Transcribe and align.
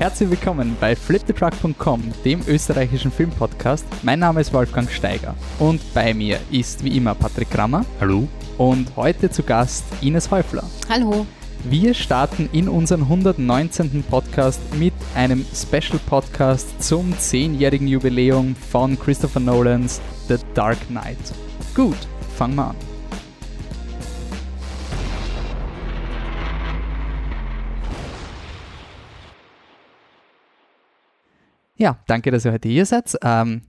Herzlich 0.00 0.30
willkommen 0.30 0.78
bei 0.80 0.96
fliptetruck.com, 0.96 2.02
dem 2.24 2.40
österreichischen 2.48 3.12
Filmpodcast. 3.12 3.84
Mein 4.02 4.20
Name 4.20 4.40
ist 4.40 4.50
Wolfgang 4.54 4.90
Steiger 4.90 5.34
und 5.58 5.78
bei 5.92 6.14
mir 6.14 6.40
ist 6.50 6.82
wie 6.82 6.96
immer 6.96 7.14
Patrick 7.14 7.50
Krammer. 7.50 7.84
Hallo. 8.00 8.26
Und 8.56 8.96
heute 8.96 9.28
zu 9.28 9.42
Gast 9.42 9.84
Ines 10.00 10.30
Häufler. 10.30 10.64
Hallo. 10.88 11.26
Wir 11.64 11.92
starten 11.92 12.48
in 12.50 12.66
unseren 12.70 13.02
119. 13.02 14.02
Podcast 14.08 14.62
mit 14.78 14.94
einem 15.14 15.44
Special 15.54 16.00
Podcast 16.06 16.82
zum 16.82 17.12
10-jährigen 17.12 17.86
Jubiläum 17.86 18.56
von 18.56 18.98
Christopher 18.98 19.40
Nolans 19.40 20.00
The 20.28 20.36
Dark 20.54 20.78
Knight. 20.88 21.18
Gut, 21.74 21.98
fangen 22.38 22.54
wir 22.54 22.68
an. 22.68 22.89
Ja, 31.80 31.96
danke, 32.06 32.30
dass 32.30 32.44
ihr 32.44 32.52
heute 32.52 32.68
hier 32.68 32.84
seid. 32.84 33.16
Ähm, 33.22 33.62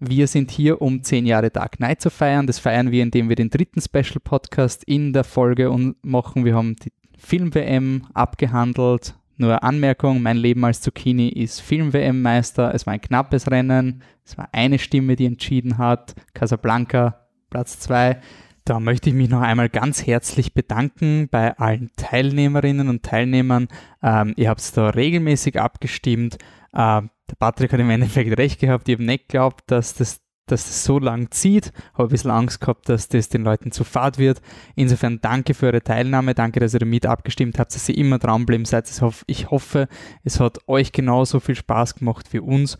wir 0.00 0.26
sind 0.26 0.50
hier, 0.50 0.82
um 0.82 1.02
10 1.02 1.24
Jahre 1.24 1.48
Dark 1.48 1.78
Knight 1.78 2.02
zu 2.02 2.10
feiern. 2.10 2.46
Das 2.46 2.58
feiern 2.58 2.90
wir, 2.90 3.02
indem 3.02 3.30
wir 3.30 3.36
den 3.36 3.48
dritten 3.48 3.80
Special 3.80 4.20
Podcast 4.22 4.84
in 4.84 5.14
der 5.14 5.24
Folge 5.24 5.74
machen. 6.02 6.44
Wir 6.44 6.54
haben 6.54 6.76
die 6.76 6.92
Film-WM 7.16 8.06
abgehandelt. 8.12 9.14
Nur 9.38 9.62
Anmerkung, 9.62 10.20
mein 10.20 10.36
Leben 10.36 10.62
als 10.62 10.82
Zucchini 10.82 11.30
ist 11.30 11.62
Film-WM-Meister. 11.62 12.74
Es 12.74 12.84
war 12.84 12.92
ein 12.92 13.00
knappes 13.00 13.50
Rennen. 13.50 14.02
Es 14.26 14.36
war 14.36 14.50
eine 14.52 14.78
Stimme, 14.78 15.16
die 15.16 15.24
entschieden 15.24 15.78
hat. 15.78 16.16
Casablanca, 16.34 17.28
Platz 17.48 17.80
2. 17.80 18.20
Da 18.66 18.78
möchte 18.78 19.08
ich 19.08 19.16
mich 19.16 19.30
noch 19.30 19.40
einmal 19.40 19.70
ganz 19.70 20.06
herzlich 20.06 20.52
bedanken 20.52 21.28
bei 21.30 21.56
allen 21.56 21.92
Teilnehmerinnen 21.96 22.90
und 22.90 23.04
Teilnehmern. 23.04 23.68
Ähm, 24.02 24.34
ihr 24.36 24.50
habt 24.50 24.60
es 24.60 24.72
da 24.72 24.90
regelmäßig 24.90 25.58
abgestimmt. 25.58 26.36
Ähm, 26.74 27.08
der 27.28 27.36
Patrick 27.36 27.72
hat 27.72 27.80
im 27.80 27.90
Endeffekt 27.90 28.36
recht 28.38 28.60
gehabt. 28.60 28.88
Ich 28.88 28.94
habe 28.94 29.04
nicht 29.04 29.28
geglaubt, 29.28 29.64
dass 29.70 29.94
das, 29.94 30.20
dass 30.46 30.64
das 30.64 30.84
so 30.84 30.98
lang 30.98 31.30
zieht. 31.30 31.72
Habe 31.94 32.04
ein 32.04 32.08
bisschen 32.08 32.30
Angst 32.30 32.60
gehabt, 32.60 32.88
dass 32.88 33.08
das 33.08 33.28
den 33.28 33.44
Leuten 33.44 33.70
zu 33.70 33.84
fad 33.84 34.18
wird. 34.18 34.40
Insofern 34.74 35.20
danke 35.20 35.54
für 35.54 35.66
eure 35.66 35.82
Teilnahme. 35.82 36.34
Danke, 36.34 36.60
dass 36.60 36.74
ihr 36.74 36.80
damit 36.80 37.06
abgestimmt 37.06 37.58
habt, 37.58 37.74
dass 37.74 37.88
ihr 37.88 37.98
immer 37.98 38.18
dranbleiben 38.18 38.64
seid. 38.64 38.90
Ich 39.26 39.50
hoffe, 39.50 39.88
es 40.24 40.40
hat 40.40 40.58
euch 40.66 40.92
genauso 40.92 41.40
viel 41.40 41.56
Spaß 41.56 41.96
gemacht 41.96 42.32
wie 42.32 42.40
uns. 42.40 42.78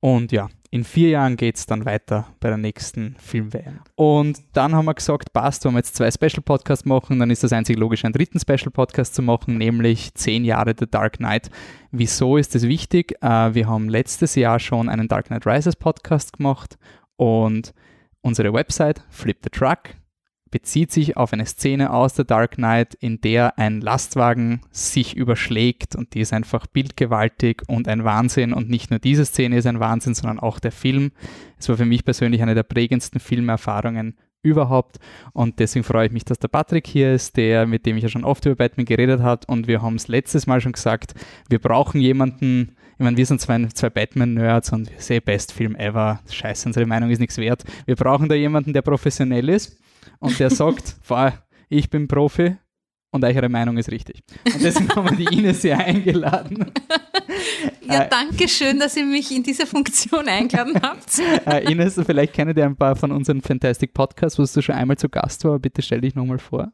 Und 0.00 0.32
ja, 0.32 0.48
in 0.74 0.82
vier 0.82 1.10
Jahren 1.10 1.36
geht 1.36 1.54
es 1.54 1.66
dann 1.66 1.84
weiter 1.84 2.26
bei 2.40 2.48
der 2.48 2.58
nächsten 2.58 3.14
Film-WM. 3.20 3.78
Und 3.94 4.42
dann 4.54 4.74
haben 4.74 4.86
wir 4.86 4.94
gesagt, 4.94 5.32
passt, 5.32 5.64
wenn 5.64 5.70
wir 5.74 5.78
jetzt 5.78 5.94
zwei 5.94 6.10
Special-Podcasts 6.10 6.84
machen, 6.84 7.20
dann 7.20 7.30
ist 7.30 7.44
das 7.44 7.52
einzig 7.52 7.78
logisch, 7.78 8.04
einen 8.04 8.12
dritten 8.12 8.40
Special-Podcast 8.40 9.14
zu 9.14 9.22
machen, 9.22 9.56
nämlich 9.56 10.12
zehn 10.14 10.44
Jahre 10.44 10.74
The 10.76 10.90
Dark 10.90 11.18
Knight. 11.18 11.48
Wieso 11.92 12.38
ist 12.38 12.56
das 12.56 12.64
wichtig? 12.64 13.14
Äh, 13.22 13.54
wir 13.54 13.68
haben 13.68 13.88
letztes 13.88 14.34
Jahr 14.34 14.58
schon 14.58 14.88
einen 14.88 15.06
Dark 15.06 15.26
Knight 15.26 15.46
Rises 15.46 15.76
Podcast 15.76 16.32
gemacht 16.38 16.76
und 17.14 17.72
unsere 18.22 18.52
Website 18.52 19.04
Flip 19.10 19.38
the 19.44 19.50
Truck 19.50 19.90
bezieht 20.54 20.92
sich 20.92 21.16
auf 21.16 21.32
eine 21.32 21.46
Szene 21.46 21.92
aus 21.92 22.14
The 22.14 22.24
Dark 22.24 22.52
Knight, 22.52 22.94
in 22.94 23.20
der 23.20 23.58
ein 23.58 23.80
Lastwagen 23.80 24.60
sich 24.70 25.16
überschlägt 25.16 25.96
und 25.96 26.14
die 26.14 26.20
ist 26.20 26.32
einfach 26.32 26.68
bildgewaltig 26.68 27.62
und 27.66 27.88
ein 27.88 28.04
Wahnsinn. 28.04 28.52
Und 28.52 28.70
nicht 28.70 28.88
nur 28.88 29.00
diese 29.00 29.24
Szene 29.24 29.56
ist 29.56 29.66
ein 29.66 29.80
Wahnsinn, 29.80 30.14
sondern 30.14 30.38
auch 30.38 30.60
der 30.60 30.70
Film. 30.70 31.10
Es 31.58 31.68
war 31.68 31.76
für 31.76 31.84
mich 31.84 32.04
persönlich 32.04 32.40
eine 32.40 32.54
der 32.54 32.62
prägendsten 32.62 33.18
Filmerfahrungen 33.18 34.16
überhaupt. 34.42 35.00
Und 35.32 35.58
deswegen 35.58 35.82
freue 35.82 36.06
ich 36.06 36.12
mich, 36.12 36.24
dass 36.24 36.38
der 36.38 36.46
Patrick 36.46 36.86
hier 36.86 37.14
ist, 37.14 37.36
der, 37.36 37.66
mit 37.66 37.84
dem 37.84 37.96
ich 37.96 38.04
ja 38.04 38.08
schon 38.08 38.24
oft 38.24 38.46
über 38.46 38.54
Batman 38.54 38.86
geredet 38.86 39.22
habe. 39.22 39.44
Und 39.48 39.66
wir 39.66 39.82
haben 39.82 39.96
es 39.96 40.06
letztes 40.06 40.46
Mal 40.46 40.60
schon 40.60 40.70
gesagt, 40.70 41.14
wir 41.48 41.58
brauchen 41.58 42.00
jemanden, 42.00 42.76
ich 42.96 43.02
meine, 43.02 43.16
wir 43.16 43.26
sind 43.26 43.40
zwei, 43.40 43.66
zwei 43.74 43.90
Batman-Nerds 43.90 44.72
und 44.72 44.88
wir 44.88 45.00
sehen 45.00 45.22
Best 45.24 45.50
Film 45.50 45.74
ever. 45.74 46.20
Scheiße, 46.30 46.68
unsere 46.68 46.86
Meinung 46.86 47.10
ist 47.10 47.18
nichts 47.18 47.38
wert. 47.38 47.64
Wir 47.86 47.96
brauchen 47.96 48.28
da 48.28 48.36
jemanden, 48.36 48.72
der 48.72 48.82
professionell 48.82 49.48
ist 49.48 49.80
und 50.24 50.38
der 50.38 50.50
sagt, 50.50 50.96
ich 51.68 51.90
bin 51.90 52.08
Profi 52.08 52.56
und 53.10 53.24
eure 53.24 53.48
Meinung 53.48 53.76
ist 53.76 53.90
richtig. 53.90 54.22
Und 54.44 54.62
deswegen 54.62 54.88
haben 54.94 55.10
wir 55.10 55.16
die 55.16 55.38
Ines 55.38 55.62
hier 55.62 55.78
eingeladen. 55.86 56.72
Ja, 57.82 58.02
äh, 58.02 58.08
danke 58.08 58.48
schön, 58.48 58.78
dass 58.80 58.96
ihr 58.96 59.04
mich 59.04 59.30
in 59.30 59.42
diese 59.42 59.66
Funktion 59.66 60.28
eingeladen 60.28 60.80
habt. 60.82 61.04
Äh, 61.46 61.70
Ines, 61.70 62.00
vielleicht 62.04 62.32
kennt 62.32 62.56
ihr 62.56 62.64
ein 62.64 62.76
paar 62.76 62.96
von 62.96 63.12
unseren 63.12 63.40
Fantastic 63.42 63.92
Podcasts, 63.92 64.38
wo 64.38 64.44
du 64.44 64.62
schon 64.62 64.74
einmal 64.74 64.96
zu 64.96 65.08
Gast 65.08 65.44
war. 65.44 65.58
Bitte 65.58 65.82
stell 65.82 66.00
dich 66.00 66.14
nochmal 66.14 66.38
vor. 66.38 66.72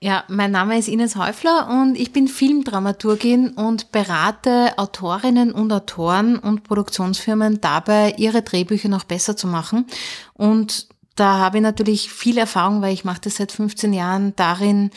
Ja, 0.00 0.24
mein 0.28 0.50
Name 0.50 0.78
ist 0.78 0.88
Ines 0.88 1.16
Häufler 1.16 1.68
und 1.70 1.96
ich 1.96 2.12
bin 2.12 2.28
Filmdramaturgin 2.28 3.50
und 3.50 3.92
berate 3.92 4.76
Autorinnen 4.76 5.52
und 5.52 5.72
Autoren 5.72 6.38
und 6.38 6.64
Produktionsfirmen 6.64 7.60
dabei, 7.60 8.14
ihre 8.18 8.42
Drehbücher 8.42 8.88
noch 8.88 9.04
besser 9.04 9.36
zu 9.36 9.46
machen. 9.46 9.86
Und 10.34 10.88
da 11.14 11.38
habe 11.38 11.58
ich 11.58 11.62
natürlich 11.62 12.10
viel 12.10 12.38
Erfahrung, 12.38 12.82
weil 12.82 12.92
ich 12.92 13.04
mache 13.04 13.20
das 13.22 13.36
seit 13.36 13.52
15 13.52 13.92
Jahren 13.92 14.34
darin, 14.36 14.90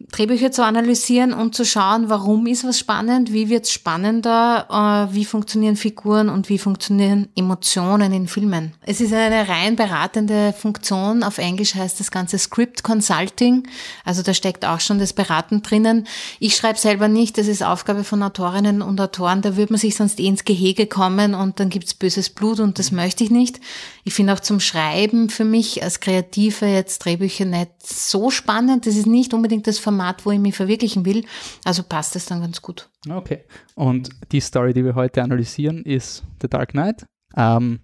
Drehbücher 0.00 0.52
zu 0.52 0.64
analysieren 0.64 1.32
und 1.32 1.56
zu 1.56 1.64
schauen, 1.64 2.08
warum 2.08 2.46
ist 2.46 2.64
was 2.64 2.78
spannend, 2.78 3.32
wie 3.32 3.48
wird 3.48 3.64
es 3.64 3.72
spannender, 3.72 5.08
äh, 5.10 5.12
wie 5.12 5.24
funktionieren 5.24 5.74
Figuren 5.74 6.28
und 6.28 6.48
wie 6.48 6.58
funktionieren 6.58 7.28
Emotionen 7.34 8.12
in 8.12 8.28
Filmen. 8.28 8.74
Es 8.86 9.00
ist 9.00 9.12
eine 9.12 9.48
rein 9.48 9.74
beratende 9.74 10.54
Funktion. 10.56 11.24
Auf 11.24 11.38
Englisch 11.38 11.74
heißt 11.74 11.98
das 11.98 12.12
Ganze 12.12 12.38
Script 12.38 12.84
Consulting. 12.84 13.66
Also 14.04 14.22
da 14.22 14.34
steckt 14.34 14.64
auch 14.64 14.78
schon 14.78 15.00
das 15.00 15.12
Beraten 15.12 15.62
drinnen. 15.62 16.06
Ich 16.38 16.54
schreibe 16.54 16.78
selber 16.78 17.08
nicht, 17.08 17.36
das 17.36 17.48
ist 17.48 17.64
Aufgabe 17.64 18.04
von 18.04 18.22
Autorinnen 18.22 18.82
und 18.82 19.00
Autoren. 19.00 19.42
Da 19.42 19.56
würde 19.56 19.72
man 19.72 19.80
sich 19.80 19.96
sonst 19.96 20.20
eh 20.20 20.26
ins 20.26 20.44
Gehege 20.44 20.86
kommen 20.86 21.34
und 21.34 21.58
dann 21.58 21.70
gibt's 21.70 21.94
böses 21.94 22.30
Blut 22.30 22.60
und 22.60 22.78
das 22.78 22.92
möchte 22.92 23.24
ich 23.24 23.30
nicht. 23.30 23.58
Ich 24.04 24.14
finde 24.14 24.32
auch 24.32 24.40
zum 24.40 24.60
Schreiben 24.60 25.28
für 25.28 25.44
mich 25.44 25.82
als 25.82 25.98
Kreative 25.98 26.66
jetzt 26.66 27.00
Drehbücher 27.04 27.46
nicht 27.46 27.70
so 27.84 28.30
spannend. 28.30 28.86
Das 28.86 28.94
ist 28.94 29.06
nicht 29.06 29.34
unbedingt 29.34 29.66
das 29.66 29.87
Format, 29.88 30.26
wo 30.26 30.32
ich 30.32 30.38
mich 30.38 30.54
verwirklichen 30.54 31.06
will. 31.06 31.24
Also 31.64 31.82
passt 31.82 32.14
es 32.14 32.26
dann 32.26 32.42
ganz 32.42 32.60
gut. 32.60 32.90
Okay. 33.08 33.44
Und 33.74 34.10
die 34.32 34.40
Story, 34.40 34.74
die 34.74 34.84
wir 34.84 34.94
heute 34.94 35.22
analysieren, 35.22 35.82
ist 35.82 36.24
The 36.42 36.48
Dark 36.48 36.72
Knight. 36.72 37.06
Ähm, 37.36 37.80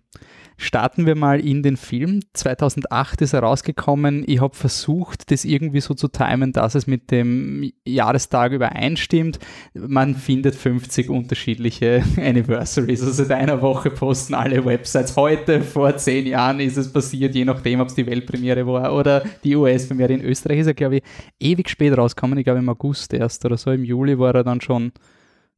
Starten 0.57 1.05
wir 1.07 1.17
mal 1.17 1.41
in 1.41 1.63
den 1.63 1.77
Film. 1.77 2.21
2008 2.33 3.23
ist 3.23 3.33
er 3.33 3.41
rausgekommen. 3.41 4.25
Ich 4.27 4.41
habe 4.41 4.55
versucht, 4.55 5.31
das 5.31 5.45
irgendwie 5.45 5.81
so 5.81 5.95
zu 5.95 6.09
timen, 6.09 6.53
dass 6.53 6.75
es 6.75 6.87
mit 6.87 7.11
dem 7.11 7.73
Jahrestag 7.85 8.53
übereinstimmt. 8.53 9.41
Man 9.75 10.15
findet 10.15 10.55
50 10.55 11.11
unterschiedliche 11.11 12.05
Anniversaries. 12.17 13.03
Also 13.03 13.25
seit 13.25 13.33
einer 13.33 13.63
Woche 13.63 13.91
posten 13.91 14.35
alle 14.35 14.65
Websites. 14.65 15.17
Heute, 15.17 15.61
vor 15.61 15.97
zehn 15.97 16.27
Jahren 16.27 16.61
ist 16.61 16.77
es 16.77 16.93
passiert, 16.93 17.35
je 17.35 17.45
nachdem, 17.45 17.81
ob 17.81 17.89
es 17.89 17.95
die 17.95 18.07
Weltpremiere 18.07 18.67
war 18.67 18.95
oder 18.95 19.25
die 19.43 19.57
US-Premiere. 19.57 20.13
In 20.13 20.23
Österreich 20.23 20.61
ist 20.61 20.69
er, 20.69 20.75
glaube 20.75 20.97
ich, 20.97 21.03
ewig 21.41 21.69
spät 21.69 21.97
rausgekommen. 21.97 22.39
Ich 22.39 22.45
glaube, 22.45 22.61
im 22.61 22.69
August 22.69 23.13
erst 23.13 23.45
oder 23.45 23.57
so. 23.57 23.73
Im 23.73 23.85
Juli 23.85 24.19
war 24.19 24.35
er 24.35 24.45
dann 24.45 24.61
schon 24.61 24.93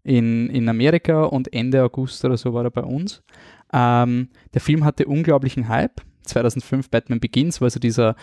in, 0.06 0.48
in 0.50 0.68
Amerika 0.68 1.24
und 1.24 1.52
Ende 1.52 1.82
August 1.82 2.24
oder 2.24 2.36
so 2.36 2.54
war 2.54 2.64
er 2.64 2.70
bei 2.70 2.82
uns. 2.82 3.22
Ähm, 3.72 4.28
der 4.54 4.60
Film 4.60 4.84
hatte 4.84 5.06
unglaublichen 5.06 5.68
Hype. 5.68 6.00
2005 6.22 6.90
Batman 6.90 7.20
Begins 7.20 7.60
war 7.60 7.66
also 7.66 7.80
dieser 7.80 8.14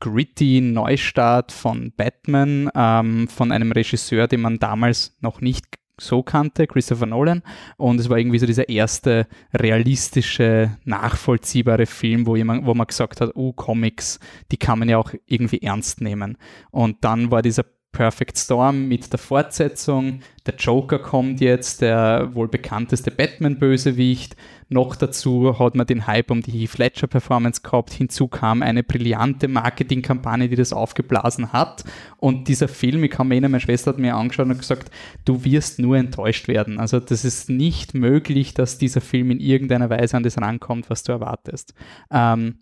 gritty 0.00 0.60
Neustart 0.60 1.50
von 1.52 1.92
Batman, 1.96 2.70
ähm, 2.74 3.28
von 3.28 3.50
einem 3.50 3.72
Regisseur, 3.72 4.28
den 4.28 4.40
man 4.40 4.58
damals 4.58 5.16
noch 5.20 5.40
nicht 5.40 5.66
so 6.00 6.22
kannte, 6.22 6.66
Christopher 6.66 7.06
Nolan. 7.06 7.42
Und 7.76 8.00
es 8.00 8.08
war 8.08 8.18
irgendwie 8.18 8.38
so 8.38 8.46
dieser 8.46 8.68
erste 8.68 9.26
realistische, 9.52 10.76
nachvollziehbare 10.84 11.86
Film, 11.86 12.26
wo, 12.26 12.36
jemand, 12.36 12.66
wo 12.66 12.74
man 12.74 12.86
gesagt 12.86 13.20
hat, 13.20 13.30
oh, 13.34 13.52
Comics, 13.52 14.20
die 14.50 14.56
kann 14.56 14.78
man 14.78 14.88
ja 14.88 14.98
auch 14.98 15.12
irgendwie 15.26 15.60
ernst 15.62 16.00
nehmen. 16.00 16.38
Und 16.70 17.04
dann 17.04 17.30
war 17.30 17.42
dieser 17.42 17.64
Perfect 17.92 18.38
Storm 18.38 18.88
mit 18.88 19.12
der 19.12 19.18
Fortsetzung. 19.18 20.20
Der 20.46 20.54
Joker 20.56 20.98
kommt 20.98 21.42
jetzt, 21.42 21.82
der 21.82 22.30
wohl 22.34 22.48
bekannteste 22.48 23.10
Batman-Bösewicht. 23.10 24.34
Noch 24.70 24.96
dazu 24.96 25.58
hat 25.58 25.74
man 25.74 25.86
den 25.86 26.06
Hype 26.06 26.30
um 26.30 26.40
die 26.40 26.52
Heath 26.52 26.78
Ledger-Performance 26.78 27.60
gehabt. 27.60 27.92
Hinzu 27.92 28.28
kam 28.28 28.62
eine 28.62 28.82
brillante 28.82 29.46
Marketingkampagne, 29.46 30.48
die 30.48 30.56
das 30.56 30.72
aufgeblasen 30.72 31.52
hat. 31.52 31.84
Und 32.16 32.48
dieser 32.48 32.68
Film, 32.68 33.04
ich 33.04 33.10
kann 33.10 33.28
mir 33.28 33.34
erinnern, 33.34 33.50
meine 33.50 33.60
Schwester 33.60 33.90
hat 33.90 33.98
mir 33.98 34.16
angeschaut 34.16 34.46
und 34.46 34.58
gesagt, 34.58 34.90
du 35.26 35.44
wirst 35.44 35.78
nur 35.78 35.98
enttäuscht 35.98 36.48
werden. 36.48 36.80
Also 36.80 36.98
das 36.98 37.26
ist 37.26 37.50
nicht 37.50 37.92
möglich, 37.92 38.54
dass 38.54 38.78
dieser 38.78 39.02
Film 39.02 39.30
in 39.30 39.38
irgendeiner 39.38 39.90
Weise 39.90 40.16
an 40.16 40.22
das 40.22 40.38
rankommt, 40.38 40.88
was 40.88 41.02
du 41.02 41.12
erwartest. 41.12 41.74
Ähm, 42.10 42.60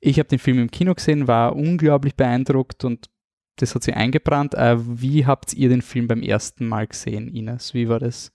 ich 0.00 0.18
habe 0.18 0.28
den 0.30 0.38
Film 0.38 0.58
im 0.58 0.70
Kino 0.70 0.94
gesehen, 0.94 1.28
war 1.28 1.54
unglaublich 1.54 2.16
beeindruckt 2.16 2.84
und 2.84 3.10
das 3.56 3.74
hat 3.74 3.82
sie 3.82 3.92
eingebrannt. 3.92 4.54
Äh, 4.54 4.76
wie 4.78 5.26
habt 5.26 5.52
ihr 5.54 5.68
den 5.68 5.82
Film 5.82 6.08
beim 6.08 6.22
ersten 6.22 6.66
Mal 6.66 6.86
gesehen, 6.86 7.28
Ines? 7.28 7.74
Wie 7.74 7.88
war 7.88 7.98
das? 7.98 8.32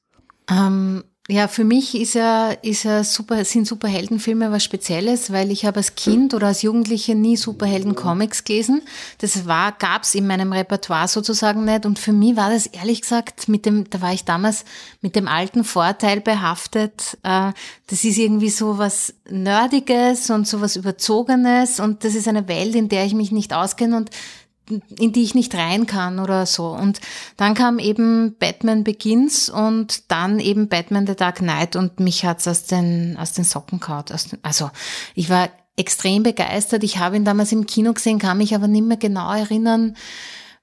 Ähm, 0.50 1.04
Ja, 1.28 1.48
für 1.48 1.64
mich 1.64 2.00
ist 2.00 2.14
ja, 2.14 2.52
ist 2.62 2.84
ja 2.84 3.04
super, 3.04 3.44
sind 3.46 3.66
Superheldenfilme 3.66 4.52
was 4.52 4.64
Spezielles, 4.64 5.32
weil 5.32 5.50
ich 5.50 5.66
habe 5.66 5.78
als 5.78 5.96
Kind 5.96 6.36
oder 6.36 6.48
als 6.48 6.62
Jugendliche 6.62 7.16
nie 7.16 7.36
Superhelden-Comics 7.36 8.44
gelesen. 8.44 8.84
Das 9.18 9.48
war, 9.48 9.72
gab's 9.72 10.14
in 10.14 10.28
meinem 10.28 10.54
Repertoire 10.54 11.08
sozusagen 11.08 11.66
nicht. 11.66 11.88
Und 11.88 11.98
für 11.98 12.14
mich 12.14 12.36
war 12.36 12.52
das 12.52 12.68
ehrlich 12.68 13.02
gesagt 13.02 13.48
mit 13.48 13.66
dem, 13.66 13.90
da 13.90 14.02
war 14.02 14.14
ich 14.14 14.24
damals 14.24 14.66
mit 15.02 15.16
dem 15.16 15.28
alten 15.28 15.64
Vorteil 15.64 16.22
behaftet. 16.22 17.18
Äh, 17.24 17.54
das 17.88 18.04
ist 18.04 18.20
irgendwie 18.20 18.52
so 18.52 18.78
was 18.78 19.16
Nerdiges 19.28 20.30
und 20.30 20.48
so 20.48 20.62
was 20.62 20.76
Überzogenes 20.76 21.80
und 21.80 22.04
das 22.04 22.14
ist 22.14 22.28
eine 22.28 22.48
Welt, 22.48 22.76
in 22.76 22.88
der 22.88 23.04
ich 23.04 23.16
mich 23.16 23.32
nicht 23.32 23.52
auskenne 23.52 23.98
und 23.98 24.12
in 24.70 25.12
die 25.12 25.24
ich 25.24 25.36
nicht 25.36 25.54
rein 25.56 25.86
kann 25.86 26.20
oder 26.20 26.46
so. 26.46 26.68
Und 26.68 27.00
dann 27.38 27.54
kam 27.54 27.80
eben 27.80 28.36
Batman 28.38 28.84
Begins 28.84 29.50
und 29.50 30.12
dann 30.12 30.40
eben 30.40 30.68
Batman 30.70 31.08
The 31.08 31.16
Dark 31.16 31.38
Knight 31.38 31.76
und 31.76 32.00
mich 32.00 32.26
hat's 32.26 32.48
aus 32.48 32.66
den, 32.66 33.18
aus 33.18 33.34
den 33.34 33.44
Socken 33.44 33.80
kaut. 33.80 34.12
Also 34.42 34.72
ich 35.14 35.30
war 35.30 35.50
extrem 35.78 36.24
begeistert. 36.24 36.84
Ich 36.84 36.98
habe 36.98 37.16
ihn 37.16 37.26
damals 37.26 37.52
im 37.52 37.66
Kino 37.66 37.94
gesehen, 37.94 38.20
kann 38.20 38.38
mich 38.38 38.56
aber 38.56 38.68
nicht 38.68 38.86
mehr 38.86 38.98
genau 38.98 39.34
erinnern, 39.34 39.96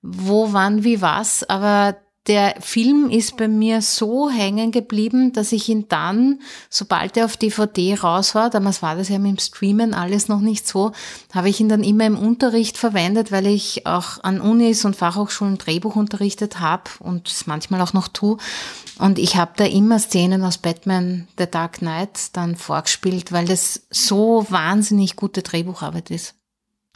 wo, 0.01 0.53
wann, 0.53 0.85
wie, 0.85 1.01
was. 1.01 1.45
Aber 1.45 1.97
der 2.29 2.55
Film 2.61 3.11
ist 3.11 3.37
bei 3.37 3.49
mir 3.49 3.83
so 3.83 4.31
hängen 4.31 4.71
geblieben, 4.71 5.33
dass 5.33 5.51
ich 5.51 5.69
ihn 5.69 5.87
dann, 5.89 6.39
sobald 6.71 7.17
er 7.17 7.25
auf 7.25 7.37
DVD 7.37 7.95
raus 7.95 8.37
war, 8.37 8.49
damals 8.49 8.81
war 8.81 8.95
das 8.95 9.09
ja 9.09 9.19
mit 9.19 9.33
dem 9.33 9.39
Streamen 9.39 9.93
alles 9.93 10.29
noch 10.29 10.41
nicht 10.41 10.69
so, 10.69 10.93
habe 11.33 11.49
ich 11.49 11.59
ihn 11.59 11.69
dann 11.69 11.83
immer 11.83 12.07
im 12.07 12.17
Unterricht 12.17 12.79
verwendet, 12.79 13.33
weil 13.33 13.47
ich 13.47 13.87
auch 13.87 14.23
an 14.23 14.41
Unis 14.41 14.85
und 14.85 14.95
Fachhochschulen 14.95 15.59
Drehbuch 15.59 15.97
unterrichtet 15.97 16.61
habe 16.61 16.85
und 17.01 17.27
es 17.27 17.49
manchmal 17.49 17.81
auch 17.81 17.93
noch 17.93 18.07
tue. 18.07 18.37
Und 18.99 19.19
ich 19.19 19.37
habe 19.37 19.53
da 19.57 19.65
immer 19.65 19.99
Szenen 19.99 20.45
aus 20.45 20.59
Batman 20.59 21.27
The 21.39 21.51
Dark 21.51 21.79
Knight 21.79 22.37
dann 22.37 22.55
vorgespielt, 22.55 23.33
weil 23.33 23.47
das 23.47 23.87
so 23.91 24.47
wahnsinnig 24.49 25.17
gute 25.17 25.43
Drehbucharbeit 25.43 26.11
ist. 26.11 26.37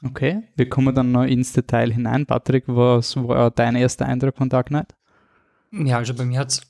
Okay, 0.04 0.42
wir 0.54 0.68
kommen 0.68 0.94
dann 0.94 1.10
noch 1.10 1.24
ins 1.24 1.52
Detail 1.52 1.92
hinein. 1.92 2.26
Patrick, 2.26 2.64
was 2.68 3.16
war 3.16 3.50
dein 3.50 3.74
erster 3.74 4.06
Eindruck 4.06 4.36
von 4.36 4.48
Dark 4.48 4.68
Knight? 4.68 4.94
Ja, 5.84 5.98
also 5.98 6.14
bei 6.14 6.24
mir 6.24 6.40
hat's. 6.40 6.62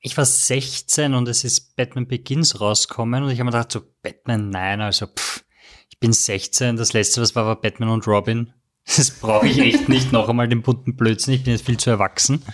Ich 0.00 0.16
war 0.16 0.24
16 0.24 1.14
und 1.14 1.28
es 1.28 1.42
ist 1.42 1.74
Batman 1.74 2.06
Begins 2.06 2.60
rauskommen 2.60 3.24
und 3.24 3.30
ich 3.30 3.40
habe 3.40 3.46
mir 3.46 3.50
gedacht, 3.52 3.72
so 3.72 3.80
Batman, 4.02 4.50
nein, 4.50 4.80
also 4.80 5.06
pff, 5.06 5.44
ich 5.88 5.98
bin 5.98 6.12
16, 6.12 6.76
das 6.76 6.92
letzte, 6.92 7.20
was 7.20 7.34
war, 7.34 7.46
war 7.46 7.60
Batman 7.60 7.88
und 7.88 8.06
Robin. 8.06 8.52
Das 8.96 9.10
brauche 9.10 9.48
ich 9.48 9.58
echt 9.58 9.88
nicht 9.88 10.12
noch 10.12 10.28
einmal 10.28 10.46
den 10.46 10.62
bunten 10.62 10.94
Blödsinn, 10.94 11.34
ich 11.34 11.42
bin 11.42 11.54
jetzt 11.54 11.66
viel 11.66 11.76
zu 11.76 11.90
erwachsen. 11.90 12.44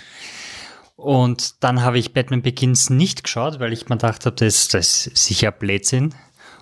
Und 0.97 1.63
dann 1.63 1.83
habe 1.83 1.99
ich 1.99 2.15
Batman 2.15 2.41
Begins 2.41 2.89
nicht 2.89 3.25
geschaut, 3.25 3.61
weil 3.61 3.75
ich 3.75 3.91
mir 3.91 3.97
gedacht 3.97 4.25
habe, 4.25 4.37
das, 4.37 4.69
das 4.69 5.09
ist 5.09 5.27
sicher 5.27 5.51
Blödsinn. 5.51 6.15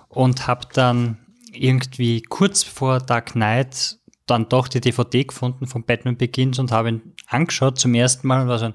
Und 0.09 0.47
habe 0.47 0.67
dann 0.73 1.19
irgendwie 1.53 2.21
kurz 2.21 2.63
vor 2.63 2.99
Dark 2.99 3.33
Knight 3.33 4.00
dann 4.31 4.49
doch 4.49 4.67
die 4.67 4.81
DVD 4.81 5.25
gefunden 5.25 5.67
von 5.67 5.83
Batman 5.83 6.17
Begins 6.17 6.57
und 6.57 6.71
habe 6.71 6.89
ihn 6.89 7.01
angeschaut 7.27 7.77
zum 7.79 7.93
ersten 7.93 8.27
Mal 8.27 8.43
und 8.43 8.47
war 8.47 8.59
so, 8.59 8.73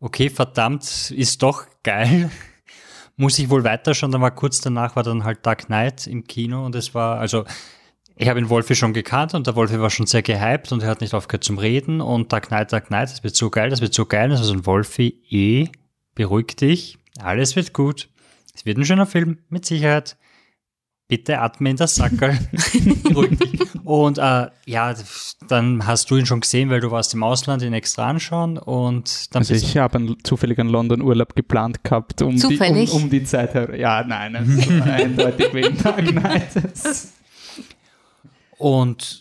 okay, 0.00 0.28
verdammt, 0.28 1.10
ist 1.10 1.42
doch 1.42 1.64
geil. 1.82 2.30
Muss 3.16 3.38
ich 3.38 3.50
wohl 3.50 3.64
weiterschauen. 3.64 4.12
Dann 4.12 4.20
war 4.20 4.30
kurz 4.30 4.60
danach 4.60 4.96
war 4.96 5.02
dann 5.02 5.24
halt 5.24 5.44
Dark 5.46 5.66
Knight 5.66 6.06
im 6.06 6.24
Kino 6.24 6.64
und 6.64 6.74
es 6.74 6.94
war, 6.94 7.18
also 7.18 7.44
ich 8.16 8.28
habe 8.28 8.40
den 8.40 8.50
Wolfi 8.50 8.74
schon 8.74 8.92
gekannt 8.92 9.34
und 9.34 9.46
der 9.46 9.56
Wolfi 9.56 9.80
war 9.80 9.90
schon 9.90 10.06
sehr 10.06 10.22
gehypt 10.22 10.72
und 10.72 10.82
er 10.82 10.90
hat 10.90 11.00
nicht 11.00 11.14
aufgehört 11.14 11.44
zum 11.44 11.58
Reden 11.58 12.00
und 12.00 12.32
Dark 12.32 12.48
Knight, 12.48 12.72
Dark 12.72 12.88
Knight, 12.88 13.10
das 13.10 13.24
wird 13.24 13.34
so 13.34 13.48
geil, 13.48 13.70
das 13.70 13.80
wird 13.80 13.94
so 13.94 14.06
geil. 14.06 14.30
Also 14.30 14.52
ein 14.52 14.66
Wolfi, 14.66 15.22
eh, 15.30 15.68
beruhig 16.14 16.56
dich, 16.56 16.98
alles 17.18 17.56
wird 17.56 17.72
gut. 17.72 18.08
Es 18.54 18.66
wird 18.66 18.76
ein 18.76 18.84
schöner 18.84 19.06
Film, 19.06 19.38
mit 19.48 19.64
Sicherheit 19.64 20.16
bitte 21.08 21.40
atme 21.40 21.70
in 21.70 21.76
das 21.76 21.94
Sackerl. 21.94 22.38
und 23.84 24.18
äh, 24.18 24.46
ja, 24.66 24.94
dann 25.48 25.86
hast 25.86 26.10
du 26.10 26.16
ihn 26.16 26.26
schon 26.26 26.40
gesehen, 26.40 26.70
weil 26.70 26.80
du 26.80 26.90
warst 26.90 27.14
im 27.14 27.22
Ausland, 27.22 27.62
ihn 27.62 27.72
extra 27.72 28.08
anschauen 28.08 28.56
und 28.58 29.34
dann 29.34 29.40
Also 29.40 29.54
ich 29.54 29.76
habe 29.76 30.16
zufällig 30.22 30.58
einen 30.58 30.70
London-Urlaub 30.70 31.34
geplant 31.34 31.84
gehabt, 31.84 32.22
um 32.22 32.36
die, 32.36 32.58
um, 32.58 33.02
um, 33.02 33.10
die 33.10 33.24
Zeit 33.24 33.54
her. 33.54 33.78
Ja, 33.78 34.04
nein, 34.04 34.34
es 34.36 34.70
war 34.80 34.86
eindeutig 34.86 35.52
wegen 35.52 35.76
Tag 35.76 36.02
Nights. 36.12 37.12
Und 38.58 39.20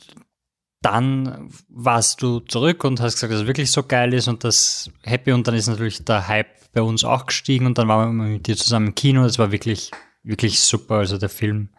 dann 0.82 1.50
warst 1.70 2.22
du 2.22 2.40
zurück 2.40 2.84
und 2.84 3.00
hast 3.02 3.16
gesagt, 3.16 3.34
dass 3.34 3.42
es 3.42 3.48
wirklich 3.48 3.72
so 3.72 3.84
geil 3.84 4.14
ist 4.14 4.28
und 4.28 4.44
das 4.44 4.90
Happy 5.04 5.32
und 5.32 5.48
dann 5.48 5.56
ist 5.56 5.68
natürlich 5.68 6.04
der 6.04 6.28
Hype 6.28 6.48
bei 6.74 6.82
uns 6.82 7.04
auch 7.04 7.28
gestiegen 7.28 7.66
und 7.66 7.78
dann 7.78 7.88
waren 7.88 8.16
wir 8.16 8.24
mit 8.24 8.48
dir 8.48 8.58
zusammen 8.58 8.88
im 8.88 8.96
Kino. 8.96 9.24
Das 9.24 9.38
war 9.38 9.52
wirklich, 9.52 9.92
wirklich 10.24 10.60
super. 10.60 10.96
Also 10.96 11.18
der 11.18 11.30
Film 11.30 11.70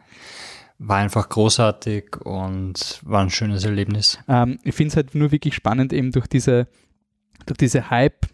war 0.78 0.98
einfach 0.98 1.28
großartig 1.28 2.16
und 2.24 3.00
war 3.02 3.22
ein 3.22 3.30
schönes 3.30 3.64
Erlebnis. 3.64 4.18
Ähm, 4.28 4.58
ich 4.64 4.74
finde 4.74 4.88
es 4.88 4.96
halt 4.96 5.14
nur 5.14 5.30
wirklich 5.30 5.54
spannend, 5.54 5.92
eben 5.92 6.10
durch 6.10 6.26
diese, 6.26 6.68
durch 7.46 7.58
diese 7.58 7.90
Hype. 7.90 8.26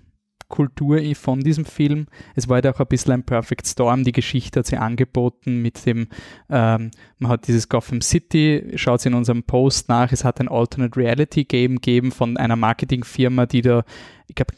Kultur 0.49 1.01
von 1.15 1.41
diesem 1.41 1.65
Film. 1.65 2.07
Es 2.35 2.49
war 2.49 2.55
halt 2.57 2.67
auch 2.67 2.81
ein 2.81 2.87
bisschen 2.87 3.13
ein 3.13 3.23
Perfect 3.23 3.67
Storm. 3.67 4.05
Die 4.05 4.13
Geschichte 4.13 4.61
hat 4.61 4.67
sie 4.67 4.79
angeboten 4.79 5.61
mit 5.61 5.85
dem, 5.85 6.09
ähm, 6.49 6.91
man 7.19 7.31
hat 7.31 7.47
dieses 7.47 7.69
Gotham 7.69 8.01
City, 8.01 8.73
schaut 8.75 9.05
in 9.05 9.15
unserem 9.15 9.43
Post 9.43 9.89
nach, 9.89 10.11
es 10.11 10.25
hat 10.25 10.41
ein 10.41 10.49
Alternate 10.49 10.99
Reality 10.99 11.45
Game 11.45 11.77
gegeben 11.77 12.13
von 12.13 12.37
einer 12.37 12.57
Marketingfirma, 12.57 13.47
die 13.47 13.63
da, 13.63 13.85
ich 14.27 14.35
glaube, 14.35 14.55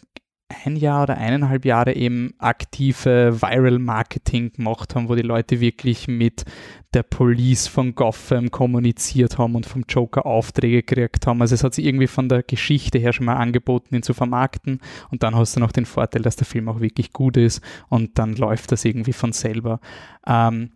ein 0.65 0.77
Jahr 0.77 1.05
oder 1.05 1.17
eineinhalb 1.17 1.65
Jahre 1.65 1.95
eben 1.95 2.35
aktive 2.39 3.41
Viral 3.41 3.79
Marketing 3.79 4.53
gemacht 4.53 4.95
haben, 4.95 5.09
wo 5.09 5.15
die 5.15 5.23
Leute 5.23 5.61
wirklich 5.61 6.09
mit 6.09 6.45
der 6.93 7.05
Police 7.05 7.69
von 7.69 7.95
Gotham 7.95 8.51
kommuniziert 8.51 9.39
haben 9.39 9.55
und 9.55 9.65
vom 9.65 9.85
Joker 9.89 10.27
Aufträge 10.27 10.83
gekriegt 10.83 11.27
haben. 11.27 11.41
Also 11.41 11.55
es 11.55 11.63
hat 11.63 11.75
sich 11.75 11.85
irgendwie 11.85 12.09
von 12.09 12.29
der 12.29 12.43
Geschichte 12.43 12.99
her 12.99 13.13
schon 13.13 13.27
mal 13.27 13.37
angeboten, 13.37 13.95
ihn 13.95 14.03
zu 14.03 14.13
vermarkten 14.13 14.81
und 15.11 15.23
dann 15.23 15.37
hast 15.37 15.55
du 15.55 15.61
noch 15.61 15.73
den 15.73 15.87
Vorteil, 15.87 16.23
dass 16.23 16.37
der 16.37 16.47
Film 16.47 16.69
auch 16.69 16.81
wirklich 16.81 17.13
gut 17.13 17.37
ist 17.37 17.63
und 17.89 18.19
dann 18.19 18.35
läuft 18.35 18.73
das 18.73 18.85
irgendwie 18.85 19.13
von 19.13 19.33
selber. 19.33 19.81
Ähm, 20.27 20.73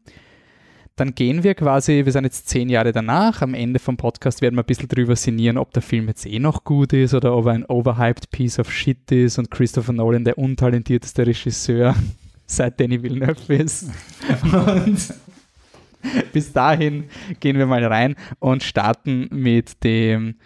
dann 0.96 1.14
gehen 1.14 1.42
wir 1.42 1.54
quasi, 1.54 2.04
wir 2.04 2.12
sind 2.12 2.24
jetzt 2.24 2.48
zehn 2.48 2.68
Jahre 2.68 2.92
danach, 2.92 3.42
am 3.42 3.54
Ende 3.54 3.80
vom 3.80 3.96
Podcast 3.96 4.42
werden 4.42 4.54
wir 4.54 4.62
ein 4.62 4.66
bisschen 4.66 4.88
drüber 4.88 5.16
sinnieren, 5.16 5.58
ob 5.58 5.72
der 5.72 5.82
Film 5.82 6.06
jetzt 6.06 6.24
eh 6.24 6.38
noch 6.38 6.62
gut 6.62 6.92
ist 6.92 7.14
oder 7.14 7.36
ob 7.36 7.46
er 7.46 7.52
ein 7.52 7.64
overhyped 7.64 8.30
Piece 8.30 8.60
of 8.60 8.70
Shit 8.70 9.10
ist 9.10 9.38
und 9.38 9.50
Christopher 9.50 9.92
Nolan 9.92 10.24
der 10.24 10.38
untalentierteste 10.38 11.26
Regisseur 11.26 11.96
seit 12.46 12.78
Danny 12.78 13.02
Villeneuve 13.02 13.54
ist. 13.54 13.90
Und 14.44 15.14
bis 16.32 16.52
dahin 16.52 17.04
gehen 17.40 17.58
wir 17.58 17.66
mal 17.66 17.84
rein 17.84 18.14
und 18.38 18.62
starten 18.62 19.28
mit 19.32 19.82
dem 19.82 20.36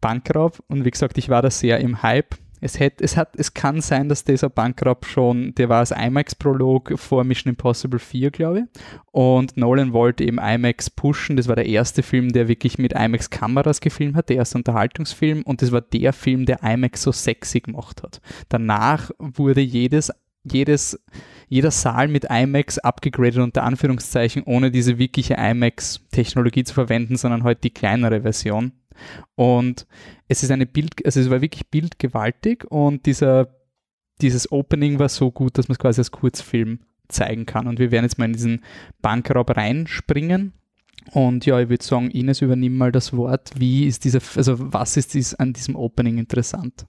Bankraub. 0.00 0.62
Und 0.68 0.84
wie 0.84 0.90
gesagt, 0.90 1.16
ich 1.16 1.30
war 1.30 1.40
da 1.40 1.50
sehr 1.50 1.80
im 1.80 2.02
Hype 2.02 2.36
es, 2.64 2.80
hätte, 2.80 3.04
es, 3.04 3.18
hat, 3.18 3.36
es 3.36 3.52
kann 3.52 3.82
sein, 3.82 4.08
dass 4.08 4.24
dieser 4.24 4.48
Bankrab 4.48 5.04
schon, 5.04 5.54
der 5.54 5.68
war 5.68 5.80
als 5.80 5.90
IMAX-Prolog 5.90 6.98
vor 6.98 7.22
Mission 7.22 7.50
Impossible 7.50 7.98
4, 7.98 8.30
glaube 8.30 8.60
ich. 8.60 8.80
Und 9.12 9.58
Nolan 9.58 9.92
wollte 9.92 10.24
eben 10.24 10.38
IMAX 10.38 10.88
pushen. 10.88 11.36
Das 11.36 11.46
war 11.46 11.56
der 11.56 11.66
erste 11.66 12.02
Film, 12.02 12.32
der 12.32 12.48
wirklich 12.48 12.78
mit 12.78 12.94
IMAX-Kameras 12.94 13.82
gefilmt 13.82 14.16
hat, 14.16 14.30
der 14.30 14.36
erste 14.36 14.56
Unterhaltungsfilm. 14.56 15.42
Und 15.42 15.60
das 15.60 15.72
war 15.72 15.82
der 15.82 16.14
Film, 16.14 16.46
der 16.46 16.62
IMAX 16.62 17.02
so 17.02 17.12
sexy 17.12 17.60
gemacht 17.60 18.02
hat. 18.02 18.22
Danach 18.48 19.10
wurde 19.18 19.60
jedes, 19.60 20.10
jedes, 20.42 20.98
jeder 21.48 21.70
Saal 21.70 22.08
mit 22.08 22.24
IMAX 22.30 22.78
abgegradet 22.78 23.42
unter 23.42 23.64
Anführungszeichen, 23.64 24.42
ohne 24.44 24.70
diese 24.70 24.96
wirkliche 24.96 25.34
IMAX-Technologie 25.34 26.64
zu 26.64 26.72
verwenden, 26.72 27.16
sondern 27.16 27.42
heute 27.42 27.56
halt 27.56 27.64
die 27.64 27.74
kleinere 27.74 28.22
Version. 28.22 28.72
Und 29.34 29.86
es 30.28 30.42
ist 30.42 30.50
eine 30.50 30.66
Bild, 30.66 31.04
also 31.04 31.20
es 31.20 31.30
war 31.30 31.40
wirklich 31.40 31.68
bildgewaltig 31.68 32.64
und 32.70 33.06
dieser, 33.06 33.48
dieses 34.20 34.50
Opening 34.52 34.98
war 34.98 35.08
so 35.08 35.30
gut, 35.30 35.58
dass 35.58 35.68
man 35.68 35.74
es 35.74 35.78
quasi 35.78 36.00
als 36.00 36.10
Kurzfilm 36.10 36.80
zeigen 37.08 37.46
kann. 37.46 37.66
Und 37.66 37.78
wir 37.78 37.90
werden 37.90 38.04
jetzt 38.04 38.18
mal 38.18 38.26
in 38.26 38.32
diesen 38.32 38.64
Bankraub 39.02 39.56
reinspringen. 39.56 40.52
Und 41.12 41.44
ja, 41.44 41.60
ich 41.60 41.68
würde 41.68 41.84
sagen, 41.84 42.10
Ines, 42.10 42.40
übernimm 42.40 42.76
mal 42.76 42.92
das 42.92 43.14
Wort. 43.14 43.50
Wie 43.56 43.86
ist 43.86 44.04
dieser, 44.04 44.20
also 44.36 44.54
was 44.58 44.96
ist 44.96 45.14
dies 45.14 45.34
an 45.34 45.52
diesem 45.52 45.76
Opening 45.76 46.18
interessant? 46.18 46.86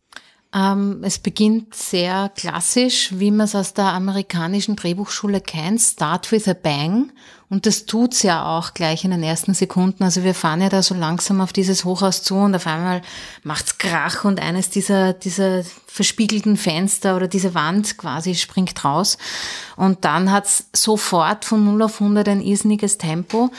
Ähm, 0.54 1.02
es 1.04 1.20
beginnt 1.20 1.74
sehr 1.76 2.32
klassisch, 2.34 3.12
wie 3.18 3.32
man 3.32 3.46
es 3.46 3.56
aus 3.56 3.74
der 3.74 3.92
amerikanischen 3.92 4.78
Drehbuchschule 4.78 5.42
kennt, 5.42 5.82
Start 5.82 6.32
with 6.32 6.48
a 6.48 6.54
Bang 6.54 7.12
Und 7.48 7.68
das 7.68 7.86
tut's 7.86 8.24
ja 8.24 8.44
auch 8.58 8.74
gleich 8.74 9.06
in 9.06 9.12
den 9.12 9.22
ersten 9.22 9.54
Sekunden. 9.54 10.04
Also 10.04 10.24
wir 10.24 10.34
fahren 10.34 10.62
ja 10.62 10.70
da 10.70 10.82
so 10.82 10.96
langsam 10.96 11.42
auf 11.42 11.54
dieses 11.54 11.86
Hochhaus 11.86 12.24
zu 12.24 12.36
und 12.36 12.56
auf 12.56 12.66
einmal 12.66 13.04
macht's 13.44 13.78
Krach 13.78 14.25
und 14.25 14.42
eines 14.42 14.72
dieser, 14.72 15.14
dieser 15.14 15.64
verspiegelten 15.86 16.58
Fenster 16.58 17.16
oder 17.16 17.28
diese 17.28 17.54
Wand 17.54 17.98
quasi 17.98 18.34
springt 18.34 18.84
raus. 18.84 19.20
Und 19.75 20.06
dann 20.06 20.32
hat's 20.32 20.66
sofort 20.74 21.46
von 21.46 21.64
0 21.64 21.84
auf 21.84 22.02
100 22.02 22.28
ein 22.28 22.42
irrsinniges 22.42 22.98
Tempo. 22.98 23.52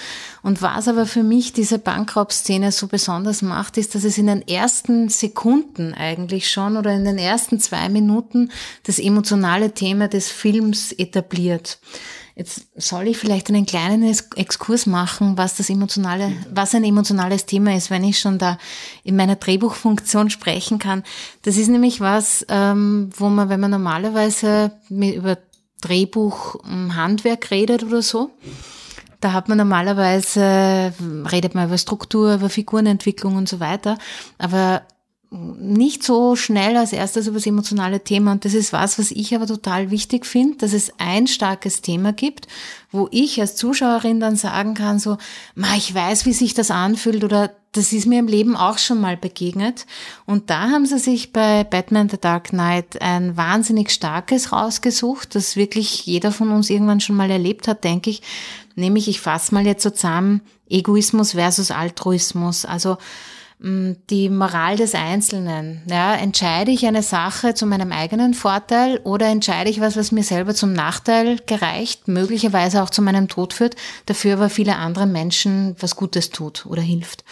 Und 0.43 0.63
was 0.63 0.89
aber 0.89 1.07
für 1.07 1.23
mich 1.23 1.53
diese 1.53 1.79
Bankraubszene 1.79 2.73
so 2.73 2.89
besonders 2.89 3.41
macht, 3.41 3.79
ist, 3.79 3.95
dass 3.95 4.03
es 4.03 4.19
in 4.19 4.27
den 4.27 4.47
ersten 4.47 5.09
Sekunden 5.09 5.95
eigentlich 5.95 6.51
schon 6.51 6.77
oder 6.77 6.93
in 6.93 7.05
den 7.05 7.19
ersten 7.19 7.61
zwei 7.61 7.89
Minuten 7.89 8.51
das 8.83 8.99
emotionale 8.99 9.73
Thema 9.73 10.09
des 10.09 10.31
Films 10.31 10.93
etabliert. 10.93 11.79
Jetzt 12.39 12.67
soll 12.77 13.09
ich 13.09 13.17
vielleicht 13.17 13.49
einen 13.49 13.65
kleinen 13.65 14.03
Exkurs 14.37 14.85
machen, 14.85 15.39
was 15.39 15.57
das 15.57 15.71
emotionale, 15.71 16.33
was 16.53 16.75
ein 16.75 16.85
emotionales 16.85 17.47
Thema 17.47 17.75
ist, 17.75 17.91
wenn 17.91 18.05
ich 18.05 18.19
schon 18.19 18.39
da 18.39 18.59
in 19.05 19.17
meiner 19.17 19.37
Drehbuchfunktion 19.37 20.29
sprechen 20.29 20.79
kann. 20.79 21.03
Das 21.43 21.57
ist 21.57 21.69
nämlich 21.69 22.03
was, 22.03 22.45
ähm, 22.51 23.09
wo 23.17 23.31
man, 23.31 23.49
wenn 23.49 23.61
man 23.61 23.71
normalerweise 23.71 24.73
über 24.91 25.39
Drehbuch, 25.81 26.57
Handwerk 26.67 27.51
redet 27.51 27.85
oder 27.85 28.03
so, 28.03 28.31
da 29.21 29.33
hat 29.33 29.49
man 29.49 29.57
normalerweise, 29.57 30.93
redet 31.33 31.55
man 31.55 31.69
über 31.69 31.79
Struktur, 31.79 32.35
über 32.35 32.51
Figurenentwicklung 32.51 33.37
und 33.37 33.49
so 33.49 33.61
weiter. 33.61 33.97
Aber 34.37 34.83
nicht 35.37 36.03
so 36.03 36.37
schnell 36.37 36.77
als 36.77 36.93
erstes 36.93 37.27
über 37.27 37.37
das 37.37 37.47
emotionale 37.47 38.03
Thema. 38.03 38.33
Und 38.33 38.45
das 38.45 38.55
ist 38.55 38.73
was, 38.73 38.99
was 38.99 39.11
ich 39.11 39.35
aber 39.35 39.47
total 39.47 39.91
wichtig 39.91 40.27
finde, 40.27 40.59
dass 40.59 40.73
es 40.73 40.93
ein 40.99 41.27
starkes 41.27 41.83
Thema 41.83 42.13
gibt, 42.13 42.49
wo 42.91 43.09
ich 43.11 43.41
als 43.41 43.57
Zuschauerin 43.57 44.21
dann 44.21 44.37
sagen 44.37 44.75
kann, 44.75 44.99
so, 44.99 45.19
ma, 45.55 45.75
ich 45.77 45.95
weiß, 45.95 46.27
wie 46.27 46.33
sich 46.33 46.55
das 46.55 46.71
anfühlt 46.71 47.25
oder 47.25 47.53
das 47.73 47.93
ist 47.93 48.07
mir 48.07 48.19
im 48.19 48.27
Leben 48.27 48.57
auch 48.57 48.79
schon 48.79 49.01
mal 49.01 49.17
begegnet. 49.17 49.87
Und 50.25 50.49
da 50.51 50.71
haben 50.71 50.87
sie 50.87 50.99
sich 50.99 51.33
bei 51.33 51.63
Batman 51.65 52.09
The 52.09 52.19
Dark 52.19 52.49
Knight 52.49 53.01
ein 53.03 53.37
wahnsinnig 53.37 53.91
starkes 53.91 54.53
rausgesucht, 54.53 55.35
das 55.35 55.57
wirklich 55.57 56.07
jeder 56.07 56.33
von 56.33 56.51
uns 56.51 56.71
irgendwann 56.71 57.01
schon 57.01 57.17
mal 57.17 57.31
erlebt 57.31 57.69
hat, 57.69 57.85
denke 57.85 58.11
ich. 58.11 58.23
Nämlich, 58.77 59.09
ich 59.09 59.21
fasse 59.21 59.55
mal 59.55 59.67
jetzt 59.67 59.83
so 59.83 59.91
zusammen, 59.91 60.41
Egoismus 60.69 61.33
versus 61.33 61.71
Altruismus. 61.71 62.65
Also, 62.65 62.97
die 63.59 64.29
Moral 64.29 64.77
des 64.77 64.95
Einzelnen. 64.95 65.83
Ja, 65.89 66.15
entscheide 66.15 66.71
ich 66.71 66.85
eine 66.87 67.03
Sache 67.03 67.55
zu 67.55 67.65
meinem 67.65 67.91
eigenen 67.91 68.35
Vorteil 68.35 68.99
oder 68.99 69.27
entscheide 69.29 69.71
ich 69.71 69.81
was, 69.81 69.97
was 69.97 70.13
mir 70.13 70.25
selber 70.25 70.55
zum 70.55 70.75
Nachteil 70.75 71.39
gereicht, 71.47 72.07
möglicherweise 72.07 72.83
auch 72.83 72.91
zu 72.91 73.01
meinem 73.01 73.29
Tod 73.29 73.55
führt, 73.55 73.77
dafür 74.05 74.35
aber 74.35 74.51
viele 74.51 74.77
andere 74.77 75.07
Menschen 75.07 75.75
was 75.81 75.97
Gutes 75.97 76.31
tut 76.31 76.67
oder 76.67 76.83
hilft. 76.83 77.25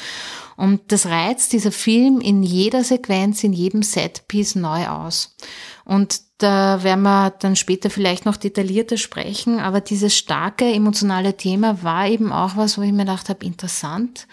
Und 0.56 0.92
das 0.92 1.06
reizt 1.06 1.52
dieser 1.52 1.72
Film 1.72 2.20
in 2.20 2.42
jeder 2.42 2.84
Sequenz, 2.84 3.44
in 3.44 3.52
jedem 3.52 3.82
Setpiece 3.82 4.54
neu 4.54 4.86
aus. 4.86 5.36
Und 5.84 6.22
da 6.38 6.82
werden 6.82 7.02
wir 7.02 7.30
dann 7.30 7.56
später 7.56 7.90
vielleicht 7.90 8.24
noch 8.24 8.36
detaillierter 8.36 8.96
sprechen, 8.96 9.58
aber 9.60 9.80
dieses 9.80 10.16
starke 10.16 10.64
emotionale 10.72 11.36
Thema 11.36 11.82
war 11.82 12.08
eben 12.08 12.32
auch 12.32 12.56
was, 12.56 12.78
wo 12.78 12.82
ich 12.82 12.92
mir 12.92 13.04
gedacht 13.04 13.28
habe, 13.28 13.44
interessant. 13.44 14.26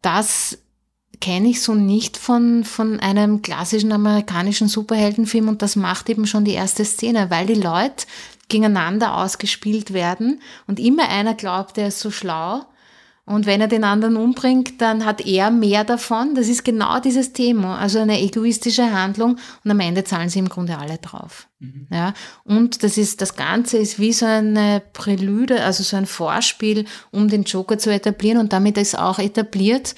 Das 0.00 0.58
kenne 1.24 1.48
ich 1.48 1.62
so 1.62 1.74
nicht 1.74 2.18
von, 2.18 2.64
von 2.64 3.00
einem 3.00 3.40
klassischen 3.40 3.92
amerikanischen 3.92 4.68
Superheldenfilm 4.68 5.48
und 5.48 5.62
das 5.62 5.74
macht 5.74 6.10
eben 6.10 6.26
schon 6.26 6.44
die 6.44 6.52
erste 6.52 6.84
Szene, 6.84 7.30
weil 7.30 7.46
die 7.46 7.54
Leute 7.54 8.04
gegeneinander 8.48 9.16
ausgespielt 9.16 9.94
werden 9.94 10.42
und 10.66 10.78
immer 10.78 11.08
einer 11.08 11.32
glaubt, 11.32 11.78
er 11.78 11.88
ist 11.88 12.00
so 12.00 12.10
schlau 12.10 12.66
und 13.24 13.46
wenn 13.46 13.62
er 13.62 13.68
den 13.68 13.84
anderen 13.84 14.16
umbringt, 14.16 14.82
dann 14.82 15.06
hat 15.06 15.24
er 15.26 15.50
mehr 15.50 15.82
davon. 15.84 16.34
Das 16.34 16.46
ist 16.46 16.62
genau 16.62 17.00
dieses 17.00 17.32
Thema, 17.32 17.78
also 17.78 18.00
eine 18.00 18.20
egoistische 18.20 18.92
Handlung 18.92 19.38
und 19.64 19.70
am 19.70 19.80
Ende 19.80 20.04
zahlen 20.04 20.28
sie 20.28 20.40
im 20.40 20.50
Grunde 20.50 20.76
alle 20.76 20.98
drauf. 20.98 21.48
Mhm. 21.58 21.86
Ja, 21.90 22.12
und 22.44 22.82
das 22.82 22.98
ist, 22.98 23.22
das 23.22 23.34
Ganze 23.34 23.78
ist 23.78 23.98
wie 23.98 24.12
so 24.12 24.26
eine 24.26 24.82
Prälude, 24.92 25.64
also 25.64 25.82
so 25.82 25.96
ein 25.96 26.04
Vorspiel, 26.04 26.84
um 27.12 27.28
den 27.28 27.44
Joker 27.44 27.78
zu 27.78 27.90
etablieren 27.90 28.36
und 28.36 28.52
damit 28.52 28.76
ist 28.76 28.98
auch 28.98 29.18
etabliert, 29.18 29.94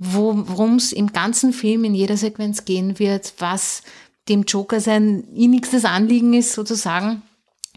worum 0.00 0.76
es 0.76 0.92
im 0.92 1.12
ganzen 1.12 1.52
Film 1.52 1.84
in 1.84 1.94
jeder 1.94 2.16
Sequenz 2.16 2.64
gehen 2.64 2.98
wird, 2.98 3.34
was 3.38 3.82
dem 4.30 4.44
Joker 4.44 4.80
sein 4.80 5.24
innigstes 5.34 5.84
Anliegen 5.84 6.32
ist, 6.32 6.54
sozusagen, 6.54 7.22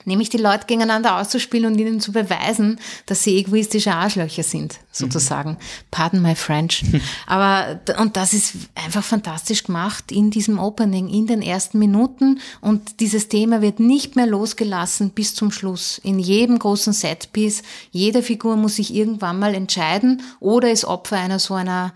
nämlich 0.05 0.29
die 0.29 0.37
Leute 0.37 0.65
gegeneinander 0.67 1.17
auszuspielen 1.19 1.71
und 1.71 1.79
ihnen 1.79 1.99
zu 1.99 2.11
beweisen, 2.11 2.79
dass 3.05 3.23
sie 3.23 3.37
egoistische 3.37 3.93
Arschlöcher 3.93 4.43
sind, 4.43 4.79
sozusagen. 4.91 5.51
Mhm. 5.51 5.57
Pardon 5.91 6.21
my 6.21 6.35
French. 6.35 6.83
Aber, 7.27 7.79
und 7.99 8.17
das 8.17 8.33
ist 8.33 8.55
einfach 8.75 9.03
fantastisch 9.03 9.63
gemacht 9.63 10.11
in 10.11 10.31
diesem 10.31 10.59
Opening, 10.59 11.09
in 11.09 11.27
den 11.27 11.41
ersten 11.41 11.79
Minuten. 11.79 12.39
Und 12.61 12.99
dieses 12.99 13.27
Thema 13.29 13.61
wird 13.61 13.79
nicht 13.79 14.15
mehr 14.15 14.27
losgelassen 14.27 15.11
bis 15.11 15.35
zum 15.35 15.51
Schluss. 15.51 15.99
In 16.03 16.19
jedem 16.19 16.59
großen 16.59 16.93
Setpiece. 16.93 17.63
Jede 17.91 18.23
Figur 18.23 18.55
muss 18.55 18.75
sich 18.75 18.93
irgendwann 18.93 19.39
mal 19.39 19.53
entscheiden 19.55 20.21
oder 20.39 20.71
ist 20.71 20.85
Opfer 20.85 21.17
einer 21.17 21.39
so 21.39 21.53
einer 21.53 21.93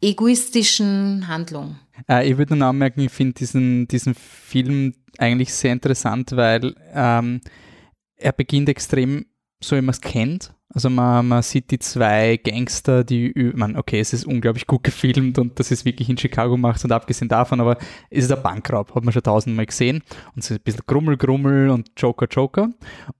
egoistischen 0.00 1.28
Handlung. 1.28 1.76
Äh, 2.08 2.30
ich 2.30 2.38
würde 2.38 2.56
nur 2.56 2.68
anmerken, 2.68 3.00
ich 3.00 3.12
finde 3.12 3.34
diesen, 3.34 3.88
diesen 3.88 4.14
Film 4.14 4.94
eigentlich 5.18 5.52
sehr 5.52 5.72
interessant, 5.72 6.32
weil 6.34 6.74
ähm, 6.94 7.40
er 8.16 8.32
beginnt 8.32 8.68
extrem 8.68 9.26
so, 9.60 9.76
wie 9.76 9.82
man 9.82 9.90
es 9.90 10.00
kennt. 10.00 10.54
Also 10.70 10.90
man, 10.90 11.26
man 11.26 11.42
sieht 11.42 11.70
die 11.70 11.78
zwei 11.78 12.36
Gangster, 12.36 13.02
die, 13.02 13.32
man, 13.54 13.76
okay, 13.76 14.00
es 14.00 14.12
ist 14.12 14.26
unglaublich 14.26 14.66
gut 14.66 14.84
gefilmt 14.84 15.38
und 15.38 15.58
das 15.58 15.70
ist 15.70 15.84
wirklich 15.84 16.10
in 16.10 16.18
Chicago 16.18 16.52
gemacht 16.52 16.84
und 16.84 16.92
abgesehen 16.92 17.28
davon, 17.28 17.60
aber 17.60 17.78
es 18.10 18.24
ist 18.24 18.32
ein 18.32 18.42
Bankraub, 18.42 18.94
hat 18.94 19.02
man 19.02 19.12
schon 19.12 19.22
tausendmal 19.22 19.64
gesehen 19.64 20.02
und 20.34 20.44
es 20.44 20.50
ist 20.50 20.58
ein 20.58 20.62
bisschen 20.62 20.82
Grummel, 20.86 21.16
Grummel 21.16 21.70
und 21.70 21.90
Joker, 21.96 22.26
Joker 22.30 22.70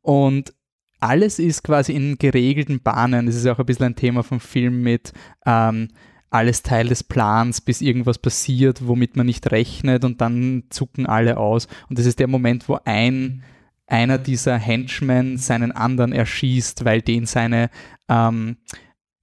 und 0.02 0.52
alles 1.00 1.38
ist 1.38 1.62
quasi 1.62 1.92
in 1.92 2.18
geregelten 2.18 2.82
Bahnen. 2.82 3.26
Das 3.26 3.36
ist 3.36 3.46
auch 3.46 3.58
ein 3.58 3.66
bisschen 3.66 3.86
ein 3.86 3.96
Thema 3.96 4.22
vom 4.22 4.40
Film 4.40 4.82
mit 4.82 5.12
ähm, 5.46 5.88
alles 6.30 6.62
Teil 6.62 6.88
des 6.88 7.04
Plans, 7.04 7.60
bis 7.60 7.80
irgendwas 7.80 8.18
passiert, 8.18 8.86
womit 8.86 9.16
man 9.16 9.26
nicht 9.26 9.50
rechnet 9.50 10.04
und 10.04 10.20
dann 10.20 10.64
zucken 10.70 11.06
alle 11.06 11.38
aus. 11.38 11.68
Und 11.88 11.98
das 11.98 12.06
ist 12.06 12.18
der 12.18 12.28
Moment, 12.28 12.68
wo 12.68 12.78
ein 12.84 13.42
einer 13.88 14.18
dieser 14.18 14.58
Henchmen 14.58 15.38
seinen 15.38 15.72
anderen 15.72 16.12
erschießt, 16.12 16.84
weil 16.84 17.00
den 17.00 17.26
seine 17.26 17.70
ähm, 18.08 18.58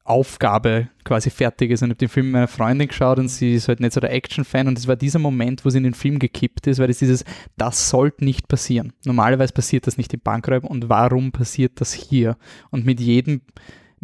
Aufgabe 0.03 0.89
quasi 1.03 1.29
fertig 1.29 1.71
ist. 1.71 1.81
Und 1.81 1.89
ich 1.89 1.91
habe 1.91 1.99
den 1.99 2.09
Film 2.09 2.27
mit 2.27 2.33
meiner 2.33 2.47
Freundin 2.47 2.87
geschaut 2.87 3.19
und 3.19 3.27
sie 3.27 3.55
ist 3.55 3.67
halt 3.67 3.79
nicht 3.79 3.93
so 3.93 3.99
der 3.99 4.13
Action-Fan 4.13 4.67
und 4.67 4.77
es 4.77 4.87
war 4.87 4.95
dieser 4.95 5.19
Moment, 5.19 5.65
wo 5.65 5.69
sie 5.69 5.77
in 5.79 5.83
den 5.83 5.93
Film 5.93 6.19
gekippt 6.19 6.67
ist, 6.67 6.79
weil 6.79 6.89
es 6.89 6.99
dieses, 6.99 7.25
das 7.57 7.89
sollte 7.89 8.25
nicht 8.25 8.47
passieren. 8.47 8.93
Normalerweise 9.05 9.53
passiert 9.53 9.87
das 9.87 9.97
nicht 9.97 10.13
im 10.13 10.19
Bankräub 10.19 10.63
und 10.63 10.89
warum 10.89 11.31
passiert 11.31 11.81
das 11.81 11.93
hier? 11.93 12.37
Und 12.69 12.85
mit 12.85 12.99
jedem 12.99 13.41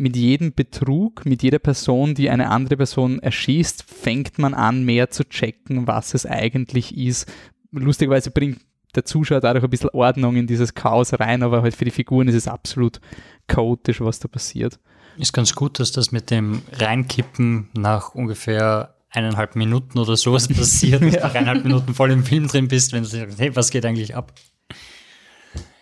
mit 0.01 0.15
jedem 0.15 0.53
Betrug, 0.53 1.25
mit 1.25 1.43
jeder 1.43 1.59
Person, 1.59 2.15
die 2.15 2.29
eine 2.29 2.49
andere 2.49 2.77
Person 2.77 3.19
erschießt, 3.19 3.83
fängt 3.83 4.39
man 4.39 4.53
an, 4.53 4.83
mehr 4.83 5.09
zu 5.09 5.23
checken, 5.23 5.87
was 5.87 6.13
es 6.13 6.25
eigentlich 6.25 6.97
ist. 6.97 7.31
Lustigerweise 7.71 8.31
bringt 8.31 8.59
der 8.95 9.05
Zuschauer 9.05 9.39
dadurch 9.39 9.63
ein 9.63 9.69
bisschen 9.69 9.91
Ordnung 9.93 10.35
in 10.35 10.47
dieses 10.47 10.73
Chaos 10.73 11.13
rein, 11.13 11.43
aber 11.43 11.61
halt 11.61 11.75
für 11.75 11.85
die 11.85 11.91
Figuren 11.91 12.27
ist 12.27 12.35
es 12.35 12.47
absolut 12.47 12.99
chaotisch, 13.47 14.01
was 14.01 14.19
da 14.19 14.27
passiert. 14.27 14.79
Ist 15.17 15.33
ganz 15.33 15.53
gut, 15.53 15.79
dass 15.79 15.91
das 15.91 16.11
mit 16.11 16.31
dem 16.31 16.61
Reinkippen 16.73 17.69
nach 17.73 18.15
ungefähr 18.15 18.95
eineinhalb 19.09 19.55
Minuten 19.55 19.99
oder 19.99 20.17
sowas 20.17 20.47
passiert, 20.47 21.01
dass 21.01 21.13
ja. 21.13 21.19
du 21.19 21.27
nach 21.27 21.35
eineinhalb 21.35 21.63
Minuten 21.63 21.93
voll 21.93 22.11
im 22.11 22.23
Film 22.23 22.47
drin 22.47 22.67
bist, 22.67 22.91
wenn 22.93 23.03
du 23.03 23.09
sagst, 23.09 23.39
hey, 23.39 23.55
was 23.55 23.69
geht 23.69 23.85
eigentlich 23.85 24.15
ab? 24.15 24.33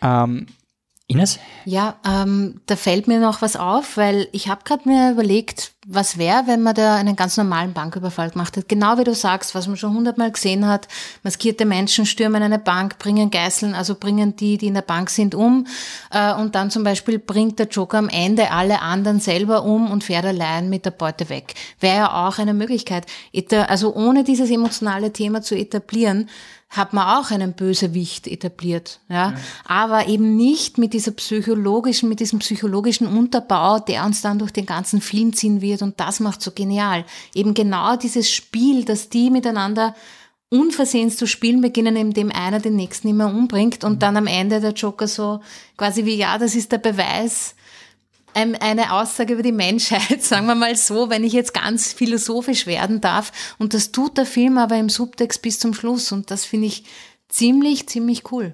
Ähm, 0.01 0.47
Ines? 1.11 1.39
Ja, 1.65 1.95
ähm, 2.05 2.61
da 2.67 2.75
fällt 2.75 3.07
mir 3.07 3.19
noch 3.19 3.41
was 3.41 3.55
auf, 3.55 3.97
weil 3.97 4.27
ich 4.31 4.47
habe 4.47 4.61
gerade 4.63 4.87
mir 4.87 5.11
überlegt, 5.11 5.71
was 5.87 6.19
wäre, 6.19 6.43
wenn 6.45 6.61
man 6.61 6.75
da 6.75 6.97
einen 6.97 7.15
ganz 7.15 7.35
normalen 7.35 7.73
Banküberfall 7.73 8.29
gemacht 8.29 8.55
hat. 8.55 8.69
Genau 8.69 8.99
wie 8.99 9.05
du 9.05 9.15
sagst, 9.15 9.55
was 9.55 9.67
man 9.67 9.75
schon 9.75 9.95
hundertmal 9.95 10.31
gesehen 10.31 10.67
hat. 10.67 10.87
Maskierte 11.23 11.65
Menschen 11.65 12.05
stürmen 12.05 12.43
eine 12.43 12.59
Bank, 12.59 12.99
bringen 12.99 13.31
Geiseln, 13.31 13.73
also 13.73 13.95
bringen 13.95 14.35
die, 14.35 14.59
die 14.59 14.67
in 14.67 14.75
der 14.75 14.83
Bank 14.83 15.09
sind, 15.09 15.33
um. 15.33 15.65
Äh, 16.11 16.31
und 16.35 16.53
dann 16.53 16.69
zum 16.69 16.83
Beispiel 16.83 17.17
bringt 17.17 17.57
der 17.57 17.69
Joker 17.69 17.97
am 17.97 18.09
Ende 18.09 18.51
alle 18.51 18.83
anderen 18.83 19.19
selber 19.19 19.63
um 19.63 19.89
und 19.89 20.03
fährt 20.03 20.25
allein 20.25 20.69
mit 20.69 20.85
der 20.85 20.91
Beute 20.91 21.29
weg. 21.29 21.55
Wäre 21.79 21.97
ja 21.97 22.27
auch 22.27 22.37
eine 22.37 22.53
Möglichkeit. 22.53 23.07
Also 23.67 23.95
ohne 23.95 24.23
dieses 24.23 24.51
emotionale 24.51 25.11
Thema 25.11 25.41
zu 25.41 25.55
etablieren, 25.55 26.29
hat 26.69 26.93
man 26.93 27.17
auch 27.17 27.31
einen 27.31 27.53
Bösewicht 27.53 28.27
etabliert, 28.27 28.99
ja? 29.09 29.31
ja. 29.31 29.33
Aber 29.65 30.07
eben 30.07 30.35
nicht 30.35 30.77
mit 30.77 30.93
dieser 30.93 31.11
psychologischen, 31.11 32.09
mit 32.09 32.19
diesem 32.19 32.39
psychologischen 32.39 33.07
Unterbau, 33.07 33.79
der 33.79 34.05
uns 34.05 34.21
dann 34.21 34.38
durch 34.38 34.51
den 34.51 34.67
ganzen 34.67 35.01
Film 35.01 35.33
ziehen 35.33 35.61
wird 35.61 35.81
und 35.81 35.99
das 35.99 36.19
macht 36.19 36.43
so 36.43 36.51
genial. 36.51 37.05
Eben 37.33 37.55
genau 37.55 37.95
dieses 37.95 38.31
Spiel, 38.31 38.85
dass 38.85 39.09
die 39.09 39.31
miteinander 39.31 39.95
unversehens 40.49 41.17
zu 41.17 41.25
spielen 41.25 41.61
beginnen, 41.61 41.95
indem 41.95 42.31
einer 42.31 42.59
den 42.59 42.75
nächsten 42.75 43.07
immer 43.07 43.27
umbringt 43.27 43.83
und 43.83 44.03
dann 44.03 44.17
am 44.17 44.27
Ende 44.27 44.61
der 44.61 44.73
Joker 44.73 45.07
so 45.07 45.41
quasi 45.75 46.05
wie, 46.05 46.15
ja, 46.15 46.38
das 46.38 46.55
ist 46.55 46.71
der 46.71 46.79
Beweis, 46.79 47.55
eine 48.60 48.93
Aussage 48.93 49.34
über 49.34 49.43
die 49.43 49.51
Menschheit, 49.51 50.22
sagen 50.24 50.48
wir 50.48 50.55
mal 50.55 50.75
so, 50.75 51.10
wenn 51.10 51.24
ich 51.24 51.34
jetzt 51.34 51.53
ganz 51.53 51.93
philosophisch 51.93 52.67
werden 52.67 53.01
darf. 53.01 53.55
Und 53.58 53.74
das 53.74 53.91
tut 53.91 54.17
der 54.17 54.25
Film 54.25 54.58
aber 54.58 54.77
im 54.77 54.89
Subtext 54.89 55.41
bis 55.41 55.60
zum 55.60 55.74
Schluss. 55.74 56.12
Und 56.12 56.31
das 56.31 56.46
finde 56.46 56.67
ich 56.67 56.84
ziemlich, 57.27 57.88
ziemlich 57.88 58.31
cool. 58.31 58.53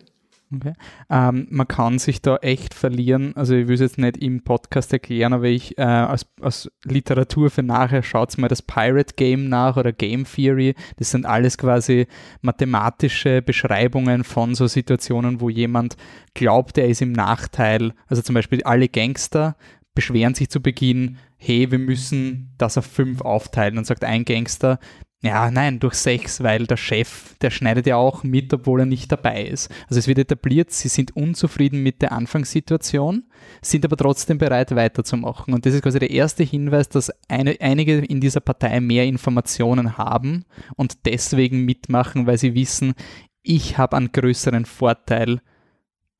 Okay. 0.53 0.73
Ähm, 1.09 1.47
man 1.49 1.67
kann 1.67 1.97
sich 1.97 2.21
da 2.21 2.37
echt 2.37 2.73
verlieren. 2.73 3.33
Also 3.35 3.55
ich 3.55 3.67
will 3.67 3.75
es 3.75 3.81
jetzt 3.81 3.97
nicht 3.97 4.17
im 4.17 4.43
Podcast 4.43 4.93
erklären, 4.93 5.33
aber 5.33 5.45
ich 5.45 5.77
äh, 5.77 5.81
als, 5.81 6.27
als 6.39 6.69
Literatur 6.83 7.49
für 7.49 7.63
nachher 7.63 8.03
schaut 8.03 8.37
mal 8.37 8.47
das 8.47 8.61
Pirate 8.61 9.15
Game 9.15 9.49
nach 9.49 9.75
oder 9.75 9.91
Game 9.91 10.25
Theory. 10.25 10.75
Das 10.97 11.09
sind 11.11 11.25
alles 11.25 11.57
quasi 11.57 12.07
mathematische 12.41 13.41
Beschreibungen 13.41 14.23
von 14.23 14.53
so 14.53 14.67
Situationen, 14.67 15.41
wo 15.41 15.49
jemand 15.49 15.97
glaubt, 16.35 16.77
er 16.77 16.87
ist 16.87 17.01
im 17.01 17.11
Nachteil. 17.11 17.93
Also 18.07 18.21
zum 18.21 18.35
Beispiel 18.35 18.61
alle 18.63 18.87
Gangster 18.87 19.55
beschweren 19.95 20.35
sich 20.35 20.49
zu 20.49 20.61
Beginn, 20.61 21.17
hey, 21.37 21.71
wir 21.71 21.79
müssen 21.79 22.53
das 22.57 22.77
auf 22.77 22.85
fünf 22.85 23.21
aufteilen. 23.21 23.77
Und 23.77 23.87
sagt 23.87 24.03
ein 24.03 24.25
Gangster, 24.25 24.79
ja, 25.25 25.49
nein, 25.49 25.79
durch 25.79 25.95
sechs, 25.95 26.43
weil 26.43 26.67
der 26.67 26.77
Chef, 26.77 27.35
der 27.39 27.49
schneidet 27.49 27.87
ja 27.87 27.95
auch 27.95 28.23
mit, 28.23 28.53
obwohl 28.53 28.81
er 28.81 28.85
nicht 28.85 29.11
dabei 29.11 29.43
ist. 29.43 29.71
Also 29.87 29.97
es 29.97 30.07
wird 30.07 30.19
etabliert, 30.19 30.69
sie 30.69 30.87
sind 30.87 31.15
unzufrieden 31.15 31.81
mit 31.81 32.03
der 32.03 32.11
Anfangssituation, 32.11 33.23
sind 33.59 33.85
aber 33.85 33.97
trotzdem 33.97 34.37
bereit 34.37 34.75
weiterzumachen. 34.75 35.55
Und 35.55 35.65
das 35.65 35.73
ist 35.73 35.81
quasi 35.81 35.97
der 35.97 36.11
erste 36.11 36.43
Hinweis, 36.43 36.89
dass 36.89 37.11
eine, 37.27 37.55
einige 37.59 37.97
in 37.97 38.21
dieser 38.21 38.39
Partei 38.39 38.79
mehr 38.79 39.05
Informationen 39.05 39.97
haben 39.97 40.45
und 40.75 41.07
deswegen 41.07 41.65
mitmachen, 41.65 42.27
weil 42.27 42.37
sie 42.37 42.53
wissen, 42.53 42.93
ich 43.41 43.79
habe 43.79 43.97
einen 43.97 44.11
größeren 44.11 44.65
Vorteil 44.65 45.41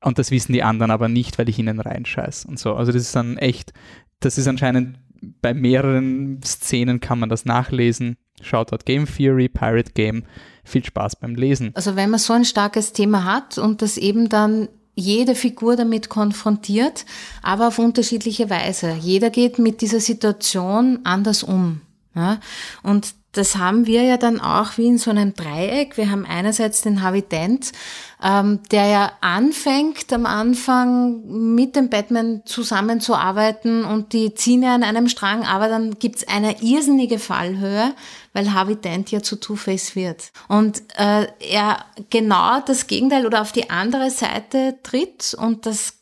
und 0.02 0.18
das 0.18 0.30
wissen 0.30 0.52
die 0.52 0.62
anderen 0.62 0.90
aber 0.90 1.08
nicht, 1.08 1.38
weil 1.38 1.48
ich 1.48 1.58
ihnen 1.58 1.80
reinscheiß 1.80 2.44
und 2.44 2.58
so. 2.58 2.74
Also 2.74 2.92
das 2.92 3.02
ist 3.02 3.16
dann 3.16 3.38
echt, 3.38 3.72
das 4.20 4.38
ist 4.38 4.48
anscheinend 4.48 4.98
bei 5.40 5.54
mehreren 5.54 6.40
Szenen 6.44 7.00
kann 7.00 7.18
man 7.18 7.28
das 7.28 7.44
nachlesen. 7.44 8.16
Shoutout 8.42 8.84
Game 8.84 9.06
Theory, 9.06 9.48
Pirate 9.48 9.92
Game. 9.92 10.24
Viel 10.64 10.84
Spaß 10.84 11.16
beim 11.16 11.34
Lesen. 11.34 11.70
Also 11.74 11.96
wenn 11.96 12.10
man 12.10 12.20
so 12.20 12.32
ein 12.32 12.44
starkes 12.44 12.92
Thema 12.92 13.24
hat 13.24 13.56
und 13.56 13.82
das 13.82 13.96
eben 13.96 14.28
dann 14.28 14.68
jede 14.94 15.34
Figur 15.34 15.76
damit 15.76 16.08
konfrontiert, 16.08 17.04
aber 17.42 17.68
auf 17.68 17.78
unterschiedliche 17.78 18.50
Weise. 18.50 18.96
Jeder 18.98 19.30
geht 19.30 19.58
mit 19.58 19.80
dieser 19.80 20.00
Situation 20.00 21.00
anders 21.04 21.42
um. 21.42 21.82
Ja? 22.14 22.40
Und 22.82 23.14
das 23.36 23.56
haben 23.56 23.86
wir 23.86 24.02
ja 24.02 24.16
dann 24.16 24.40
auch 24.40 24.78
wie 24.78 24.86
in 24.86 24.98
so 24.98 25.10
einem 25.10 25.34
Dreieck. 25.34 25.96
Wir 25.96 26.10
haben 26.10 26.24
einerseits 26.24 26.82
den 26.82 27.02
Habitent, 27.02 27.72
ähm, 28.22 28.60
der 28.70 28.86
ja 28.86 29.12
anfängt 29.20 30.12
am 30.12 30.24
Anfang 30.24 31.54
mit 31.54 31.76
dem 31.76 31.90
Batman 31.90 32.42
zusammenzuarbeiten 32.46 33.84
und 33.84 34.12
die 34.12 34.34
ziehen 34.34 34.62
ja 34.62 34.74
an 34.74 34.82
einem 34.82 35.08
Strang, 35.08 35.44
aber 35.44 35.68
dann 35.68 35.98
gibt's 35.98 36.26
eine 36.26 36.62
irrsinnige 36.62 37.18
Fallhöhe, 37.18 37.94
weil 38.32 38.46
Dent 38.76 39.10
ja 39.10 39.22
zu 39.22 39.36
Two-Face 39.36 39.96
wird. 39.96 40.30
Und 40.48 40.82
äh, 40.96 41.26
er 41.40 41.84
genau 42.10 42.60
das 42.60 42.86
Gegenteil 42.86 43.26
oder 43.26 43.42
auf 43.42 43.52
die 43.52 43.70
andere 43.70 44.10
Seite 44.10 44.78
tritt 44.82 45.34
und 45.38 45.66
das 45.66 45.94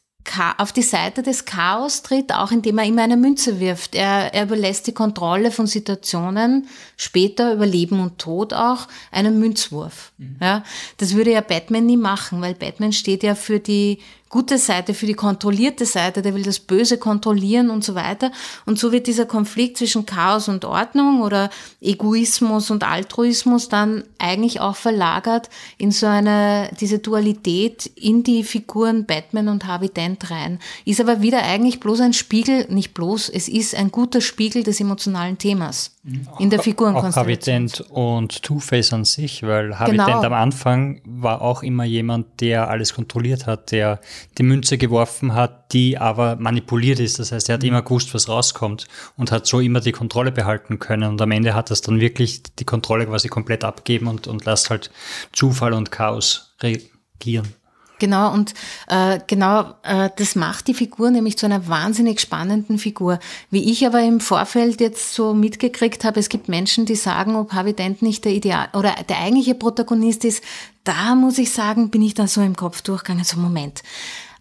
auf 0.59 0.73
die 0.73 0.83
Seite 0.83 1.23
des 1.23 1.45
Chaos 1.45 2.03
tritt, 2.03 2.33
auch 2.33 2.51
indem 2.51 2.79
er 2.79 2.87
immer 2.87 3.03
eine 3.03 3.17
Münze 3.17 3.61
wirft. 3.61 3.95
Er, 3.95 4.35
er 4.35 4.45
überlässt 4.45 4.87
die 4.87 4.95
Kontrolle 4.95 5.51
von 5.51 5.67
Situationen, 5.67 6.67
später 6.97 7.55
über 7.55 7.67
Leben 7.67 8.01
und 8.01 8.19
Tod 8.19 8.53
auch, 8.53 8.89
einem 9.11 9.39
Münzwurf. 9.39 10.13
Mhm. 10.19 10.37
Ja, 10.41 10.65
das 10.97 11.15
würde 11.15 11.33
ja 11.33 11.41
Batman 11.41 11.87
nie 11.87 11.97
machen, 11.97 12.41
weil 12.41 12.55
Batman 12.55 12.93
steht 12.93 13.23
ja 13.23 13.35
für 13.35 13.61
die 13.61 13.99
gute 14.35 14.59
Seite, 14.59 14.95
für 14.95 15.07
die 15.07 15.15
kontrollierte 15.15 15.87
Seite, 15.87 16.21
der 16.21 16.35
will 16.35 16.43
das 16.43 16.59
Böse 16.59 16.99
kontrollieren 16.99 17.71
und 17.71 17.85
so 17.85 17.95
weiter. 17.95 18.33
Und 18.67 18.81
so 18.81 18.91
wird 18.91 19.07
dieser 19.07 19.27
Konflikt 19.27 19.79
zwischen 19.79 20.07
Chaos 20.07 20.49
und 20.49 20.65
Ordnung 20.65 21.23
oder 21.23 21.51
Egoismus 21.81 22.73
und 22.73 22.83
Altruismus 22.83 23.69
dann 23.69 24.03
eigentlich 24.19 24.59
auch 24.59 24.75
verlagert 24.75 25.51
in 25.79 25.93
so 25.93 26.07
eine, 26.07 26.69
diese 26.81 26.99
Dualität 26.99 27.87
in 27.95 28.25
die 28.25 28.43
Figuren 28.43 29.07
Batman 29.07 29.47
und 29.47 29.69
Harvey 29.69 29.89
Dent 29.89 30.29
rein. 30.33 30.59
Ist 30.85 31.01
aber 31.01 31.23
wieder 31.23 31.45
eigentlich 31.45 31.79
bloß 31.79 32.01
ein 32.01 32.13
Spiegel, 32.13 32.67
nicht 32.71 32.93
bloß, 32.93 33.29
es 33.29 33.47
ist 33.47 33.77
ein 33.77 33.93
guter 33.93 34.21
Spiegel 34.21 34.65
des 34.65 34.81
emotionalen 34.81 35.39
Themas 35.39 35.93
in 36.39 36.51
der 36.51 36.59
Figurenkonstellation. 36.59 37.13
Auch 37.13 37.17
Harvey 37.17 37.37
Dent 37.39 37.81
und 37.91 38.43
Two-Face 38.43 38.93
an 38.93 39.05
sich, 39.05 39.43
weil 39.43 39.79
Harvey 39.79 39.93
genau. 39.93 40.07
Dent 40.07 40.25
am 40.25 40.33
Anfang 40.33 41.01
war 41.05 41.41
auch 41.41 41.63
immer 41.63 41.85
jemand, 41.85 42.41
der 42.41 42.69
alles 42.69 42.95
kontrolliert 42.95 43.47
hat, 43.47 43.71
der 43.71 44.01
die 44.39 44.43
Münze 44.43 44.79
geworfen 44.79 45.35
hat, 45.35 45.73
die 45.73 45.99
aber 45.99 46.37
manipuliert 46.37 47.01
ist. 47.01 47.19
Das 47.19 47.33
heißt, 47.33 47.49
er 47.49 47.55
hat 47.55 47.63
mhm. 47.63 47.69
immer 47.69 47.83
gewusst, 47.83 48.15
was 48.15 48.29
rauskommt 48.29 48.87
und 49.17 49.33
hat 49.33 49.47
so 49.47 49.61
immer 49.61 49.81
die 49.81 49.93
Kontrolle 49.93 50.33
behalten 50.33 50.79
können. 50.79 51.11
Und 51.11 51.23
am 51.23 51.31
Ende 51.31 51.55
hat 51.55 51.71
er 51.71 51.77
dann 51.77 52.01
wirklich 52.01 52.43
die 52.43 52.65
Kontrolle 52.65 53.07
quasi 53.07 53.29
komplett 53.29 53.65
abgeben 53.65 54.07
und, 54.07 54.27
und 54.27 54.45
lässt 54.45 54.71
halt 54.71 54.91
Zufall 55.33 55.73
und 55.73 55.91
Chaos 55.91 56.55
regieren. 56.63 57.55
Genau, 58.01 58.33
und 58.33 58.55
äh, 58.89 59.21
genau 59.27 59.75
äh, 59.85 60.11
das 60.17 60.35
macht 60.35 60.67
die 60.67 60.75
Figur 60.75 61.11
nämlich 61.11 61.39
zu 61.39 61.47
einer 61.47 61.69
wahnsinnig 61.69 62.21
spannenden 62.21 62.79
Figur. 62.79 63.21
Wie 63.51 63.71
ich 63.71 63.87
aber 63.87 64.03
im 64.03 64.19
Vorfeld 64.19 64.81
jetzt 64.81 65.15
so 65.15 65.33
mitgekriegt 65.33 66.05
habe, 66.05 66.19
es 66.19 66.29
gibt 66.29 66.49
Menschen, 66.49 66.87
die 66.87 66.97
sagen, 66.97 67.37
ob 67.37 67.53
Harvey 67.53 67.73
Dent 67.73 68.03
nicht 68.03 68.25
der 68.25 68.33
Ideal 68.33 68.69
oder 68.73 68.95
der 69.09 69.21
eigentliche 69.21 69.55
Protagonist 69.55 70.25
ist, 70.25 70.43
da 70.85 71.15
muss 71.15 71.39
ich 71.39 71.51
sagen, 71.51 71.91
bin 71.91 72.03
ich 72.03 72.15
dann 72.15 72.29
so 72.29 72.41
im 72.43 72.57
Kopf 72.57 72.83
durchgegangen, 72.83 73.25
so 73.25 73.39
Moment. 73.39 73.83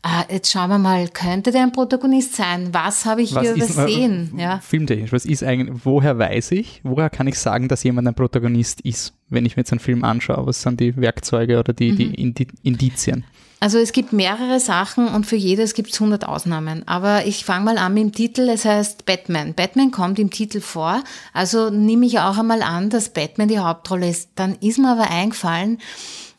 Äh, 0.05 0.33
jetzt 0.33 0.51
schauen 0.51 0.69
wir 0.69 0.79
mal, 0.79 1.07
könnte 1.07 1.51
der 1.51 1.63
ein 1.63 1.71
Protagonist 1.71 2.35
sein? 2.35 2.73
Was 2.73 3.05
habe 3.05 3.21
ich 3.21 3.33
was 3.33 3.43
hier 3.43 3.55
ist, 3.55 3.71
übersehen? 3.71 4.33
Äh, 4.37 4.41
ja. 4.41 4.59
Filmtechnisch, 4.59 5.13
was 5.13 5.25
ist 5.25 5.43
eigentlich, 5.43 5.85
woher 5.85 6.19
weiß 6.19 6.51
ich, 6.51 6.81
woher 6.83 7.09
kann 7.09 7.27
ich 7.27 7.39
sagen, 7.39 7.69
dass 7.69 7.83
jemand 7.83 8.09
ein 8.09 8.13
Protagonist 8.13 8.81
ist, 8.81 9.13
wenn 9.29 9.45
ich 9.45 9.55
mir 9.55 9.61
jetzt 9.61 9.71
einen 9.71 9.79
Film 9.79 10.03
anschaue? 10.03 10.45
Was 10.45 10.61
sind 10.61 10.81
die 10.81 10.97
Werkzeuge 10.97 11.57
oder 11.57 11.71
die, 11.71 11.93
mhm. 11.93 12.35
die 12.35 12.47
Indizien? 12.63 13.23
Also 13.61 13.77
es 13.77 13.93
gibt 13.93 14.11
mehrere 14.11 14.59
Sachen 14.59 15.07
und 15.07 15.25
für 15.25 15.37
jedes 15.37 15.73
gibt 15.73 15.93
es 15.93 16.01
100 16.01 16.27
Ausnahmen. 16.27 16.85
Aber 16.85 17.25
ich 17.25 17.45
fange 17.45 17.63
mal 17.63 17.77
an 17.77 17.93
mit 17.93 18.03
dem 18.03 18.11
Titel, 18.11 18.49
es 18.49 18.65
heißt 18.65 19.05
Batman. 19.05 19.53
Batman 19.53 19.91
kommt 19.91 20.19
im 20.19 20.31
Titel 20.31 20.59
vor, 20.59 21.01
also 21.31 21.69
nehme 21.69 22.05
ich 22.05 22.19
auch 22.19 22.37
einmal 22.37 22.61
an, 22.61 22.89
dass 22.89 23.13
Batman 23.13 23.47
die 23.47 23.59
Hauptrolle 23.59 24.09
ist. 24.09 24.31
Dann 24.35 24.57
ist 24.59 24.79
mir 24.79 24.91
aber 24.91 25.09
eingefallen, 25.09 25.77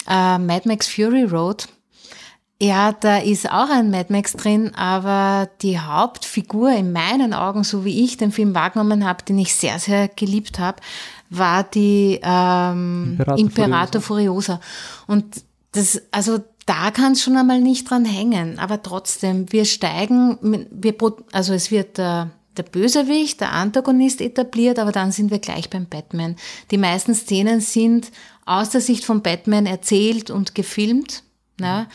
äh, 0.08 0.38
Mad 0.38 0.68
Max 0.68 0.88
Fury 0.88 1.24
Road, 1.24 1.68
ja, 2.60 2.92
da 2.92 3.18
ist 3.18 3.50
auch 3.50 3.68
ein 3.68 3.90
Mad 3.90 4.12
Max 4.12 4.32
drin, 4.32 4.74
aber 4.74 5.50
die 5.60 5.78
Hauptfigur 5.78 6.70
in 6.70 6.92
meinen 6.92 7.34
Augen, 7.34 7.64
so 7.64 7.84
wie 7.84 8.04
ich 8.04 8.16
den 8.16 8.32
Film 8.32 8.54
wahrgenommen 8.54 9.04
habe, 9.04 9.24
den 9.24 9.38
ich 9.38 9.54
sehr, 9.54 9.78
sehr 9.78 10.08
geliebt 10.08 10.58
habe, 10.58 10.80
war 11.30 11.64
die 11.64 12.20
ähm, 12.22 13.16
Imperator, 13.18 13.38
Imperator 13.38 14.00
Furiosa. 14.00 14.54
Furiosa. 14.56 14.60
Und 15.08 15.44
das, 15.72 16.00
also 16.12 16.38
da 16.66 16.90
kann 16.92 17.12
es 17.12 17.22
schon 17.22 17.36
einmal 17.36 17.60
nicht 17.60 17.90
dran 17.90 18.04
hängen, 18.04 18.58
aber 18.58 18.82
trotzdem, 18.82 19.52
wir 19.52 19.64
steigen, 19.64 20.38
wir, 20.70 20.94
also 21.32 21.52
es 21.52 21.70
wird 21.70 21.98
der, 21.98 22.30
der 22.56 22.62
Bösewicht, 22.62 23.40
der 23.40 23.52
Antagonist 23.52 24.20
etabliert, 24.20 24.78
aber 24.78 24.92
dann 24.92 25.12
sind 25.12 25.30
wir 25.30 25.40
gleich 25.40 25.68
beim 25.70 25.86
Batman. 25.86 26.36
Die 26.70 26.78
meisten 26.78 27.14
Szenen 27.14 27.60
sind 27.60 28.12
aus 28.46 28.70
der 28.70 28.80
Sicht 28.80 29.04
von 29.04 29.22
Batman 29.22 29.66
erzählt 29.66 30.30
und 30.30 30.54
gefilmt. 30.54 31.22
Ja. 31.60 31.86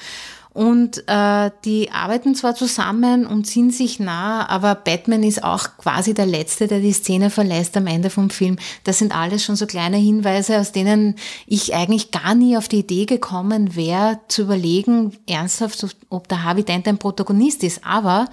Und 0.52 1.08
äh, 1.08 1.52
die 1.64 1.92
arbeiten 1.92 2.34
zwar 2.34 2.56
zusammen 2.56 3.28
und 3.28 3.46
sind 3.46 3.74
sich 3.74 4.00
nah, 4.00 4.50
aber 4.50 4.74
Batman 4.74 5.22
ist 5.22 5.44
auch 5.44 5.78
quasi 5.78 6.16
der 6.16 6.26
Letzte, 6.26 6.68
der 6.68 6.80
die 6.80 6.92
Szene 6.92 7.30
verlässt 7.30 7.78
am 7.78 7.86
Ende 7.86 8.10
vom 8.10 8.32
Film. 8.32 8.58
Das 8.84 8.98
sind 8.98 9.16
alles 9.16 9.44
schon 9.44 9.56
so 9.56 9.68
kleine 9.68 9.98
Hinweise, 9.98 10.60
aus 10.60 10.72
denen 10.72 11.16
ich 11.46 11.76
eigentlich 11.76 12.10
gar 12.10 12.34
nie 12.34 12.58
auf 12.58 12.68
die 12.68 12.80
Idee 12.80 13.06
gekommen 13.06 13.76
wäre, 13.76 14.20
zu 14.28 14.42
überlegen, 14.42 15.16
ernsthaft, 15.28 15.86
ob 16.10 16.28
der 16.28 16.44
Harvey 16.44 16.64
Dent 16.64 16.88
ein 16.88 16.98
Protagonist 16.98 17.64
ist. 17.64 17.86
Aber 17.86 18.28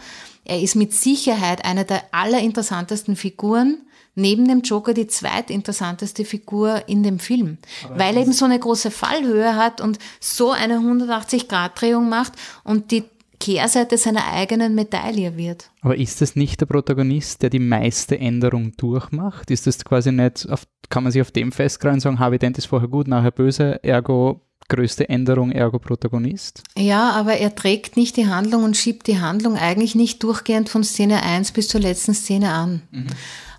er 0.45 0.61
ist 0.61 0.75
mit 0.75 0.95
Sicherheit 0.95 1.65
einer 1.67 1.85
der 1.85 2.03
allerinteressantesten 2.13 3.15
Figuren 3.15 3.83
neben 4.17 4.49
dem 4.49 4.63
Joker 4.63 4.95
die 4.95 5.07
zweitinteressanteste 5.07 6.25
Figur 6.25 6.89
in 6.89 7.05
dem 7.05 7.21
Film, 7.21 7.59
Aber 7.85 7.99
weil 8.01 8.17
er 8.17 8.23
eben 8.23 8.33
so 8.33 8.45
eine 8.45 8.59
große 8.59 8.91
Fallhöhe 8.91 9.55
hat 9.55 9.81
und 9.81 9.99
so 10.19 10.51
eine 10.51 10.79
180-Grad-Drehung 10.79 12.09
macht 12.09 12.33
und 12.65 12.91
die 12.91 13.05
Kehrseite 13.39 13.99
seiner 13.99 14.33
eigenen 14.33 14.75
Medaille 14.75 15.37
wird. 15.37 15.71
Aber 15.83 15.97
ist 15.97 16.23
das 16.23 16.37
nicht 16.37 16.61
der 16.61 16.67
Protagonist, 16.67 17.43
der 17.43 17.51
die 17.51 17.59
meiste 17.59 18.19
Änderung 18.19 18.73
durchmacht? 18.77 19.51
Ist 19.51 19.67
das 19.67 19.85
quasi 19.85 20.11
nicht, 20.11 20.49
auf, 20.49 20.67
kann 20.89 21.03
man 21.03 21.13
sich 21.13 21.21
auf 21.21 21.31
dem 21.31 21.53
festgreifen 21.53 21.97
und 21.97 22.01
sagen, 22.01 22.19
Harvey 22.19 22.39
Dent 22.39 22.57
ist 22.57 22.67
vorher 22.67 22.89
gut, 22.89 23.09
nachher 23.09 23.31
böse, 23.31 23.85
ergo 23.85 24.41
größte 24.69 25.09
Änderung, 25.09 25.53
ergo 25.53 25.79
Protagonist? 25.79 26.63
Ja, 26.77 27.11
aber 27.11 27.35
er 27.35 27.55
trägt 27.55 27.97
nicht 27.97 28.17
die 28.17 28.27
Handlung 28.27 28.65
und 28.65 28.77
schiebt 28.77 29.07
die 29.07 29.21
Handlung 29.21 29.57
eigentlich 29.57 29.95
nicht 29.95 30.23
durchgehend 30.23 30.69
von 30.69 30.83
Szene 30.83 31.23
1 31.23 31.53
bis 31.53 31.69
zur 31.69 31.81
letzten 31.81 32.15
Szene 32.15 32.51
an. 32.51 32.83
Mhm. 32.91 33.07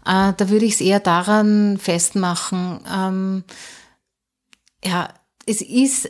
Äh, 0.07 0.33
da 0.37 0.49
würde 0.49 0.65
ich 0.65 0.75
es 0.75 0.81
eher 0.81 1.01
daran 1.01 1.77
festmachen. 1.77 2.79
Ähm, 2.89 3.43
ja, 4.83 5.09
es 5.45 5.61
ist 5.61 6.09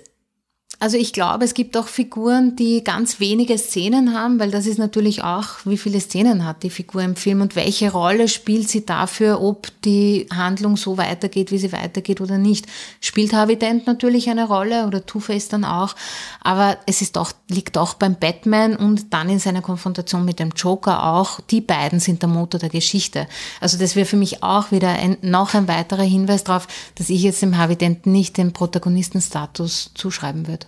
also 0.80 0.96
ich 0.96 1.12
glaube, 1.12 1.44
es 1.44 1.56
gibt 1.56 1.76
auch 1.76 1.88
Figuren, 1.88 2.56
die 2.56 2.84
ganz 2.84 3.20
wenige 3.20 3.58
Szenen 3.58 4.14
haben, 4.14 4.40
weil 4.40 4.52
das 4.52 4.68
ist 4.68 4.78
natürlich 4.78 5.24
auch, 5.24 5.48
wie 5.66 5.78
viele 5.78 6.00
Szenen 6.00 6.46
hat 6.46 6.62
die 6.62 6.70
Figur 6.70 7.02
im 7.02 7.16
Film 7.16 7.42
und 7.42 7.56
welche 7.56 7.92
Rolle 7.92 8.28
spielt 8.28 8.70
sie 8.70 8.86
dafür, 8.86 9.42
ob 9.42 9.70
die 9.82 10.28
Handlung 10.32 10.78
so 10.78 10.98
weitergeht, 10.98 11.52
wie 11.52 11.58
sie 11.58 11.72
weitergeht 11.72 12.22
oder 12.22 12.38
nicht. 12.38 12.68
Spielt 13.02 13.34
Harvey 13.34 13.58
Dent 13.58 13.88
natürlich 13.88 14.30
eine 14.30 14.48
Rolle 14.48 14.86
oder 14.86 15.04
Two-Face 15.04 15.50
dann 15.50 15.66
auch, 15.66 15.96
aber 16.42 16.78
es 16.86 17.02
ist 17.02 17.16
doch, 17.16 17.32
liegt 17.48 17.76
doch 17.76 17.96
beim 17.96 18.14
Batman 18.14 18.76
und 18.76 19.12
dann 19.12 19.30
in 19.30 19.40
seiner 19.40 19.64
Konfrontation 19.64 20.26
mit 20.26 20.38
dem 20.38 20.52
Joker 20.56 21.08
auch, 21.08 21.40
die 21.50 21.62
beiden 21.62 22.00
sind 22.00 22.22
der 22.22 22.30
Motor 22.30 22.60
der 22.60 22.70
Geschichte. 22.70 23.26
Also 23.62 23.80
das 23.80 23.96
wäre 23.96 24.06
für 24.06 24.18
mich 24.18 24.44
auch 24.44 24.72
wieder 24.72 24.90
ein, 24.90 25.18
noch 25.24 25.56
ein 25.56 25.68
weiterer 25.68 26.04
Hinweis 26.04 26.44
darauf, 26.44 26.68
dass 26.94 27.10
ich 27.10 27.24
jetzt 27.24 27.42
dem 27.42 27.58
Harvey 27.58 27.78
Dent 27.78 28.06
nicht 28.06 28.38
den 28.38 28.54
Protagonistenstatus 28.54 29.90
zuschreiben 29.96 30.48
würde. 30.48 30.67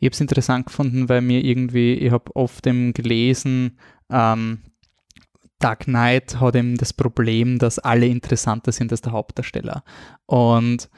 Ich 0.00 0.06
habe 0.06 0.12
es 0.12 0.20
interessant 0.20 0.66
gefunden, 0.66 1.08
weil 1.08 1.20
mir 1.20 1.44
irgendwie, 1.44 1.94
ich 1.94 2.10
habe 2.10 2.34
oft 2.34 2.66
eben 2.66 2.92
gelesen, 2.92 3.78
ähm, 4.10 4.58
Dark 5.58 5.84
Knight 5.84 6.38
hat 6.40 6.54
eben 6.54 6.76
das 6.76 6.92
Problem, 6.92 7.58
dass 7.58 7.78
alle 7.78 8.06
interessanter 8.06 8.72
sind 8.72 8.92
als 8.92 9.00
der 9.00 9.12
Hauptdarsteller. 9.12 9.84
Und 10.26 10.90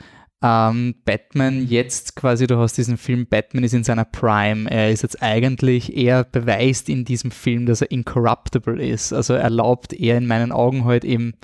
ähm, 0.43 0.95
Batman 1.05 1.67
jetzt 1.67 2.17
quasi, 2.17 2.47
du 2.47 2.59
hast 2.59 2.77
diesen 2.77 2.97
Film, 2.97 3.27
Batman 3.27 3.65
ist 3.65 3.75
in 3.75 3.85
seiner 3.85 4.05
Prime. 4.05 4.71
Er 4.71 4.91
ist 4.91 5.03
jetzt 5.03 5.23
eigentlich, 5.23 5.97
er 5.97 6.25
beweist 6.25 6.89
in 6.89 7.05
diesem 7.05 7.31
Film, 7.31 7.67
dass 7.67 7.83
er 7.83 7.91
incorruptible 7.91 8.85
ist. 8.85 9.13
Also 9.13 9.35
erlaubt 9.35 9.93
er 9.93 10.17
in 10.19 10.27
meinen 10.27 10.53
Augen 10.53 10.85
halt 10.85 11.05
eben 11.05 11.35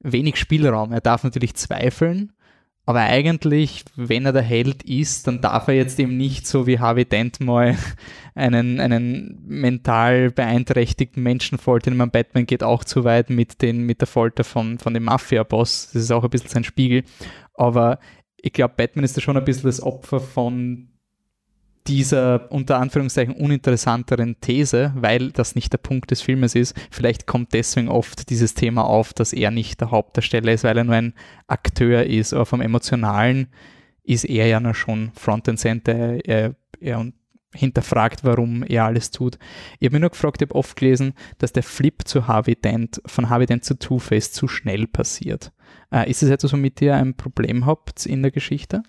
wenig 0.00 0.36
Spielraum. 0.36 0.92
Er 0.92 1.00
darf 1.00 1.24
natürlich 1.24 1.54
zweifeln, 1.54 2.32
aber 2.88 3.00
eigentlich, 3.00 3.84
wenn 3.96 4.26
er 4.26 4.32
der 4.32 4.42
Held 4.42 4.84
ist, 4.84 5.26
dann 5.26 5.40
darf 5.40 5.66
er 5.66 5.74
jetzt 5.74 5.98
eben 5.98 6.16
nicht 6.16 6.46
so 6.46 6.68
wie 6.68 6.78
Harvey 6.78 7.04
Dent 7.04 7.40
mal 7.40 7.76
einen, 8.36 8.78
einen 8.78 9.42
mental 9.44 10.30
beeinträchtigten 10.30 11.20
Menschen 11.20 11.58
foltern. 11.58 11.96
Man 11.96 12.12
Batman 12.12 12.46
geht 12.46 12.62
auch 12.62 12.84
zu 12.84 13.02
weit 13.02 13.28
mit, 13.28 13.60
den, 13.60 13.82
mit 13.82 14.00
der 14.00 14.06
Folter 14.06 14.44
von, 14.44 14.78
von 14.78 14.94
dem 14.94 15.02
Mafia-Boss. 15.02 15.90
Das 15.92 16.02
ist 16.02 16.12
auch 16.12 16.22
ein 16.22 16.30
bisschen 16.30 16.50
sein 16.50 16.62
Spiegel. 16.62 17.02
Aber 17.54 17.98
ich 18.36 18.52
glaube, 18.52 18.74
Batman 18.76 19.04
ist 19.04 19.16
da 19.16 19.20
schon 19.20 19.36
ein 19.36 19.44
bisschen 19.44 19.68
das 19.68 19.82
Opfer 19.82 20.20
von 20.20 20.95
dieser 21.88 22.50
unter 22.50 22.78
Anführungszeichen 22.78 23.34
uninteressanteren 23.34 24.40
These, 24.40 24.92
weil 24.96 25.30
das 25.30 25.54
nicht 25.54 25.72
der 25.72 25.78
Punkt 25.78 26.10
des 26.10 26.22
Filmes 26.22 26.54
ist. 26.54 26.74
Vielleicht 26.90 27.26
kommt 27.26 27.52
deswegen 27.52 27.88
oft 27.88 28.30
dieses 28.30 28.54
Thema 28.54 28.84
auf, 28.84 29.12
dass 29.12 29.32
er 29.32 29.50
nicht 29.50 29.80
der 29.80 29.90
Hauptdarsteller 29.90 30.52
ist, 30.52 30.64
weil 30.64 30.76
er 30.76 30.84
nur 30.84 30.94
ein 30.94 31.14
Akteur 31.46 32.04
ist. 32.04 32.34
Aber 32.34 32.46
vom 32.46 32.60
Emotionalen 32.60 33.48
ist 34.02 34.24
er 34.24 34.46
ja 34.46 34.60
noch 34.60 34.74
schon 34.74 35.10
Front 35.14 35.48
and 35.48 35.58
Center. 35.58 36.24
Er, 36.24 36.54
er 36.80 37.06
hinterfragt, 37.52 38.22
warum 38.24 38.62
er 38.62 38.84
alles 38.84 39.10
tut. 39.10 39.38
Ich 39.78 39.86
habe 39.86 39.96
mir 39.96 40.00
nur 40.00 40.10
gefragt, 40.10 40.42
ich 40.42 40.48
habe 40.48 40.58
oft 40.58 40.76
gelesen, 40.76 41.14
dass 41.38 41.52
der 41.52 41.62
Flip 41.62 42.06
zu 42.06 42.28
Harvey 42.28 42.54
Dent, 42.54 43.00
von 43.06 43.30
Harvey 43.30 43.46
Dent 43.46 43.64
zu 43.64 43.78
Two-Face 43.78 44.32
zu 44.32 44.46
schnell 44.46 44.86
passiert. 44.86 45.52
Äh, 45.90 46.10
ist 46.10 46.22
es 46.22 46.30
etwas, 46.30 46.52
womit 46.52 46.82
ihr 46.82 46.94
ein 46.94 47.14
Problem 47.14 47.64
habt 47.64 48.06
in 48.06 48.22
der 48.22 48.30
Geschichte? 48.30 48.82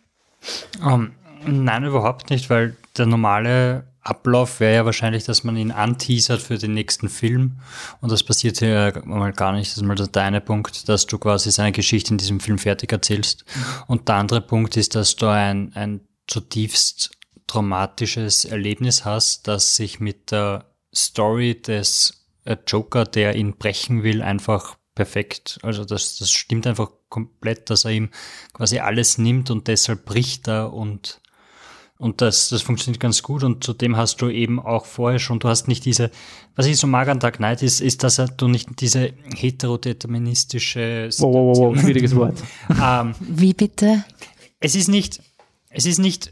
Um, 0.84 1.12
Nein, 1.46 1.84
überhaupt 1.86 2.30
nicht, 2.30 2.50
weil 2.50 2.76
der 2.98 3.06
normale 3.06 3.94
Ablauf 4.02 4.60
wäre 4.60 4.76
ja 4.76 4.86
wahrscheinlich, 4.86 5.26
dass 5.26 5.44
man 5.44 5.58
ihn 5.58 5.72
anteasert 5.72 6.42
für 6.42 6.58
den 6.58 6.74
nächsten 6.74 7.10
Film. 7.10 7.60
Und 8.00 8.12
das 8.12 8.24
passiert 8.24 8.60
hier 8.60 9.02
mal 9.06 9.34
gar 9.34 9.52
nicht. 9.52 9.72
Das 9.72 9.78
ist 9.78 9.84
mal 9.84 9.96
der 9.96 10.24
eine 10.24 10.40
Punkt, 10.40 10.88
dass 10.88 11.06
du 11.08 11.18
quasi 11.18 11.52
seine 11.52 11.74
Geschichte 11.74 12.12
in 12.12 12.18
diesem 12.18 12.40
Film 12.40 12.58
fertig 12.58 12.92
erzählst. 12.92 13.44
Mhm. 13.54 13.62
Und 13.88 14.08
der 14.08 14.16
andere 14.16 14.42
Punkt 14.42 14.78
ist, 14.78 14.96
dass 14.96 15.16
du 15.18 15.28
ein, 15.28 15.74
ein 15.76 16.02
zutiefst 16.28 17.12
traumatisches 17.48 18.46
Erlebnis 18.46 19.06
hast, 19.06 19.48
das 19.48 19.76
sich 19.76 20.00
mit 20.00 20.32
der 20.32 20.66
Story 20.94 21.62
des 21.62 22.26
äh, 22.44 22.58
Joker, 22.66 23.06
der 23.06 23.36
ihn 23.36 23.58
brechen 23.58 24.04
will, 24.04 24.22
einfach 24.22 24.78
perfekt. 24.96 25.60
Also 25.64 25.86
das, 25.86 26.18
das 26.18 26.32
stimmt 26.32 26.68
einfach 26.68 26.90
komplett, 27.10 27.70
dass 27.70 27.86
er 27.86 27.92
ihm 27.92 28.10
quasi 28.54 28.80
alles 28.80 29.18
nimmt 29.18 29.50
und 29.52 29.68
deshalb 29.68 30.06
bricht 30.06 30.48
er 30.48 30.74
und 30.74 31.22
und 32.00 32.22
das, 32.22 32.50
das 32.50 32.62
funktioniert 32.62 33.00
ganz 33.00 33.24
gut 33.24 33.44
und 33.44 33.64
zudem 33.64 33.98
hast 33.98 34.22
du 34.22 34.30
eben 34.30 34.60
auch 34.60 34.86
vorher 34.86 35.20
schon, 35.20 35.40
du 35.40 35.50
hast 35.50 35.68
nicht 35.68 35.84
diese, 35.86 36.12
was 36.56 36.68
ich 36.68 36.78
so 36.78 36.86
mag 36.86 37.08
an 37.08 37.20
Dark 37.20 37.38
Knight 37.38 37.64
ist, 37.64 37.82
ist, 37.82 38.04
dass 38.04 38.22
du 38.38 38.48
nicht 38.48 38.80
diese 38.80 39.14
heterodeterministische 39.36 41.10
Wow, 41.18 41.34
wow, 41.34 41.58
wow, 41.58 41.80
schwieriges 41.80 42.16
Wort. 42.16 42.38
ähm, 42.82 43.16
Wie 43.20 43.54
bitte? 43.54 44.04
Es 44.60 44.76
ist 44.76 44.90
nicht, 44.90 45.22
es 45.70 45.86
ist 45.86 45.98
nicht 45.98 46.32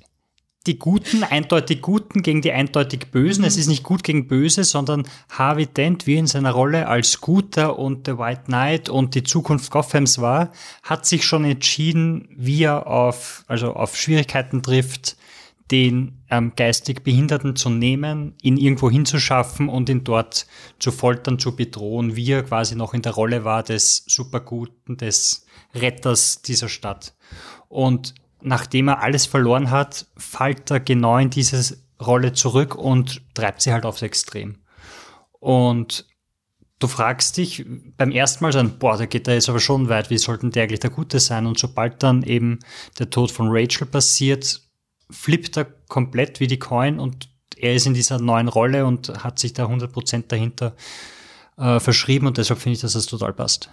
die 0.67 0.79
Guten, 0.79 1.23
eindeutig 1.23 1.81
Guten 1.81 2.23
gegen 2.23 2.41
die 2.41 2.51
eindeutig 2.51 3.11
Bösen. 3.11 3.41
Mhm. 3.41 3.47
Es 3.47 3.57
ist 3.57 3.67
nicht 3.67 3.83
gut 3.83 4.03
gegen 4.03 4.27
Böse, 4.27 4.63
sondern 4.63 5.07
Harvey 5.29 5.67
Dent, 5.67 6.07
wie 6.07 6.15
in 6.15 6.27
seiner 6.27 6.51
Rolle 6.51 6.87
als 6.87 7.21
Guter 7.21 7.77
und 7.77 8.07
The 8.07 8.17
White 8.17 8.43
Knight 8.45 8.89
und 8.89 9.15
die 9.15 9.23
Zukunft 9.23 9.71
Gothams 9.71 10.19
war, 10.19 10.51
hat 10.83 11.05
sich 11.05 11.25
schon 11.25 11.45
entschieden, 11.45 12.27
wie 12.35 12.63
er 12.63 12.87
auf, 12.87 13.43
also 13.47 13.73
auf 13.73 13.95
Schwierigkeiten 13.95 14.63
trifft, 14.63 15.17
den 15.71 16.23
ähm, 16.29 16.53
geistig 16.55 17.03
Behinderten 17.03 17.55
zu 17.55 17.69
nehmen, 17.69 18.35
ihn 18.41 18.57
irgendwo 18.57 18.89
hinzuschaffen 18.89 19.67
und 19.67 19.89
ihn 19.89 20.03
dort 20.03 20.45
zu 20.79 20.91
foltern, 20.91 21.39
zu 21.39 21.55
bedrohen, 21.55 22.15
wie 22.15 22.31
er 22.31 22.43
quasi 22.43 22.75
noch 22.75 22.93
in 22.93 23.01
der 23.01 23.13
Rolle 23.13 23.43
war 23.43 23.63
des 23.63 24.03
Superguten, 24.07 24.97
des 24.97 25.45
Retters 25.73 26.41
dieser 26.41 26.69
Stadt. 26.69 27.15
Und 27.67 28.13
nachdem 28.41 28.89
er 28.89 29.01
alles 29.01 29.25
verloren 29.25 29.71
hat, 29.71 30.05
fällt 30.17 30.69
er 30.69 30.79
genau 30.79 31.17
in 31.17 31.31
diese 31.31 31.77
Rolle 31.99 32.33
zurück 32.33 32.75
und 32.75 33.21
treibt 33.33 33.61
sie 33.61 33.73
halt 33.73 33.85
aufs 33.85 34.03
Extrem. 34.03 34.59
Und 35.39 36.05
du 36.79 36.87
fragst 36.87 37.37
dich 37.37 37.65
beim 37.97 38.11
ersten 38.11 38.43
Mal 38.43 38.51
dann, 38.51 38.77
boah, 38.77 38.97
da 38.97 39.05
geht 39.05 39.27
er 39.27 39.33
jetzt 39.33 39.49
aber 39.49 39.59
schon 39.59 39.89
weit, 39.89 40.09
wie 40.09 40.17
sollten 40.17 40.51
der 40.51 40.63
eigentlich 40.63 40.79
der 40.79 40.89
Gute 40.89 41.19
sein? 41.19 41.47
Und 41.47 41.57
sobald 41.57 42.03
dann 42.03 42.21
eben 42.23 42.59
der 42.99 43.09
Tod 43.09 43.31
von 43.31 43.47
Rachel 43.49 43.87
passiert, 43.87 44.61
flippt 45.09 45.57
er 45.57 45.65
komplett 45.87 46.39
wie 46.39 46.47
die 46.47 46.59
Coin 46.59 46.99
und 46.99 47.29
er 47.57 47.73
ist 47.73 47.85
in 47.85 47.93
dieser 47.93 48.19
neuen 48.19 48.47
Rolle 48.47 48.85
und 48.85 49.23
hat 49.23 49.39
sich 49.39 49.53
da 49.53 49.65
100% 49.65 50.25
dahinter 50.27 50.75
äh, 51.57 51.79
verschrieben 51.79 52.27
und 52.27 52.37
deshalb 52.37 52.59
finde 52.59 52.75
ich, 52.75 52.81
dass 52.81 52.93
das 52.93 53.05
total 53.05 53.33
passt. 53.33 53.69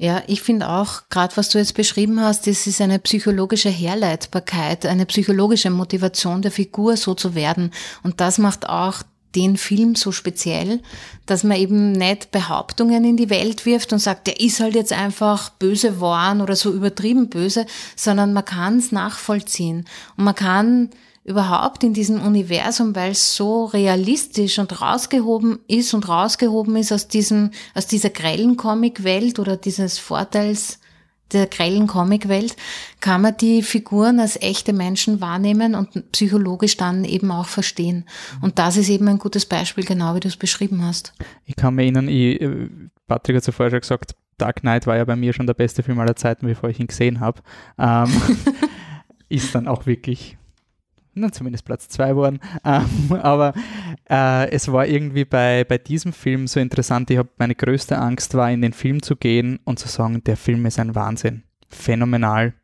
Ja, 0.00 0.22
ich 0.28 0.42
finde 0.42 0.68
auch, 0.68 1.08
gerade 1.10 1.36
was 1.36 1.48
du 1.48 1.58
jetzt 1.58 1.74
beschrieben 1.74 2.20
hast, 2.20 2.46
das 2.46 2.68
ist 2.68 2.80
eine 2.80 3.00
psychologische 3.00 3.68
Herleitbarkeit, 3.68 4.86
eine 4.86 5.06
psychologische 5.06 5.70
Motivation 5.70 6.40
der 6.40 6.52
Figur, 6.52 6.96
so 6.96 7.14
zu 7.14 7.34
werden. 7.34 7.72
Und 8.04 8.20
das 8.20 8.38
macht 8.38 8.68
auch 8.68 9.02
den 9.34 9.56
Film 9.56 9.94
so 9.94 10.12
speziell, 10.12 10.80
dass 11.26 11.44
man 11.44 11.58
eben 11.58 11.92
nicht 11.92 12.30
Behauptungen 12.30 13.04
in 13.04 13.16
die 13.16 13.30
Welt 13.30 13.66
wirft 13.66 13.92
und 13.92 13.98
sagt, 13.98 14.26
der 14.26 14.40
ist 14.40 14.60
halt 14.60 14.74
jetzt 14.74 14.92
einfach 14.92 15.50
böse 15.50 16.00
worden 16.00 16.40
oder 16.40 16.56
so 16.56 16.72
übertrieben 16.72 17.28
böse, 17.28 17.66
sondern 17.94 18.32
man 18.32 18.44
kann 18.44 18.78
es 18.78 18.92
nachvollziehen. 18.92 19.86
Und 20.16 20.24
man 20.24 20.34
kann 20.34 20.90
überhaupt 21.24 21.84
in 21.84 21.92
diesem 21.92 22.22
Universum, 22.22 22.96
weil 22.96 23.10
es 23.10 23.36
so 23.36 23.66
realistisch 23.66 24.58
und 24.58 24.80
rausgehoben 24.80 25.58
ist 25.68 25.92
und 25.92 26.08
rausgehoben 26.08 26.74
ist 26.76 26.90
aus 26.90 27.06
diesem, 27.06 27.50
aus 27.74 27.86
dieser 27.86 28.08
grellen 28.08 28.56
Comic-Welt 28.56 29.38
oder 29.38 29.58
dieses 29.58 29.98
Vorteils, 29.98 30.78
der 31.32 31.46
grellen 31.46 31.86
Comicwelt 31.86 32.56
kann 33.00 33.22
man 33.22 33.36
die 33.36 33.62
Figuren 33.62 34.20
als 34.20 34.40
echte 34.40 34.72
Menschen 34.72 35.20
wahrnehmen 35.20 35.74
und 35.74 36.12
psychologisch 36.12 36.76
dann 36.76 37.04
eben 37.04 37.30
auch 37.30 37.46
verstehen. 37.46 38.04
Und 38.40 38.58
das 38.58 38.76
ist 38.76 38.88
eben 38.88 39.08
ein 39.08 39.18
gutes 39.18 39.46
Beispiel, 39.46 39.84
genau 39.84 40.14
wie 40.14 40.20
du 40.20 40.28
es 40.28 40.36
beschrieben 40.36 40.84
hast. 40.84 41.12
Ich 41.44 41.56
kann 41.56 41.74
mir 41.74 41.82
erinnern, 41.82 42.08
ich, 42.08 42.40
Patrick 43.06 43.36
hat 43.36 43.44
zuvor 43.44 43.70
schon 43.70 43.80
gesagt, 43.80 44.14
Dark 44.38 44.60
Knight 44.60 44.86
war 44.86 44.96
ja 44.96 45.04
bei 45.04 45.16
mir 45.16 45.32
schon 45.32 45.46
der 45.46 45.54
beste 45.54 45.82
Film 45.82 45.98
aller 45.98 46.16
Zeiten, 46.16 46.46
bevor 46.46 46.70
ich 46.70 46.78
ihn 46.78 46.86
gesehen 46.86 47.20
habe. 47.20 47.42
Ähm, 47.78 48.08
ist 49.28 49.54
dann 49.54 49.66
auch 49.66 49.86
wirklich 49.86 50.38
na, 51.18 51.32
zumindest 51.32 51.64
Platz 51.64 51.88
2 51.88 52.10
geworden. 52.10 52.40
Ähm, 52.64 53.12
aber 53.22 53.54
äh, 54.08 54.50
es 54.50 54.70
war 54.72 54.86
irgendwie 54.86 55.24
bei, 55.24 55.64
bei 55.64 55.78
diesem 55.78 56.12
Film 56.12 56.46
so 56.46 56.60
interessant. 56.60 57.10
Ich 57.10 57.18
habe 57.18 57.28
meine 57.38 57.54
größte 57.54 57.98
Angst 57.98 58.34
war, 58.34 58.50
in 58.50 58.62
den 58.62 58.72
Film 58.72 59.02
zu 59.02 59.16
gehen 59.16 59.60
und 59.64 59.78
zu 59.78 59.88
sagen, 59.88 60.22
der 60.24 60.36
Film 60.36 60.66
ist 60.66 60.78
ein 60.78 60.94
Wahnsinn. 60.94 61.44
Phänomenal. 61.68 62.54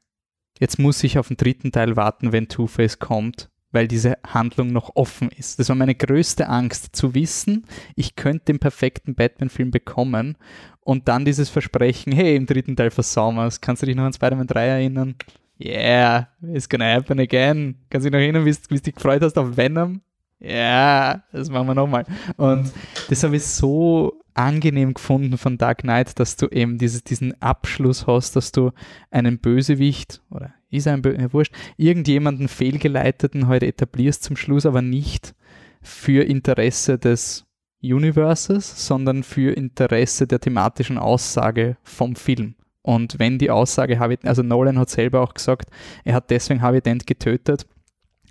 Jetzt 0.58 0.78
muss 0.78 1.02
ich 1.02 1.18
auf 1.18 1.28
den 1.28 1.36
dritten 1.36 1.72
Teil 1.72 1.96
warten, 1.96 2.32
wenn 2.32 2.48
Two-Face 2.48 2.98
kommt, 3.00 3.50
weil 3.72 3.88
diese 3.88 4.18
Handlung 4.24 4.68
noch 4.68 4.92
offen 4.94 5.30
ist. 5.30 5.58
Das 5.58 5.68
war 5.68 5.76
meine 5.76 5.96
größte 5.96 6.48
Angst, 6.48 6.94
zu 6.94 7.14
wissen, 7.14 7.66
ich 7.96 8.14
könnte 8.14 8.46
den 8.46 8.60
perfekten 8.60 9.16
Batman-Film 9.16 9.72
bekommen 9.72 10.38
und 10.80 11.08
dann 11.08 11.24
dieses 11.24 11.50
Versprechen, 11.50 12.12
hey, 12.12 12.36
im 12.36 12.46
dritten 12.46 12.76
Teil 12.76 12.90
versauen 12.90 13.34
wir 13.34 13.46
es. 13.46 13.60
Kannst 13.60 13.82
du 13.82 13.86
dich 13.86 13.96
noch 13.96 14.04
an 14.04 14.12
Spider-Man 14.12 14.46
3 14.46 14.66
erinnern? 14.66 15.16
Yeah, 15.58 16.26
it's 16.42 16.68
gonna 16.68 16.92
happen 16.94 17.20
again. 17.20 17.76
Kannst 17.90 18.06
du 18.06 18.10
dich 18.10 18.12
noch 18.12 18.22
erinnern, 18.22 18.44
wie 18.44 18.52
du 18.52 18.80
dich 18.80 18.94
gefreut 18.94 19.22
hast 19.22 19.38
auf 19.38 19.56
Venom? 19.56 20.00
Ja, 20.40 20.50
yeah, 20.50 21.24
das 21.32 21.48
machen 21.48 21.68
wir 21.68 21.74
nochmal. 21.74 22.04
Und 22.36 22.72
das 23.08 23.22
habe 23.22 23.36
ich 23.36 23.44
so 23.44 24.20
angenehm 24.34 24.94
gefunden 24.94 25.38
von 25.38 25.56
Dark 25.58 25.78
Knight, 25.78 26.18
dass 26.18 26.36
du 26.36 26.48
eben 26.48 26.76
dieses, 26.76 27.04
diesen 27.04 27.40
Abschluss 27.40 28.06
hast, 28.06 28.36
dass 28.36 28.52
du 28.52 28.72
einen 29.10 29.38
Bösewicht 29.38 30.22
oder 30.30 30.52
ist 30.70 30.88
ein 30.88 31.02
Bö 31.02 31.16
wurscht, 31.32 31.54
irgendjemanden 31.76 32.48
fehlgeleiteten 32.48 33.46
heute 33.46 33.66
etablierst 33.66 34.24
zum 34.24 34.36
Schluss, 34.36 34.66
aber 34.66 34.82
nicht 34.82 35.34
für 35.82 36.24
Interesse 36.24 36.98
des 36.98 37.46
Universes, 37.80 38.86
sondern 38.86 39.22
für 39.22 39.52
Interesse 39.52 40.26
der 40.26 40.40
thematischen 40.40 40.98
Aussage 40.98 41.76
vom 41.84 42.16
Film. 42.16 42.56
Und 42.84 43.18
wenn 43.18 43.38
die 43.38 43.50
Aussage 43.50 43.98
Harvey, 43.98 44.18
also 44.24 44.42
Nolan 44.42 44.78
hat 44.78 44.90
selber 44.90 45.22
auch 45.22 45.32
gesagt, 45.32 45.70
er 46.04 46.14
hat 46.14 46.30
deswegen 46.30 46.60
Harvey 46.60 46.82
Dent 46.82 47.06
getötet, 47.06 47.66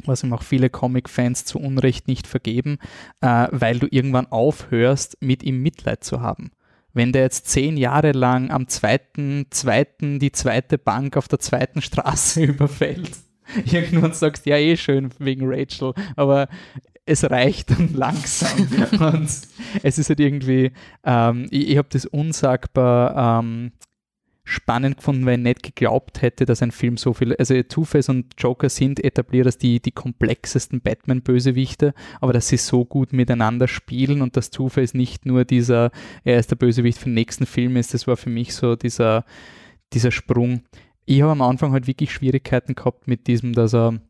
was 0.06 0.24
ihm 0.24 0.32
auch 0.32 0.44
viele 0.44 0.70
Comic-Fans 0.70 1.44
zu 1.44 1.60
Unrecht 1.60 2.08
nicht 2.08 2.28
vergeben, 2.28 2.78
äh, 3.22 3.48
weil 3.50 3.80
du 3.80 3.88
irgendwann 3.90 4.28
aufhörst, 4.28 5.18
mit 5.22 5.42
ihm 5.42 5.64
Mitleid 5.64 6.04
zu 6.04 6.22
haben. 6.22 6.52
Wenn 6.94 7.12
der 7.12 7.24
jetzt 7.24 7.48
zehn 7.48 7.78
Jahre 7.78 8.12
lang 8.12 8.52
am 8.52 8.68
zweiten, 8.68 9.48
zweiten, 9.50 10.20
die 10.20 10.32
zweite 10.32 10.78
Bank 10.78 11.18
auf 11.18 11.28
der 11.28 11.40
zweiten 11.40 11.82
Straße 11.82 12.44
überfällt, 12.44 13.18
irgendwann 13.66 14.14
sagst, 14.14 14.46
ja 14.46 14.58
eh 14.58 14.78
schön 14.78 15.10
wegen 15.18 15.48
Rachel, 15.48 15.96
aber 16.16 16.48
es 17.08 17.28
reicht 17.28 17.72
dann 17.72 17.92
langsam. 17.94 18.68
und 19.14 19.30
es 19.82 19.98
ist 19.98 20.10
halt 20.10 20.20
irgendwie, 20.20 20.74
ähm, 21.04 21.48
ich, 21.50 21.70
ich 21.70 21.78
habe 21.78 21.90
das 21.92 22.06
unsagbar 22.06 23.40
ähm, 23.40 23.72
spannend 24.46 24.98
gefunden, 24.98 25.26
weil 25.26 25.38
ich 25.38 25.44
nicht 25.44 25.64
geglaubt 25.64 26.22
hätte, 26.22 26.46
dass 26.46 26.62
ein 26.62 26.72
Film 26.72 26.98
so 26.98 27.14
viel, 27.14 27.36
also 27.36 27.62
Two-Face 27.62 28.10
und 28.10 28.34
Joker 28.38 28.70
sind 28.70 29.04
etabliert 29.04 29.46
als 29.46 29.58
die, 29.58 29.80
die 29.80 29.92
komplexesten 29.92 30.82
Batman-Bösewichte, 30.82 31.94
aber 32.20 32.34
dass 32.34 32.50
sie 32.50 32.58
so 32.58 32.84
gut 32.84 33.14
miteinander 33.14 33.68
spielen 33.68 34.22
und 34.22 34.36
dass 34.36 34.52
Two-Face 34.52 34.94
nicht 34.94 35.26
nur 35.26 35.46
dieser, 35.46 35.92
er 36.26 36.40
ist 36.40 36.52
der 36.52 36.58
Bösewicht 36.58 36.98
für 36.98 37.06
den 37.06 37.14
nächsten 37.14 37.46
Film 37.46 37.78
ist, 37.78 37.94
das 37.94 38.06
war 38.06 38.18
für 38.18 38.30
mich 38.30 38.54
so 38.54 38.76
dieser, 38.76 39.24
dieser 39.94 40.12
Sprung. 40.12 40.64
Ich 41.06 41.22
habe 41.22 41.32
am 41.32 41.42
Anfang 41.42 41.72
halt 41.72 41.88
wirklich 41.88 42.12
Schwierigkeiten 42.12 42.76
gehabt 42.76 43.08
mit 43.08 43.28
diesem, 43.28 43.54
dass 43.54 43.74
er, 43.74 44.02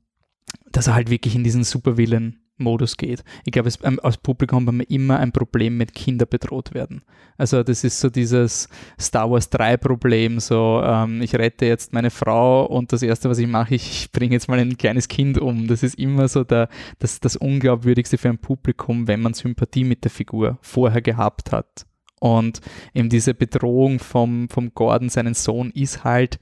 dass 0.72 0.88
er 0.88 0.96
halt 0.96 1.12
wirklich 1.12 1.36
in 1.36 1.44
diesen 1.44 1.64
Supervillain 1.64 2.43
Modus 2.58 2.98
geht. 2.98 3.24
Ich 3.46 3.52
glaube, 3.52 3.70
ähm, 3.84 4.00
als 4.04 4.18
Publikum 4.18 4.68
haben 4.68 4.80
wir 4.80 4.90
immer 4.90 5.20
ein 5.20 5.32
Problem 5.32 5.78
mit 5.78 5.94
Kinder 5.94 6.26
bedroht 6.26 6.74
werden. 6.74 7.04
Also 7.38 7.64
das 7.64 7.84
ist 7.84 8.00
so 8.00 8.10
dieses 8.10 8.70
Star 9.00 9.30
Wars 9.30 9.50
3 9.50 9.78
Problem, 9.78 10.40
so 10.40 10.82
ähm, 10.86 11.22
ich 11.22 11.36
rette 11.36 11.66
jetzt 11.66 11.94
meine 11.94 12.12
Frau 12.12 12.66
und 12.66 12.94
das 12.94 13.02
Erste, 13.02 13.30
was 13.30 13.40
ich 13.40 13.48
mache, 13.48 13.76
ich 13.76 14.12
bringe 14.12 14.34
jetzt 14.34 14.48
mal 14.48 14.60
ein 14.60 14.78
kleines 14.78 15.08
Kind 15.08 15.38
um. 15.40 15.68
Das 15.68 15.84
ist 15.84 15.98
immer 15.98 16.28
so 16.28 16.44
der, 16.44 16.70
das, 17.00 17.20
das 17.20 17.36
Unglaubwürdigste 17.36 18.18
für 18.18 18.30
ein 18.30 18.38
Publikum, 18.38 19.08
wenn 19.08 19.22
man 19.22 19.34
Sympathie 19.34 19.84
mit 19.84 20.04
der 20.04 20.12
Figur 20.12 20.58
vorher 20.62 21.02
gehabt 21.02 21.52
hat. 21.52 21.86
Und 22.20 22.62
eben 22.94 23.10
diese 23.10 23.34
Bedrohung 23.34 24.00
vom, 24.00 24.48
vom 24.48 24.74
Gordon, 24.74 25.10
seinen 25.10 25.34
Sohn, 25.34 25.72
ist 25.72 26.06
halt 26.06 26.40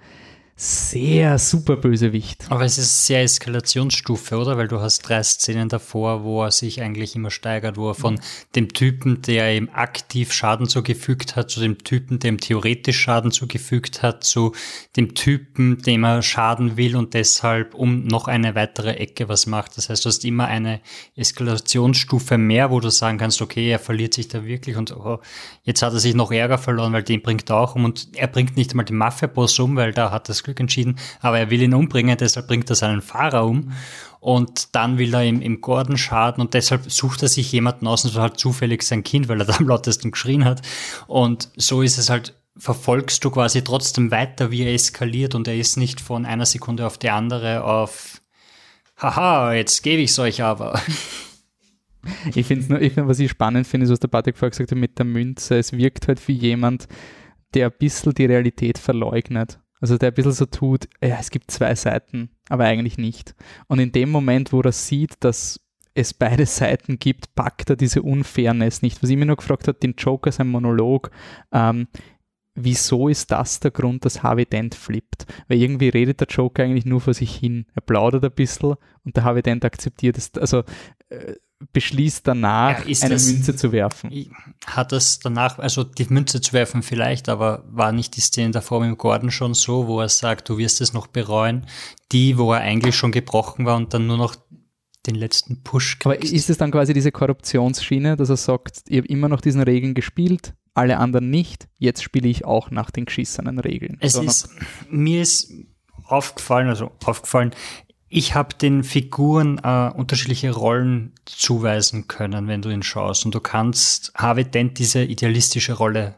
sehr 0.56 1.40
super 1.40 1.76
Bösewicht. 1.76 2.46
Aber 2.50 2.66
es 2.66 2.78
ist 2.78 3.08
sehr 3.08 3.24
Eskalationsstufe, 3.24 4.38
oder? 4.38 4.58
Weil 4.58 4.68
du 4.68 4.80
hast 4.80 5.00
drei 5.02 5.24
Szenen 5.24 5.70
davor, 5.70 6.24
wo 6.24 6.44
er 6.44 6.52
sich 6.52 6.82
eigentlich 6.82 7.16
immer 7.16 7.32
steigert, 7.32 7.78
wo 7.78 7.90
er 7.90 7.96
von 7.96 8.20
dem 8.56 8.72
Typen, 8.72 9.22
der 9.24 9.56
ihm 9.56 9.70
aktiv 9.74 10.32
Schaden 10.32 10.68
zugefügt 10.68 11.36
hat, 11.36 11.50
zu 11.50 11.60
dem 11.62 11.80
Typen, 11.84 12.20
dem 12.20 12.40
theoretisch 12.40 13.00
Schaden 13.00 13.32
zugefügt 13.32 14.04
hat, 14.04 14.24
zu 14.24 14.54
dem 14.96 15.16
Typen, 15.16 15.82
dem 15.82 16.04
er 16.04 16.22
schaden 16.22 16.78
will 16.78 16.96
und 16.96 17.16
deshalb 17.16 17.74
um 17.74 18.04
noch 18.04 18.28
eine 18.28 18.54
weitere 18.54 18.92
Ecke 18.98 19.30
was 19.30 19.48
macht. 19.48 19.78
Das 19.78 19.90
heißt, 19.90 20.06
du 20.06 20.10
hast 20.10 20.24
immer 20.26 20.46
eine 20.46 20.82
Eskalationsstufe 21.16 22.38
mehr, 22.38 22.70
wo 22.70 22.80
du 22.80 22.92
sagen 22.92 23.18
kannst, 23.18 23.42
okay, 23.42 23.72
er 23.72 23.80
verliert 23.80 24.14
sich 24.14 24.28
da 24.28 24.46
wirklich 24.46 24.78
und 24.78 24.96
oh, 24.96 25.20
jetzt 25.64 25.82
hat 25.82 25.94
er 25.94 26.00
sich 26.00 26.14
noch 26.14 26.32
Ärger 26.32 26.60
verloren, 26.60 26.94
weil 26.94 27.04
den 27.04 27.22
bringt 27.22 27.50
er 27.50 27.58
auch 27.58 27.76
um 27.76 27.86
und 27.86 28.10
er 28.16 28.28
bringt 28.28 28.58
nicht 28.58 28.72
einmal 28.72 28.86
den 28.86 28.98
Mafia-Boss 28.98 29.58
um, 29.60 29.76
weil 29.76 29.92
da 29.92 30.12
hat 30.12 30.30
das 30.30 30.44
Glück 30.44 30.51
entschieden, 30.60 30.98
aber 31.20 31.40
er 31.40 31.50
will 31.50 31.62
ihn 31.62 31.74
umbringen, 31.74 32.18
deshalb 32.18 32.48
bringt 32.48 32.70
er 32.70 32.76
seinen 32.76 33.02
Fahrer 33.02 33.46
um. 33.46 33.72
Und 34.20 34.76
dann 34.76 35.00
will 35.00 35.16
er 35.16 35.24
ihm 35.24 35.42
im 35.42 35.62
Gordon 35.62 35.98
schaden 35.98 36.42
und 36.42 36.54
deshalb 36.54 36.92
sucht 36.92 37.24
er 37.24 37.28
sich 37.28 37.52
jemanden 37.52 37.88
aus 37.88 38.06
und 38.06 38.12
so 38.12 38.22
halt 38.22 38.40
zufällig 38.40 38.84
sein 38.84 39.04
Kind, 39.04 39.28
weil 39.28 39.40
er 39.40 39.46
da 39.48 39.56
am 39.58 39.68
lautesten 39.68 40.12
geschrien 40.12 40.46
hat. 40.46 40.62
Und 41.08 41.50
so 41.56 41.82
ist 41.82 41.98
es 41.98 42.10
halt, 42.10 42.36
verfolgst 42.56 43.24
du 43.26 43.32
quasi 43.32 43.64
trotzdem 43.64 44.12
weiter, 44.12 44.52
wie 44.52 44.64
er 44.64 44.74
eskaliert 44.74 45.34
und 45.34 45.48
er 45.48 45.56
ist 45.56 45.78
nicht 45.78 46.02
von 46.02 46.26
einer 46.26 46.46
Sekunde 46.46 46.86
auf 46.86 47.00
die 47.00 47.10
andere 47.10 47.64
auf, 47.64 48.22
haha, 48.98 49.54
jetzt 49.54 49.82
gebe 49.82 50.02
ich 50.02 50.12
es 50.12 50.20
euch 50.20 50.44
aber. 50.44 50.80
Ich 52.34 52.48
finde 52.48 52.68
nur, 52.68 52.82
ich 52.82 52.94
find, 52.94 53.08
was 53.08 53.20
ich 53.20 53.30
spannend 53.30 53.68
finde, 53.68 53.86
ist, 53.86 53.92
was 53.92 54.00
der 54.00 54.08
Patrick 54.08 54.36
vorher 54.36 54.50
gesagt 54.50 54.72
hat 54.72 54.78
mit 54.78 54.98
der 54.98 55.06
Münze. 55.06 55.58
Es 55.58 55.72
wirkt 55.72 56.08
halt 56.08 56.28
wie 56.28 56.34
jemand, 56.34 56.88
der 57.54 57.68
ein 57.68 57.74
bisschen 57.78 58.14
die 58.14 58.26
Realität 58.26 58.78
verleugnet. 58.78 59.60
Also 59.82 59.98
der 59.98 60.10
ein 60.10 60.14
bisschen 60.14 60.32
so 60.32 60.46
tut, 60.46 60.88
ja, 61.04 61.18
es 61.20 61.32
gibt 61.32 61.52
zwei 61.52 61.76
Seiten, 61.76 62.30
aber 62.50 62.66
eigentlich 62.66 62.98
nicht. 62.98 63.36
Und 63.68 63.80
in 63.80 63.92
dem 63.92 64.12
Moment, 64.12 64.54
wo 64.54 64.62
er 64.62 64.72
sieht, 64.72 65.16
dass 65.22 65.60
es 65.94 66.14
beide 66.14 66.46
Seiten 66.46 67.00
gibt, 67.00 67.36
packt 67.36 67.70
er 67.70 67.76
diese 67.76 68.02
Unfairness 68.02 68.82
nicht. 68.82 69.04
Was 69.04 69.10
ich 69.10 69.18
mir 69.18 69.26
nur 69.26 69.36
gefragt 69.36 69.68
habe, 69.68 69.80
den 69.80 69.96
Joker, 69.98 70.32
sein 70.32 70.48
Monolog, 70.48 71.12
ähm, 71.52 71.88
wieso 72.54 73.08
ist 73.08 73.32
das 73.32 73.60
der 73.60 73.72
Grund, 73.72 74.06
dass 74.06 74.24
Harvey 74.24 74.46
Dent 74.46 74.76
flippt? 74.76 75.26
Weil 75.48 75.58
irgendwie 75.58 75.90
redet 75.90 76.20
der 76.20 76.28
Joker 76.28 76.64
eigentlich 76.64 76.86
nur 76.86 77.02
vor 77.02 77.14
sich 77.14 77.36
hin. 77.36 77.66
Er 77.74 77.82
plaudert 77.82 78.24
ein 78.24 78.32
bisschen 78.32 78.76
und 79.04 79.16
der 79.16 79.24
Harvey 79.24 79.42
Dent 79.42 79.66
akzeptiert 79.66 80.18
es. 80.18 80.32
Also 80.36 80.64
äh, 81.10 81.36
beschließt 81.74 82.28
danach, 82.28 82.86
ja, 82.86 82.98
eine 83.02 83.16
das, 83.16 83.26
Münze 83.28 83.56
zu 83.56 83.72
werfen. 83.72 84.34
Hat 84.66 84.94
es 84.94 85.20
danach, 85.20 85.60
also 85.60 85.84
die 85.84 86.06
Münze 86.06 86.42
zu 86.42 86.54
werfen 86.54 86.84
vielleicht, 86.84 87.30
aber 87.30 87.64
war 87.70 87.92
nicht 87.92 88.16
die 88.16 88.22
Szene 88.22 88.52
davor 88.52 88.80
mit 88.80 88.90
dem 88.90 88.98
Gordon 88.98 89.32
schon 89.32 89.54
so, 89.54 89.88
wo 89.88 90.02
er 90.02 90.10
sagt, 90.10 90.50
du 90.50 90.58
wirst 90.58 90.82
es 90.82 90.94
noch 90.94 91.08
bereuen, 91.08 91.66
die, 92.12 92.38
wo 92.38 92.54
er 92.54 92.62
eigentlich 92.62 92.96
schon 92.96 93.12
gebrochen 93.12 93.66
war 93.66 93.78
und 93.78 93.94
dann 93.94 94.08
nur 94.08 94.18
noch 94.18 94.36
den 95.08 95.16
letzten 95.16 95.64
Push 95.64 96.00
kriegst. 96.00 96.06
Aber 96.06 96.22
ist 96.22 96.50
es 96.50 96.58
dann 96.58 96.72
quasi 96.72 96.94
diese 96.94 97.12
Korruptionsschiene, 97.12 98.16
dass 98.16 98.30
er 98.30 98.38
sagt, 98.38 98.84
ihr 98.88 99.00
habt 99.00 99.10
immer 99.10 99.30
noch 99.30 99.42
diesen 99.42 99.62
Regeln 99.62 99.94
gespielt, 99.94 100.54
alle 100.74 100.98
anderen 100.98 101.30
nicht, 101.30 101.68
jetzt 101.78 102.04
spiele 102.04 102.30
ich 102.30 102.46
auch 102.46 102.72
nach 102.72 102.92
den 102.92 103.06
geschissenen 103.06 103.60
Regeln. 103.60 103.98
Es 104.00 104.14
so 104.14 104.22
ist, 104.22 104.50
mir 104.90 105.22
ist 105.22 105.52
aufgefallen, 106.06 106.68
also 106.68 106.92
aufgefallen, 107.04 107.52
ich 108.14 108.36
habe 108.36 108.56
den 108.56 108.84
Figuren 108.84 109.60
äh, 109.64 109.90
unterschiedliche 109.96 110.52
Rollen 110.52 111.14
zuweisen 111.26 112.10
können, 112.10 112.48
wenn 112.50 112.62
du 112.62 112.70
ihn 112.70 112.84
schaust. 112.84 113.26
Und 113.26 113.34
du 113.34 113.40
kannst 113.40 114.12
Harvey 114.16 114.44
Dent 114.44 114.78
diese 114.80 115.02
idealistische 115.02 115.74
Rolle 115.74 116.16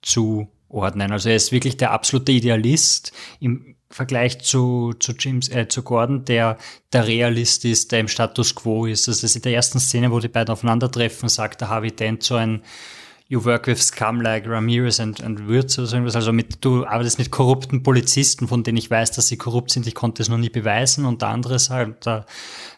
zuordnen. 0.00 1.12
Also 1.12 1.28
er 1.28 1.36
ist 1.36 1.52
wirklich 1.52 1.76
der 1.76 1.90
absolute 1.90 2.32
Idealist 2.32 3.12
im 3.38 3.76
Vergleich 3.90 4.40
zu, 4.40 4.94
zu 4.98 5.12
James, 5.18 5.50
äh, 5.50 5.68
zu 5.68 5.82
Gordon, 5.82 6.24
der 6.24 6.56
der 6.94 7.06
Realist 7.06 7.66
ist, 7.66 7.92
der 7.92 8.00
im 8.00 8.08
Status 8.08 8.54
quo 8.54 8.86
ist. 8.86 9.06
Also 9.06 9.26
in 9.26 9.42
der 9.42 9.54
ersten 9.54 9.80
Szene, 9.80 10.10
wo 10.10 10.20
die 10.20 10.28
beiden 10.28 10.52
aufeinandertreffen, 10.52 11.28
sagt 11.28 11.60
der 11.60 11.68
Harvey 11.68 11.92
Dent 11.92 12.22
so 12.22 12.36
ein 12.36 12.62
you 13.28 13.44
work 13.44 13.66
with 13.66 13.82
scum 13.82 14.20
like 14.20 14.46
Ramirez 14.46 15.00
and, 15.00 15.22
and 15.22 15.46
Würz 15.48 15.78
oder 15.78 15.86
so 15.86 15.96
irgendwas. 15.96 16.16
Also 16.16 16.32
mit, 16.32 16.64
du 16.64 16.84
arbeitest 16.84 17.18
mit 17.18 17.30
korrupten 17.30 17.82
Polizisten, 17.82 18.48
von 18.48 18.62
denen 18.62 18.76
ich 18.76 18.90
weiß, 18.90 19.12
dass 19.12 19.28
sie 19.28 19.36
korrupt 19.36 19.70
sind. 19.70 19.86
Ich 19.86 19.94
konnte 19.94 20.22
es 20.22 20.28
noch 20.28 20.38
nie 20.38 20.50
beweisen. 20.50 21.06
Und 21.06 21.22
der 21.22 21.28
andere 21.28 21.58
sagt, 21.58 22.06
der 22.06 22.26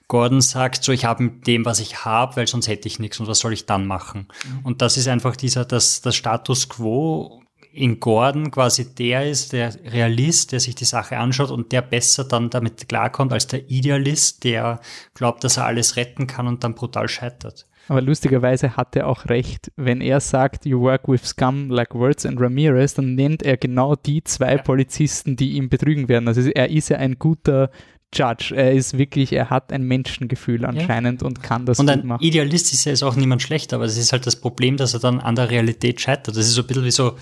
Gordon 0.08 0.40
sagt 0.40 0.84
so, 0.84 0.92
ich 0.92 1.04
habe 1.04 1.24
mit 1.24 1.46
dem, 1.46 1.64
was 1.64 1.80
ich 1.80 2.04
habe, 2.04 2.36
weil 2.36 2.46
sonst 2.46 2.68
hätte 2.68 2.86
ich 2.86 2.98
nichts. 2.98 3.18
Und 3.18 3.26
was 3.26 3.40
soll 3.40 3.52
ich 3.52 3.66
dann 3.66 3.86
machen? 3.86 4.28
Mhm. 4.44 4.58
Und 4.64 4.82
das 4.82 4.96
ist 4.96 5.08
einfach 5.08 5.36
dieser, 5.36 5.64
das, 5.64 6.00
das 6.00 6.14
Status 6.14 6.68
quo 6.68 7.42
in 7.72 8.00
Gordon 8.00 8.50
quasi 8.50 8.94
der 8.94 9.28
ist, 9.28 9.52
der 9.52 9.74
Realist, 9.92 10.52
der 10.52 10.60
sich 10.60 10.74
die 10.74 10.86
Sache 10.86 11.18
anschaut 11.18 11.50
und 11.50 11.72
der 11.72 11.82
besser 11.82 12.24
dann 12.24 12.48
damit 12.48 12.88
klarkommt 12.88 13.34
als 13.34 13.48
der 13.48 13.70
Idealist, 13.70 14.44
der 14.44 14.80
glaubt, 15.12 15.44
dass 15.44 15.58
er 15.58 15.66
alles 15.66 15.96
retten 15.96 16.26
kann 16.26 16.46
und 16.46 16.64
dann 16.64 16.74
brutal 16.74 17.06
scheitert. 17.06 17.66
Aber 17.88 18.02
lustigerweise 18.02 18.76
hat 18.76 18.96
er 18.96 19.06
auch 19.06 19.26
recht. 19.26 19.70
Wenn 19.76 20.00
er 20.00 20.20
sagt, 20.20 20.66
you 20.66 20.80
work 20.80 21.08
with 21.08 21.24
scum 21.24 21.70
like 21.70 21.94
Words 21.94 22.26
and 22.26 22.40
Ramirez, 22.40 22.94
dann 22.94 23.14
nennt 23.14 23.42
er 23.42 23.56
genau 23.56 23.94
die 23.94 24.24
zwei 24.24 24.58
Polizisten, 24.58 25.36
die 25.36 25.52
ihn 25.52 25.68
betrügen 25.68 26.08
werden. 26.08 26.26
Also 26.28 26.40
er 26.50 26.70
ist 26.70 26.88
ja 26.88 26.98
ein 26.98 27.18
guter 27.18 27.70
Judge. 28.14 28.54
Er 28.56 28.72
ist 28.72 28.98
wirklich, 28.98 29.32
er 29.32 29.50
hat 29.50 29.72
ein 29.72 29.82
Menschengefühl 29.82 30.64
anscheinend 30.64 31.22
ja. 31.22 31.28
und 31.28 31.42
kann 31.42 31.66
das 31.66 31.78
und 31.78 31.90
gut 31.90 32.04
machen. 32.04 32.22
Idealist 32.22 32.72
ist 32.72 32.84
ja 32.84 32.92
ist 32.92 33.02
auch 33.02 33.16
niemand 33.16 33.42
schlecht, 33.42 33.72
aber 33.72 33.84
es 33.84 33.96
ist 33.96 34.12
halt 34.12 34.26
das 34.26 34.36
Problem, 34.36 34.76
dass 34.76 34.94
er 34.94 35.00
dann 35.00 35.20
an 35.20 35.36
der 35.36 35.50
Realität 35.50 36.00
scheitert. 36.00 36.36
Das 36.36 36.46
ist 36.46 36.54
so 36.54 36.62
ein 36.62 36.66
bisschen 36.66 36.84
wie 36.84 36.90
so, 36.90 37.16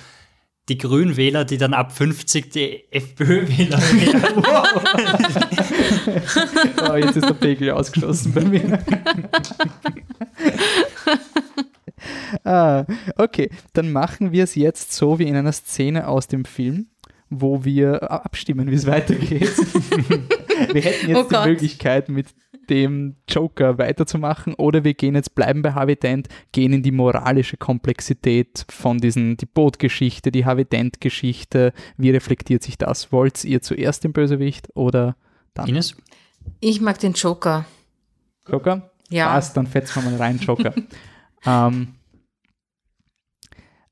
die 0.68 0.79
Grünwähler, 0.79 1.44
die 1.44 1.59
dann 1.59 1.74
ab 1.74 1.92
50 1.92 2.50
die 2.50 2.85
FPÖ-Wähler 2.90 3.79
wählen. 3.79 4.22
oh, 6.90 6.94
jetzt 6.94 7.16
ist 7.16 7.29
der 7.29 7.35
Pegel 7.35 7.70
ausgeschlossen 7.70 8.33
bei 8.33 8.44
mir. 8.44 8.79
ah, 12.44 12.85
okay, 13.16 13.50
dann 13.74 13.92
machen 13.92 14.33
wir 14.33 14.44
es 14.44 14.55
jetzt 14.55 14.92
so 14.92 15.18
wie 15.18 15.24
in 15.24 15.37
einer 15.37 15.53
Szene 15.53 16.09
aus 16.09 16.29
dem 16.29 16.46
Film, 16.46 16.87
wo 17.29 17.64
wir 17.64 18.11
abstimmen, 18.11 18.70
wie 18.70 18.74
es 18.74 18.87
weitergeht. 18.87 19.53
wir 20.72 20.81
hätten 20.81 21.11
jetzt 21.11 21.18
oh 21.18 21.29
die 21.29 21.48
Möglichkeit 21.48 22.09
mit 22.09 22.29
dem 22.70 23.16
Joker 23.29 23.79
weiterzumachen 23.79 24.55
oder 24.55 24.85
wir 24.85 24.94
gehen 24.94 25.14
jetzt, 25.14 25.35
bleiben 25.35 25.62
bei 25.62 25.72
Harvey 25.72 25.96
Dent, 25.96 26.29
gehen 26.53 26.72
in 26.72 26.83
die 26.83 26.92
moralische 26.92 27.57
Komplexität 27.57 28.64
von 28.68 28.98
diesen, 28.98 29.37
die 29.37 29.46
Bootgeschichte, 29.46 30.31
die 30.31 30.44
Harvey 30.44 30.64
Dent-Geschichte. 30.64 31.72
Wie 31.96 32.11
reflektiert 32.11 32.62
sich 32.62 32.79
das? 32.79 33.12
Wollt 33.12 33.44
ihr 33.44 33.62
zuerst 33.62 34.05
den 34.05 34.12
Bösewicht 34.12 34.68
oder 34.74 35.16
dann? 35.55 35.68
Ines? 35.68 35.96
Ich 36.61 36.81
mag 36.81 36.98
den 36.98 37.12
Joker. 37.12 37.64
Joker? 38.48 38.90
Ja. 39.09 39.29
Passt, 39.29 39.57
dann 39.57 39.66
fetzen 39.66 40.03
wir 40.03 40.11
mal 40.11 40.16
rein, 40.18 40.38
Joker. 40.38 40.74
ähm, 41.46 41.94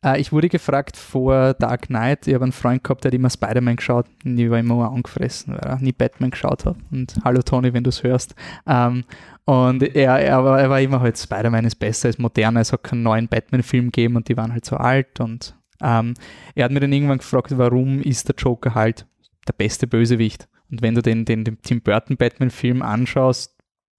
äh, 0.05 0.21
ich 0.21 0.33
wurde 0.33 0.49
gefragt 0.49 0.97
vor 0.97 1.55
Dark 1.55 1.87
Knight, 1.87 2.27
ich 2.27 2.35
habe 2.35 2.45
einen 2.45 2.53
Freund 2.53 2.83
gehabt, 2.85 3.05
der 3.05 3.11
hat 3.11 3.15
immer 3.15 3.31
Spider-Man 3.31 3.77
geschaut 3.77 4.07
und 4.25 4.39
ich 4.39 4.51
war 4.51 4.59
immer 4.59 4.91
angefressen, 4.91 5.55
weil 5.55 5.61
er 5.61 5.79
nie 5.79 5.93
Batman 5.93 6.31
geschaut 6.31 6.65
hat. 6.65 6.77
Und 6.91 7.15
hallo 7.25 7.43
Tony, 7.43 7.73
wenn 7.73 7.85
du 7.85 7.91
es 7.91 8.03
hörst. 8.03 8.35
Ähm, 8.67 9.05
und 9.45 9.83
er, 9.83 10.19
er, 10.19 10.45
war, 10.45 10.61
er 10.61 10.71
war 10.71 10.81
immer 10.81 11.01
halt, 11.01 11.19
Spider-Man 11.19 11.65
ist 11.65 11.77
besser, 11.77 12.09
ist 12.09 12.19
moderner, 12.19 12.61
es 12.61 12.73
hat 12.73 12.85
keinen 12.85 13.03
neuen 13.03 13.29
Batman-Film 13.29 13.87
gegeben 13.87 14.17
und 14.17 14.29
die 14.29 14.37
waren 14.37 14.53
halt 14.53 14.65
so 14.65 14.77
alt. 14.77 15.21
Und 15.21 15.55
ähm, 15.81 16.15
er 16.55 16.65
hat 16.65 16.73
mir 16.73 16.81
dann 16.81 16.93
irgendwann 16.93 17.19
gefragt, 17.19 17.57
warum 17.57 18.01
ist 18.01 18.29
der 18.29 18.37
Joker 18.37 18.75
halt 18.75 19.07
der 19.49 19.55
beste 19.55 19.87
Bösewicht? 19.87 20.49
Und 20.71 20.81
wenn 20.81 20.95
du 20.95 21.03
den, 21.03 21.25
den, 21.25 21.45
den 21.45 21.61
Tim 21.63 21.83
Burton 21.83 22.17
Batman-Film 22.17 22.83
anschaust, 22.83 23.52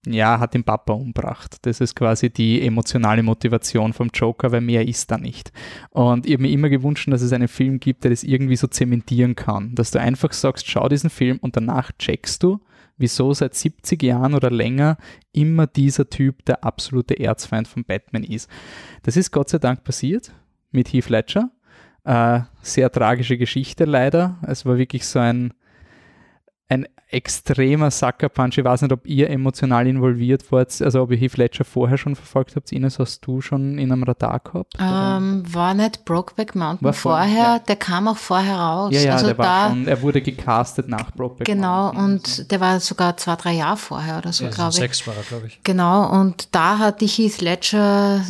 ja, 0.06 0.38
hat 0.38 0.54
den 0.54 0.64
Papa 0.64 0.92
umgebracht. 0.92 1.56
Das 1.62 1.80
ist 1.80 1.94
quasi 1.94 2.30
die 2.30 2.66
emotionale 2.66 3.22
Motivation 3.22 3.92
vom 3.92 4.08
Joker, 4.12 4.52
weil 4.52 4.60
mehr 4.60 4.86
ist 4.86 5.10
da 5.10 5.18
nicht. 5.18 5.52
Und 5.90 6.26
ich 6.26 6.32
habe 6.32 6.42
mir 6.42 6.50
immer 6.50 6.68
gewünscht, 6.68 7.08
dass 7.10 7.22
es 7.22 7.32
einen 7.32 7.48
Film 7.48 7.80
gibt, 7.80 8.04
der 8.04 8.10
das 8.10 8.22
irgendwie 8.22 8.56
so 8.56 8.66
zementieren 8.66 9.34
kann. 9.34 9.74
Dass 9.74 9.90
du 9.90 10.00
einfach 10.00 10.32
sagst, 10.32 10.68
schau 10.68 10.88
diesen 10.88 11.10
Film 11.10 11.38
und 11.40 11.56
danach 11.56 11.92
checkst 11.98 12.42
du, 12.42 12.60
wieso 12.96 13.32
seit 13.32 13.54
70 13.54 14.02
Jahren 14.02 14.34
oder 14.34 14.50
länger 14.50 14.98
immer 15.32 15.66
dieser 15.66 16.08
Typ 16.08 16.44
der 16.44 16.64
absolute 16.64 17.18
Erzfeind 17.18 17.66
von 17.68 17.84
Batman 17.84 18.24
ist. 18.24 18.48
Das 19.02 19.16
ist 19.16 19.32
Gott 19.32 19.48
sei 19.48 19.58
Dank 19.58 19.84
passiert 19.84 20.32
mit 20.70 20.92
Heath 20.92 21.08
Ledger. 21.08 21.50
Äh, 22.04 22.40
sehr 22.62 22.92
tragische 22.92 23.38
Geschichte 23.38 23.84
leider. 23.84 24.38
Es 24.46 24.66
war 24.66 24.78
wirklich 24.78 25.06
so 25.06 25.18
ein 25.18 25.54
ein 26.74 26.86
extremer 27.08 27.90
Sucker 27.90 28.28
Punch. 28.28 28.58
Ich 28.58 28.64
weiß 28.64 28.82
nicht, 28.82 28.92
ob 28.92 29.06
ihr 29.06 29.30
emotional 29.30 29.86
involviert 29.86 30.50
wart, 30.50 30.80
also 30.82 31.02
ob 31.02 31.12
ihr 31.12 31.16
Heath 31.16 31.36
Ledger 31.36 31.64
vorher 31.64 31.96
schon 31.96 32.16
verfolgt 32.16 32.56
habt. 32.56 32.72
Ines, 32.72 32.98
hast 32.98 33.24
du 33.24 33.40
schon 33.40 33.78
in 33.78 33.92
einem 33.92 34.02
Radar 34.02 34.40
gehabt? 34.40 34.74
Ähm, 34.80 35.44
war 35.52 35.74
nicht 35.74 36.04
Brokeback 36.04 36.54
Mountain 36.54 36.92
vorher, 36.92 37.34
ja. 37.36 37.58
der 37.60 37.76
kam 37.76 38.08
auch 38.08 38.16
vorher 38.16 38.56
raus. 38.56 38.92
ja, 38.92 39.00
ja, 39.00 39.12
also 39.12 39.26
der 39.26 39.34
da, 39.34 39.42
war 39.42 39.70
schon, 39.70 39.86
er 39.86 40.02
wurde 40.02 40.20
gecastet 40.22 40.88
nach 40.88 41.12
Brokeback 41.12 41.46
genau, 41.46 41.92
Mountain. 41.92 42.04
und 42.04 42.50
der 42.50 42.60
war 42.60 42.80
sogar 42.80 43.16
zwei, 43.16 43.36
drei 43.36 43.52
Jahre 43.52 43.76
vorher 43.76 44.18
oder 44.18 44.32
so, 44.32 44.44
Ja, 44.44 44.50
so 44.50 44.56
glaube 44.56 44.70
ich. 44.70 44.76
sechs 44.76 45.06
war 45.06 45.14
er, 45.16 45.22
glaube 45.22 45.46
ich. 45.46 45.60
Genau, 45.62 46.10
und 46.20 46.48
da 46.54 46.78
hatte 46.78 47.04
ich 47.04 47.16
Heath 47.18 47.40
Ledger 47.40 48.22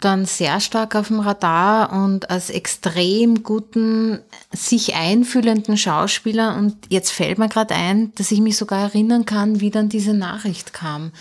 dann 0.00 0.24
sehr 0.24 0.60
stark 0.60 0.94
auf 0.94 1.08
dem 1.08 1.20
Radar 1.20 1.92
und 1.92 2.30
als 2.30 2.50
extrem 2.50 3.42
guten, 3.42 4.20
sich 4.52 4.94
einfühlenden 4.94 5.76
Schauspieler. 5.76 6.56
Und 6.56 6.76
jetzt 6.88 7.10
fällt 7.10 7.38
mir 7.38 7.48
gerade 7.48 7.74
ein, 7.74 8.12
dass 8.14 8.30
ich 8.30 8.40
mich 8.40 8.56
sogar 8.56 8.80
erinnern 8.80 9.26
kann, 9.26 9.60
wie 9.60 9.70
dann 9.70 9.88
diese 9.88 10.14
Nachricht 10.14 10.72
kam. 10.72 11.12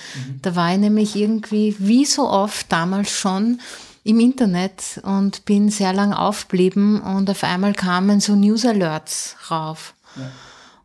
Da 0.42 0.56
war 0.56 0.74
ich 0.74 0.80
nämlich 0.80 1.16
irgendwie, 1.16 1.76
wie 1.80 2.06
so 2.06 2.30
oft 2.30 2.72
damals 2.72 3.12
schon, 3.12 3.60
im 4.04 4.20
Internet 4.20 5.00
und 5.04 5.46
bin 5.46 5.70
sehr 5.70 5.94
lang 5.94 6.12
aufgeblieben 6.14 7.02
und 7.02 7.30
auf 7.30 7.44
einmal 7.44 7.74
kamen 7.74 8.20
so 8.20 8.36
News 8.36 8.66
Alerts 8.66 9.36
rauf. 9.52 9.94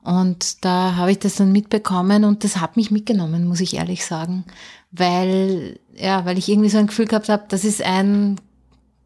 Und 0.02 0.64
da 0.64 0.94
habe 0.96 1.12
ich 1.12 1.18
das 1.18 1.34
dann 1.34 1.50
mitbekommen 1.50 2.24
und 2.24 2.44
das 2.44 2.58
hat 2.58 2.76
mich 2.76 2.90
mitgenommen, 2.90 3.46
muss 3.46 3.60
ich 3.60 3.74
ehrlich 3.74 4.04
sagen. 4.04 4.44
Weil, 4.92 5.80
ja, 5.98 6.24
weil 6.24 6.38
ich 6.38 6.48
irgendwie 6.48 6.68
so 6.68 6.78
ein 6.78 6.87
Gefühl 6.87 7.06
gehabt 7.06 7.28
habe, 7.28 7.44
das 7.48 7.64
ist 7.64 7.82
ein 7.82 8.40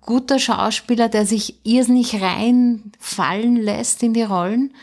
guter 0.00 0.38
Schauspieler, 0.38 1.08
der 1.08 1.26
sich 1.26 1.64
irrsinnig 1.64 2.20
reinfallen 2.20 3.56
lässt 3.56 4.02
in 4.02 4.14
die 4.14 4.22
Rollen. 4.22 4.74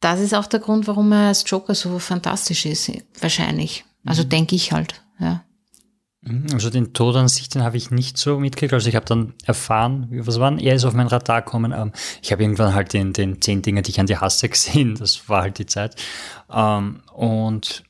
Das 0.00 0.20
ist 0.20 0.34
auch 0.34 0.46
der 0.46 0.60
Grund, 0.60 0.86
warum 0.86 1.10
er 1.12 1.28
als 1.28 1.44
Joker 1.46 1.74
so 1.74 1.98
fantastisch 1.98 2.66
ist, 2.66 2.90
wahrscheinlich. 3.20 3.84
Also 4.06 4.22
denke 4.24 4.54
ich 4.54 4.70
halt, 4.72 5.02
ja. 5.18 5.42
Mhm, 6.20 6.46
Also 6.52 6.70
den 6.70 6.92
Tod 6.92 7.16
an 7.16 7.28
sich, 7.28 7.48
den 7.48 7.62
habe 7.62 7.76
ich 7.76 7.90
nicht 7.90 8.16
so 8.16 8.38
mitgekriegt. 8.38 8.72
Also 8.72 8.88
ich 8.88 8.94
habe 8.96 9.06
dann 9.06 9.34
erfahren, 9.44 10.06
wie- 10.10 10.26
was 10.26 10.38
waren, 10.38 10.58
er 10.58 10.74
ist 10.74 10.84
auf 10.84 10.94
mein 10.94 11.06
Radar 11.08 11.42
gekommen. 11.42 11.72
Ähm, 11.72 11.92
ich 12.22 12.30
habe 12.32 12.42
irgendwann 12.42 12.74
halt 12.74 12.92
den, 12.92 13.12
den 13.12 13.40
zehn 13.42 13.62
Dinge, 13.62 13.82
die 13.82 13.90
ich 13.90 14.00
an 14.00 14.06
dir 14.06 14.20
hasse, 14.20 14.48
gesehen. 14.48 14.94
Das 14.94 15.28
war 15.28 15.42
halt 15.42 15.58
die 15.58 15.66
Zeit. 15.66 15.96
Ähm, 16.52 17.02
und 17.12 17.82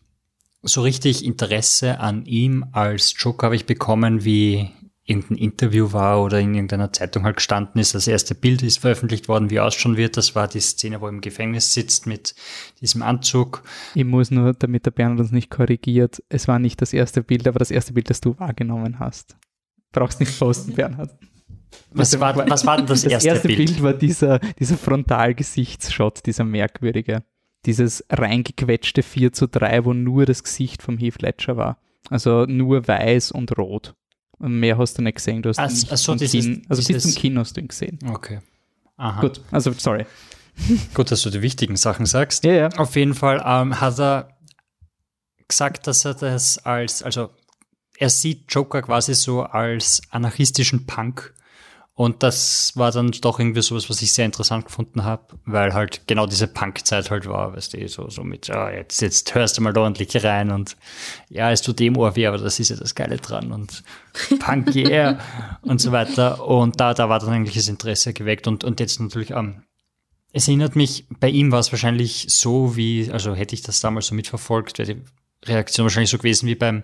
so 0.62 0.83
richtig 0.83 1.25
Interesse 1.25 2.01
an 2.01 2.25
ihm 2.27 2.66
als 2.73 3.14
Joker 3.16 3.47
habe 3.47 3.57
ich 3.57 3.66
bekommen, 3.66 4.25
wie 4.25 4.71
irgendein 5.09 5.38
Interview 5.38 5.92
war 5.92 6.23
oder 6.23 6.38
in 6.38 6.55
irgendeiner 6.55 6.92
Zeitung 6.92 7.25
halt 7.25 7.37
gestanden 7.37 7.81
ist. 7.81 7.94
Das 7.94 8.07
erste 8.07 8.35
Bild 8.35 8.62
ist 8.62 8.79
veröffentlicht 8.79 9.27
worden, 9.27 9.49
wie 9.49 9.59
ausschauen 9.59 9.97
wird. 9.97 10.18
Das 10.18 10.35
war 10.35 10.49
die 10.49 10.61
Szene, 10.61 11.01
wo 11.01 11.07
er 11.07 11.12
im 11.12 11.23
Gefängnis 11.23 11.73
sitzt 11.73 12.07
mit 12.07 12.35
diesem 12.83 13.03
Anzug. 13.03 13.62
Ich 13.94 14.05
muss 14.05 14.31
nur, 14.31 14.53
damit 14.53 14.85
der 14.85 14.90
Bernhard 14.90 15.21
uns 15.21 15.33
nicht 15.33 15.51
korrigiert, 15.51 16.23
es 16.29 16.47
war 16.47 16.59
nicht 16.59 16.83
das 16.83 16.92
erste 16.92 17.23
Bild, 17.23 17.49
aber 17.49 17.59
das 17.59 17.71
erste 17.71 17.94
Bild, 17.94 18.11
das 18.11 18.21
du 18.21 18.38
wahrgenommen 18.38 18.99
hast. 18.99 19.37
Brauchst 19.92 20.21
nicht 20.21 20.38
posten, 20.38 20.75
Bernhard. 20.75 21.11
Was 21.90 22.18
war, 22.21 22.37
was 22.37 22.66
war 22.66 22.77
denn 22.77 22.87
das, 22.87 23.03
Das 23.03 23.12
erste, 23.12 23.29
erste 23.29 23.49
Bild? 23.49 23.59
Bild 23.59 23.83
war 23.83 23.94
dieser, 23.94 24.38
dieser 24.38 24.77
Frontalgesichtsshot, 24.77 26.27
dieser 26.27 26.44
merkwürdige. 26.44 27.25
Dieses 27.66 28.05
reingequetschte 28.11 29.03
4 29.03 29.33
zu 29.33 29.49
3, 29.49 29.85
wo 29.85 29.92
nur 29.92 30.27
das 30.27 30.42
Gesicht 30.44 30.83
vom 30.83 30.97
Heath 30.99 31.21
Ledger 31.23 31.57
war. 31.57 31.79
Also 32.11 32.44
nur 32.47 32.87
weiß 32.87 33.33
und 33.33 33.57
rot. 33.59 33.94
Und 34.38 34.61
mehr 34.61 34.79
hast 34.79 34.97
du 34.99 35.03
nicht 35.03 35.16
gesehen. 35.16 35.42
Du 35.42 35.49
hast 35.51 35.59
ihn 35.59 35.64
nicht 35.66 35.92
ach 35.92 35.97
so, 35.97 36.12
vom 36.12 36.18
dieses- 36.18 36.44
Kinn, 36.44 36.62
also 36.68 36.92
bis 36.92 37.03
zum 37.03 37.14
Kinn 37.21 37.38
hast 37.38 37.57
du 37.57 37.61
ihn 37.61 37.68
gesehen. 37.68 37.99
Okay. 38.09 38.40
Aha. 38.97 39.21
Gut, 39.21 39.40
also 39.51 39.73
sorry. 39.73 40.07
Gut, 40.94 41.11
dass 41.11 41.23
du 41.23 41.31
die 41.31 41.42
wichtigen 41.42 41.77
Sachen 41.77 42.07
sagst. 42.07 42.44
Ja, 42.44 42.53
ja. 42.53 42.68
Auf 42.77 42.97
jeden 42.97 43.14
Fall 43.14 43.42
ähm, 43.44 43.81
hat 43.81 43.99
er 44.01 44.37
gesagt, 45.47 45.87
dass 45.87 46.05
er 46.05 46.14
das 46.14 46.59
als, 46.59 47.03
also 47.03 47.31
er 47.97 48.11
sieht 48.11 48.53
Joker 48.53 48.83
quasi 48.83 49.14
so 49.14 49.42
als 49.42 50.01
anarchistischen 50.11 50.87
Punk. 50.87 51.35
Und 51.99 52.23
das 52.23 52.77
war 52.77 52.93
dann 52.93 53.11
doch 53.11 53.41
irgendwie 53.41 53.61
sowas, 53.61 53.91
was 53.91 54.01
ich 54.03 54.13
sehr 54.13 54.25
interessant 54.25 54.67
gefunden 54.67 55.03
habe, 55.03 55.37
weil 55.47 55.75
halt 55.75 56.07
genau 56.07 56.27
diese 56.27 56.47
Punk-Zeit 56.47 57.11
halt 57.11 57.27
war, 57.27 57.57
weißt 57.57 57.75
du, 57.75 57.89
so, 57.89 58.09
so 58.09 58.23
mit, 58.23 58.49
ah, 58.51 58.71
jetzt, 58.71 59.03
jetzt 59.03 59.35
hörst 59.35 59.59
du 59.59 59.63
mal 59.63 59.73
da 59.73 59.81
ordentlich 59.81 60.23
rein 60.23 60.53
und 60.53 60.77
ja, 61.29 61.51
es 61.51 61.61
tut 61.61 61.81
dem 61.81 61.97
Ohr 61.97 62.15
weh, 62.15 62.29
aber 62.29 62.39
das 62.39 62.61
ist 62.61 62.69
ja 62.69 62.77
das 62.77 62.95
Geile 62.95 63.17
dran 63.17 63.51
und 63.51 63.83
Punk, 64.39 64.77
yeah 64.77 65.19
und 65.63 65.81
so 65.81 65.91
weiter. 65.91 66.47
Und 66.47 66.79
da, 66.79 66.95
da 66.95 67.09
war 67.09 67.19
dann 67.19 67.31
eigentlich 67.31 67.57
das 67.57 67.67
Interesse 67.67 68.13
geweckt 68.13 68.47
und, 68.47 68.63
und 68.63 68.79
jetzt 68.79 69.01
natürlich, 69.01 69.33
ähm, 69.33 69.65
es 70.33 70.47
erinnert 70.47 70.77
mich, 70.77 71.05
bei 71.19 71.31
ihm 71.31 71.51
war 71.51 71.59
es 71.59 71.73
wahrscheinlich 71.73 72.27
so 72.29 72.77
wie, 72.77 73.11
also 73.11 73.35
hätte 73.35 73.57
ich 73.57 73.63
das 73.63 73.81
damals 73.81 74.07
so 74.07 74.15
mitverfolgt, 74.15 74.79
Reaktion 75.46 75.85
wahrscheinlich 75.85 76.11
so 76.11 76.18
gewesen 76.18 76.46
wie 76.46 76.55
beim 76.55 76.83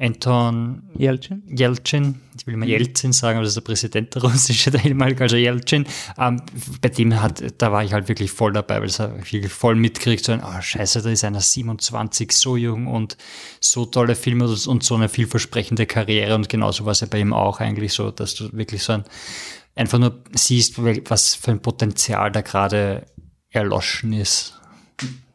Anton 0.00 0.82
Jelcin? 0.96 1.42
Jelcin, 1.46 2.20
ich 2.38 2.46
will 2.46 2.54
immer 2.54 2.64
Jelzin 2.64 3.12
sagen, 3.12 3.36
aber 3.36 3.44
das 3.44 3.50
ist 3.50 3.56
der 3.56 3.60
Präsident 3.62 4.14
der 4.14 4.22
russische, 4.22 4.70
der 4.70 4.82
ehemalige, 4.84 5.22
also 5.22 5.36
Jelcin, 5.36 5.84
ähm, 6.18 6.40
bei 6.80 6.88
dem 6.88 7.20
hat, 7.20 7.44
da 7.58 7.70
war 7.70 7.84
ich 7.84 7.92
halt 7.92 8.08
wirklich 8.08 8.30
voll 8.30 8.54
dabei, 8.54 8.80
weil 8.80 8.86
das 8.86 8.98
hat 8.98 9.14
wirklich 9.14 9.52
voll 9.52 9.74
mitgekriegt, 9.74 10.24
so 10.24 10.32
ein, 10.32 10.42
oh 10.42 10.60
scheiße, 10.60 11.02
da 11.02 11.10
ist 11.10 11.22
einer 11.22 11.40
27, 11.40 12.32
so 12.32 12.56
jung 12.56 12.86
und 12.86 13.18
so 13.60 13.84
tolle 13.84 14.14
Filme 14.14 14.46
und 14.46 14.82
so 14.82 14.94
eine 14.94 15.10
vielversprechende 15.10 15.84
Karriere 15.84 16.34
und 16.34 16.48
genauso 16.48 16.86
war 16.86 16.92
es 16.92 17.00
ja 17.00 17.06
bei 17.10 17.20
ihm 17.20 17.34
auch 17.34 17.60
eigentlich 17.60 17.92
so, 17.92 18.10
dass 18.10 18.34
du 18.34 18.50
wirklich 18.52 18.82
so 18.82 18.94
ein, 18.94 19.04
einfach 19.74 19.98
nur 19.98 20.22
siehst, 20.32 20.82
was 21.10 21.34
für 21.34 21.50
ein 21.50 21.60
Potenzial 21.60 22.32
da 22.32 22.40
gerade 22.40 23.04
erloschen 23.50 24.14
ist. 24.14 24.58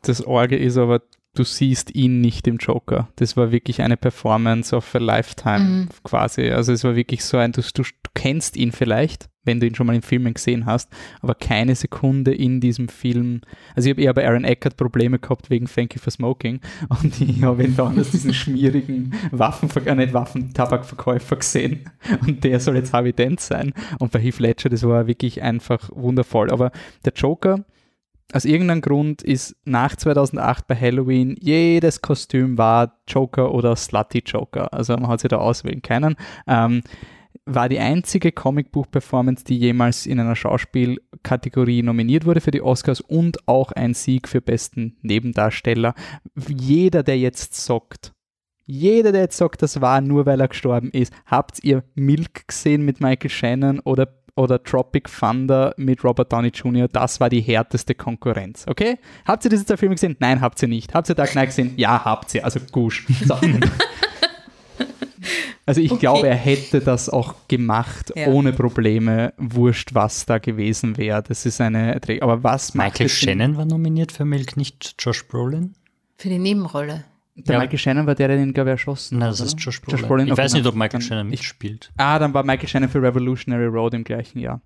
Das 0.01 0.25
Orge 0.25 0.57
ist 0.57 0.77
aber, 0.77 1.01
du 1.35 1.43
siehst 1.43 1.93
ihn 1.93 2.21
nicht 2.21 2.47
im 2.47 2.57
Joker. 2.57 3.09
Das 3.17 3.37
war 3.37 3.51
wirklich 3.51 3.81
eine 3.81 3.97
Performance 3.97 4.75
of 4.75 4.95
a 4.95 4.99
Lifetime 4.99 5.87
quasi. 6.03 6.49
Also 6.49 6.73
es 6.73 6.83
war 6.83 6.95
wirklich 6.95 7.23
so 7.23 7.37
ein, 7.37 7.51
du, 7.51 7.61
du, 7.61 7.83
du 7.83 8.09
kennst 8.13 8.57
ihn 8.57 8.71
vielleicht, 8.71 9.29
wenn 9.43 9.59
du 9.59 9.67
ihn 9.67 9.75
schon 9.75 9.85
mal 9.85 9.95
in 9.95 10.01
Filmen 10.01 10.33
gesehen 10.33 10.65
hast, 10.65 10.89
aber 11.21 11.35
keine 11.35 11.75
Sekunde 11.75 12.33
in 12.33 12.59
diesem 12.61 12.89
Film. 12.89 13.41
Also 13.75 13.89
ich 13.89 13.93
habe 13.93 14.01
eher 14.01 14.13
bei 14.13 14.27
Aaron 14.27 14.43
Eckhart 14.43 14.77
Probleme 14.77 15.19
gehabt 15.19 15.49
wegen 15.49 15.67
Thank 15.67 15.93
You 15.95 16.01
for 16.01 16.11
Smoking 16.11 16.61
und 16.89 17.21
ich 17.21 17.43
habe 17.43 17.63
ihn 17.63 17.75
da 17.75 17.87
als 17.87 18.11
diesen 18.11 18.33
schmierigen 18.33 19.13
Waffenver 19.31 19.85
äh, 19.85 19.95
nicht 19.95 20.13
Waffen, 20.13 20.53
Tabakverkäufer 20.53 21.35
gesehen 21.35 21.89
und 22.25 22.43
der 22.43 22.59
soll 22.59 22.75
jetzt 22.75 22.93
Harvey 22.93 23.13
Dent 23.13 23.39
sein. 23.39 23.73
Und 23.99 24.11
bei 24.11 24.19
Heath 24.19 24.39
Ledger, 24.39 24.69
das 24.69 24.83
war 24.83 25.07
wirklich 25.07 25.41
einfach 25.41 25.89
wundervoll. 25.93 26.49
Aber 26.49 26.71
der 27.03 27.13
Joker, 27.13 27.65
aus 28.33 28.45
irgendeinem 28.45 28.81
Grund 28.81 29.21
ist 29.21 29.55
nach 29.65 29.95
2008 29.95 30.67
bei 30.67 30.75
Halloween 30.75 31.35
jedes 31.39 32.01
Kostüm 32.01 32.57
war 32.57 32.99
Joker 33.07 33.53
oder 33.53 33.75
Slutty 33.75 34.23
Joker. 34.25 34.73
Also 34.73 34.93
man 34.97 35.07
hat 35.07 35.21
sich 35.21 35.29
da 35.29 35.37
auswählen 35.37 35.81
können. 35.81 36.15
Ähm, 36.47 36.81
war 37.45 37.69
die 37.69 37.79
einzige 37.79 38.31
Comicbuch-Performance, 38.31 39.43
die 39.43 39.57
jemals 39.57 40.07
in 40.07 40.19
einer 40.19 40.35
Schauspielkategorie 40.35 41.83
nominiert 41.83 42.25
wurde 42.25 42.41
für 42.41 42.51
die 42.51 42.61
Oscars 42.61 43.01
und 43.01 43.47
auch 43.47 43.71
ein 43.71 43.93
Sieg 43.93 44.27
für 44.27 44.41
besten 44.41 44.97
Nebendarsteller. 45.01 45.93
Jeder, 46.47 47.03
der 47.03 47.19
jetzt 47.19 47.53
sagt, 47.53 48.15
Jeder, 48.67 49.11
der 49.11 49.21
jetzt 49.21 49.37
sagt, 49.37 49.61
das 49.61 49.79
war 49.79 50.01
nur, 50.01 50.25
weil 50.25 50.41
er 50.41 50.47
gestorben 50.47 50.89
ist. 50.89 51.13
Habt 51.27 51.63
ihr 51.63 51.83
Milk 51.93 52.47
gesehen 52.47 52.83
mit 52.83 52.99
Michael 52.99 53.29
Shannon 53.29 53.79
oder, 53.79 54.07
oder 54.35 54.61
Tropic 54.61 55.09
Thunder 55.09 55.73
mit 55.77 56.03
Robert 56.03 56.31
Downey 56.31 56.49
Jr.? 56.49 56.87
Das 56.87 57.19
war 57.19 57.29
die 57.29 57.41
härteste 57.41 57.95
Konkurrenz, 57.95 58.65
okay? 58.67 58.97
Habt 59.25 59.43
ihr 59.45 59.49
diese 59.49 59.65
zwei 59.65 59.77
Filme 59.77 59.95
gesehen? 59.95 60.15
Nein, 60.19 60.41
habt 60.41 60.61
ihr 60.61 60.67
nicht. 60.67 60.93
Habt 60.93 61.09
ihr 61.09 61.15
Dark 61.15 61.31
Knight 61.31 61.47
gesehen? 61.47 61.73
Ja, 61.77 62.03
habt 62.05 62.33
ihr. 62.35 62.43
Also 62.43 62.59
gusch. 62.71 63.05
So. 63.25 63.37
Also 65.67 65.81
ich 65.81 65.91
okay. 65.91 65.99
glaube, 65.99 66.27
er 66.27 66.35
hätte 66.35 66.79
das 66.79 67.09
auch 67.09 67.33
gemacht, 67.47 68.13
ja. 68.15 68.27
ohne 68.27 68.53
Probleme. 68.53 69.33
Wurscht, 69.37 69.95
was 69.95 70.25
da 70.25 70.37
gewesen 70.37 70.97
wäre. 70.97 71.23
Das 71.23 71.45
ist 71.45 71.59
eine. 71.59 71.99
Aber 72.21 72.43
was 72.43 72.75
Michael 72.75 73.09
Shannon 73.09 73.57
war 73.57 73.65
nominiert 73.65 74.11
für 74.11 74.25
Milk, 74.25 74.57
nicht 74.57 74.95
Josh 74.99 75.27
Brolin? 75.27 75.73
Für 76.17 76.29
die 76.29 76.37
Nebenrolle. 76.37 77.05
Der 77.35 77.55
ja. 77.55 77.59
Michael 77.59 77.77
Shannon 77.77 78.07
war 78.07 78.15
der, 78.15 78.29
der 78.29 78.37
den, 78.37 78.53
glaube 78.53 78.69
ich, 78.69 78.75
erschossen 78.75 79.19
Nein, 79.19 79.29
das 79.29 79.41
ist 79.41 79.59
Josh 79.59 79.81
Brolin. 79.81 79.99
Josh 79.99 80.07
Brolin 80.07 80.27
ich 80.27 80.37
weiß 80.37 80.53
nicht, 80.53 80.65
ob 80.65 80.75
Michael 80.75 81.01
Shannon 81.01 81.27
mitspielt. 81.27 81.91
Ah, 81.97 82.17
dann 82.17 82.33
war 82.33 82.43
Michael 82.43 82.69
Shannon 82.69 82.89
für 82.89 83.01
Revolutionary 83.01 83.65
Road 83.65 83.93
im 83.93 84.05
gleichen 84.05 84.39
Jahr. 84.39 84.61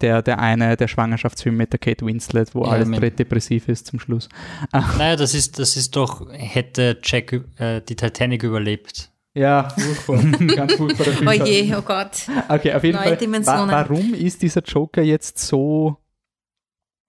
Der, 0.00 0.22
der 0.22 0.38
eine, 0.38 0.76
der 0.76 0.88
Schwangerschaftsfilm 0.88 1.56
mit 1.56 1.72
der 1.72 1.78
Kate 1.78 2.04
Winslet, 2.04 2.54
wo 2.54 2.64
ja, 2.64 2.72
alles 2.72 2.88
depressiv 3.16 3.68
ist 3.68 3.86
zum 3.86 3.98
Schluss. 3.98 4.28
Naja, 4.72 5.16
das 5.16 5.34
ist, 5.34 5.58
das 5.58 5.76
ist 5.76 5.94
doch, 5.96 6.26
hätte 6.32 6.98
Jack 7.02 7.32
äh, 7.58 7.80
die 7.80 7.96
Titanic 7.96 8.42
überlebt. 8.42 9.10
Ja, 9.34 9.68
furchtbar. 9.68 10.46
Ganz 10.56 10.74
furchtbar. 10.74 11.06
oh 11.26 11.44
je, 11.44 11.74
oh 11.74 11.82
Gott. 11.82 12.26
Okay, 12.48 12.72
auf 12.72 12.84
jeden 12.84 12.96
Neue 12.96 13.16
Fall. 13.16 13.46
Wa 13.46 13.68
warum 13.70 14.14
ist 14.14 14.40
dieser 14.40 14.62
Joker 14.62 15.02
jetzt 15.02 15.38
so 15.38 15.98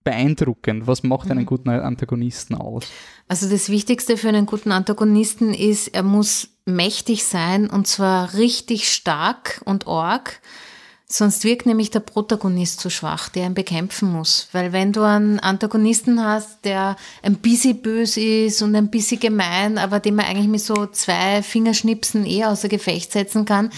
beeindruckend? 0.07 0.87
Was 0.87 1.03
macht 1.03 1.29
einen 1.29 1.41
mhm. 1.41 1.45
guten 1.45 1.69
Antagonisten 1.69 2.55
aus? 2.55 2.85
Also 3.27 3.49
das 3.49 3.67
Wichtigste 3.67 4.15
für 4.15 4.29
einen 4.29 4.45
guten 4.45 4.71
Antagonisten 4.71 5.53
ist, 5.53 5.89
er 5.89 6.03
muss 6.03 6.49
mächtig 6.65 7.25
sein 7.25 7.69
und 7.69 7.87
zwar 7.87 8.33
richtig 8.33 8.89
stark 8.89 9.61
und 9.65 9.85
arg. 9.85 10.41
Sonst 11.09 11.45
wirkt 11.45 11.65
nämlich 11.65 11.89
der 11.89 12.01
Protagonist 12.01 12.81
zu 12.81 12.89
schwach, 12.89 13.29
der 13.29 13.45
ihn 13.45 13.53
bekämpfen 13.53 14.11
muss. 14.11 14.49
Weil 14.51 14.73
wenn 14.73 14.91
du 14.91 15.03
einen 15.03 15.39
Antagonisten 15.39 16.21
hast, 16.21 16.65
der 16.65 16.97
ein 17.21 17.35
bisschen 17.35 17.81
böse 17.81 18.19
ist 18.19 18.61
und 18.61 18.75
ein 18.75 18.91
bisschen 18.91 19.17
gemein, 19.17 19.77
aber 19.77 20.01
den 20.01 20.15
man 20.15 20.25
eigentlich 20.25 20.49
mit 20.49 20.59
so 20.59 20.85
zwei 20.87 21.41
Fingerschnipsen 21.43 22.25
eh 22.25 22.43
außer 22.43 22.67
Gefecht 22.67 23.13
setzen 23.13 23.45
kann, 23.45 23.69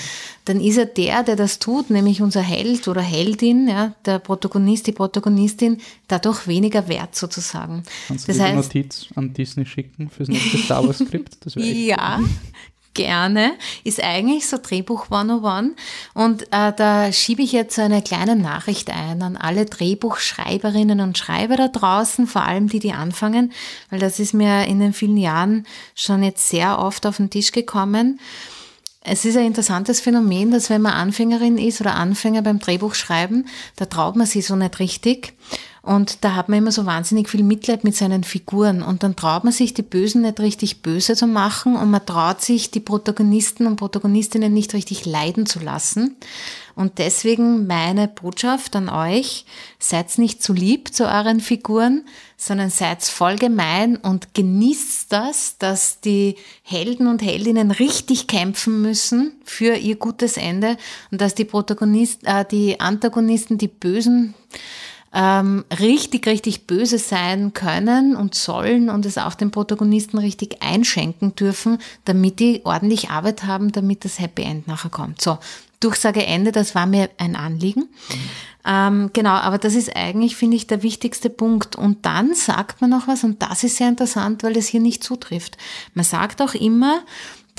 dann 0.46 0.60
ist 0.60 0.78
er 0.78 0.88
der, 0.88 1.22
der 1.22 1.36
das 1.36 1.60
tut, 1.60 1.92
nämlich 1.92 2.24
unser 2.24 2.42
Held 2.42 2.88
oder 2.88 3.02
Heldin, 3.02 3.68
ja, 3.68 3.94
der 4.06 4.18
Protagonist, 4.18 4.88
die 4.88 4.92
Protagonistin, 4.92 5.78
dadurch 6.08 6.48
weniger 6.48 6.88
wert 6.88 7.16
sozusagen. 7.16 7.84
Kannst 8.08 8.28
du 8.28 8.32
das 8.32 8.42
heißt, 8.42 8.56
Notiz 8.56 9.06
an 9.14 9.34
Disney 9.36 9.68
schicken 9.68 10.10
fürs 10.10 10.30
nächste 10.30 10.58
Star 10.58 10.84
Wars 10.84 10.98
Skript? 10.98 11.38
ja, 11.56 12.20
gerne, 12.94 13.54
ist 13.84 14.04
eigentlich 14.04 14.48
so 14.48 14.58
Drehbuch 14.58 15.06
101. 15.06 15.76
Und 16.14 16.44
äh, 16.52 16.74
da 16.76 17.12
schiebe 17.12 17.42
ich 17.42 17.52
jetzt 17.52 17.76
so 17.76 17.82
eine 17.82 18.02
kleine 18.02 18.36
Nachricht 18.36 18.90
ein 18.92 19.22
an 19.22 19.38
alle 19.38 19.66
Drehbuchschreiberinnen 19.66 21.00
und 21.00 21.18
Schreiber 21.18 21.56
da 21.56 21.68
draußen, 21.68 22.28
vor 22.28 22.44
allem 22.44 22.68
die, 22.68 22.80
die 22.80 22.94
anfangen, 22.94 23.52
weil 23.90 24.00
das 24.00 24.20
ist 24.20 24.34
mir 24.34 24.66
in 24.66 24.80
den 24.80 24.94
vielen 24.94 25.18
Jahren 25.18 25.66
schon 25.96 26.24
jetzt 26.24 26.50
sehr 26.50 26.80
oft 26.80 27.06
auf 27.06 27.18
den 27.18 27.30
Tisch 27.30 27.52
gekommen. 27.52 28.20
Es 29.02 29.24
ist 29.24 29.38
ein 29.38 29.46
interessantes 29.46 30.02
Phänomen, 30.02 30.52
dass 30.52 30.70
wenn 30.70 30.82
man 30.82 30.94
Anfängerin 30.94 31.58
ist 31.58 31.80
oder 31.80 31.96
Anfänger 31.96 32.42
beim 32.42 32.60
Drehbuchschreiben, 32.60 33.48
da 33.78 33.86
traut 33.86 34.16
man 34.16 34.28
sich 34.28 34.46
so 34.46 34.56
nicht 34.56 34.80
richtig. 34.80 35.34
Und 35.90 36.24
da 36.24 36.36
hat 36.36 36.50
man 36.50 36.60
immer 36.60 36.72
so 36.72 36.86
wahnsinnig 36.86 37.30
viel 37.30 37.42
Mitleid 37.42 37.84
mit 37.84 37.96
seinen 37.96 38.24
Figuren. 38.24 38.84
Und 38.84 39.02
dann 39.02 39.16
traut 39.16 39.44
man 39.44 39.52
sich, 39.52 39.74
die 39.74 39.82
Bösen 39.82 40.22
nicht 40.22 40.40
richtig 40.40 40.84
böse 40.84 41.16
zu 41.16 41.26
machen 41.26 41.76
und 41.76 41.90
man 41.90 42.06
traut 42.06 42.42
sich, 42.42 42.70
die 42.70 42.80
Protagonisten 42.80 43.66
und 43.66 43.78
Protagonistinnen 43.78 44.54
nicht 44.54 44.76
richtig 44.76 45.08
leiden 45.08 45.48
zu 45.48 45.58
lassen. 45.58 46.16
Und 46.76 47.00
deswegen 47.00 47.66
meine 47.66 48.08
Botschaft 48.08 48.76
an 48.76 48.88
euch, 48.88 49.46
seid 49.80 50.16
nicht 50.20 50.44
zu 50.44 50.54
lieb 50.54 50.94
zu 50.94 51.06
euren 51.06 51.40
Figuren, 51.40 52.06
sondern 52.38 52.70
seid 52.70 53.02
voll 53.02 53.38
gemein 53.38 53.98
und 53.98 54.36
genießt 54.36 55.12
das, 55.12 55.58
dass 55.58 56.02
die 56.02 56.36
Helden 56.62 57.08
und 57.08 57.24
Heldinnen 57.24 57.72
richtig 57.72 58.28
kämpfen 58.28 58.84
müssen 58.84 59.42
für 59.44 59.74
ihr 59.74 59.96
gutes 59.96 60.38
Ende 60.38 60.78
und 61.10 61.20
dass 61.20 61.34
die 61.34 61.46
Protagonisten, 61.46 62.28
äh, 62.28 62.46
die 62.46 62.80
Antagonisten, 62.80 63.58
die 63.58 63.68
Bösen, 63.68 64.36
ähm, 65.14 65.66
richtig, 65.80 66.28
richtig 66.28 66.68
böse 66.68 66.98
sein 66.98 67.54
können 67.54 68.16
und 68.16 68.36
sollen 68.36 68.90
und 68.90 69.06
es 69.06 69.18
auch 69.18 69.34
den 69.34 69.52
Protagonisten 69.52 70.18
richtig 70.18 70.62
einschenken 70.62 71.36
dürfen, 71.36 71.80
damit 72.06 72.40
die 72.40 72.62
ordentlich 72.64 73.10
Arbeit 73.10 73.44
haben, 73.44 73.72
damit 73.72 74.06
das 74.06 74.20
Happy 74.20 74.44
End 74.44 74.68
nachher 74.68 74.92
kommt. 74.92 75.22
So, 75.22 75.40
Durchsage 75.80 76.26
Ende, 76.26 76.52
das 76.52 76.76
war 76.76 76.86
mir 76.86 77.10
ein 77.18 77.38
Anliegen. 77.38 77.82
Mhm. 77.82 78.30
Ähm, 78.66 79.10
genau, 79.14 79.32
aber 79.32 79.58
das 79.58 79.76
ist 79.76 79.96
eigentlich, 79.96 80.36
finde 80.36 80.58
ich, 80.58 80.68
der 80.68 80.84
wichtigste 80.84 81.30
Punkt. 81.30 81.78
Und 81.78 82.06
dann 82.06 82.34
sagt 82.36 82.82
man 82.82 82.90
noch 82.90 83.08
was, 83.08 83.24
und 83.24 83.42
das 83.42 83.64
ist 83.64 83.78
sehr 83.78 83.88
interessant, 83.88 84.44
weil 84.44 84.58
es 84.58 84.68
hier 84.68 84.82
nicht 84.82 85.04
zutrifft. 85.04 85.58
Man 85.94 86.04
sagt 86.04 86.42
auch 86.42 86.54
immer, 86.54 87.02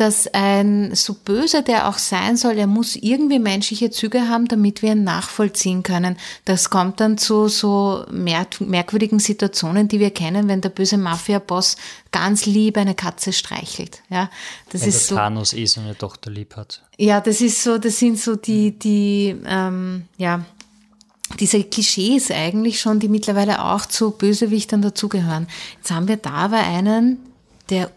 dass 0.01 0.27
ein, 0.29 0.95
so 0.95 1.13
böse 1.13 1.63
der 1.63 1.87
auch 1.87 1.99
sein 1.99 2.39
soll, 2.39 2.57
er 2.57 2.67
muss 2.67 2.97
irgendwie 2.97 3.39
menschliche 3.39 3.91
Züge 3.91 4.29
haben, 4.29 4.49
damit 4.49 4.81
wir 4.81 4.93
ihn 4.93 5.05
nachvollziehen 5.05 5.83
können. 5.83 6.17
Das 6.47 6.71
kommt 6.71 7.01
dann 7.01 7.19
zu 7.19 7.49
so 7.49 8.07
merkwürdigen 8.11 9.19
Situationen, 9.19 9.89
die 9.89 10.01
wir 10.01 10.11
kennen, 10.11 10.49
wenn 10.49 10.63
der 10.63 10.71
böse 10.71 10.97
Mafia-Boss 10.97 11.77
ganz 12.13 12.47
lieb 12.47 12.79
eine 12.79 12.95
Katze 12.95 13.35
streichelt. 13.35 14.03
Ja, 14.09 14.31
das 14.71 14.81
wenn 14.81 14.89
ist 14.89 15.01
der 15.03 15.09
so. 15.09 15.15
Thanos 15.17 15.53
eh 15.53 15.67
seine 15.67 15.97
Tochter 15.99 16.31
lieb 16.31 16.57
hat. 16.57 16.83
Ja, 16.97 17.21
das 17.21 17.43
ist 17.43 17.63
so, 17.63 17.77
das 17.77 17.99
sind 17.99 18.19
so 18.19 18.37
die, 18.37 18.79
die, 18.79 19.37
ähm, 19.45 20.07
ja, 20.17 20.47
diese 21.39 21.63
Klischees 21.63 22.31
eigentlich 22.31 22.81
schon, 22.81 23.01
die 23.01 23.09
mittlerweile 23.09 23.63
auch 23.65 23.85
zu 23.85 24.13
Bösewichtern 24.13 24.81
dazugehören. 24.81 25.47
Jetzt 25.77 25.91
haben 25.91 26.09
wir 26.09 26.17
da 26.17 26.31
aber 26.31 26.59
einen, 26.59 27.19
der 27.69 27.91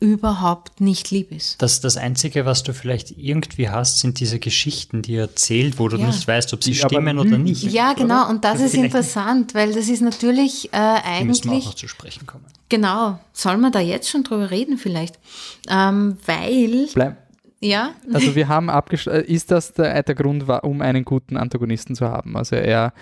überhaupt 0.00 0.80
nicht 0.80 1.10
lieb 1.10 1.32
ist. 1.32 1.60
Das, 1.60 1.80
das 1.80 1.96
Einzige, 1.96 2.46
was 2.46 2.62
du 2.62 2.72
vielleicht 2.72 3.18
irgendwie 3.18 3.68
hast, 3.68 3.98
sind 3.98 4.20
diese 4.20 4.38
Geschichten, 4.38 5.02
die 5.02 5.14
er 5.14 5.22
erzählt, 5.22 5.78
wo 5.78 5.88
du 5.88 5.96
ja. 5.96 6.06
nicht 6.06 6.26
weißt, 6.26 6.52
ob 6.54 6.62
sie 6.62 6.72
ja, 6.72 6.86
stimmen 6.86 7.18
oder 7.18 7.36
nicht. 7.36 7.64
Ja, 7.64 7.94
genau. 7.94 8.22
Oder? 8.22 8.30
Und 8.30 8.44
das, 8.44 8.54
das 8.54 8.74
ist 8.74 8.74
interessant, 8.74 9.54
weil 9.54 9.72
das 9.72 9.88
ist 9.88 10.00
natürlich 10.00 10.72
äh, 10.72 10.76
eigentlich. 10.76 11.26
Müssen 11.26 11.50
wir 11.50 11.58
auch 11.58 11.64
noch 11.66 11.74
zu 11.74 11.88
sprechen 11.88 12.26
kommen. 12.26 12.44
Genau. 12.68 13.18
Soll 13.32 13.56
man 13.56 13.72
da 13.72 13.80
jetzt 13.80 14.08
schon 14.08 14.22
drüber 14.22 14.50
reden 14.50 14.78
vielleicht? 14.78 15.18
Ähm, 15.68 16.18
weil. 16.26 16.88
Bleib. 16.94 17.16
Ja. 17.60 17.90
Also 18.12 18.36
wir 18.36 18.46
haben 18.46 18.70
abgeschlossen, 18.70 19.24
äh, 19.24 19.32
ist 19.32 19.50
das 19.50 19.72
der, 19.72 20.00
der 20.04 20.14
Grund, 20.14 20.44
um 20.62 20.80
einen 20.80 21.04
guten 21.04 21.36
Antagonisten 21.36 21.96
zu 21.96 22.06
haben? 22.06 22.36
Also 22.36 22.54
er 22.54 22.92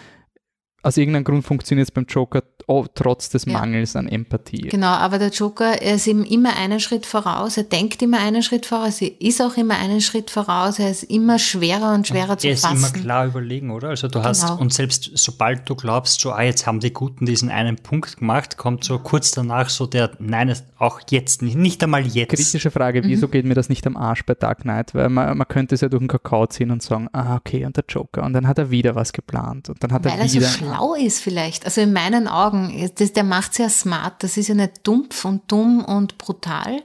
aus 0.86 0.96
irgendeinem 0.96 1.24
Grund 1.24 1.44
funktioniert 1.44 1.88
es 1.88 1.90
beim 1.90 2.06
Joker 2.08 2.44
oh, 2.68 2.84
trotz 2.92 3.28
des 3.28 3.46
Mangels 3.46 3.94
ja. 3.94 4.00
an 4.00 4.08
Empathie. 4.08 4.68
Genau, 4.68 4.88
aber 4.88 5.18
der 5.18 5.30
Joker, 5.30 5.80
er 5.82 5.96
ist 5.96 6.06
eben 6.06 6.24
immer 6.24 6.56
einen 6.56 6.80
Schritt 6.80 7.06
voraus, 7.06 7.56
er 7.56 7.64
denkt 7.64 8.02
immer 8.02 8.18
einen 8.18 8.42
Schritt 8.42 8.66
voraus, 8.66 9.00
er 9.00 9.20
ist 9.20 9.40
auch 9.40 9.56
immer 9.56 9.78
einen 9.78 10.00
Schritt 10.00 10.30
voraus, 10.30 10.78
er 10.78 10.90
ist 10.90 11.04
immer 11.04 11.38
schwerer 11.38 11.94
und 11.94 12.06
schwerer 12.06 12.30
ja, 12.30 12.38
zu 12.38 12.48
fassen. 12.48 12.66
Er 12.66 12.72
ist 12.74 12.94
immer 12.94 13.02
klar 13.02 13.26
überlegen, 13.26 13.70
oder? 13.70 13.88
Also 13.88 14.08
du 14.08 14.22
hast, 14.22 14.46
genau. 14.46 14.60
und 14.60 14.72
selbst 14.72 15.10
sobald 15.14 15.68
du 15.68 15.74
glaubst, 15.74 16.20
so, 16.20 16.32
ah, 16.32 16.42
jetzt 16.42 16.66
haben 16.66 16.80
die 16.80 16.92
Guten 16.92 17.26
diesen 17.26 17.50
einen 17.50 17.76
Punkt 17.76 18.18
gemacht, 18.18 18.56
kommt 18.56 18.84
so 18.84 18.98
kurz 18.98 19.30
danach 19.30 19.68
so 19.68 19.86
der, 19.86 20.12
nein, 20.18 20.54
auch 20.78 21.00
jetzt 21.10 21.42
nicht, 21.42 21.56
nicht 21.56 21.82
einmal 21.82 22.06
jetzt. 22.06 22.30
Kritische 22.30 22.70
Frage, 22.70 23.02
wieso 23.04 23.26
mhm. 23.26 23.30
geht 23.30 23.44
mir 23.44 23.54
das 23.54 23.68
nicht 23.68 23.86
am 23.86 23.96
Arsch 23.96 24.24
bei 24.24 24.34
Dark 24.34 24.62
Knight? 24.62 24.94
Weil 24.94 25.08
man, 25.08 25.36
man 25.38 25.48
könnte 25.48 25.74
es 25.74 25.80
ja 25.80 25.88
durch 25.88 26.00
den 26.00 26.08
Kakao 26.08 26.46
ziehen 26.46 26.70
und 26.70 26.82
sagen, 26.82 27.08
ah, 27.12 27.36
okay, 27.36 27.64
und 27.64 27.76
der 27.76 27.84
Joker, 27.88 28.24
und 28.24 28.32
dann 28.32 28.46
hat 28.46 28.58
er 28.58 28.70
wieder 28.70 28.94
was 28.94 29.12
geplant 29.12 29.68
und 29.68 29.82
dann 29.82 29.92
hat 29.92 30.04
Weil 30.04 30.18
er 30.18 30.32
wieder... 30.32 30.46
Er 30.46 30.52
so 30.52 30.75
schlau 30.76 30.94
ist 30.94 31.20
vielleicht. 31.20 31.64
Also 31.64 31.80
in 31.80 31.92
meinen 31.92 32.28
Augen, 32.28 32.90
das, 32.96 33.12
der 33.12 33.24
macht 33.24 33.58
ja 33.58 33.68
smart. 33.68 34.22
Das 34.22 34.36
ist 34.36 34.48
ja 34.48 34.54
nicht 34.54 34.86
dumpf 34.86 35.24
und 35.24 35.42
dumm 35.50 35.84
und 35.84 36.18
brutal, 36.18 36.76
mhm. 36.76 36.80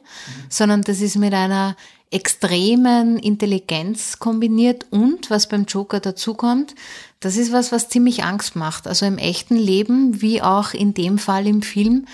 sondern 0.49 0.81
das 0.81 1.01
ist 1.01 1.17
mit 1.17 1.33
einer 1.33 1.75
extremen 2.09 3.17
Intelligenz 3.17 4.19
kombiniert 4.19 4.85
und 4.89 5.29
was 5.29 5.47
beim 5.47 5.63
Joker 5.63 6.01
dazukommt, 6.01 6.75
das 7.21 7.37
ist 7.37 7.53
was, 7.53 7.71
was 7.71 7.87
ziemlich 7.87 8.25
Angst 8.25 8.57
macht. 8.57 8.85
Also 8.85 9.05
im 9.05 9.17
echten 9.17 9.55
Leben, 9.55 10.21
wie 10.21 10.41
auch 10.41 10.73
in 10.73 10.93
dem 10.93 11.17
Fall 11.17 11.47
im 11.47 11.61
Film, 11.61 12.07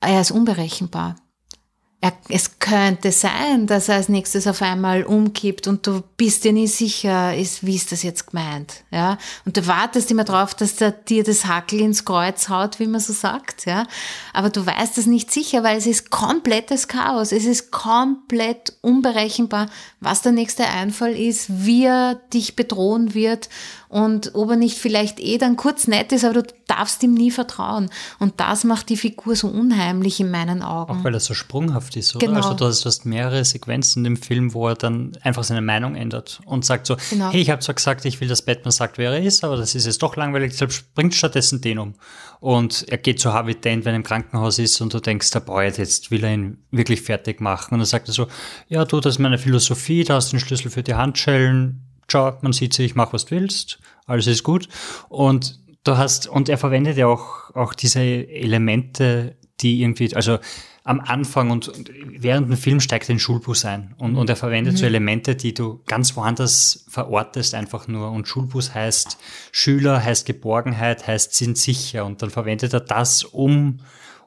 er 0.00 0.20
ist 0.20 0.30
unberechenbar 0.30 1.16
er, 2.04 2.12
es 2.28 2.58
könnte 2.58 3.12
sein, 3.12 3.66
dass 3.66 3.88
er 3.88 3.94
als 3.94 4.10
nächstes 4.10 4.46
auf 4.46 4.60
einmal 4.60 5.04
umkippt 5.04 5.66
und 5.66 5.86
du 5.86 6.02
bist 6.18 6.44
dir 6.44 6.52
nicht 6.52 6.74
sicher, 6.74 7.34
ist, 7.34 7.64
wie 7.64 7.76
ist 7.76 7.92
das 7.92 8.02
jetzt 8.02 8.26
gemeint, 8.26 8.84
ja? 8.90 9.16
Und 9.46 9.56
du 9.56 9.66
wartest 9.66 10.10
immer 10.10 10.24
drauf, 10.24 10.52
dass 10.52 10.76
der 10.76 10.92
dir 10.92 11.24
das 11.24 11.46
Hackel 11.46 11.80
ins 11.80 12.04
Kreuz 12.04 12.50
haut, 12.50 12.78
wie 12.78 12.88
man 12.88 13.00
so 13.00 13.14
sagt, 13.14 13.64
ja? 13.64 13.86
Aber 14.34 14.50
du 14.50 14.66
weißt 14.66 14.98
es 14.98 15.06
nicht 15.06 15.32
sicher, 15.32 15.62
weil 15.62 15.78
es 15.78 15.86
ist 15.86 16.10
komplettes 16.10 16.88
Chaos. 16.88 17.32
Es 17.32 17.46
ist 17.46 17.70
komplett 17.70 18.74
unberechenbar, 18.82 19.70
was 20.00 20.20
der 20.20 20.32
nächste 20.32 20.66
Einfall 20.66 21.16
ist, 21.16 21.64
wie 21.64 21.86
er 21.86 22.16
dich 22.34 22.54
bedrohen 22.54 23.14
wird 23.14 23.48
und 23.94 24.34
ob 24.34 24.50
er 24.50 24.56
nicht 24.56 24.76
vielleicht 24.76 25.20
eh 25.20 25.38
dann 25.38 25.54
kurz 25.54 25.86
nett 25.86 26.10
ist, 26.10 26.24
aber 26.24 26.42
du 26.42 26.52
darfst 26.66 27.00
ihm 27.04 27.14
nie 27.14 27.30
vertrauen. 27.30 27.90
Und 28.18 28.40
das 28.40 28.64
macht 28.64 28.88
die 28.88 28.96
Figur 28.96 29.36
so 29.36 29.46
unheimlich 29.46 30.18
in 30.18 30.32
meinen 30.32 30.62
Augen. 30.62 30.98
Auch 30.98 31.04
weil 31.04 31.14
er 31.14 31.20
so 31.20 31.32
sprunghaft 31.32 31.94
ist, 31.94 32.16
oder? 32.16 32.26
Genau. 32.26 32.38
Also 32.38 32.54
du 32.54 32.64
hast, 32.64 32.84
du 32.84 32.86
hast 32.86 33.06
mehrere 33.06 33.44
Sequenzen 33.44 34.04
im 34.04 34.16
Film, 34.16 34.52
wo 34.52 34.66
er 34.66 34.74
dann 34.74 35.12
einfach 35.22 35.44
seine 35.44 35.60
Meinung 35.60 35.94
ändert 35.94 36.40
und 36.44 36.64
sagt 36.64 36.88
so, 36.88 36.96
Genau. 37.10 37.30
hey, 37.30 37.40
ich 37.40 37.50
habe 37.50 37.60
zwar 37.60 37.76
gesagt, 37.76 38.04
ich 38.04 38.20
will, 38.20 38.26
dass 38.26 38.42
Batman 38.42 38.72
sagt, 38.72 38.98
wer 38.98 39.12
er 39.12 39.22
ist, 39.22 39.44
aber 39.44 39.56
das 39.56 39.76
ist 39.76 39.86
jetzt 39.86 40.02
doch 40.02 40.16
langweilig, 40.16 40.50
deshalb 40.50 40.72
bringt 40.96 41.14
stattdessen 41.14 41.60
den 41.60 41.78
um. 41.78 41.94
Und 42.40 42.88
er 42.88 42.98
geht 42.98 43.20
zu 43.20 43.32
Harvey 43.32 43.54
Dent, 43.54 43.84
wenn 43.84 43.94
er 43.94 43.98
im 43.98 44.02
Krankenhaus 44.02 44.58
ist 44.58 44.80
und 44.80 44.92
du 44.92 44.98
denkst, 44.98 45.30
der 45.30 45.38
Boy, 45.38 45.68
jetzt 45.68 46.10
will 46.10 46.24
er 46.24 46.34
ihn 46.34 46.58
wirklich 46.72 47.00
fertig 47.02 47.40
machen. 47.40 47.74
Und 47.74 47.78
dann 47.78 47.86
sagt 47.86 48.08
er 48.08 48.14
so, 48.14 48.26
ja 48.68 48.84
du, 48.84 48.98
das 48.98 49.14
ist 49.14 49.18
meine 49.20 49.38
Philosophie, 49.38 50.02
da 50.02 50.16
hast 50.16 50.32
du 50.32 50.36
den 50.36 50.40
Schlüssel 50.40 50.68
für 50.72 50.82
die 50.82 50.94
Handschellen, 50.94 51.80
ciao, 52.08 52.36
man 52.42 52.52
sieht 52.52 52.74
sich, 52.74 52.94
mach 52.94 53.12
was 53.12 53.26
du 53.26 53.32
willst, 53.32 53.78
alles 54.06 54.26
ist 54.26 54.42
gut. 54.42 54.68
Und 55.08 55.60
du 55.84 55.96
hast, 55.96 56.26
und 56.26 56.48
er 56.48 56.58
verwendet 56.58 56.96
ja 56.96 57.06
auch, 57.06 57.54
auch 57.54 57.74
diese 57.74 58.00
Elemente, 58.00 59.36
die 59.60 59.82
irgendwie, 59.82 60.14
also 60.14 60.38
am 60.86 61.00
Anfang 61.00 61.50
und, 61.50 61.68
und 61.68 61.90
während 62.18 62.50
dem 62.50 62.58
Film 62.58 62.78
steigt 62.78 63.06
er 63.06 63.12
in 63.12 63.16
den 63.16 63.20
Schulbus 63.20 63.64
ein. 63.64 63.94
Und, 63.96 64.16
und 64.16 64.28
er 64.28 64.36
verwendet 64.36 64.76
so 64.76 64.84
Elemente, 64.84 65.34
die 65.34 65.54
du 65.54 65.82
ganz 65.86 66.14
woanders 66.14 66.84
verortest 66.88 67.54
einfach 67.54 67.88
nur. 67.88 68.10
Und 68.10 68.28
Schulbus 68.28 68.74
heißt 68.74 69.16
Schüler, 69.50 70.04
heißt 70.04 70.26
Geborgenheit, 70.26 71.06
heißt 71.06 71.34
sind 71.34 71.56
sicher. 71.56 72.04
Und 72.04 72.20
dann 72.20 72.28
verwendet 72.28 72.74
er 72.74 72.80
das, 72.80 73.24
um 73.24 73.80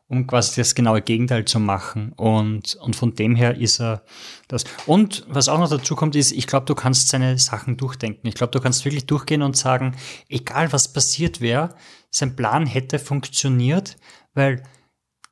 um 0.09 0.25
quasi 0.25 0.61
das 0.61 0.73
genaue 0.73 1.01
Gegenteil 1.01 1.45
zu 1.45 1.59
machen. 1.59 2.13
Und, 2.13 2.75
und 2.75 2.95
von 2.95 3.13
dem 3.13 3.35
her 3.35 3.57
ist 3.57 3.81
er 3.81 4.03
das. 4.47 4.63
Und 4.85 5.25
was 5.27 5.49
auch 5.49 5.59
noch 5.59 5.69
dazu 5.69 5.95
kommt, 5.95 6.15
ist, 6.15 6.31
ich 6.31 6.47
glaube, 6.47 6.65
du 6.65 6.75
kannst 6.75 7.09
seine 7.09 7.37
Sachen 7.37 7.77
durchdenken. 7.77 8.27
Ich 8.27 8.35
glaube, 8.35 8.51
du 8.51 8.59
kannst 8.59 8.85
wirklich 8.85 9.05
durchgehen 9.05 9.41
und 9.41 9.57
sagen, 9.57 9.95
egal 10.29 10.71
was 10.71 10.93
passiert 10.93 11.41
wäre, 11.41 11.75
sein 12.09 12.35
Plan 12.35 12.65
hätte 12.65 12.99
funktioniert, 12.99 13.97
weil 14.33 14.63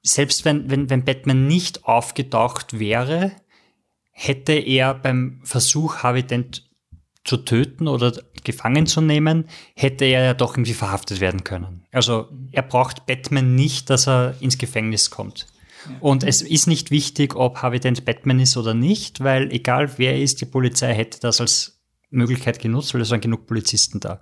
selbst 0.02 0.46
wenn, 0.46 0.70
wenn, 0.70 0.90
wenn 0.90 1.06
Batman 1.06 1.48
nicht 1.48 1.86
aufgetaucht 1.86 2.78
wäre, 2.78 3.32
hätte 4.12 4.54
er 4.54 4.94
beim 4.94 5.42
Versuch, 5.44 5.98
Harvey 5.98 6.24
Dent 6.24 6.70
zu 7.24 7.38
töten 7.38 7.88
oder 7.88 8.14
gefangen 8.46 8.88
zu 8.88 9.02
nehmen, 9.02 9.46
hätte 9.76 10.06
er 10.06 10.24
ja 10.24 10.34
doch 10.34 10.54
irgendwie 10.54 10.74
verhaftet 10.74 11.20
werden 11.20 11.44
können. 11.44 11.84
Also 11.92 12.30
er 12.52 12.64
braucht 12.64 13.06
Batman 13.06 13.56
nicht, 13.56 13.90
dass 13.90 14.08
er 14.08 14.36
ins 14.40 14.58
Gefängnis 14.58 15.10
kommt. 15.10 15.48
Und 16.00 16.24
es 16.24 16.42
ist 16.42 16.68
nicht 16.68 16.92
wichtig, 16.92 17.36
ob 17.36 17.58
Harvey 17.62 17.80
Dent 17.80 18.06
Batman 18.06 18.40
ist 18.40 18.58
oder 18.58 18.74
nicht, 18.74 19.24
weil 19.24 19.52
egal 19.52 19.90
wer 19.98 20.14
er 20.14 20.22
ist, 20.22 20.42
die 20.42 20.46
Polizei 20.46 20.94
hätte 20.94 21.20
das 21.20 21.42
als 21.42 21.76
Möglichkeit 22.10 22.60
genutzt, 22.60 22.94
weil 22.94 23.02
es 23.02 23.12
waren 23.12 23.22
genug 23.22 23.46
Polizisten 23.46 24.00
da. 24.00 24.20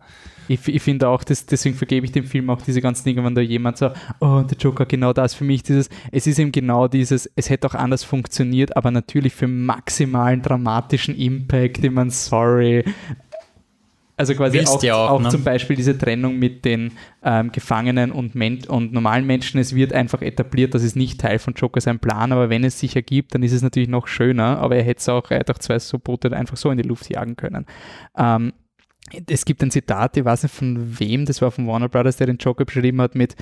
Ich, 0.48 0.68
ich 0.68 0.82
finde 0.82 1.08
auch, 1.08 1.24
das, 1.24 1.46
deswegen 1.46 1.76
vergebe 1.76 2.06
ich 2.06 2.12
dem 2.12 2.26
Film 2.26 2.50
auch 2.50 2.62
diese 2.62 2.82
ganzen 2.82 3.06
Dinge, 3.06 3.24
wenn 3.24 3.36
da 3.36 3.42
jemand 3.42 3.78
sagt, 3.78 3.98
oh, 4.20 4.42
der 4.42 4.58
Joker, 4.58 4.86
genau 4.86 5.14
das 5.14 5.34
für 5.34 5.46
mich, 5.46 5.64
dieses, 5.64 5.90
es 6.12 6.28
ist 6.28 6.40
eben 6.40 6.52
genau 6.52 6.88
dieses, 6.88 7.30
es 7.36 7.50
hätte 7.50 7.68
auch 7.68 7.76
anders 7.76 8.04
funktioniert, 8.04 8.76
aber 8.76 8.92
natürlich 8.92 9.34
für 9.34 9.48
maximalen 9.48 10.42
dramatischen 10.42 11.16
Impact, 11.16 11.84
ich 11.84 11.92
meine, 11.92 12.12
sorry. 12.12 12.84
Also 14.24 14.36
quasi 14.36 14.58
Willst 14.58 14.70
auch, 14.70 14.84
auch, 14.86 15.10
auch 15.10 15.22
ne? 15.22 15.28
zum 15.28 15.44
Beispiel 15.44 15.76
diese 15.76 15.98
Trennung 15.98 16.40
mit 16.40 16.64
den 16.64 16.94
ähm, 17.24 17.52
Gefangenen 17.52 18.10
und, 18.14 18.36
Men 18.36 18.64
und 18.70 18.94
normalen 18.94 19.28
Menschen, 19.28 19.60
es 19.60 19.76
wird 19.76 19.92
einfach 19.92 20.22
etabliert, 20.22 20.74
das 20.74 20.82
ist 20.82 20.96
nicht 20.96 21.20
Teil 21.20 21.40
von 21.40 21.56
Joker 21.56 21.82
sein 21.82 22.00
Plan, 22.00 22.32
aber 22.32 22.50
wenn 22.50 22.64
es 22.64 22.80
sich 22.80 22.96
ergibt, 22.96 23.36
dann 23.36 23.44
ist 23.44 23.52
es 23.52 23.62
natürlich 23.62 23.90
noch 23.90 24.08
schöner, 24.08 24.60
aber 24.60 24.78
er 24.78 24.84
hätte 24.84 25.00
es 25.00 25.10
auch, 25.10 25.30
er 25.30 25.40
hätte 25.40 25.52
auch 25.52 25.58
zwei 25.58 25.78
so 25.78 26.00
Boote 26.00 26.32
einfach 26.32 26.56
so 26.56 26.72
in 26.72 26.78
die 26.78 26.88
Luft 26.88 27.10
jagen 27.10 27.36
können. 27.36 27.66
Ähm, 28.18 28.54
es 29.28 29.44
gibt 29.44 29.62
ein 29.62 29.72
Zitat, 29.72 30.16
ich 30.16 30.24
weiß 30.24 30.44
nicht 30.44 30.56
von 30.56 30.98
wem, 30.98 31.26
das 31.26 31.42
war 31.42 31.52
von 31.52 31.68
Warner 31.68 31.90
Brothers, 31.90 32.16
der 32.16 32.28
den 32.28 32.38
Joker 32.38 32.64
beschrieben 32.64 33.02
hat 33.02 33.16
mit 33.16 33.36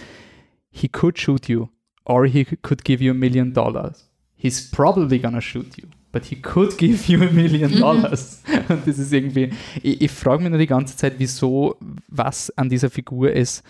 He 0.71 0.88
could 0.88 1.19
shoot 1.19 1.47
you 1.47 1.67
or 2.05 2.25
he 2.25 2.43
could 2.43 2.84
give 2.84 3.03
you 3.03 3.11
a 3.11 3.13
million 3.13 3.53
dollars. 3.53 4.09
He's 4.36 4.71
probably 4.71 5.19
gonna 5.19 5.41
shoot 5.41 5.77
you, 5.77 5.89
but 6.12 6.26
he 6.26 6.36
could 6.36 6.78
give 6.78 7.12
you 7.12 7.22
a 7.22 7.32
million 7.32 7.72
dollars. 7.80 8.41
Und 8.70 8.88
das 8.88 8.99
ist 8.99 9.14
irgendwie, 9.14 9.51
ich, 9.82 10.01
ich 10.01 10.12
frage 10.12 10.43
mich 10.43 10.49
nur 10.49 10.59
die 10.59 10.68
ganze 10.68 10.95
Zeit, 10.95 11.16
wieso, 11.18 11.78
was 12.07 12.55
an 12.57 12.70
dieser 12.70 12.89
Figur 12.89 13.32
ist, 13.32 13.64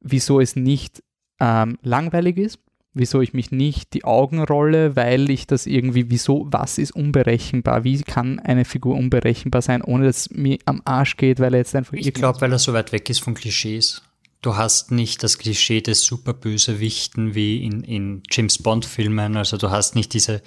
wieso 0.00 0.40
es 0.40 0.56
nicht 0.56 1.02
ähm, 1.40 1.78
langweilig 1.82 2.38
ist, 2.38 2.58
wieso 2.94 3.20
ich 3.20 3.32
mich 3.32 3.50
nicht 3.50 3.94
die 3.94 4.04
Augen 4.04 4.42
rolle, 4.42 4.96
weil 4.96 5.30
ich 5.30 5.46
das 5.46 5.66
irgendwie, 5.66 6.10
wieso, 6.10 6.46
was 6.50 6.78
ist 6.78 6.94
unberechenbar? 6.94 7.84
Wie 7.84 8.02
kann 8.02 8.38
eine 8.38 8.64
Figur 8.64 8.96
unberechenbar 8.96 9.62
sein, 9.62 9.82
ohne 9.82 10.06
dass 10.06 10.26
es 10.26 10.30
mir 10.30 10.58
am 10.66 10.82
Arsch 10.84 11.16
geht, 11.16 11.40
weil 11.40 11.54
er 11.54 11.58
jetzt 11.58 11.74
einfach 11.74 11.94
Ich 11.94 12.12
glaube, 12.12 12.40
weil 12.40 12.52
er 12.52 12.58
so 12.58 12.72
weit 12.72 12.92
weg 12.92 13.08
ist 13.08 13.20
von 13.20 13.34
Klischees. 13.34 14.02
Du 14.42 14.56
hast 14.56 14.90
nicht 14.90 15.22
das 15.22 15.38
Klischee 15.38 15.80
des 15.80 16.02
Superbösewichten 16.04 17.36
wie 17.36 17.64
in, 17.64 17.84
in 17.84 18.22
James 18.28 18.58
Bond-Filmen. 18.58 19.36
Also 19.36 19.56
du 19.56 19.70
hast 19.70 19.94
nicht 19.94 20.12
diese, 20.14 20.42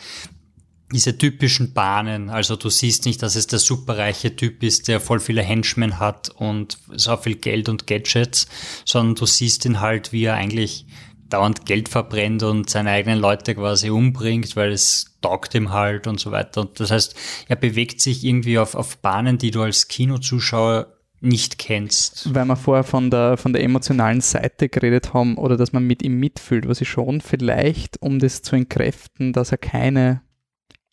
diese 0.92 1.18
typischen 1.18 1.74
Bahnen. 1.74 2.30
Also 2.30 2.56
du 2.56 2.70
siehst 2.70 3.06
nicht, 3.06 3.22
dass 3.24 3.36
es 3.36 3.48
der 3.48 3.60
superreiche 3.60 4.36
Typ 4.36 4.62
ist, 4.64 4.88
der 4.88 5.00
voll 5.00 5.20
viele 5.20 5.42
Henchmen 5.42 6.00
hat 6.00 6.30
und 6.30 6.78
so 6.96 7.18
viel 7.18 7.36
Geld 7.36 7.70
und 7.70 7.88
Gadgets, 7.88 8.48
sondern 8.86 9.16
du 9.16 9.26
siehst 9.26 9.66
ihn 9.66 9.82
halt, 9.82 10.12
wie 10.12 10.26
er 10.26 10.36
eigentlich 10.36 10.86
dauernd 11.30 11.66
Geld 11.66 11.90
verbrennt 11.90 12.44
und 12.44 12.70
seine 12.70 12.92
eigenen 12.92 13.20
Leute 13.20 13.56
quasi 13.56 13.90
umbringt, 13.90 14.56
weil 14.56 14.72
es 14.72 15.18
taugt 15.22 15.56
ihm 15.56 15.72
halt 15.72 16.06
und 16.06 16.20
so 16.20 16.32
weiter. 16.32 16.62
Und 16.62 16.80
das 16.80 16.92
heißt, 16.92 17.16
er 17.48 17.56
bewegt 17.56 18.00
sich 18.00 18.24
irgendwie 18.24 18.60
auf, 18.60 18.76
auf 18.76 18.98
Bahnen, 18.98 19.40
die 19.40 19.52
du 19.52 19.64
als 19.64 19.88
Kinozuschauer 19.88 20.92
nicht 21.22 21.58
kennst. 21.58 22.34
weil 22.36 22.46
wir 22.46 22.56
vorher 22.56 22.84
von 22.84 23.10
der, 23.10 23.38
von 23.38 23.54
der 23.54 23.64
emotionalen 23.64 24.22
Seite 24.22 24.70
geredet 24.70 25.14
haben 25.14 25.38
oder 25.38 25.58
dass 25.58 25.74
man 25.74 25.88
mit 25.88 26.04
ihm 26.04 26.20
mitfühlt, 26.20 26.68
was 26.68 26.82
ich 26.82 26.90
schon 26.90 27.22
vielleicht, 27.22 28.00
um 28.02 28.20
das 28.20 28.44
zu 28.44 28.56
entkräften, 28.56 29.34
dass 29.34 29.52
er 29.52 29.58
keine 29.58 30.22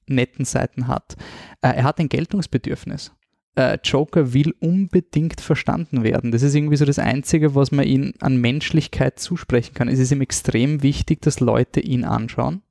netten 0.07 0.45
Seiten 0.45 0.89
hat. 0.89 1.17
Äh, 1.61 1.69
er 1.69 1.85
hat 1.85 1.99
ein 1.99 2.09
Geltungsbedürfnis. 2.09 3.13
Äh, 3.55 3.79
Joker 3.85 4.33
will 4.33 4.55
unbedingt 4.61 5.41
verstanden 5.41 6.03
werden. 6.03 6.33
Das 6.33 6.43
ist 6.43 6.55
irgendwie 6.55 6.77
so 6.77 6.87
das 6.87 6.99
Einzige, 6.99 7.55
was 7.55 7.71
man 7.71 7.87
ihm 7.87 8.15
an 8.21 8.37
Menschlichkeit 8.37 9.19
zusprechen 9.19 9.75
kann. 9.75 9.89
Es 9.89 9.99
ist 9.99 10.11
ihm 10.11 10.23
extrem 10.23 10.83
wichtig, 10.83 11.21
dass 11.21 11.41
Leute 11.41 11.81
ihn 11.81 12.05
anschauen. 12.05 12.63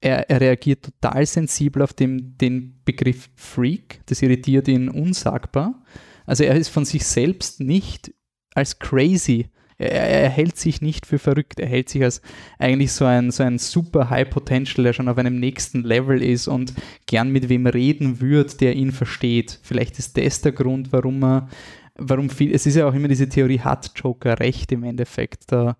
Er, 0.00 0.28
er 0.28 0.40
reagiert 0.40 0.84
total 0.84 1.24
sensibel 1.24 1.80
auf 1.82 1.94
den, 1.94 2.36
den 2.36 2.82
Begriff 2.84 3.30
Freak. 3.34 4.00
Das 4.06 4.20
irritiert 4.20 4.68
ihn 4.68 4.90
unsagbar. 4.90 5.82
Also 6.26 6.44
er 6.44 6.56
ist 6.56 6.68
von 6.68 6.84
sich 6.84 7.06
selbst 7.06 7.60
nicht 7.60 8.12
als 8.54 8.78
crazy. 8.78 9.50
Er, 9.78 9.90
er 9.90 10.28
hält 10.28 10.56
sich 10.56 10.80
nicht 10.80 11.06
für 11.06 11.18
verrückt. 11.18 11.60
Er 11.60 11.68
hält 11.68 11.88
sich 11.88 12.02
als 12.02 12.22
eigentlich 12.58 12.92
so 12.92 13.04
ein, 13.04 13.30
so 13.30 13.42
ein 13.42 13.58
super 13.58 14.10
High 14.10 14.28
Potential, 14.30 14.84
der 14.84 14.92
schon 14.92 15.08
auf 15.08 15.18
einem 15.18 15.38
nächsten 15.38 15.82
Level 15.82 16.22
ist 16.22 16.48
und 16.48 16.74
gern 17.06 17.30
mit 17.30 17.48
wem 17.48 17.66
reden 17.66 18.20
wird, 18.20 18.60
der 18.60 18.74
ihn 18.74 18.92
versteht. 18.92 19.58
Vielleicht 19.62 19.98
ist 19.98 20.16
das 20.16 20.40
der 20.40 20.52
Grund, 20.52 20.92
warum 20.92 21.22
er, 21.22 21.48
warum 21.96 22.30
viel, 22.30 22.54
es 22.54 22.66
ist 22.66 22.76
ja 22.76 22.88
auch 22.88 22.94
immer 22.94 23.08
diese 23.08 23.28
Theorie, 23.28 23.60
hat 23.60 23.92
Joker 23.96 24.38
recht 24.40 24.72
im 24.72 24.84
Endeffekt. 24.84 25.52
Da 25.52 25.76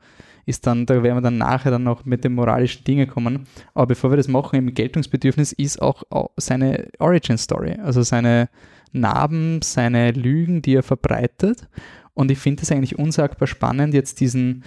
ist 0.47 0.67
dann, 0.67 0.87
da 0.87 1.03
werden 1.03 1.17
wir 1.17 1.23
dann 1.23 1.39
nachher 1.39 1.73
dann 1.73 1.83
noch 1.83 2.05
mit 2.05 2.23
den 2.23 2.35
moralischen 2.35 2.85
Dingen 2.85 3.09
kommen. 3.09 3.47
Aber 3.75 3.89
bevor 3.89 4.11
wir 4.11 4.17
das 4.17 4.29
machen, 4.29 4.57
im 4.57 4.73
Geltungsbedürfnis 4.73 5.53
ist 5.53 5.83
auch, 5.83 6.05
auch 6.11 6.31
seine 6.37 6.89
Origin 7.01 7.37
Story, 7.37 7.73
also 7.83 8.03
seine 8.03 8.49
Narben, 8.93 9.61
seine 9.63 10.13
Lügen, 10.13 10.63
die 10.63 10.75
er 10.75 10.85
verbreitet. 10.85 11.69
Und 12.17 12.31
ich 12.31 12.39
finde 12.39 12.63
es 12.63 12.73
eigentlich 12.73 12.99
unsagbar 12.99 13.47
spannend, 13.47 13.93
jetzt 13.93 14.21
diesen 14.21 14.65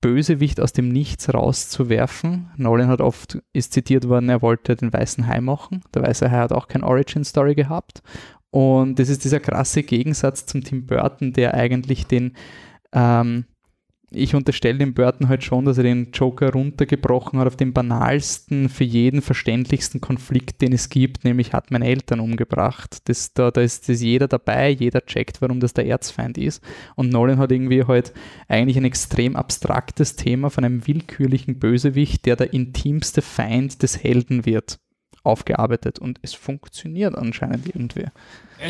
Bösewicht 0.00 0.60
aus 0.60 0.72
dem 0.72 0.88
Nichts 0.88 1.34
rauszuwerfen. 1.34 2.48
Nolan 2.56 2.86
hat 2.86 3.00
oft, 3.00 3.42
ist 3.52 3.72
zitiert 3.72 4.08
worden, 4.08 4.28
er 4.28 4.40
wollte 4.40 4.76
den 4.76 4.92
Weißen 4.92 5.26
Hai 5.26 5.40
machen. 5.40 5.82
Der 5.92 6.02
Weiße 6.02 6.30
Hai 6.30 6.38
hat 6.38 6.52
auch 6.52 6.68
kein 6.68 6.84
Origin-Story 6.84 7.56
gehabt. 7.56 8.02
Und 8.50 9.00
das 9.00 9.08
ist 9.08 9.24
dieser 9.24 9.40
krasse 9.40 9.82
Gegensatz 9.82 10.46
zum 10.46 10.62
Tim 10.62 10.86
Burton, 10.86 11.32
der 11.32 11.54
eigentlich 11.54 12.06
den, 12.06 12.36
ähm, 12.92 13.46
ich 14.12 14.34
unterstelle 14.34 14.78
dem 14.78 14.92
Burton 14.92 15.28
halt 15.28 15.44
schon, 15.44 15.64
dass 15.64 15.78
er 15.78 15.84
den 15.84 16.10
Joker 16.12 16.52
runtergebrochen 16.52 17.38
hat 17.38 17.46
auf 17.46 17.56
den 17.56 17.72
banalsten, 17.72 18.68
für 18.68 18.84
jeden 18.84 19.22
verständlichsten 19.22 20.00
Konflikt, 20.00 20.62
den 20.62 20.72
es 20.72 20.88
gibt, 20.88 21.24
nämlich 21.24 21.52
hat 21.52 21.70
meine 21.70 21.86
Eltern 21.86 22.18
umgebracht. 22.18 23.08
Das, 23.08 23.32
da, 23.34 23.52
da 23.52 23.60
ist 23.60 23.88
das 23.88 24.02
jeder 24.02 24.26
dabei, 24.26 24.70
jeder 24.70 25.06
checkt, 25.06 25.40
warum 25.40 25.60
das 25.60 25.74
der 25.74 25.86
Erzfeind 25.86 26.38
ist. 26.38 26.62
Und 26.96 27.10
Nolan 27.10 27.38
hat 27.38 27.52
irgendwie 27.52 27.84
halt 27.84 28.12
eigentlich 28.48 28.76
ein 28.76 28.84
extrem 28.84 29.36
abstraktes 29.36 30.16
Thema 30.16 30.50
von 30.50 30.64
einem 30.64 30.86
willkürlichen 30.86 31.60
Bösewicht, 31.60 32.26
der 32.26 32.34
der 32.34 32.52
intimste 32.52 33.22
Feind 33.22 33.82
des 33.82 34.02
Helden 34.02 34.44
wird, 34.44 34.80
aufgearbeitet. 35.22 36.00
Und 36.00 36.18
es 36.22 36.34
funktioniert 36.34 37.14
anscheinend 37.14 37.66
irgendwie. 37.66 38.06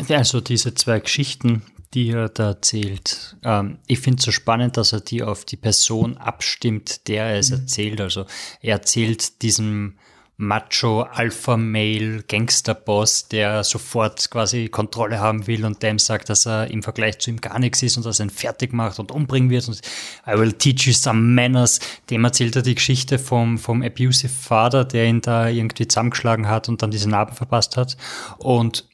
Also 0.09 0.39
diese 0.39 0.75
zwei 0.75 0.99
Geschichten, 0.99 1.63
die 1.93 2.09
er 2.09 2.29
da 2.29 2.49
erzählt. 2.49 3.35
Ähm, 3.43 3.79
ich 3.87 3.99
finde 3.99 4.19
es 4.19 4.25
so 4.25 4.31
spannend, 4.31 4.77
dass 4.77 4.93
er 4.93 5.01
die 5.01 5.23
auf 5.23 5.45
die 5.45 5.57
Person 5.57 6.17
abstimmt, 6.17 7.07
der 7.07 7.25
er 7.25 7.39
es 7.39 7.51
erzählt. 7.51 8.01
Also 8.01 8.25
er 8.61 8.73
erzählt 8.73 9.41
diesem 9.41 9.95
Macho, 10.41 11.03
Alpha-Male, 11.03 12.23
Gangster-Boss, 12.27 13.27
der 13.27 13.63
sofort 13.63 14.31
quasi 14.31 14.69
Kontrolle 14.69 15.19
haben 15.19 15.45
will 15.45 15.65
und 15.65 15.83
dem 15.83 15.99
sagt, 15.99 16.29
dass 16.29 16.47
er 16.47 16.71
im 16.71 16.81
Vergleich 16.81 17.19
zu 17.19 17.29
ihm 17.29 17.39
gar 17.39 17.59
nichts 17.59 17.83
ist 17.83 17.95
und 17.97 18.07
dass 18.07 18.19
er 18.19 18.25
ihn 18.25 18.31
fertig 18.31 18.73
macht 18.73 18.97
und 18.97 19.11
umbringen 19.11 19.51
wird 19.51 19.67
und 19.67 19.81
I 20.25 20.31
will 20.39 20.51
teach 20.51 20.87
you 20.87 20.93
some 20.93 21.21
manners. 21.21 21.79
Dem 22.09 22.25
erzählt 22.25 22.55
er 22.55 22.63
die 22.63 22.73
Geschichte 22.73 23.19
vom, 23.19 23.59
vom 23.59 23.83
abusive 23.83 24.33
Father, 24.33 24.83
der 24.83 25.05
ihn 25.05 25.21
da 25.21 25.47
irgendwie 25.47 25.87
zusammengeschlagen 25.87 26.47
hat 26.47 26.67
und 26.69 26.81
dann 26.81 26.89
diese 26.89 27.09
Narben 27.09 27.35
verpasst 27.35 27.77
hat 27.77 27.95
und 28.39 28.87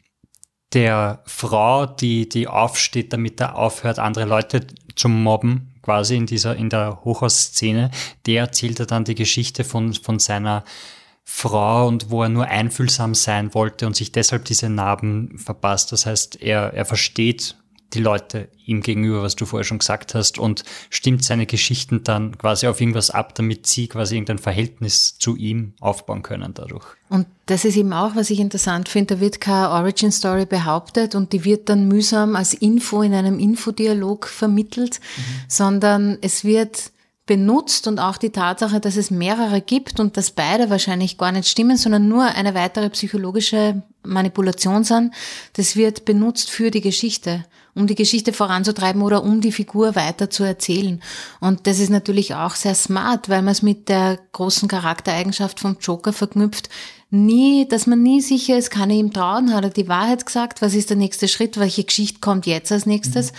der 0.77 1.23
Frau, 1.25 1.87
die, 1.87 2.29
die 2.29 2.47
aufsteht, 2.47 3.11
damit 3.11 3.41
er 3.41 3.55
aufhört, 3.55 3.97
andere 3.97 4.25
Leute 4.25 4.67
zu 4.93 5.09
mobben, 5.09 5.73
quasi 5.81 6.15
in 6.15 6.27
dieser, 6.27 6.55
in 6.55 6.69
der 6.69 7.03
Hochhausszene, 7.03 7.89
der 8.27 8.41
erzählt 8.41 8.79
er 8.79 8.85
dann 8.85 9.03
die 9.03 9.15
Geschichte 9.15 9.63
von, 9.63 9.95
von 9.95 10.19
seiner 10.19 10.63
Frau 11.23 11.87
und 11.87 12.11
wo 12.11 12.21
er 12.21 12.29
nur 12.29 12.45
einfühlsam 12.45 13.15
sein 13.15 13.55
wollte 13.55 13.87
und 13.87 13.95
sich 13.95 14.11
deshalb 14.11 14.45
diese 14.45 14.69
Narben 14.69 15.39
verpasst. 15.39 15.91
Das 15.91 16.05
heißt, 16.05 16.43
er, 16.43 16.75
er 16.75 16.85
versteht 16.85 17.55
die 17.93 17.99
Leute 17.99 18.49
ihm 18.65 18.81
gegenüber, 18.81 19.23
was 19.23 19.35
du 19.35 19.45
vorher 19.45 19.63
schon 19.63 19.79
gesagt 19.79 20.13
hast, 20.13 20.37
und 20.37 20.63
stimmt 20.89 21.23
seine 21.23 21.45
Geschichten 21.45 22.03
dann 22.03 22.37
quasi 22.37 22.67
auf 22.67 22.81
irgendwas 22.81 23.09
ab, 23.09 23.33
damit 23.35 23.65
sie 23.65 23.87
quasi 23.87 24.15
irgendein 24.15 24.39
Verhältnis 24.39 25.17
zu 25.17 25.35
ihm 25.35 25.73
aufbauen 25.79 26.21
können 26.21 26.53
dadurch. 26.53 26.85
Und 27.09 27.27
das 27.45 27.63
ist 27.63 27.77
eben 27.77 27.93
auch, 27.93 28.15
was 28.15 28.29
ich 28.29 28.39
interessant 28.39 28.89
finde, 28.89 29.15
da 29.15 29.21
wird 29.21 29.39
keine 29.39 29.69
Origin 29.69 30.11
Story 30.11 30.45
behauptet 30.45 31.15
und 31.15 31.31
die 31.31 31.45
wird 31.45 31.69
dann 31.69 31.87
mühsam 31.87 32.35
als 32.35 32.53
Info 32.53 33.01
in 33.01 33.13
einem 33.13 33.39
Infodialog 33.39 34.27
vermittelt, 34.27 34.99
mhm. 34.99 35.21
sondern 35.47 36.17
es 36.21 36.43
wird 36.43 36.91
benutzt 37.27 37.87
und 37.87 37.99
auch 37.99 38.17
die 38.17 38.31
Tatsache, 38.31 38.79
dass 38.79 38.95
es 38.95 39.11
mehrere 39.11 39.61
gibt 39.61 39.99
und 39.99 40.17
dass 40.17 40.31
beide 40.31 40.69
wahrscheinlich 40.69 41.17
gar 41.17 41.31
nicht 41.31 41.47
stimmen, 41.47 41.77
sondern 41.77 42.07
nur 42.07 42.23
eine 42.23 42.55
weitere 42.55 42.89
psychologische 42.89 43.83
Manipulation 44.03 44.83
sind, 44.83 45.13
das 45.53 45.75
wird 45.75 46.05
benutzt 46.05 46.49
für 46.49 46.71
die 46.71 46.81
Geschichte 46.81 47.45
um 47.77 47.87
die 47.87 47.95
Geschichte 47.95 48.33
voranzutreiben 48.33 49.01
oder 49.01 49.23
um 49.23 49.39
die 49.39 49.51
Figur 49.51 49.95
weiter 49.95 50.29
zu 50.29 50.43
erzählen. 50.43 51.01
Und 51.39 51.67
das 51.67 51.79
ist 51.79 51.89
natürlich 51.89 52.35
auch 52.35 52.55
sehr 52.55 52.75
smart, 52.75 53.29
weil 53.29 53.41
man 53.41 53.51
es 53.51 53.61
mit 53.61 53.87
der 53.87 54.19
großen 54.31 54.67
Charaktereigenschaft 54.67 55.59
vom 55.59 55.77
Joker 55.79 56.11
verknüpft, 56.11 56.69
nie, 57.09 57.67
dass 57.67 57.87
man 57.87 58.01
nie 58.01 58.21
sicher 58.21 58.57
ist, 58.57 58.69
kann 58.69 58.89
er 58.89 58.97
ihm 58.97 59.13
trauen, 59.13 59.53
hat 59.53 59.63
er 59.63 59.69
die 59.69 59.87
Wahrheit 59.87 60.25
gesagt, 60.25 60.61
was 60.61 60.73
ist 60.73 60.89
der 60.89 60.97
nächste 60.97 61.27
Schritt, 61.27 61.57
welche 61.57 61.83
Geschichte 61.83 62.19
kommt 62.19 62.45
jetzt 62.45 62.71
als 62.71 62.85
nächstes. 62.85 63.31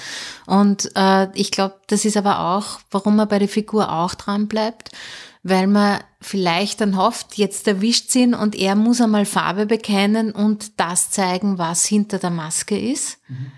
Mhm. 0.47 0.55
Und 0.55 0.91
äh, 0.95 1.29
ich 1.35 1.51
glaube, 1.51 1.75
das 1.89 2.05
ist 2.05 2.17
aber 2.17 2.41
auch, 2.41 2.81
warum 2.91 3.17
man 3.17 3.29
bei 3.29 3.39
der 3.39 3.49
Figur 3.49 3.93
auch 3.93 4.15
dran 4.15 4.49
bleibt, 4.49 4.93
weil 5.43 5.67
man 5.67 6.01
vielleicht 6.21 6.81
dann 6.81 6.97
hofft, 6.97 7.35
jetzt 7.37 7.69
erwischt 7.69 8.11
sind 8.11 8.35
und 8.35 8.57
er 8.57 8.75
muss 8.75 9.01
einmal 9.01 9.27
Farbe 9.27 9.67
bekennen 9.67 10.33
und 10.33 10.81
das 10.81 11.11
zeigen, 11.11 11.59
was 11.59 11.85
hinter 11.85 12.19
der 12.19 12.31
Maske 12.31 12.79
ist. 12.79 13.19
Mhm. 13.29 13.53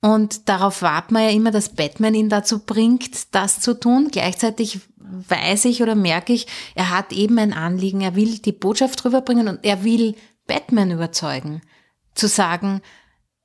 Und 0.00 0.48
darauf 0.48 0.82
wartet 0.82 1.10
man 1.10 1.24
ja 1.24 1.30
immer, 1.30 1.50
dass 1.50 1.70
Batman 1.70 2.14
ihn 2.14 2.30
dazu 2.30 2.60
bringt, 2.60 3.34
das 3.34 3.60
zu 3.60 3.78
tun. 3.78 4.08
Gleichzeitig 4.10 4.80
weiß 4.98 5.66
ich 5.66 5.82
oder 5.82 5.94
merke 5.94 6.32
ich, 6.32 6.46
er 6.74 6.90
hat 6.90 7.12
eben 7.12 7.38
ein 7.38 7.52
Anliegen. 7.52 8.00
Er 8.00 8.14
will 8.14 8.38
die 8.38 8.52
Botschaft 8.52 9.04
rüberbringen 9.04 9.48
und 9.48 9.60
er 9.62 9.84
will 9.84 10.14
Batman 10.46 10.90
überzeugen. 10.90 11.60
Zu 12.14 12.28
sagen, 12.28 12.80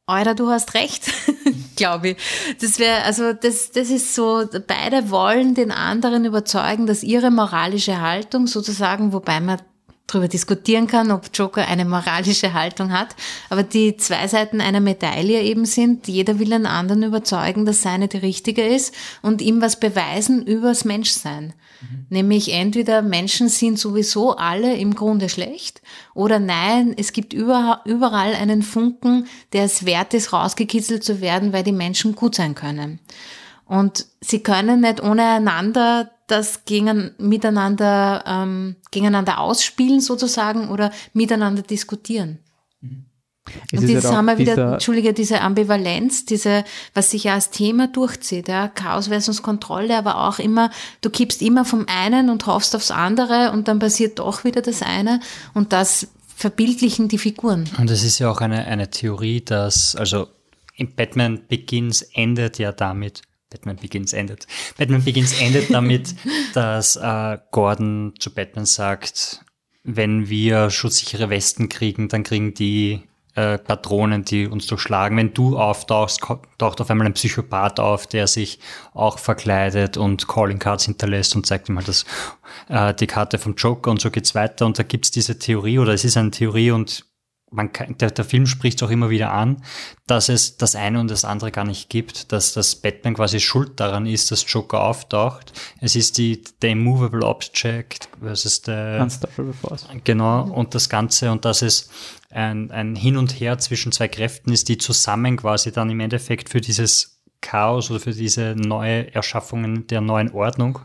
Euer, 0.07 0.35
du 0.35 0.49
hast 0.49 0.75
recht, 0.75 1.11
glaube 1.75 2.09
ich. 2.09 2.17
Das 2.61 2.77
wäre, 2.77 3.03
also 3.03 3.33
das, 3.33 3.71
das 3.71 3.89
ist 3.89 4.13
so, 4.13 4.45
beide 4.67 5.09
wollen 5.09 5.55
den 5.55 5.71
anderen 5.71 6.25
überzeugen, 6.25 6.85
dass 6.85 7.01
ihre 7.01 7.31
moralische 7.31 7.99
Haltung 8.01 8.45
sozusagen, 8.45 9.13
wobei 9.13 9.39
man 9.39 9.59
darüber 10.07 10.27
diskutieren 10.27 10.87
kann, 10.87 11.11
ob 11.11 11.29
Joker 11.33 11.67
eine 11.67 11.85
moralische 11.85 12.53
Haltung 12.53 12.91
hat, 12.91 13.15
aber 13.49 13.63
die 13.63 13.97
zwei 13.97 14.27
Seiten 14.27 14.61
einer 14.61 14.79
Medaille 14.79 15.41
eben 15.41 15.65
sind, 15.65 16.07
jeder 16.07 16.39
will 16.39 16.53
einen 16.53 16.65
anderen 16.67 17.03
überzeugen, 17.03 17.65
dass 17.65 17.81
seine 17.81 18.07
die 18.07 18.17
richtige 18.17 18.65
ist 18.65 18.93
und 19.21 19.41
ihm 19.41 19.61
was 19.61 19.79
beweisen 19.79 20.45
übers 20.45 20.85
Menschsein. 20.85 21.53
Mhm. 21.81 22.05
Nämlich 22.09 22.53
entweder 22.53 23.01
Menschen 23.01 23.49
sind 23.49 23.79
sowieso 23.79 24.35
alle 24.35 24.75
im 24.75 24.95
Grunde 24.95 25.29
schlecht 25.29 25.81
oder 26.13 26.39
nein, 26.39 26.93
es 26.97 27.11
gibt 27.11 27.33
überall 27.33 28.35
einen 28.35 28.61
Funken, 28.61 29.27
der 29.53 29.63
es 29.63 29.85
wert 29.85 30.13
ist, 30.13 30.33
rausgekitzelt 30.33 31.03
zu 31.03 31.19
werden, 31.21 31.51
weil 31.51 31.63
die 31.63 31.71
Menschen 31.71 32.15
gut 32.15 32.35
sein 32.35 32.53
können. 32.53 32.99
Und 33.65 34.05
sie 34.21 34.43
können 34.43 34.81
nicht 34.81 35.01
ohne 35.01 35.23
einander 35.23 36.11
das 36.28 36.65
gegen, 36.65 37.11
miteinander, 37.17 38.23
ähm, 38.26 38.76
gegeneinander 38.91 39.39
ausspielen 39.39 40.01
sozusagen 40.01 40.69
oder 40.69 40.91
miteinander 41.13 41.61
diskutieren. 41.61 42.39
Mhm. 42.82 43.05
Und 43.73 43.88
jetzt 43.88 44.11
haben 44.11 44.26
wir 44.26 44.38
wieder, 44.39 44.73
entschuldige, 44.73 45.13
diese 45.13 45.41
Ambivalenz, 45.41 46.26
diese, 46.26 46.63
was 46.93 47.11
sich 47.11 47.26
ja 47.26 47.36
als 47.36 47.51
Thema 47.51 47.88
durchzieht, 47.88 48.47
ja, 48.47 48.67
Chaos 48.67 49.07
versus 49.07 49.43
Kontrolle, 49.43 49.95
aber 49.97 50.28
auch 50.28 50.39
immer, 50.39 50.71
du 51.01 51.09
kippst 51.09 51.41
immer 51.41 51.63
vom 51.63 51.86
einen 51.88 52.30
und 52.30 52.47
hoffst 52.47 52.76
aufs 52.76 52.89
andere 52.89 53.51
und 53.51 53.67
dann 53.67 53.78
passiert 53.78 54.19
doch 54.19 54.43
wieder 54.43 54.61
das 54.61 54.82
eine 54.82 55.19
und 55.53 55.73
das 55.73 56.07
verbildlichen 56.36 57.07
die 57.07 57.19
Figuren. 57.19 57.69
Und 57.78 57.89
es 57.91 58.03
ist 58.03 58.19
ja 58.19 58.30
auch 58.32 58.41
eine, 58.41 58.65
eine 58.65 58.89
Theorie, 58.89 59.41
dass, 59.41 59.95
also 59.95 60.28
in 60.76 60.95
Batman 60.95 61.41
Begins 61.47 62.01
endet 62.01 62.57
ja 62.57 62.71
damit, 62.71 63.21
Batman 63.55 63.77
Begins 63.77 64.11
endet. 64.11 64.47
Batman 64.77 65.03
Begins 65.03 65.39
endet 65.39 65.73
damit, 65.73 66.13
dass 66.53 66.97
äh, 66.97 67.37
Gordon 67.51 68.13
zu 68.19 68.33
Batman 68.33 68.65
sagt, 68.65 69.45
wenn 69.83 70.27
wir 70.27 70.69
schutzsichere 70.69 71.29
Westen 71.29 71.69
kriegen, 71.69 72.09
dann 72.09 72.23
kriegen 72.23 72.53
die 72.53 73.03
äh, 73.35 73.57
Patronen, 73.57 74.25
die 74.25 74.47
uns 74.47 74.67
durchschlagen. 74.67 75.17
Wenn 75.17 75.33
du 75.33 75.57
auftauchst, 75.57 76.19
taucht 76.57 76.81
auf 76.81 76.89
einmal 76.89 77.07
ein 77.07 77.13
Psychopath 77.13 77.79
auf, 77.79 78.07
der 78.07 78.27
sich 78.27 78.59
auch 78.93 79.19
verkleidet 79.19 79.95
und 79.95 80.27
Calling 80.27 80.59
Cards 80.59 80.83
hinterlässt 80.85 81.33
und 81.35 81.45
zeigt 81.45 81.69
ihm 81.69 81.77
halt 81.77 81.87
das, 81.87 82.03
äh, 82.67 82.93
die 82.93 83.07
Karte 83.07 83.37
vom 83.37 83.55
Joker 83.55 83.89
und 83.91 84.01
so 84.01 84.11
geht's 84.11 84.35
weiter. 84.35 84.65
Und 84.65 84.79
da 84.79 84.83
gibt's 84.83 85.11
diese 85.11 85.39
Theorie, 85.39 85.79
oder 85.79 85.93
es 85.93 86.03
ist 86.03 86.17
eine 86.17 86.31
Theorie 86.31 86.71
und 86.71 87.05
man 87.55 87.71
kann, 87.71 87.97
der, 87.97 88.11
der 88.11 88.25
Film 88.25 88.45
spricht 88.45 88.83
auch 88.83 88.89
immer 88.89 89.09
wieder 89.09 89.31
an, 89.31 89.63
dass 90.07 90.29
es 90.29 90.57
das 90.57 90.75
eine 90.75 90.99
und 90.99 91.09
das 91.09 91.25
andere 91.25 91.51
gar 91.51 91.63
nicht 91.63 91.89
gibt, 91.89 92.31
dass 92.31 92.53
das 92.53 92.75
Batman 92.75 93.15
quasi 93.15 93.39
schuld 93.39 93.79
daran 93.79 94.05
ist, 94.05 94.31
dass 94.31 94.45
Joker 94.51 94.83
auftaucht. 94.83 95.53
Es 95.79 95.95
ist 95.95 96.17
die 96.17 96.43
the 96.61 96.69
immovable 96.69 97.25
object 97.25 98.09
versus 98.21 98.61
the 98.65 98.99
unstoppable 99.01 99.53
force. 99.53 99.87
Genau 100.03 100.43
und 100.43 100.75
das 100.75 100.89
Ganze 100.89 101.31
und 101.31 101.45
dass 101.45 101.61
es 101.61 101.89
ein, 102.29 102.71
ein 102.71 102.95
Hin 102.95 103.17
und 103.17 103.39
Her 103.39 103.57
zwischen 103.57 103.91
zwei 103.91 104.07
Kräften 104.07 104.51
ist, 104.51 104.69
die 104.69 104.77
zusammen 104.77 105.37
quasi 105.37 105.71
dann 105.71 105.89
im 105.89 105.99
Endeffekt 105.99 106.49
für 106.49 106.61
dieses 106.61 107.21
Chaos 107.41 107.89
oder 107.89 107.99
für 107.99 108.11
diese 108.11 108.55
neue 108.57 109.13
Erschaffungen 109.13 109.87
der 109.87 110.01
neuen 110.01 110.31
Ordnung 110.31 110.79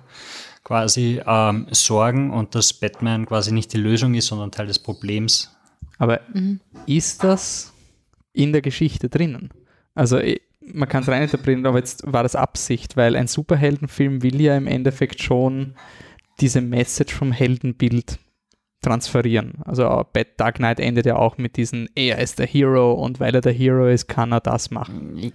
quasi 0.63 1.21
ähm, 1.27 1.67
sorgen 1.71 2.31
und 2.31 2.55
dass 2.55 2.73
Batman 2.75 3.27
quasi 3.27 3.51
nicht 3.51 3.73
die 3.73 3.79
Lösung 3.79 4.15
ist, 4.15 4.27
sondern 4.27 4.53
Teil 4.53 4.67
des 4.67 4.79
Problems 4.79 5.51
aber 6.01 6.23
mhm. 6.33 6.61
ist 6.87 7.23
das 7.23 7.73
in 8.33 8.53
der 8.53 8.63
Geschichte 8.63 9.09
drinnen? 9.09 9.51
Also 9.95 10.19
eh, 10.19 10.41
man 10.61 10.89
kann 10.89 11.03
es 11.03 11.09
reininterpretieren, 11.09 11.67
aber 11.67 11.79
jetzt 11.79 12.11
war 12.11 12.23
das 12.23 12.35
Absicht, 12.35 12.97
weil 12.97 13.15
ein 13.17 13.27
Superheldenfilm 13.27 14.23
will 14.23 14.41
ja 14.41 14.57
im 14.57 14.67
Endeffekt 14.67 15.23
schon 15.23 15.75
diese 16.41 16.63
Message 16.63 17.15
vom 17.15 17.33
Heldenbild 17.33 18.19
transferieren. 18.81 19.59
Also 19.67 20.07
Dark 20.39 20.57
Knight 20.57 20.81
endet 20.81 21.05
ja 21.05 21.17
auch 21.17 21.37
mit 21.37 21.59
diesem, 21.59 21.87
er 21.95 22.19
ist 22.19 22.39
der 22.39 22.47
Hero 22.47 22.95
und 22.95 23.21
weil 23.21 23.35
er 23.35 23.43
der 23.43 23.53
Hero 23.53 23.87
ist, 23.87 24.09
kann 24.09 24.33
er 24.33 24.41
das 24.41 24.71
machen. 24.71 25.33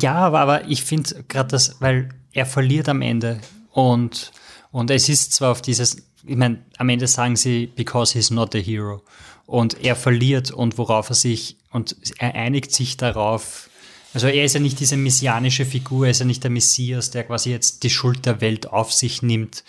Ja, 0.00 0.14
aber, 0.14 0.40
aber 0.40 0.68
ich 0.68 0.82
finde 0.82 1.24
gerade 1.28 1.50
das, 1.50 1.80
weil 1.80 2.08
er 2.32 2.46
verliert 2.46 2.88
am 2.88 3.02
Ende 3.02 3.38
und, 3.70 4.32
und 4.72 4.90
es 4.90 5.08
ist 5.08 5.32
zwar 5.32 5.52
auf 5.52 5.62
dieses, 5.62 6.08
ich 6.26 6.36
meine, 6.36 6.64
am 6.76 6.88
Ende 6.88 7.06
sagen 7.06 7.36
sie, 7.36 7.68
because 7.68 8.18
he's 8.18 8.32
not 8.32 8.56
a 8.56 8.58
hero 8.58 9.02
und 9.48 9.82
er 9.82 9.96
verliert 9.96 10.50
und 10.50 10.76
worauf 10.76 11.08
er 11.08 11.14
sich, 11.14 11.56
und 11.70 11.96
er 12.18 12.34
einigt 12.34 12.70
sich 12.70 12.98
darauf, 12.98 13.70
also 14.12 14.26
er 14.26 14.44
ist 14.44 14.52
ja 14.52 14.60
nicht 14.60 14.78
diese 14.78 14.98
messianische 14.98 15.64
Figur, 15.64 16.04
er 16.04 16.10
ist 16.10 16.18
ja 16.18 16.26
nicht 16.26 16.44
der 16.44 16.50
Messias, 16.50 17.10
der 17.10 17.24
quasi 17.24 17.50
jetzt 17.50 17.82
die 17.82 17.88
Schuld 17.88 18.26
der 18.26 18.42
Welt 18.42 18.66
auf 18.66 18.92
sich 18.92 19.22
nimmt, 19.22 19.64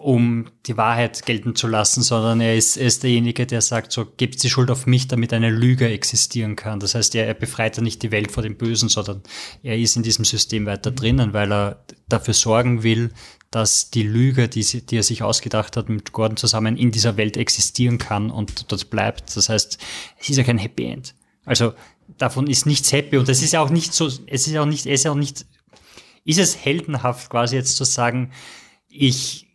um 0.00 0.46
die 0.66 0.76
Wahrheit 0.76 1.24
gelten 1.24 1.54
zu 1.54 1.68
lassen, 1.68 2.02
sondern 2.02 2.40
er 2.40 2.56
ist, 2.56 2.76
er 2.76 2.86
ist 2.86 3.04
derjenige, 3.04 3.46
der 3.46 3.60
sagt, 3.60 3.92
so, 3.92 4.06
gebt 4.06 4.42
die 4.42 4.50
Schuld 4.50 4.72
auf 4.72 4.86
mich, 4.86 5.06
damit 5.06 5.32
eine 5.32 5.50
Lüge 5.50 5.88
existieren 5.88 6.56
kann. 6.56 6.80
Das 6.80 6.96
heißt, 6.96 7.14
er, 7.14 7.28
er 7.28 7.34
befreit 7.34 7.76
ja 7.76 7.84
nicht 7.84 8.02
die 8.02 8.10
Welt 8.10 8.32
vor 8.32 8.42
dem 8.42 8.56
Bösen, 8.56 8.88
sondern 8.88 9.22
er 9.62 9.78
ist 9.78 9.94
in 9.94 10.02
diesem 10.02 10.24
System 10.24 10.66
weiter 10.66 10.90
drinnen, 10.90 11.32
weil 11.32 11.52
er 11.52 11.84
dafür 12.08 12.34
sorgen 12.34 12.82
will, 12.82 13.12
dass 13.50 13.90
die 13.90 14.02
Lüge, 14.02 14.48
die, 14.48 14.62
sie, 14.62 14.82
die 14.84 14.98
er 14.98 15.02
sich 15.02 15.22
ausgedacht 15.22 15.76
hat 15.76 15.88
mit 15.88 16.12
Gordon 16.12 16.36
zusammen, 16.36 16.76
in 16.76 16.90
dieser 16.90 17.16
Welt 17.16 17.36
existieren 17.36 17.98
kann 17.98 18.30
und 18.30 18.70
dort 18.70 18.90
bleibt. 18.90 19.36
Das 19.36 19.48
heißt, 19.48 19.78
es 20.18 20.28
ist 20.28 20.36
ja 20.36 20.44
kein 20.44 20.58
Happy 20.58 20.86
End. 20.86 21.14
Also 21.44 21.72
davon 22.18 22.48
ist 22.48 22.66
nichts 22.66 22.92
happy 22.92 23.18
und 23.18 23.28
es 23.28 23.42
ist 23.42 23.52
ja 23.52 23.60
auch 23.60 23.70
nicht 23.70 23.92
so, 23.92 24.06
es 24.06 24.46
ist 24.46 24.56
auch 24.56 24.66
nicht, 24.66 24.86
es 24.86 25.00
ist 25.00 25.06
auch 25.06 25.14
nicht, 25.14 25.46
ist 26.24 26.38
es 26.38 26.56
heldenhaft 26.64 27.30
quasi 27.30 27.56
jetzt 27.56 27.76
zu 27.76 27.84
sagen, 27.84 28.32
ich 28.88 29.46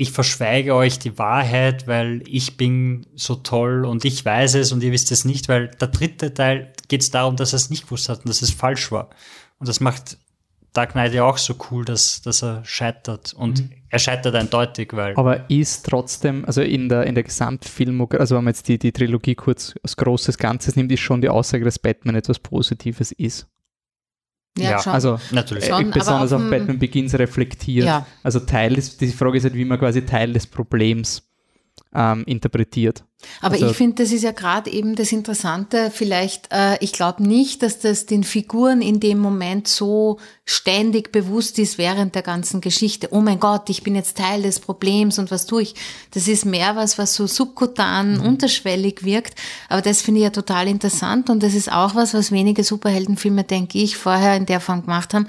ich 0.00 0.12
verschweige 0.12 0.76
euch 0.76 1.00
die 1.00 1.18
Wahrheit, 1.18 1.88
weil 1.88 2.22
ich 2.24 2.56
bin 2.56 3.04
so 3.16 3.34
toll 3.34 3.84
und 3.84 4.04
ich 4.04 4.24
weiß 4.24 4.54
es 4.54 4.70
und 4.70 4.80
ihr 4.84 4.92
wisst 4.92 5.10
es 5.10 5.24
nicht, 5.24 5.48
weil 5.48 5.68
der 5.68 5.88
dritte 5.88 6.32
Teil 6.32 6.72
geht 6.86 7.02
es 7.02 7.10
darum, 7.10 7.34
dass 7.34 7.52
er 7.52 7.56
es 7.56 7.68
nicht 7.68 7.86
gewusst 7.86 8.08
hat 8.08 8.20
und 8.20 8.28
dass 8.28 8.40
es 8.40 8.52
falsch 8.52 8.92
war. 8.92 9.10
Und 9.58 9.68
das 9.68 9.80
macht 9.80 10.16
Dark 10.72 10.92
Knight 10.92 11.14
ja 11.14 11.24
auch 11.24 11.38
so 11.38 11.54
cool, 11.70 11.84
dass, 11.84 12.22
dass 12.22 12.42
er 12.42 12.64
scheitert. 12.64 13.32
Und 13.32 13.60
mhm. 13.60 13.70
er 13.88 13.98
scheitert 13.98 14.34
eindeutig, 14.34 14.92
weil. 14.92 15.16
Aber 15.16 15.48
ist 15.50 15.86
trotzdem, 15.86 16.44
also 16.44 16.60
in 16.60 16.88
der, 16.88 17.04
in 17.04 17.14
der 17.14 17.24
Gesamtfilmografie, 17.24 18.20
also 18.20 18.36
wenn 18.36 18.44
man 18.44 18.52
jetzt 18.52 18.68
die, 18.68 18.78
die 18.78 18.92
Trilogie 18.92 19.34
kurz 19.34 19.74
als 19.82 19.96
großes 19.96 20.38
Ganzes 20.38 20.76
nimmt, 20.76 20.92
ist 20.92 21.00
schon 21.00 21.20
die 21.20 21.28
Aussage, 21.28 21.64
dass 21.64 21.78
Batman 21.78 22.14
etwas 22.14 22.38
Positives 22.38 23.12
ist. 23.12 23.48
Ja, 24.58 24.70
ja, 24.72 24.82
schon. 24.82 24.92
also 24.92 25.20
natürlich. 25.30 25.66
Schon, 25.66 25.90
besonders 25.90 26.32
auf, 26.32 26.42
auf 26.42 26.50
Batman 26.50 26.78
Begins 26.78 27.14
reflektiert. 27.14 27.86
Ja. 27.86 28.06
Also 28.22 28.40
Teil 28.40 28.76
ist, 28.76 29.00
die 29.00 29.08
Frage 29.08 29.38
ist 29.38 29.44
halt, 29.44 29.54
wie 29.54 29.64
man 29.64 29.78
quasi 29.78 30.04
Teil 30.04 30.32
des 30.32 30.46
Problems 30.46 31.27
ähm, 31.98 32.22
interpretiert. 32.26 33.02
Aber 33.40 33.54
also, 33.54 33.66
ich 33.66 33.76
finde, 33.76 34.04
das 34.04 34.12
ist 34.12 34.22
ja 34.22 34.30
gerade 34.30 34.70
eben 34.70 34.94
das 34.94 35.10
Interessante. 35.10 35.90
Vielleicht, 35.92 36.52
äh, 36.52 36.76
ich 36.78 36.92
glaube 36.92 37.24
nicht, 37.24 37.64
dass 37.64 37.80
das 37.80 38.06
den 38.06 38.22
Figuren 38.22 38.80
in 38.80 39.00
dem 39.00 39.18
Moment 39.18 39.66
so 39.66 40.18
ständig 40.44 41.10
bewusst 41.10 41.58
ist 41.58 41.76
während 41.76 42.14
der 42.14 42.22
ganzen 42.22 42.60
Geschichte. 42.60 43.08
Oh 43.10 43.20
mein 43.20 43.40
Gott, 43.40 43.68
ich 43.70 43.82
bin 43.82 43.96
jetzt 43.96 44.16
Teil 44.16 44.42
des 44.42 44.60
Problems 44.60 45.18
und 45.18 45.32
was 45.32 45.46
tue 45.46 45.62
ich? 45.62 45.74
Das 46.12 46.28
ist 46.28 46.44
mehr 46.44 46.76
was, 46.76 46.96
was 46.96 47.16
so 47.16 47.26
subkutan, 47.26 48.18
mhm. 48.18 48.22
unterschwellig 48.22 49.04
wirkt. 49.04 49.34
Aber 49.68 49.82
das 49.82 50.00
finde 50.00 50.20
ich 50.20 50.24
ja 50.24 50.30
total 50.30 50.68
interessant 50.68 51.28
und 51.30 51.42
das 51.42 51.54
ist 51.54 51.72
auch 51.72 51.96
was, 51.96 52.14
was 52.14 52.30
wenige 52.30 52.62
Superheldenfilme, 52.62 53.42
denke 53.42 53.78
ich, 53.78 53.96
vorher 53.96 54.36
in 54.36 54.46
der 54.46 54.60
Form 54.60 54.82
gemacht 54.82 55.12
haben, 55.12 55.26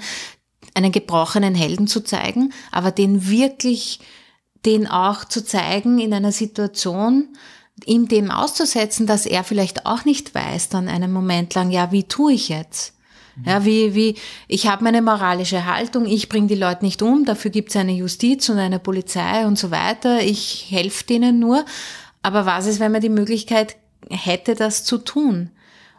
einen 0.74 0.92
gebrochenen 0.92 1.56
Helden 1.56 1.88
zu 1.88 2.02
zeigen, 2.02 2.52
aber 2.70 2.92
den 2.92 3.28
wirklich 3.28 3.98
den 4.66 4.86
auch 4.86 5.24
zu 5.24 5.44
zeigen 5.44 5.98
in 5.98 6.12
einer 6.12 6.32
Situation, 6.32 7.28
ihm 7.86 8.08
dem 8.08 8.30
auszusetzen, 8.30 9.06
dass 9.06 9.26
er 9.26 9.44
vielleicht 9.44 9.86
auch 9.86 10.04
nicht 10.04 10.34
weiß 10.34 10.68
dann 10.68 10.88
einen 10.88 11.12
Moment 11.12 11.54
lang, 11.54 11.70
ja, 11.70 11.92
wie 11.92 12.04
tue 12.04 12.32
ich 12.32 12.48
jetzt? 12.48 12.94
Ja, 13.46 13.64
wie, 13.64 13.94
wie, 13.94 14.16
ich 14.48 14.66
habe 14.66 14.84
meine 14.84 15.00
moralische 15.00 15.64
Haltung, 15.64 16.04
ich 16.04 16.28
bringe 16.28 16.48
die 16.48 16.56
Leute 16.56 16.84
nicht 16.84 17.00
um, 17.00 17.24
dafür 17.24 17.50
gibt 17.50 17.70
es 17.70 17.76
eine 17.76 17.92
Justiz 17.92 18.48
und 18.48 18.58
eine 18.58 18.78
Polizei 18.78 19.46
und 19.46 19.58
so 19.58 19.70
weiter, 19.70 20.20
ich 20.20 20.66
helfe 20.68 21.04
denen 21.04 21.38
nur. 21.38 21.64
Aber 22.22 22.44
was 22.44 22.66
ist, 22.66 22.80
wenn 22.80 22.92
man 22.92 23.00
die 23.00 23.08
Möglichkeit 23.08 23.76
hätte, 24.10 24.54
das 24.54 24.84
zu 24.84 24.98
tun? 24.98 25.50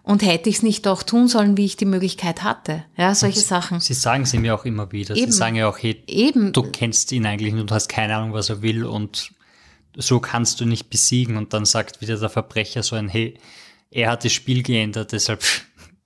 Und 0.03 0.23
hätte 0.23 0.49
ich 0.49 0.57
es 0.57 0.63
nicht 0.63 0.85
doch 0.85 1.03
tun 1.03 1.27
sollen, 1.27 1.57
wie 1.57 1.65
ich 1.65 1.77
die 1.77 1.85
Möglichkeit 1.85 2.43
hatte? 2.43 2.85
Ja, 2.97 3.13
solche 3.13 3.39
Sie, 3.39 3.45
Sachen. 3.45 3.79
Sie 3.79 3.93
sagen 3.93 4.25
sie 4.25 4.39
mir 4.39 4.55
auch 4.55 4.65
immer 4.65 4.91
wieder. 4.91 5.15
Eben. 5.15 5.31
Sie 5.31 5.37
sagen 5.37 5.55
ja 5.55 5.67
auch, 5.69 5.77
hey, 5.77 6.01
Eben. 6.07 6.53
du 6.53 6.63
kennst 6.63 7.11
ihn 7.11 7.25
eigentlich 7.25 7.53
und 7.53 7.69
du 7.69 7.75
hast 7.75 7.87
keine 7.87 8.15
Ahnung, 8.15 8.33
was 8.33 8.49
er 8.49 8.61
will 8.61 8.83
und 8.83 9.31
so 9.95 10.19
kannst 10.19 10.59
du 10.59 10.65
nicht 10.65 10.89
besiegen. 10.89 11.37
Und 11.37 11.53
dann 11.53 11.65
sagt 11.65 12.01
wieder 12.01 12.17
der 12.17 12.29
Verbrecher 12.29 12.81
so 12.81 12.95
ein, 12.95 13.09
hey, 13.09 13.35
er 13.91 14.09
hat 14.09 14.25
das 14.25 14.31
Spiel 14.31 14.63
geändert, 14.63 15.11
deshalb 15.11 15.43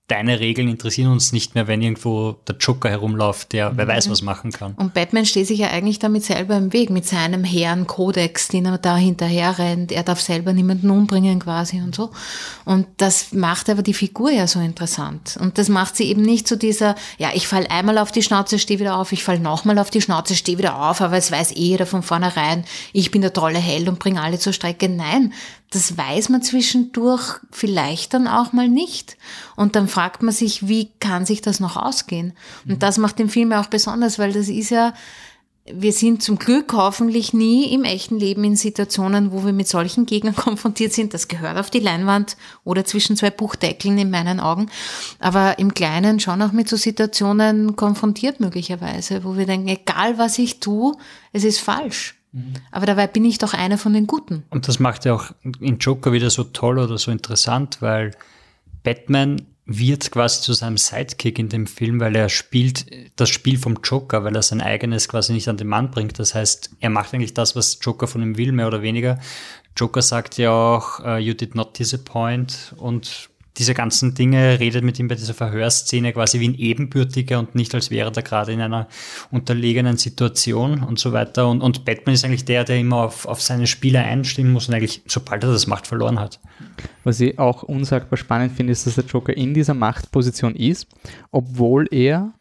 deine 0.07 0.39
Regeln 0.39 0.67
interessieren 0.67 1.11
uns 1.11 1.31
nicht 1.31 1.55
mehr, 1.55 1.67
wenn 1.67 1.81
irgendwo 1.81 2.33
der 2.47 2.57
Joker 2.57 2.89
herumläuft, 2.89 3.53
der 3.53 3.71
mhm. 3.71 3.77
wer 3.77 3.87
weiß 3.87 4.09
was 4.09 4.21
machen 4.21 4.51
kann. 4.51 4.73
Und 4.75 4.93
Batman 4.93 5.25
steht 5.25 5.47
sich 5.47 5.59
ja 5.59 5.69
eigentlich 5.69 5.97
damit 5.97 6.23
selber 6.23 6.55
im 6.57 6.73
Weg, 6.73 6.91
mit 6.91 7.07
seinem 7.07 7.43
hehren 7.43 7.87
Kodex, 7.87 8.47
den 8.47 8.65
er 8.65 8.77
da 8.77 8.95
hinterher 8.97 9.57
rennt. 9.57 9.91
Er 9.91 10.03
darf 10.03 10.21
selber 10.21 10.53
niemanden 10.53 10.91
umbringen 10.91 11.39
quasi 11.39 11.81
und 11.81 11.95
so. 11.95 12.11
Und 12.65 12.85
das 12.97 13.33
macht 13.33 13.69
aber 13.69 13.81
die 13.81 13.95
Figur 13.95 14.29
ja 14.29 14.45
so 14.45 14.59
interessant. 14.59 15.37
Und 15.41 15.57
das 15.57 15.69
macht 15.69 15.95
sie 15.95 16.05
eben 16.05 16.21
nicht 16.21 16.47
zu 16.47 16.55
dieser, 16.55 16.95
ja, 17.17 17.31
ich 17.33 17.47
fall 17.47 17.65
einmal 17.67 17.97
auf 17.97 18.11
die 18.11 18.21
Schnauze, 18.21 18.59
stehe 18.59 18.79
wieder 18.79 18.97
auf, 18.97 19.11
ich 19.11 19.23
fall 19.23 19.39
nochmal 19.39 19.79
auf 19.79 19.89
die 19.89 20.01
Schnauze, 20.01 20.35
stehe 20.35 20.59
wieder 20.59 20.79
auf, 20.87 21.01
aber 21.01 21.17
es 21.17 21.31
weiß 21.31 21.53
eh 21.53 21.65
jeder 21.75 21.87
von 21.87 22.03
vornherein, 22.03 22.63
ich 22.93 23.09
bin 23.09 23.21
der 23.21 23.33
tolle 23.33 23.59
Held 23.59 23.87
und 23.87 23.97
bringe 23.97 24.21
alle 24.21 24.37
zur 24.37 24.53
Strecke. 24.53 24.87
Nein, 24.87 25.33
das 25.75 25.97
weiß 25.97 26.29
man 26.29 26.41
zwischendurch 26.41 27.39
vielleicht 27.51 28.13
dann 28.13 28.27
auch 28.27 28.53
mal 28.53 28.69
nicht. 28.69 29.17
Und 29.57 29.75
dann 29.75 29.89
fragt 29.89 30.23
man 30.23 30.33
sich, 30.33 30.69
wie 30.69 30.89
kann 30.99 31.25
sich 31.25 31.41
das 31.41 31.59
noch 31.59 31.75
ausgehen? 31.75 32.33
Und 32.63 32.75
mhm. 32.75 32.79
das 32.79 32.97
macht 32.97 33.19
den 33.19 33.29
Film 33.29 33.51
ja 33.51 33.61
auch 33.61 33.67
besonders, 33.67 34.17
weil 34.17 34.31
das 34.31 34.47
ist 34.47 34.69
ja, 34.69 34.93
wir 35.65 35.91
sind 35.91 36.23
zum 36.23 36.37
Glück 36.39 36.71
hoffentlich 36.73 37.33
nie 37.33 37.73
im 37.73 37.83
echten 37.83 38.17
Leben 38.17 38.43
in 38.45 38.55
Situationen, 38.55 39.33
wo 39.33 39.43
wir 39.43 39.51
mit 39.51 39.67
solchen 39.67 40.05
Gegnern 40.05 40.35
konfrontiert 40.35 40.93
sind. 40.93 41.13
Das 41.13 41.27
gehört 41.27 41.57
auf 41.57 41.69
die 41.69 41.79
Leinwand 41.79 42.37
oder 42.63 42.85
zwischen 42.85 43.17
zwei 43.17 43.31
Buchdeckeln 43.31 43.97
in 43.97 44.09
meinen 44.09 44.39
Augen. 44.39 44.69
Aber 45.19 45.59
im 45.59 45.73
Kleinen 45.73 46.21
schon 46.21 46.41
auch 46.41 46.53
mit 46.53 46.69
so 46.69 46.77
Situationen 46.77 47.75
konfrontiert 47.75 48.39
möglicherweise, 48.39 49.25
wo 49.25 49.35
wir 49.35 49.45
denken, 49.45 49.67
egal 49.67 50.17
was 50.17 50.39
ich 50.39 50.61
tue, 50.61 50.95
es 51.33 51.43
ist 51.43 51.59
falsch. 51.59 52.15
Aber 52.71 52.85
dabei 52.85 53.07
bin 53.07 53.25
ich 53.25 53.37
doch 53.37 53.53
einer 53.53 53.77
von 53.77 53.93
den 53.93 54.07
Guten. 54.07 54.43
Und 54.49 54.67
das 54.67 54.79
macht 54.79 55.05
ja 55.05 55.13
auch 55.13 55.31
in 55.59 55.77
Joker 55.77 56.11
wieder 56.11 56.29
so 56.29 56.43
toll 56.43 56.79
oder 56.79 56.97
so 56.97 57.11
interessant, 57.11 57.81
weil 57.81 58.11
Batman 58.83 59.41
wird 59.65 60.11
quasi 60.11 60.41
zu 60.41 60.53
seinem 60.53 60.77
Sidekick 60.77 61.39
in 61.39 61.49
dem 61.49 61.65
Film, 61.65 61.99
weil 61.99 62.15
er 62.15 62.29
spielt 62.29 62.85
das 63.15 63.29
Spiel 63.29 63.57
vom 63.57 63.79
Joker, 63.83 64.23
weil 64.23 64.35
er 64.35 64.43
sein 64.43 64.61
eigenes 64.61 65.07
quasi 65.09 65.33
nicht 65.33 65.47
an 65.47 65.57
den 65.57 65.67
Mann 65.67 65.89
bringt. 65.89 66.19
Das 66.19 66.35
heißt, 66.35 66.71
er 66.79 66.89
macht 66.91 67.13
eigentlich 67.13 67.33
das, 67.33 67.55
was 67.55 67.79
Joker 67.81 68.07
von 68.07 68.21
ihm 68.21 68.37
will, 68.37 68.51
mehr 68.51 68.67
oder 68.67 68.83
weniger. 68.83 69.19
Joker 69.75 70.01
sagt 70.01 70.37
ja 70.37 70.51
auch, 70.51 70.99
uh, 70.99 71.17
you 71.17 71.33
did 71.33 71.55
not 71.55 71.79
disappoint 71.79 72.73
und 72.77 73.29
diese 73.57 73.73
ganzen 73.73 74.13
Dinge, 74.13 74.59
redet 74.59 74.83
mit 74.83 74.99
ihm 74.99 75.07
bei 75.07 75.15
dieser 75.15 75.33
Verhörszene 75.33 76.13
quasi 76.13 76.39
wie 76.39 76.49
ein 76.49 76.55
Ebenbürtiger 76.55 77.39
und 77.39 77.55
nicht 77.55 77.73
als 77.73 77.89
wäre 77.89 78.11
er 78.13 78.21
gerade 78.21 78.51
in 78.51 78.61
einer 78.61 78.87
unterlegenen 79.31 79.97
Situation 79.97 80.83
und 80.83 80.99
so 80.99 81.13
weiter. 81.13 81.47
Und, 81.47 81.61
und 81.61 81.85
Batman 81.85 82.15
ist 82.15 82.25
eigentlich 82.25 82.45
der, 82.45 82.63
der 82.63 82.77
immer 82.77 83.03
auf, 83.03 83.25
auf 83.25 83.41
seine 83.41 83.67
Spieler 83.67 84.03
einstimmen 84.03 84.51
muss 84.51 84.67
und 84.67 84.75
eigentlich, 84.75 85.03
sobald 85.07 85.43
er 85.43 85.51
das 85.51 85.67
Macht 85.67 85.87
verloren 85.87 86.19
hat. 86.19 86.39
Was 87.03 87.19
ich 87.19 87.39
auch 87.39 87.63
unsagbar 87.63 88.17
spannend 88.17 88.53
finde, 88.53 88.73
ist, 88.73 88.85
dass 88.85 88.95
der 88.95 89.05
Joker 89.05 89.35
in 89.35 89.53
dieser 89.53 89.73
Machtposition 89.73 90.55
ist, 90.55 90.87
obwohl 91.31 91.87
er 91.91 92.33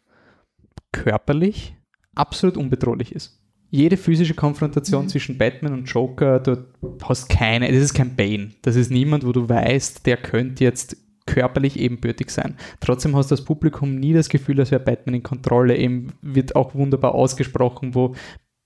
körperlich 0.91 1.75
absolut 2.15 2.57
unbedrohlich 2.57 3.11
ist 3.13 3.39
jede 3.75 3.97
physische 3.97 4.35
Konfrontation 4.35 5.03
mhm. 5.03 5.09
zwischen 5.09 5.37
Batman 5.37 5.73
und 5.73 5.85
Joker, 5.85 6.39
du 6.39 6.65
hast 7.03 7.27
keine, 7.27 7.71
das 7.71 7.81
ist 7.81 7.93
kein 7.93 8.15
Bane. 8.15 8.51
Das 8.61 8.75
ist 8.77 8.89
niemand, 8.89 9.25
wo 9.25 9.33
du 9.33 9.49
weißt, 9.49 10.05
der 10.05 10.17
könnte 10.17 10.63
jetzt 10.63 10.95
körperlich 11.25 11.79
ebenbürtig 11.79 12.29
sein. 12.29 12.57
Trotzdem 12.79 13.15
hast 13.15 13.31
das 13.31 13.43
Publikum 13.43 13.95
nie 13.95 14.13
das 14.13 14.29
Gefühl, 14.29 14.59
als 14.59 14.71
wäre 14.71 14.83
Batman 14.83 15.15
in 15.15 15.23
Kontrolle. 15.23 15.75
Eben 15.75 16.13
wird 16.21 16.55
auch 16.55 16.75
wunderbar 16.75 17.15
ausgesprochen, 17.15 17.95
wo 17.95 18.15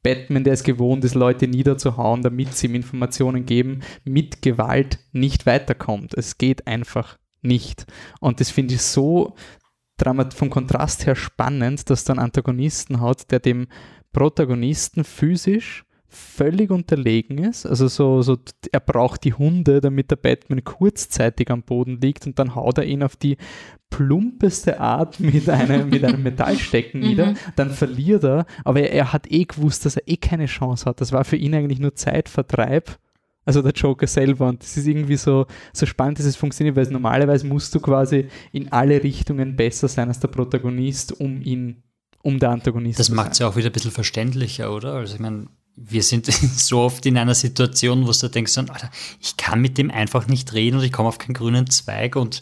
Batman, 0.03 0.43
der 0.43 0.53
es 0.53 0.63
gewohnt 0.63 1.03
ist, 1.03 1.15
Leute 1.15 1.47
niederzuhauen, 1.47 2.21
damit 2.21 2.53
sie 2.53 2.67
ihm 2.67 2.75
Informationen 2.75 3.45
geben, 3.45 3.81
mit 4.03 4.41
Gewalt 4.41 4.99
nicht 5.11 5.45
weiterkommt. 5.45 6.13
Es 6.13 6.37
geht 6.37 6.67
einfach 6.67 7.17
nicht. 7.41 7.85
Und 8.19 8.39
das 8.39 8.49
finde 8.49 8.75
ich 8.75 8.81
so 8.81 9.35
vom 10.33 10.49
Kontrast 10.49 11.05
her 11.05 11.15
spannend, 11.15 11.89
dass 11.89 12.05
du 12.05 12.13
einen 12.13 12.21
Antagonisten 12.21 13.01
hat, 13.01 13.31
der 13.31 13.39
dem 13.39 13.67
Protagonisten 14.13 15.03
physisch 15.03 15.85
völlig 16.09 16.71
unterlegen 16.71 17.37
ist. 17.37 17.65
Also 17.65 17.87
so, 17.87 18.21
so, 18.21 18.37
er 18.71 18.79
braucht 18.79 19.23
die 19.23 19.33
Hunde, 19.33 19.79
damit 19.79 20.11
der 20.11 20.15
Batman 20.15 20.63
kurzzeitig 20.63 21.51
am 21.51 21.63
Boden 21.63 22.01
liegt 22.01 22.25
und 22.25 22.39
dann 22.39 22.55
haut 22.55 22.79
er 22.79 22.85
ihn 22.85 23.03
auf 23.03 23.15
die 23.15 23.37
plumpeste 23.89 24.79
Art 24.79 25.19
mit 25.19 25.49
einem, 25.49 25.89
mit 25.89 26.03
einem 26.03 26.23
Metallstecken 26.23 26.99
nieder. 26.99 27.27
Mhm. 27.27 27.37
Dann 27.55 27.69
verliert 27.71 28.23
er, 28.23 28.45
aber 28.63 28.81
er, 28.81 28.91
er, 28.91 29.13
hat 29.13 29.31
eh 29.31 29.45
gewusst, 29.45 29.85
dass 29.85 29.97
er 29.97 30.07
eh 30.07 30.17
keine 30.17 30.47
Chance 30.47 30.85
hat. 30.85 30.99
Das 31.01 31.11
war 31.11 31.23
für 31.23 31.37
ihn 31.37 31.53
eigentlich 31.53 31.79
nur 31.79 31.95
Zeitvertreib. 31.95 32.97
Also 33.45 33.61
der 33.61 33.71
Joker 33.71 34.05
selber. 34.05 34.47
Und 34.47 34.61
das 34.61 34.77
ist 34.77 34.85
irgendwie 34.85 35.15
so, 35.15 35.47
so 35.73 35.85
spannend, 35.85 36.19
dass 36.19 36.25
es 36.25 36.35
funktioniert, 36.35 36.75
weil 36.75 36.85
normalerweise 36.87 37.47
musst 37.47 37.73
du 37.73 37.79
quasi 37.79 38.27
in 38.51 38.71
alle 38.71 39.01
Richtungen 39.01 39.55
besser 39.55 39.87
sein 39.87 40.07
als 40.07 40.19
der 40.19 40.27
Protagonist, 40.27 41.19
um 41.19 41.41
ihn 41.41 41.83
um 42.21 42.39
der 42.39 42.49
Antagonist 42.49 42.99
das 42.99 43.07
zu 43.07 43.11
sein. 43.11 43.17
Das 43.17 43.25
macht 43.25 43.33
es 43.33 43.39
ja 43.39 43.47
auch 43.47 43.55
wieder 43.55 43.69
ein 43.69 43.71
bisschen 43.71 43.91
verständlicher, 43.91 44.73
oder? 44.73 44.93
Also 44.93 45.15
ich 45.15 45.19
meine, 45.19 45.47
wir 45.81 46.03
sind 46.03 46.25
so 46.57 46.79
oft 46.79 47.05
in 47.05 47.17
einer 47.17 47.35
Situation, 47.35 48.07
wo 48.07 48.11
du 48.11 48.27
denkst, 48.29 48.57
Alter, 48.57 48.89
ich 49.21 49.37
kann 49.37 49.61
mit 49.61 49.77
dem 49.77 49.91
einfach 49.91 50.27
nicht 50.27 50.53
reden 50.53 50.77
und 50.77 50.83
ich 50.83 50.91
komme 50.91 51.09
auf 51.09 51.17
keinen 51.17 51.33
grünen 51.33 51.69
Zweig 51.69 52.15
und 52.15 52.41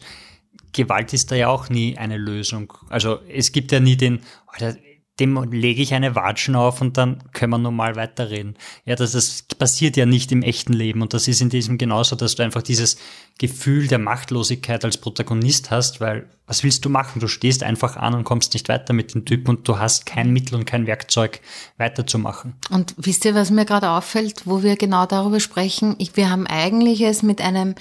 Gewalt 0.73 1.13
ist 1.13 1.31
da 1.31 1.35
ja 1.35 1.47
auch 1.47 1.69
nie 1.69 1.97
eine 1.97 2.17
Lösung. 2.17 2.73
Also 2.89 3.19
es 3.29 3.51
gibt 3.51 3.71
ja 3.71 3.79
nie 3.79 3.95
den, 3.95 4.19
Alter, 4.47 4.77
dem 5.19 5.51
lege 5.51 5.81
ich 5.81 5.93
eine 5.93 6.15
Watschen 6.15 6.55
auf 6.55 6.81
und 6.81 6.97
dann 6.97 7.23
können 7.33 7.51
wir 7.51 7.57
normal 7.57 7.95
weiterreden. 7.95 8.55
Ja, 8.85 8.95
das, 8.95 9.13
das 9.13 9.43
passiert 9.57 9.97
ja 9.97 10.05
nicht 10.05 10.31
im 10.31 10.43
echten 10.43 10.73
Leben 10.73 11.01
und 11.01 11.13
das 11.13 11.27
ist 11.27 11.41
in 11.41 11.49
diesem 11.49 11.77
genauso, 11.77 12.15
dass 12.15 12.35
du 12.35 12.43
einfach 12.43 12.61
dieses 12.61 12.97
Gefühl 13.39 13.87
der 13.87 13.99
Machtlosigkeit 13.99 14.85
als 14.85 14.97
Protagonist 14.97 15.71
hast, 15.71 16.01
weil 16.01 16.27
was 16.45 16.63
willst 16.63 16.85
du 16.85 16.89
machen? 16.89 17.19
Du 17.19 17.27
stehst 17.27 17.61
einfach 17.61 17.97
an 17.97 18.13
und 18.13 18.23
kommst 18.23 18.53
nicht 18.53 18.69
weiter 18.69 18.93
mit 18.93 19.13
dem 19.13 19.25
Typen 19.25 19.49
und 19.49 19.67
du 19.67 19.79
hast 19.79 20.05
kein 20.05 20.31
Mittel 20.31 20.55
und 20.55 20.65
kein 20.65 20.87
Werkzeug 20.87 21.41
weiterzumachen. 21.77 22.53
Und 22.69 22.95
wisst 22.97 23.25
ihr, 23.25 23.35
was 23.35 23.51
mir 23.51 23.65
gerade 23.65 23.89
auffällt, 23.89 24.43
wo 24.45 24.63
wir 24.63 24.77
genau 24.77 25.05
darüber 25.05 25.41
sprechen? 25.41 25.95
Ich, 25.97 26.15
wir 26.15 26.29
haben 26.29 26.47
eigentlich 26.47 27.01
es 27.01 27.21
mit 27.21 27.41
einem 27.41 27.75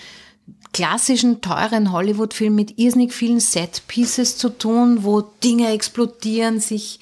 klassischen, 0.76 1.40
teuren 1.40 1.90
Hollywood-Film 1.90 2.54
mit 2.54 2.78
irrsinnig 2.78 3.14
vielen 3.14 3.40
Set-Pieces 3.40 4.36
zu 4.36 4.50
tun, 4.50 5.04
wo 5.04 5.22
Dinge 5.22 5.72
explodieren, 5.72 6.60
sich 6.60 7.00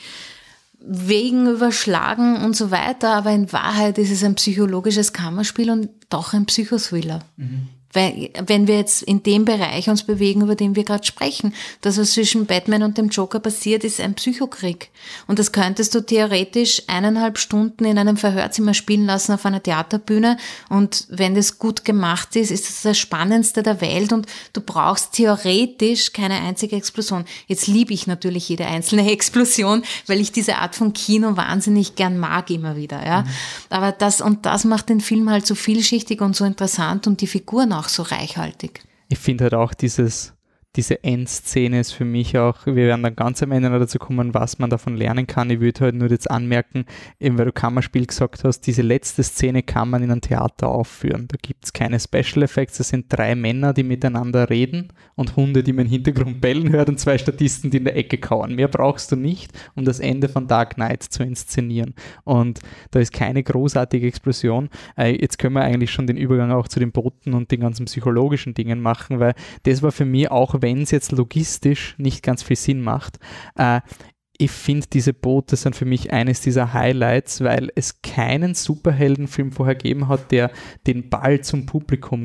Wegen 0.86 1.48
überschlagen 1.48 2.44
und 2.44 2.54
so 2.54 2.70
weiter, 2.70 3.14
aber 3.14 3.30
in 3.32 3.52
Wahrheit 3.52 3.98
ist 3.98 4.10
es 4.10 4.22
ein 4.22 4.34
psychologisches 4.34 5.12
Kammerspiel 5.12 5.70
und 5.70 5.88
doch 6.08 6.34
ein 6.34 6.46
Psychothriller. 6.46 7.20
Mhm 7.36 7.68
wenn 7.94 8.66
wir 8.66 8.76
jetzt 8.76 9.02
in 9.02 9.22
dem 9.22 9.44
Bereich 9.44 9.88
uns 9.88 10.02
bewegen, 10.02 10.42
über 10.42 10.56
den 10.56 10.76
wir 10.76 10.84
gerade 10.84 11.06
sprechen, 11.06 11.54
das, 11.80 11.98
was 11.98 12.12
zwischen 12.12 12.46
Batman 12.46 12.82
und 12.82 12.98
dem 12.98 13.08
Joker 13.08 13.38
passiert, 13.40 13.84
ist 13.84 14.00
ein 14.00 14.14
Psychokrieg. 14.14 14.90
Und 15.26 15.38
das 15.38 15.52
könntest 15.52 15.94
du 15.94 16.00
theoretisch 16.00 16.82
eineinhalb 16.88 17.38
Stunden 17.38 17.84
in 17.84 17.98
einem 17.98 18.16
Verhörzimmer 18.16 18.74
spielen 18.74 19.06
lassen 19.06 19.32
auf 19.32 19.46
einer 19.46 19.62
Theaterbühne. 19.62 20.36
Und 20.68 21.06
wenn 21.08 21.34
das 21.34 21.58
gut 21.58 21.84
gemacht 21.84 22.34
ist, 22.36 22.50
ist 22.50 22.68
das 22.68 22.82
das 22.82 22.98
Spannendste 22.98 23.62
der 23.62 23.80
Welt 23.80 24.12
und 24.12 24.26
du 24.52 24.60
brauchst 24.60 25.12
theoretisch 25.12 26.12
keine 26.12 26.40
einzige 26.40 26.76
Explosion. 26.76 27.24
Jetzt 27.46 27.66
liebe 27.66 27.94
ich 27.94 28.06
natürlich 28.06 28.48
jede 28.48 28.66
einzelne 28.66 29.10
Explosion, 29.10 29.82
weil 30.06 30.20
ich 30.20 30.32
diese 30.32 30.58
Art 30.58 30.74
von 30.74 30.92
Kino 30.92 31.36
wahnsinnig 31.36 31.94
gern 31.94 32.18
mag 32.18 32.50
immer 32.50 32.76
wieder, 32.76 33.04
ja. 33.04 33.22
Mhm. 33.22 33.28
Aber 33.70 33.92
das, 33.92 34.20
und 34.20 34.46
das 34.46 34.64
macht 34.64 34.88
den 34.88 35.00
Film 35.00 35.30
halt 35.30 35.46
so 35.46 35.54
vielschichtig 35.54 36.20
und 36.20 36.34
so 36.34 36.44
interessant 36.44 37.06
und 37.06 37.20
die 37.20 37.26
Figuren 37.26 37.72
auch 37.72 37.83
auch 37.84 37.88
so 37.88 38.02
reichhaltig. 38.02 38.82
Ich 39.08 39.18
finde 39.18 39.44
halt 39.44 39.54
auch 39.54 39.74
dieses 39.74 40.33
diese 40.76 41.04
Endszene 41.04 41.80
ist 41.80 41.92
für 41.92 42.04
mich 42.04 42.36
auch, 42.36 42.66
wir 42.66 42.74
werden 42.74 43.02
dann 43.02 43.14
ganz 43.14 43.42
am 43.42 43.52
Ende 43.52 43.70
noch 43.70 43.78
dazu 43.78 43.98
kommen, 43.98 44.34
was 44.34 44.58
man 44.58 44.70
davon 44.70 44.96
lernen 44.96 45.26
kann. 45.26 45.50
Ich 45.50 45.60
würde 45.60 45.80
halt 45.80 45.94
nur 45.94 46.10
jetzt 46.10 46.30
anmerken, 46.30 46.84
eben 47.20 47.38
weil 47.38 47.46
du 47.46 47.52
Kammerspiel 47.52 48.06
gesagt 48.06 48.42
hast, 48.44 48.62
diese 48.62 48.82
letzte 48.82 49.22
Szene 49.22 49.62
kann 49.62 49.90
man 49.90 50.02
in 50.02 50.10
einem 50.10 50.20
Theater 50.20 50.68
aufführen. 50.68 51.28
Da 51.28 51.36
gibt 51.40 51.64
es 51.64 51.72
keine 51.72 52.00
Special 52.00 52.42
Effects, 52.42 52.78
das 52.78 52.88
sind 52.88 53.06
drei 53.08 53.34
Männer, 53.34 53.72
die 53.72 53.84
miteinander 53.84 54.50
reden 54.50 54.92
und 55.14 55.36
Hunde, 55.36 55.62
die 55.62 55.72
man 55.72 55.86
im 55.86 55.92
Hintergrund 55.92 56.40
bellen 56.40 56.70
hört 56.70 56.88
und 56.88 56.98
zwei 56.98 57.18
Statisten, 57.18 57.70
die 57.70 57.76
in 57.76 57.84
der 57.84 57.96
Ecke 57.96 58.18
kauen. 58.18 58.54
Mehr 58.56 58.68
brauchst 58.68 59.12
du 59.12 59.16
nicht, 59.16 59.52
um 59.76 59.84
das 59.84 60.00
Ende 60.00 60.28
von 60.28 60.48
Dark 60.48 60.74
Knight 60.74 61.04
zu 61.04 61.22
inszenieren. 61.22 61.94
Und 62.24 62.60
da 62.90 62.98
ist 62.98 63.12
keine 63.12 63.42
großartige 63.42 64.06
Explosion. 64.06 64.70
Äh, 64.96 65.20
jetzt 65.20 65.38
können 65.38 65.54
wir 65.54 65.62
eigentlich 65.62 65.92
schon 65.92 66.06
den 66.06 66.16
Übergang 66.16 66.50
auch 66.50 66.66
zu 66.66 66.80
den 66.80 66.90
Booten 66.90 67.32
und 67.32 67.52
den 67.52 67.60
ganzen 67.60 67.86
psychologischen 67.86 68.54
Dingen 68.54 68.80
machen, 68.80 69.20
weil 69.20 69.34
das 69.62 69.82
war 69.82 69.92
für 69.92 70.04
mich 70.04 70.30
auch 70.30 70.54
wenn 70.64 70.80
es 70.80 70.90
jetzt 70.90 71.12
logistisch 71.12 71.94
nicht 71.98 72.22
ganz 72.22 72.42
viel 72.42 72.56
Sinn 72.56 72.80
macht, 72.80 73.18
äh, 73.56 73.82
ich 74.38 74.50
finde, 74.50 74.86
diese 74.90 75.12
Boote 75.12 75.56
sind 75.56 75.76
für 75.76 75.84
mich 75.84 76.12
eines 76.12 76.40
dieser 76.40 76.72
Highlights, 76.72 77.42
weil 77.42 77.70
es 77.76 78.00
keinen 78.00 78.54
Superheldenfilm 78.54 79.52
vorher 79.52 79.76
gegeben 79.76 80.08
hat, 80.08 80.32
der 80.32 80.50
den 80.86 81.10
Ball 81.10 81.42
zum 81.42 81.66
Publikum 81.66 82.24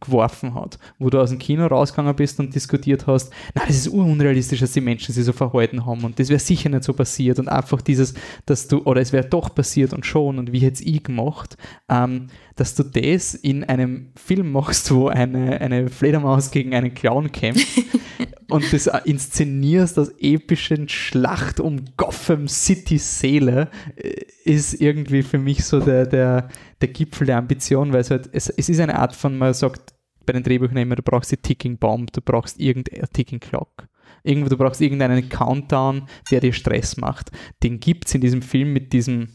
geworfen 0.00 0.54
hat, 0.54 0.78
wo 0.98 1.08
du 1.08 1.18
aus 1.18 1.30
dem 1.30 1.38
Kino 1.38 1.66
rausgegangen 1.66 2.14
bist 2.14 2.38
und 2.38 2.54
diskutiert 2.54 3.06
hast, 3.06 3.32
na, 3.54 3.62
das 3.66 3.76
ist 3.76 3.88
unrealistisch, 3.88 4.60
dass 4.60 4.72
die 4.72 4.82
Menschen 4.82 5.14
sich 5.14 5.24
so 5.24 5.32
verhalten 5.32 5.86
haben 5.86 6.04
und 6.04 6.18
das 6.18 6.28
wäre 6.28 6.38
sicher 6.38 6.68
nicht 6.68 6.84
so 6.84 6.92
passiert 6.92 7.38
und 7.38 7.48
einfach 7.48 7.80
dieses, 7.80 8.12
dass 8.44 8.68
du, 8.68 8.82
oder 8.82 9.00
es 9.00 9.12
wäre 9.12 9.26
doch 9.26 9.54
passiert 9.54 9.94
und 9.94 10.04
schon 10.04 10.38
und 10.38 10.52
wie 10.52 10.58
hätte 10.58 10.84
ich 10.84 11.02
gemacht, 11.02 11.56
ähm, 11.88 12.26
dass 12.56 12.74
du 12.74 12.82
das 12.82 13.34
in 13.34 13.64
einem 13.64 14.08
Film 14.16 14.52
machst, 14.52 14.92
wo 14.92 15.08
eine, 15.08 15.60
eine 15.60 15.88
Fledermaus 15.88 16.50
gegen 16.50 16.74
einen 16.74 16.92
Clown 16.92 17.32
kämpft 17.32 17.66
und 18.48 18.72
das 18.72 18.86
inszenierst 19.04 19.98
als 19.98 20.14
epischen 20.18 20.88
Schlacht 20.88 21.60
um 21.60 21.84
Gotham 21.96 22.48
City 22.48 22.98
Seele, 22.98 23.70
äh, 23.96 24.24
ist 24.44 24.80
irgendwie 24.80 25.22
für 25.22 25.38
mich 25.38 25.64
so 25.64 25.80
der, 25.80 26.06
der, 26.06 26.48
der 26.80 26.88
Gipfel 26.88 27.26
der 27.26 27.38
Ambition, 27.38 27.92
weil 27.92 28.00
es 28.00 28.10
halt, 28.10 28.28
es, 28.32 28.48
es 28.48 28.68
ist 28.68 28.80
eine 28.80 28.98
Art 28.98 29.14
von, 29.14 29.36
man 29.36 29.54
sagt 29.54 29.94
bei 30.24 30.32
den 30.32 30.42
Drehbüchern 30.42 30.76
immer, 30.76 30.96
du 30.96 31.02
brauchst 31.02 31.32
die 31.32 31.36
Ticking 31.36 31.78
Bomb, 31.78 32.12
du 32.12 32.20
brauchst 32.20 32.60
irgendeine 32.60 33.08
Ticking 33.08 33.40
Clock. 33.40 33.88
Irgendwo, 34.22 34.48
du 34.48 34.56
brauchst 34.56 34.80
irgendeinen 34.80 35.28
Countdown, 35.28 36.08
der 36.30 36.40
dir 36.40 36.52
Stress 36.52 36.96
macht. 36.96 37.30
Den 37.62 37.78
gibt 37.78 38.06
es 38.06 38.14
in 38.14 38.20
diesem 38.20 38.42
Film 38.42 38.72
mit 38.72 38.92
diesem 38.92 39.28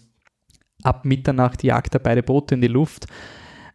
ab 0.83 1.05
Mitternacht 1.05 1.63
jagt 1.63 1.93
er 1.93 1.99
beide 1.99 2.23
Boote 2.23 2.55
in 2.55 2.61
die 2.61 2.67
Luft. 2.67 3.07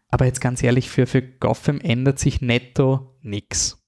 Aber 0.08 0.26
jetzt 0.26 0.40
ganz 0.40 0.62
ehrlich, 0.62 0.88
für, 0.88 1.06
für 1.06 1.22
Gotham 1.22 1.80
ändert 1.80 2.18
sich 2.18 2.40
netto 2.40 3.16
nichts. 3.22 3.85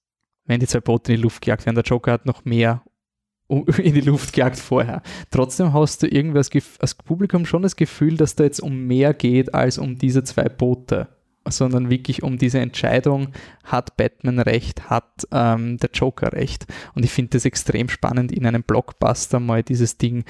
Wenn 0.48 0.58
die 0.58 0.66
zwei 0.66 0.80
Boote 0.80 1.12
in 1.12 1.18
die 1.18 1.22
Luft 1.22 1.42
gejagt 1.42 1.66
werden, 1.66 1.76
der 1.76 1.84
Joker 1.84 2.10
hat 2.10 2.26
noch 2.26 2.44
mehr 2.44 2.82
in 3.48 3.94
die 3.94 4.00
Luft 4.00 4.32
gejagt 4.32 4.58
vorher. 4.58 5.02
Trotzdem 5.30 5.72
hast 5.72 6.02
du 6.02 6.08
irgendwie 6.08 6.38
als, 6.38 6.50
als 6.80 6.94
Publikum 6.96 7.46
schon 7.46 7.62
das 7.62 7.76
Gefühl, 7.76 8.16
dass 8.16 8.34
da 8.34 8.44
jetzt 8.44 8.60
um 8.60 8.86
mehr 8.86 9.14
geht 9.14 9.54
als 9.54 9.78
um 9.78 9.96
diese 9.96 10.24
zwei 10.24 10.48
Boote 10.48 11.08
sondern 11.50 11.90
wirklich 11.90 12.22
um 12.22 12.38
diese 12.38 12.58
Entscheidung, 12.58 13.28
hat 13.64 13.96
Batman 13.96 14.38
recht, 14.38 14.88
hat 14.90 15.26
ähm, 15.32 15.76
der 15.78 15.90
Joker 15.92 16.32
recht. 16.32 16.66
Und 16.94 17.04
ich 17.04 17.10
finde 17.10 17.30
das 17.30 17.44
extrem 17.44 17.88
spannend 17.88 18.32
in 18.32 18.46
einem 18.46 18.62
Blockbuster 18.62 19.40
mal 19.40 19.62
dieses 19.62 19.98
Ding. 19.98 20.24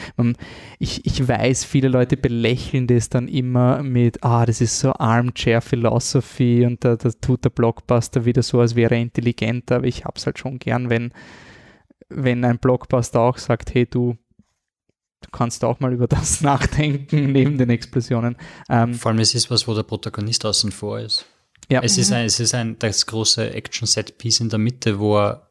Ich, 0.78 1.06
ich 1.06 1.26
weiß, 1.26 1.64
viele 1.64 1.88
Leute 1.88 2.16
belächeln 2.16 2.86
das 2.86 3.08
dann 3.08 3.28
immer 3.28 3.82
mit, 3.82 4.24
ah, 4.24 4.44
das 4.46 4.60
ist 4.60 4.80
so 4.80 4.92
Armchair 4.92 5.60
Philosophy 5.60 6.66
und 6.66 6.84
da, 6.84 6.96
da 6.96 7.10
tut 7.10 7.44
der 7.44 7.50
Blockbuster 7.50 8.24
wieder 8.24 8.42
so, 8.42 8.60
als 8.60 8.74
wäre 8.74 8.94
er 8.94 9.00
intelligenter, 9.00 9.76
aber 9.76 9.86
ich 9.86 10.04
hab's 10.04 10.26
halt 10.26 10.38
schon 10.38 10.58
gern, 10.58 10.90
wenn 10.90 11.12
wenn 12.10 12.44
ein 12.44 12.58
Blockbuster 12.58 13.20
auch 13.20 13.38
sagt, 13.38 13.74
hey 13.74 13.86
du, 13.86 14.16
du 15.20 15.30
kannst 15.30 15.64
auch 15.64 15.80
mal 15.80 15.92
über 15.92 16.06
das 16.06 16.40
nachdenken 16.42 17.32
neben 17.32 17.58
den 17.58 17.70
Explosionen. 17.70 18.36
Ähm, 18.68 18.94
Vor 18.94 19.10
allem 19.10 19.20
es 19.20 19.34
ist 19.34 19.50
was, 19.50 19.66
wo 19.68 19.74
der 19.74 19.82
Protagonist 19.82 20.44
außen 20.44 20.72
vor 20.72 21.00
ist. 21.00 21.26
Ja. 21.70 21.82
Es, 21.82 21.96
mhm. 21.96 22.02
ist 22.02 22.12
ein, 22.12 22.24
es 22.26 22.40
ist 22.40 22.54
ein 22.54 22.78
das 22.78 23.06
große 23.06 23.52
Action-Set-Piece 23.52 24.40
in 24.40 24.48
der 24.48 24.58
Mitte, 24.58 24.98
wo 24.98 25.18
er, 25.18 25.50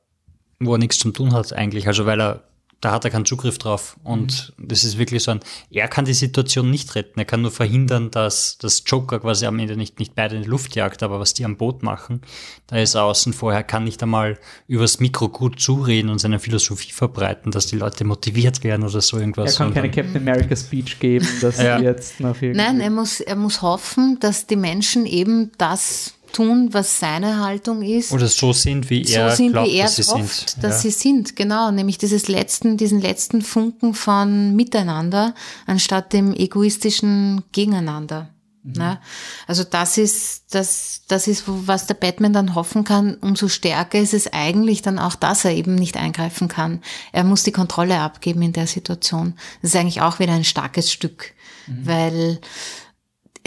wo 0.59 0.73
er 0.73 0.77
nichts 0.79 0.99
zu 0.99 1.11
tun 1.11 1.33
hat 1.33 1.53
eigentlich. 1.53 1.87
Also 1.87 2.05
weil 2.05 2.21
er 2.21 2.43
da 2.81 2.91
hat 2.91 3.05
er 3.05 3.11
keinen 3.11 3.25
Zugriff 3.25 3.57
drauf. 3.57 3.97
Und 4.03 4.53
mhm. 4.57 4.67
das 4.67 4.83
ist 4.83 4.97
wirklich 4.97 5.23
so 5.23 5.31
ein, 5.31 5.39
er 5.71 5.87
kann 5.87 6.05
die 6.05 6.13
Situation 6.13 6.69
nicht 6.69 6.93
retten. 6.95 7.19
Er 7.19 7.25
kann 7.25 7.41
nur 7.41 7.51
verhindern, 7.51 8.11
dass 8.11 8.57
das 8.57 8.83
Joker 8.85 9.19
quasi 9.19 9.45
am 9.45 9.57
Ende 9.57 9.75
nicht, 9.75 9.99
nicht 9.99 10.15
beide 10.15 10.35
in 10.35 10.43
die 10.43 10.49
Luft 10.49 10.75
jagt, 10.75 11.01
aber 11.01 11.19
was 11.19 11.33
die 11.33 11.45
am 11.45 11.57
Boot 11.57 11.81
machen, 11.81 12.21
da 12.67 12.77
ist 12.77 12.95
er 12.95 13.03
außen 13.03 13.33
vorher, 13.33 13.63
kann 13.63 13.83
nicht 13.83 14.01
einmal 14.03 14.37
übers 14.67 14.99
Mikro 14.99 15.29
gut 15.29 15.59
zureden 15.59 16.09
und 16.09 16.19
seine 16.19 16.39
Philosophie 16.39 16.91
verbreiten, 16.91 17.51
dass 17.51 17.65
die 17.67 17.77
Leute 17.77 18.03
motiviert 18.03 18.63
werden 18.63 18.83
oder 18.83 19.01
so 19.01 19.17
irgendwas. 19.17 19.53
Er 19.53 19.65
kann 19.65 19.73
keine 19.73 19.89
Captain 19.89 20.17
America 20.17 20.55
Speech 20.55 20.99
geben, 20.99 21.27
dass 21.41 21.57
ja. 21.61 21.79
jetzt 21.79 22.19
noch. 22.19 22.35
Nein, 22.41 22.79
er 22.79 22.91
muss, 22.91 23.19
er 23.19 23.35
muss 23.35 23.61
hoffen, 23.61 24.19
dass 24.19 24.45
die 24.45 24.55
Menschen 24.55 25.05
eben 25.05 25.51
das 25.57 26.16
tun, 26.33 26.69
was 26.73 26.99
seine 26.99 27.43
Haltung 27.43 27.81
ist. 27.81 28.11
Oder 28.11 28.27
so 28.27 28.53
sind, 28.53 28.89
wie 28.89 29.03
er 29.03 29.31
so 29.31 29.35
sind, 29.35 29.51
glaubt, 29.53 29.69
wie 29.69 29.75
er 29.75 29.85
dass 29.85 29.95
sie 29.95 30.03
hofft, 30.03 30.49
sind. 30.51 30.63
Dass 30.63 30.83
ja. 30.83 30.89
sie 30.89 30.97
sind, 30.97 31.35
genau. 31.35 31.71
Nämlich 31.71 31.97
dieses 31.97 32.27
letzten, 32.27 32.77
diesen 32.77 33.01
letzten 33.01 33.41
Funken 33.41 33.93
von 33.93 34.55
Miteinander, 34.55 35.33
anstatt 35.65 36.13
dem 36.13 36.33
egoistischen 36.33 37.43
Gegeneinander. 37.51 38.29
Mhm. 38.67 38.73
Ne? 38.73 38.99
Also 39.47 39.63
das 39.63 39.97
ist, 39.97 40.53
das, 40.53 41.03
das 41.07 41.27
ist, 41.27 41.43
was 41.47 41.87
der 41.87 41.93
Batman 41.93 42.33
dann 42.33 42.55
hoffen 42.55 42.83
kann. 42.83 43.15
Umso 43.15 43.47
stärker 43.47 43.99
ist 43.99 44.13
es 44.13 44.31
eigentlich 44.33 44.81
dann 44.81 44.99
auch, 44.99 45.15
dass 45.15 45.45
er 45.45 45.51
eben 45.51 45.75
nicht 45.75 45.97
eingreifen 45.97 46.47
kann. 46.47 46.81
Er 47.11 47.23
muss 47.23 47.43
die 47.43 47.51
Kontrolle 47.51 47.99
abgeben 47.99 48.41
in 48.41 48.53
der 48.53 48.67
Situation. 48.67 49.35
Das 49.61 49.71
ist 49.71 49.79
eigentlich 49.79 50.01
auch 50.01 50.19
wieder 50.19 50.33
ein 50.33 50.43
starkes 50.43 50.91
Stück, 50.91 51.33
mhm. 51.67 51.87
weil 51.87 52.41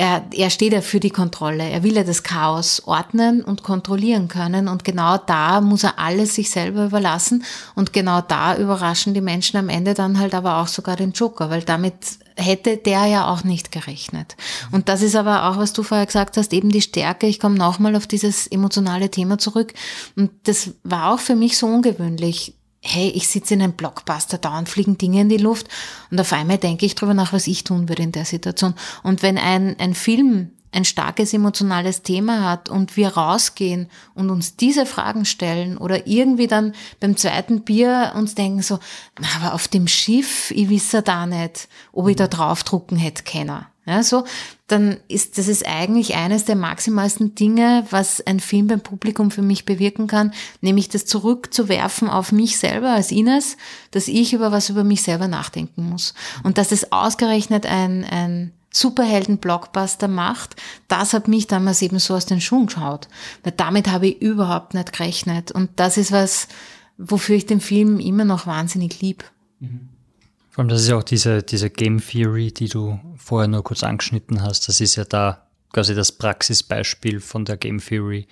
er, 0.01 0.25
er 0.33 0.49
steht 0.49 0.73
ja 0.73 0.81
für 0.81 0.99
die 0.99 1.11
Kontrolle. 1.11 1.63
Er 1.63 1.83
will 1.83 1.95
ja 1.95 2.05
das 2.05 2.23
Chaos 2.23 2.83
ordnen 2.87 3.45
und 3.45 3.63
kontrollieren 3.63 4.29
können. 4.29 4.67
Und 4.67 4.83
genau 4.83 5.19
da 5.19 5.61
muss 5.61 5.85
er 5.85 5.99
alles 5.99 6.35
sich 6.35 6.49
selber 6.49 6.87
überlassen. 6.87 7.45
Und 7.75 7.93
genau 7.93 8.23
da 8.23 8.57
überraschen 8.57 9.13
die 9.13 9.21
Menschen 9.21 9.59
am 9.59 9.69
Ende 9.69 9.93
dann 9.93 10.19
halt 10.19 10.35
aber 10.35 10.57
auch 10.57 10.69
sogar 10.69 10.97
den 10.97 11.13
Joker, 11.13 11.51
weil 11.51 11.65
damit 11.65 11.95
hätte 12.35 12.79
der 12.79 13.05
ja 13.05 13.31
auch 13.31 13.45
nicht 13.45 13.73
gerechnet. 13.73 14.37
Und 14.73 14.89
das 14.89 15.03
ist 15.03 15.17
aber 15.17 15.51
auch, 15.51 15.59
was 15.59 15.75
du 15.75 15.83
vorher 15.83 16.07
gesagt 16.07 16.39
hast, 16.39 16.55
eben 16.55 16.71
die 16.71 16.81
Stärke. 16.81 17.27
Ich 17.27 17.39
komme 17.39 17.59
nochmal 17.59 17.95
auf 17.95 18.07
dieses 18.07 18.47
emotionale 18.47 19.11
Thema 19.11 19.37
zurück. 19.37 19.75
Und 20.17 20.31
das 20.45 20.71
war 20.83 21.13
auch 21.13 21.21
für 21.21 21.37
mich 21.37 21.59
so 21.59 21.67
ungewöhnlich 21.67 22.55
hey, 22.81 23.09
ich 23.11 23.29
sitze 23.29 23.55
in 23.55 23.63
einem 23.63 23.75
Blockbuster, 23.75 24.39
dauernd 24.39 24.69
fliegen 24.69 24.97
Dinge 24.97 25.21
in 25.21 25.29
die 25.29 25.37
Luft 25.37 25.69
und 26.11 26.21
auf 26.21 26.33
einmal 26.33 26.59
denke 26.59 26.87
ich 26.87 26.95
drüber 26.95 27.15
nach, 27.15 27.33
was 27.33 27.47
ich 27.47 27.65
tun 27.65 27.89
würde 27.89 28.03
in 28.03 28.13
der 28.13 28.25
Situation. 28.25 28.75
Und 29.03 29.23
wenn 29.23 29.39
ein, 29.39 29.79
ein 29.79 29.95
Film 29.95 30.51
ein 30.73 30.85
starkes 30.85 31.35
emotionales 31.35 32.03
Thema 32.03 32.49
hat 32.49 32.69
und 32.69 32.97
wir 32.97 33.09
rausgehen 33.09 33.89
und 34.15 34.31
uns 34.31 34.57
diese 34.57 34.87
Fragen 34.87 35.25
stellen 35.25 35.77
oder 35.77 36.07
irgendwie 36.07 36.47
dann 36.47 36.75
beim 37.01 37.17
zweiten 37.17 37.63
Bier 37.63 38.13
uns 38.15 38.35
denken 38.35 38.63
so, 38.63 38.79
aber 39.37 39.55
auf 39.55 39.67
dem 39.67 39.89
Schiff, 39.89 40.51
ich 40.53 40.69
wisse 40.69 41.03
da 41.03 41.27
nicht, 41.27 41.69
ob 41.93 42.09
ich 42.09 42.17
da 42.17 42.29
draufdrucken 42.29 42.97
hätte 42.97 43.25
können. 43.25 43.67
Ja, 43.87 44.03
so, 44.03 44.25
dann 44.67 44.99
ist 45.09 45.39
das 45.39 45.49
ist 45.49 45.67
eigentlich 45.67 46.15
eines 46.15 46.45
der 46.45 46.55
maximalsten 46.55 47.35
Dinge, 47.35 47.87
was 47.91 48.25
ein 48.25 48.39
Film 48.39 48.67
beim 48.67 48.83
Publikum 48.83 49.31
für 49.31 49.43
mich 49.43 49.65
bewirken 49.65 50.07
kann, 50.07 50.33
nämlich 50.61 50.89
das 50.89 51.07
zurückzuwerfen 51.07 52.09
auf 52.09 52.31
mich 52.31 52.59
selber 52.59 52.91
als 52.91 53.11
Ines, 53.11 53.57
dass 53.91 54.07
ich 54.07 54.33
über 54.33 54.53
was 54.53 54.69
über 54.69 54.85
mich 54.85 55.03
selber 55.03 55.29
nachdenken 55.29 55.89
muss. 55.89 56.15
Und 56.43 56.59
dass 56.59 56.73
es 56.73 56.93
ausgerechnet 56.93 57.65
ein, 57.67 58.05
ein 58.05 58.53
Superhelden-Blockbuster 58.73 60.09
macht, 60.09 60.57
das 60.89 61.13
hat 61.13 61.27
mich 61.27 61.47
damals 61.47 61.83
eben 61.83 61.99
so 61.99 62.15
aus 62.15 62.27
den 62.27 62.41
Schuhen 62.41 62.67
geschaut. 62.67 63.09
Weil 63.43 63.55
damit 63.57 63.91
habe 63.91 64.09
ich 64.09 64.23
überhaupt 64.23 64.75
nicht 64.75 64.93
gerechnet. 64.93 65.51
Und 65.51 65.71
das 65.77 65.97
ist 65.97 66.13
was, 66.13 66.49
wofür 66.97 67.37
ich 67.37 67.47
den 67.47 67.61
Film 67.61 67.99
immer 67.99 68.25
noch 68.25 68.47
wahnsinnig 68.47 69.01
lieb. 69.01 69.25
Mhm. 69.59 69.90
Vor 70.61 70.65
allem, 70.65 70.69
das 70.69 70.83
ist 70.83 70.89
ja 70.89 70.99
auch 70.99 71.03
diese, 71.03 71.43
diese 71.43 71.71
Game 71.71 72.07
Theory, 72.07 72.53
die 72.53 72.69
du 72.69 73.01
vorher 73.17 73.49
nur 73.49 73.65
kurz 73.65 73.83
angeschnitten 73.83 74.43
hast. 74.43 74.69
Das 74.69 74.83
ist 74.83 74.95
ja 74.95 75.05
da 75.05 75.47
quasi 75.73 75.95
das 75.95 76.13
Praxisbeispiel 76.13 77.21
von 77.21 77.47
der 77.47 77.57
Game 77.57 77.79
Theory. 77.79 78.27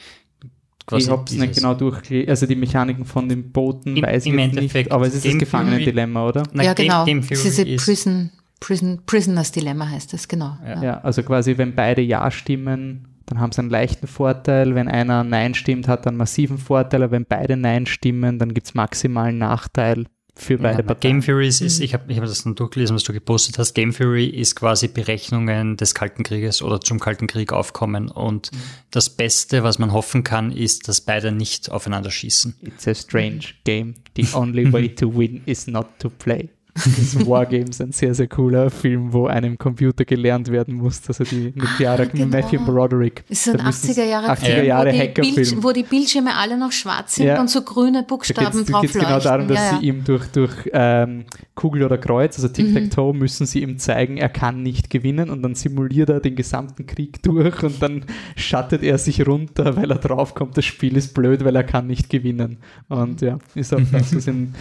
Quasi 0.86 1.06
ich 1.06 1.10
habe 1.10 1.24
es 1.24 1.32
nicht 1.32 1.54
genau 1.54 1.72
durchgelesen, 1.72 2.28
also 2.28 2.44
die 2.44 2.54
Mechaniken 2.54 3.06
von 3.06 3.30
den 3.30 3.50
Booten 3.50 3.96
Im, 3.96 4.04
weiß 4.04 4.26
ich 4.26 4.34
nicht, 4.34 4.92
aber 4.92 5.06
es 5.06 5.14
ist 5.14 5.22
Game 5.22 5.38
das 5.38 5.40
Gefangenendilemma, 5.40 6.28
oder? 6.28 6.42
Na, 6.52 6.64
ja, 6.64 6.74
genau. 6.74 7.06
Game 7.06 7.26
Theory 7.26 7.42
Diese 7.42 7.64
Prison, 7.76 8.30
Prison, 8.60 9.00
Prisoners 9.06 9.50
Dilemma 9.50 9.88
heißt 9.88 10.12
es, 10.12 10.28
genau. 10.28 10.58
Ja. 10.66 10.82
ja, 10.82 11.00
also 11.00 11.22
quasi, 11.22 11.56
wenn 11.56 11.74
beide 11.74 12.02
Ja 12.02 12.30
stimmen, 12.30 13.08
dann 13.24 13.40
haben 13.40 13.52
sie 13.52 13.60
einen 13.60 13.70
leichten 13.70 14.06
Vorteil. 14.06 14.74
Wenn 14.74 14.88
einer 14.88 15.24
Nein 15.24 15.54
stimmt, 15.54 15.88
hat 15.88 16.04
er 16.04 16.08
einen 16.08 16.18
massiven 16.18 16.58
Vorteil. 16.58 17.02
Aber 17.02 17.12
wenn 17.12 17.24
beide 17.24 17.56
Nein 17.56 17.86
stimmen, 17.86 18.38
dann 18.38 18.52
gibt 18.52 18.66
es 18.66 18.74
maximalen 18.74 19.38
Nachteil 19.38 20.04
für 20.38 20.56
beide 20.56 20.78
ja, 20.78 20.82
Parteien. 20.82 21.14
Game 21.14 21.22
Theory 21.22 21.48
ist, 21.48 21.60
ist 21.60 21.80
ich 21.80 21.94
habe 21.94 22.10
ich 22.10 22.18
hab 22.18 22.24
das 22.24 22.44
dann 22.44 22.54
durchgelesen, 22.54 22.94
was 22.94 23.02
du 23.02 23.12
gepostet 23.12 23.58
hast. 23.58 23.74
Game 23.74 23.92
Theory 23.92 24.26
ist 24.26 24.54
quasi 24.54 24.88
Berechnungen 24.88 25.76
des 25.76 25.94
Kalten 25.94 26.22
Krieges 26.22 26.62
oder 26.62 26.80
zum 26.80 27.00
Kalten 27.00 27.26
Krieg 27.26 27.52
aufkommen. 27.52 28.08
Und 28.08 28.52
mhm. 28.52 28.58
das 28.90 29.10
Beste, 29.10 29.62
was 29.62 29.78
man 29.78 29.92
hoffen 29.92 30.22
kann, 30.24 30.52
ist, 30.52 30.88
dass 30.88 31.00
beide 31.00 31.32
nicht 31.32 31.70
aufeinander 31.70 32.10
schießen. 32.10 32.54
It's 32.62 32.86
a 32.86 32.94
strange 32.94 33.40
game. 33.64 33.94
The 34.16 34.26
only 34.34 34.72
way 34.72 34.88
to 34.94 35.12
win 35.12 35.42
is 35.44 35.66
not 35.66 35.86
to 35.98 36.08
play. 36.08 36.48
Das 36.98 37.26
Wargames, 37.26 37.80
ein 37.80 37.92
sehr, 37.92 38.14
sehr 38.14 38.26
cooler 38.26 38.70
Film, 38.70 39.12
wo 39.12 39.26
einem 39.26 39.56
Computer 39.56 40.04
gelernt 40.04 40.50
werden 40.50 40.74
muss, 40.74 41.00
dass 41.00 41.20
er 41.20 41.26
die 41.26 41.52
Nukleare 41.54 42.06
genau. 42.06 42.26
Matthew 42.26 42.64
Broderick. 42.64 43.24
Das 43.28 43.46
ist 43.46 43.54
ein 43.54 43.60
80er 43.60 44.04
Jahre, 44.04 44.30
80er 44.32 44.62
Jahre 44.62 44.92
wo, 44.92 44.98
Hackerfilm. 44.98 45.64
wo 45.64 45.72
die 45.72 45.82
Bildschirme 45.82 46.34
alle 46.34 46.58
noch 46.58 46.72
schwarz 46.72 47.16
sind 47.16 47.26
ja. 47.26 47.40
und 47.40 47.48
so 47.48 47.62
grüne 47.62 48.02
Buchstaben 48.02 48.64
da 48.64 48.72
drauf 48.72 48.84
Es 48.84 48.92
geht 48.92 49.02
genau 49.02 49.18
darum, 49.20 49.48
dass 49.48 49.58
ja, 49.58 49.72
ja. 49.72 49.78
sie 49.78 49.86
ihm 49.86 50.04
durch, 50.04 50.26
durch 50.26 50.52
ähm, 50.72 51.24
Kugel 51.54 51.84
oder 51.84 51.98
Kreuz, 51.98 52.36
also 52.36 52.48
Tic-Tac-Toe, 52.48 53.12
mhm. 53.12 53.18
müssen 53.18 53.46
sie 53.46 53.62
ihm 53.62 53.78
zeigen, 53.78 54.16
er 54.16 54.28
kann 54.28 54.62
nicht 54.62 54.90
gewinnen 54.90 55.30
und 55.30 55.42
dann 55.42 55.54
simuliert 55.54 56.08
er 56.08 56.20
den 56.20 56.36
gesamten 56.36 56.86
Krieg 56.86 57.22
durch 57.22 57.62
und 57.62 57.82
dann 57.82 58.04
schattet 58.36 58.82
er 58.82 58.98
sich 58.98 59.26
runter, 59.26 59.76
weil 59.76 59.90
er 59.90 59.98
draufkommt, 59.98 60.56
das 60.56 60.64
Spiel 60.64 60.96
ist 60.96 61.14
blöd, 61.14 61.44
weil 61.44 61.56
er 61.56 61.64
kann 61.64 61.86
nicht 61.86 62.10
gewinnen. 62.10 62.58
Und 62.88 63.20
ja, 63.20 63.38
ist 63.54 63.74
auch 63.74 63.80
das, 63.92 64.14
was 64.14 64.26
in 64.26 64.54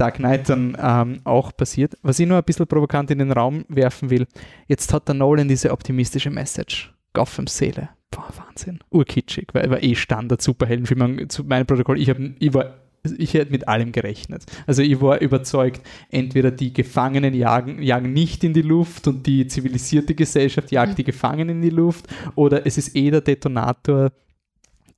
Dark 0.00 0.16
Knight 0.16 0.48
dann 0.48 0.76
ähm, 0.80 1.20
auch 1.24 1.54
passiert. 1.54 1.96
Was 2.02 2.18
ich 2.18 2.26
nur 2.26 2.38
ein 2.38 2.44
bisschen 2.44 2.66
provokant 2.66 3.10
in 3.10 3.18
den 3.18 3.32
Raum 3.32 3.64
werfen 3.68 4.10
will, 4.10 4.26
jetzt 4.66 4.92
hat 4.92 5.08
der 5.08 5.14
Nolan 5.14 5.48
diese 5.48 5.70
optimistische 5.72 6.30
Message. 6.30 6.94
Gothams 7.12 7.56
Seele. 7.56 7.90
Boah, 8.10 8.28
Wahnsinn. 8.36 8.80
Urkitschig, 8.90 9.48
weil 9.52 9.64
er 9.64 9.70
war 9.70 9.82
eh 9.82 9.94
Standard 9.94 10.42
Superheldenfilm. 10.42 11.28
Zu 11.28 11.44
meinem 11.44 11.66
Protokoll, 11.66 12.00
ich, 12.00 12.08
hab, 12.08 12.18
ich 12.18 12.54
war 12.54 12.74
ich 13.16 13.34
hätte 13.34 13.50
mit 13.50 13.68
allem 13.68 13.92
gerechnet. 13.92 14.44
Also 14.66 14.82
ich 14.82 15.00
war 15.00 15.20
überzeugt, 15.20 15.80
entweder 16.10 16.50
die 16.50 16.72
Gefangenen 16.72 17.34
jagen, 17.34 17.82
jagen 17.82 18.12
nicht 18.12 18.44
in 18.44 18.52
die 18.52 18.62
Luft 18.62 19.08
und 19.08 19.26
die 19.26 19.46
zivilisierte 19.46 20.14
Gesellschaft 20.14 20.70
jagt 20.70 20.98
die 20.98 21.04
Gefangenen 21.04 21.56
in 21.56 21.62
die 21.62 21.70
Luft 21.70 22.06
oder 22.34 22.66
es 22.66 22.76
ist 22.76 22.94
eh 22.96 23.10
der 23.10 23.22
Detonator 23.22 24.12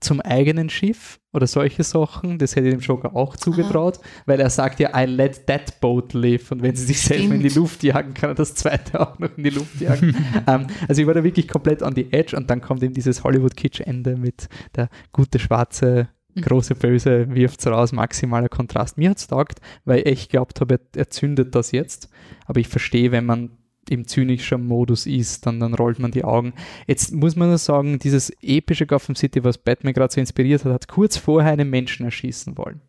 zum 0.03 0.21
eigenen 0.21 0.69
Schiff 0.69 1.19
oder 1.33 1.47
solche 1.47 1.83
Sachen. 1.83 2.39
Das 2.39 2.57
hätte 2.57 2.69
ich 2.69 2.75
dem 2.75 2.81
Joker 2.81 3.17
auch 3.17 3.37
zugetraut, 3.37 3.99
Aha. 3.99 4.23
weil 4.27 4.41
er 4.41 4.51
sagt 4.51 4.81
ja, 4.81 4.91
I 4.99 5.07
let 5.07 5.47
that 5.47 5.81
boat 5.81 6.13
live. 6.13 6.51
Und 6.53 6.63
wenn 6.63 6.75
sie 6.77 6.85
sich 6.85 6.99
Stimmt. 6.99 7.21
selber 7.21 7.35
in 7.37 7.43
die 7.43 7.49
Luft 7.49 7.83
jagen, 7.83 8.15
kann 8.15 8.31
er 8.31 8.35
das 8.35 8.55
zweite 8.55 9.01
auch 9.01 9.19
noch 9.19 9.37
in 9.37 9.45
die 9.45 9.51
Luft 9.51 9.81
jagen. 9.81 10.11
um, 10.11 10.43
ähm, 10.47 10.67
also 10.89 11.01
ich 11.01 11.07
war 11.07 11.15
da 11.15 11.25
wirklich 11.25 11.49
komplett 11.49 11.83
on 11.83 11.95
the 11.95 12.13
edge 12.13 12.37
und 12.37 12.51
dann 12.51 12.61
kommt 12.61 12.83
eben 12.83 12.95
dieses 12.95 13.25
Hollywood-Kitsch-Ende 13.25 14.17
mit 14.17 14.49
der 14.77 14.89
gute 15.13 15.39
schwarze 15.39 16.09
mhm. 16.35 16.43
große 16.43 16.75
Böse 16.75 17.35
wirft 17.35 17.61
es 17.61 17.67
raus, 17.67 17.93
maximaler 17.93 18.49
Kontrast. 18.49 18.99
Mir 18.99 19.11
hat 19.11 19.19
es 19.19 19.27
taugt, 19.27 19.61
weil 19.85 20.01
ich 20.01 20.07
echt 20.07 20.31
glaubt 20.31 20.61
habe, 20.61 20.75
er, 20.75 20.81
er 21.01 21.11
zündet 21.11 21.55
das 21.55 21.73
jetzt. 21.73 22.09
Aber 22.47 22.61
ich 22.61 22.69
verstehe, 22.69 23.13
wenn 23.13 23.27
man 23.27 23.51
im 23.89 24.07
zynischen 24.07 24.67
Modus 24.67 25.07
ist, 25.07 25.47
dann, 25.47 25.61
dann 25.61 25.75
rollt 25.75 25.99
man 25.99 26.13
die 26.13 26.25
Augen. 26.25 26.55
Jetzt 26.87 27.13
muss 27.13 27.37
man 27.37 27.49
nur 27.49 27.59
sagen, 27.59 27.99
dieses 27.99 28.31
epische 28.41 28.87
Gotham 28.87 29.17
City, 29.17 29.43
was 29.45 29.59
Batman 29.59 29.93
gerade 29.93 30.13
so 30.13 30.21
inspiriert 30.21 30.65
hat, 30.65 30.73
hat 30.73 30.89
kurz 30.89 31.17
vorher 31.17 31.53
einen 31.53 31.71
Menschen 31.71 32.05
erschießen 32.05 32.57
wollen. 32.57 32.81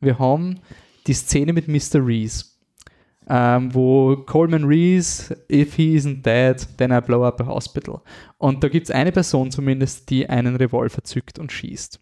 Wir 0.00 0.18
haben 0.18 0.60
die 1.06 1.14
Szene 1.14 1.52
mit 1.52 1.68
Mr. 1.68 2.04
Reese, 2.06 2.44
ähm, 3.28 3.74
wo 3.74 4.16
Coleman 4.16 4.64
Reese, 4.64 5.36
if 5.50 5.74
he 5.74 5.96
isn't 5.96 6.22
dead, 6.22 6.66
then 6.76 6.92
I 6.92 7.00
blow 7.00 7.24
up 7.24 7.40
a 7.40 7.46
hospital. 7.46 8.00
Und 8.38 8.62
da 8.62 8.68
gibt 8.68 8.88
es 8.88 8.94
eine 8.94 9.12
Person 9.12 9.50
zumindest, 9.50 10.10
die 10.10 10.28
einen 10.28 10.56
Revolver 10.56 11.02
zückt 11.02 11.38
und 11.38 11.50
schießt. 11.50 12.00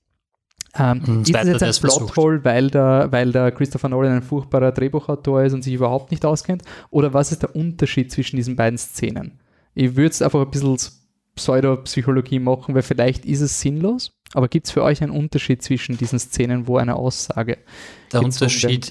Ähm, 0.76 1.02
mhm, 1.06 1.22
ist 1.22 1.34
es 1.34 1.62
jetzt 1.62 1.84
ein 1.84 1.88
Plothole, 1.88 2.44
weil 2.44 2.70
der, 2.70 3.08
weil 3.10 3.30
der 3.30 3.52
Christopher 3.52 3.88
Nolan 3.88 4.12
ein 4.12 4.22
furchtbarer 4.22 4.72
Drehbuchautor 4.72 5.44
ist 5.44 5.52
und 5.52 5.62
sich 5.62 5.74
überhaupt 5.74 6.10
nicht 6.10 6.24
auskennt? 6.24 6.62
Oder 6.90 7.14
was 7.14 7.32
ist 7.32 7.42
der 7.42 7.54
Unterschied 7.54 8.10
zwischen 8.10 8.36
diesen 8.36 8.56
beiden 8.56 8.78
Szenen? 8.78 9.38
Ich 9.74 9.96
würde 9.96 10.10
es 10.10 10.22
einfach 10.22 10.40
ein 10.40 10.50
bisschen 10.50 10.78
Pseudopsychologie 11.36 12.38
machen, 12.38 12.74
weil 12.74 12.82
vielleicht 12.82 13.24
ist 13.24 13.40
es 13.40 13.60
sinnlos, 13.60 14.12
aber 14.34 14.48
gibt 14.48 14.66
es 14.66 14.72
für 14.72 14.82
euch 14.82 15.02
einen 15.02 15.12
Unterschied 15.12 15.62
zwischen 15.62 15.96
diesen 15.96 16.18
Szenen, 16.18 16.66
wo 16.66 16.76
eine 16.76 16.96
Aussage 16.96 17.58
Der 18.12 18.22
Unterschied, 18.22 18.90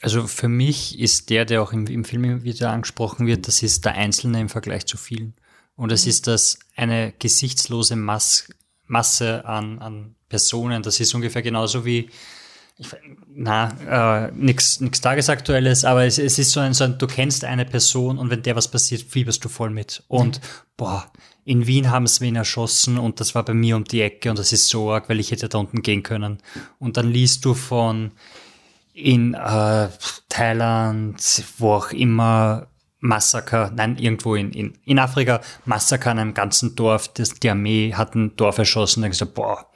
also 0.00 0.26
für 0.26 0.48
mich 0.48 0.98
ist 0.98 1.30
der, 1.30 1.44
der 1.44 1.62
auch 1.62 1.72
im, 1.72 1.86
im 1.86 2.04
Film 2.04 2.42
wieder 2.42 2.70
angesprochen 2.70 3.26
wird, 3.26 3.46
das 3.46 3.62
ist 3.62 3.84
der 3.84 3.94
Einzelne 3.94 4.40
im 4.40 4.48
Vergleich 4.48 4.86
zu 4.86 4.96
vielen. 4.96 5.34
Und 5.76 5.92
es 5.92 6.04
mhm. 6.04 6.10
ist 6.10 6.26
das 6.26 6.58
eine 6.76 7.12
gesichtslose 7.18 7.96
Mass, 7.96 8.48
Masse 8.86 9.44
an, 9.44 9.78
an 9.78 10.16
Personen. 10.32 10.82
Das 10.82 10.98
ist 10.98 11.14
ungefähr 11.14 11.42
genauso 11.42 11.84
wie, 11.84 12.08
ich, 12.78 12.88
na, 13.34 14.26
äh, 14.26 14.32
nichts 14.32 14.78
Tagesaktuelles, 15.02 15.84
aber 15.84 16.06
es, 16.06 16.18
es, 16.18 16.38
ist 16.38 16.52
so 16.52 16.60
ein, 16.60 16.72
so 16.72 16.84
ein, 16.84 16.96
du 16.96 17.06
kennst 17.06 17.44
eine 17.44 17.66
Person 17.66 18.18
und 18.18 18.30
wenn 18.30 18.42
der 18.42 18.56
was 18.56 18.68
passiert, 18.68 19.02
fieberst 19.02 19.44
du 19.44 19.50
voll 19.50 19.68
mit. 19.68 20.02
Und 20.08 20.38
mhm. 20.38 20.44
boah, 20.78 21.12
in 21.44 21.66
Wien 21.66 21.90
haben 21.90 22.06
es 22.06 22.22
wen 22.22 22.36
erschossen 22.36 22.96
und 22.96 23.20
das 23.20 23.34
war 23.34 23.44
bei 23.44 23.52
mir 23.52 23.76
um 23.76 23.84
die 23.84 24.00
Ecke 24.00 24.30
und 24.30 24.38
das 24.38 24.54
ist 24.54 24.68
so 24.68 24.90
arg, 24.90 25.10
weil 25.10 25.20
ich 25.20 25.32
hätte 25.32 25.50
da 25.50 25.58
unten 25.58 25.82
gehen 25.82 26.02
können. 26.02 26.38
Und 26.78 26.96
dann 26.96 27.10
liest 27.10 27.44
du 27.44 27.52
von 27.52 28.12
in 28.94 29.34
äh, 29.34 29.88
Thailand, 30.30 31.44
wo 31.58 31.74
auch 31.74 31.90
immer, 31.90 32.68
Massaker, 33.04 33.72
nein, 33.74 33.98
irgendwo 33.98 34.36
in, 34.36 34.52
in, 34.52 34.78
in 34.84 34.98
Afrika, 35.00 35.40
Massaker 35.64 36.12
an 36.12 36.20
einem 36.20 36.34
ganzen 36.34 36.76
Dorf, 36.76 37.08
das, 37.08 37.34
die 37.34 37.50
Armee 37.50 37.92
hat 37.94 38.14
ein 38.14 38.36
Dorf 38.36 38.58
erschossen, 38.58 39.02
dann 39.02 39.10
gesagt, 39.10 39.34
boah, 39.34 39.66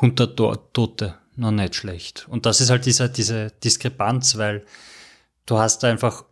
100 0.00 0.36
Tote, 0.72 1.14
noch 1.36 1.50
nicht 1.50 1.74
schlecht. 1.74 2.26
Und 2.28 2.46
das 2.46 2.60
ist 2.60 2.70
halt 2.70 2.86
dieser, 2.86 3.08
diese 3.08 3.52
Diskrepanz, 3.62 4.36
weil 4.36 4.64
du 5.46 5.58
hast 5.58 5.84
einfach 5.84 6.24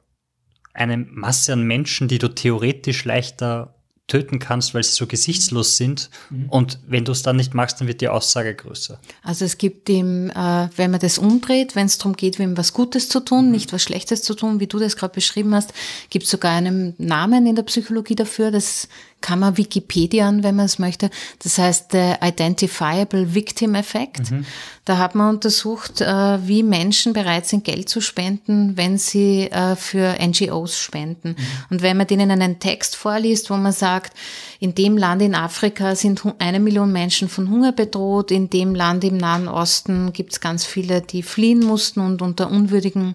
eine 0.72 0.96
Masse 0.96 1.52
an 1.52 1.66
Menschen, 1.66 2.08
die 2.08 2.18
du 2.18 2.28
theoretisch 2.28 3.04
leichter 3.04 3.74
töten 4.08 4.38
kannst, 4.38 4.74
weil 4.74 4.82
sie 4.82 4.92
so 4.92 5.06
gesichtslos 5.06 5.76
sind. 5.76 6.08
Mhm. 6.30 6.48
Und 6.48 6.78
wenn 6.86 7.04
du 7.04 7.12
es 7.12 7.22
dann 7.22 7.36
nicht 7.36 7.52
machst, 7.52 7.80
dann 7.80 7.88
wird 7.88 8.00
die 8.00 8.08
Aussage 8.08 8.54
größer. 8.54 8.98
Also 9.22 9.44
es 9.44 9.58
gibt 9.58 9.88
ihm, 9.90 10.30
äh, 10.30 10.68
wenn 10.76 10.90
man 10.90 10.98
das 10.98 11.18
umdreht, 11.18 11.76
wenn 11.76 11.86
es 11.86 11.98
darum 11.98 12.16
geht, 12.16 12.38
ihm 12.38 12.56
was 12.56 12.72
Gutes 12.72 13.10
zu 13.10 13.20
tun, 13.20 13.46
mhm. 13.46 13.50
nicht 13.52 13.72
was 13.72 13.82
Schlechtes 13.82 14.22
zu 14.22 14.34
tun, 14.34 14.60
wie 14.60 14.66
du 14.66 14.78
das 14.78 14.96
gerade 14.96 15.12
beschrieben 15.12 15.54
hast, 15.54 15.74
gibt 16.08 16.24
es 16.24 16.30
sogar 16.30 16.52
einen 16.52 16.94
Namen 16.96 17.46
in 17.46 17.54
der 17.54 17.64
Psychologie 17.64 18.16
dafür. 18.16 18.50
Das 18.50 18.88
kann 19.20 19.40
man 19.40 19.56
Wikipedia 19.56 20.28
an, 20.28 20.42
wenn 20.42 20.56
man 20.56 20.66
es 20.66 20.78
möchte. 20.78 21.10
Das 21.40 21.58
heißt 21.58 21.92
der 21.92 22.20
Identifiable 22.22 23.34
Victim 23.34 23.74
Effect. 23.74 24.30
Mhm. 24.30 24.44
Da 24.84 24.98
hat 24.98 25.14
man 25.14 25.34
untersucht, 25.34 26.00
äh, 26.00 26.46
wie 26.46 26.62
Menschen 26.62 27.12
bereit 27.12 27.46
sind, 27.46 27.64
Geld 27.64 27.88
zu 27.88 28.00
spenden, 28.00 28.76
wenn 28.76 28.96
sie 28.96 29.50
äh, 29.50 29.76
für 29.76 30.16
NGOs 30.20 30.78
spenden. 30.78 31.30
Mhm. 31.30 31.44
Und 31.70 31.82
wenn 31.82 31.96
man 31.96 32.06
denen 32.06 32.30
einen 32.30 32.58
Text 32.60 32.96
vorliest, 32.96 33.50
wo 33.50 33.56
man 33.56 33.72
sagt, 33.72 34.16
in 34.60 34.74
dem 34.74 34.96
Land 34.96 35.20
in 35.22 35.34
Afrika 35.34 35.94
sind 35.94 36.22
eine 36.38 36.60
Million 36.60 36.92
Menschen 36.92 37.28
von 37.28 37.50
Hunger 37.50 37.72
bedroht, 37.72 38.30
in 38.30 38.50
dem 38.50 38.74
Land 38.74 39.04
im 39.04 39.16
Nahen 39.16 39.48
Osten 39.48 40.12
gibt 40.12 40.32
es 40.32 40.40
ganz 40.40 40.64
viele, 40.64 41.02
die 41.02 41.22
fliehen 41.22 41.60
mussten 41.60 42.00
und 42.00 42.22
unter 42.22 42.50
unwürdigen 42.50 43.14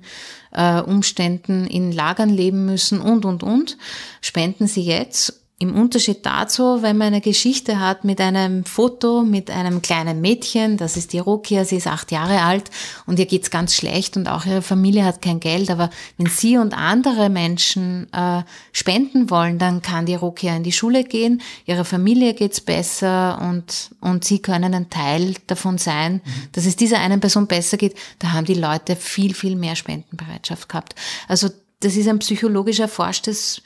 äh, 0.52 0.80
Umständen 0.82 1.66
in 1.66 1.92
Lagern 1.92 2.30
leben 2.30 2.66
müssen 2.66 3.02
und, 3.02 3.26
und, 3.26 3.44
und, 3.44 3.78
spenden 4.22 4.68
sie 4.68 4.84
jetzt 4.84 5.43
im 5.64 5.76
Unterschied 5.76 6.26
dazu, 6.26 6.82
wenn 6.82 6.98
man 6.98 7.08
eine 7.08 7.22
Geschichte 7.22 7.80
hat 7.80 8.04
mit 8.04 8.20
einem 8.20 8.66
Foto, 8.66 9.24
mit 9.24 9.50
einem 9.50 9.82
kleinen 9.82 10.20
Mädchen, 10.20 10.76
das 10.76 10.98
ist 10.98 11.14
die 11.14 11.20
Rokia, 11.20 11.64
sie 11.64 11.78
ist 11.78 11.88
acht 11.88 12.12
Jahre 12.12 12.42
alt 12.42 12.70
und 13.06 13.18
ihr 13.18 13.26
geht's 13.26 13.50
ganz 13.50 13.74
schlecht 13.74 14.18
und 14.18 14.28
auch 14.28 14.46
ihre 14.46 14.62
Familie 14.62 15.06
hat 15.06 15.22
kein 15.22 15.40
Geld, 15.40 15.72
aber 15.72 15.90
wenn 16.18 16.28
sie 16.28 16.58
und 16.58 16.78
andere 16.78 17.30
Menschen 17.30 18.12
äh, 18.12 18.44
spenden 18.74 19.30
wollen, 19.30 19.58
dann 19.58 19.82
kann 19.82 20.06
die 20.06 20.16
Rokia 20.16 20.54
in 20.54 20.64
die 20.64 20.74
Schule 20.74 21.06
gehen, 21.06 21.42
ihrer 21.66 21.86
Familie 21.86 22.34
geht's 22.34 22.60
besser 22.60 23.40
und, 23.42 23.92
und 24.02 24.26
sie 24.26 24.40
können 24.40 24.74
ein 24.74 24.90
Teil 24.90 25.36
davon 25.48 25.78
sein, 25.78 26.16
mhm. 26.16 26.50
dass 26.52 26.66
es 26.66 26.76
dieser 26.76 27.00
einen 27.00 27.22
Person 27.22 27.48
besser 27.48 27.78
geht. 27.78 27.96
Da 28.20 28.34
haben 28.34 28.46
die 28.46 28.54
Leute 28.54 28.98
viel, 28.98 29.34
viel 29.34 29.56
mehr 29.56 29.78
Spendenbereitschaft 29.78 30.68
gehabt. 30.68 30.96
Also 31.30 31.50
das 31.80 31.96
ist 31.96 32.10
ein 32.10 32.20
psychologisch 32.20 32.82
erforschtes 32.82 33.62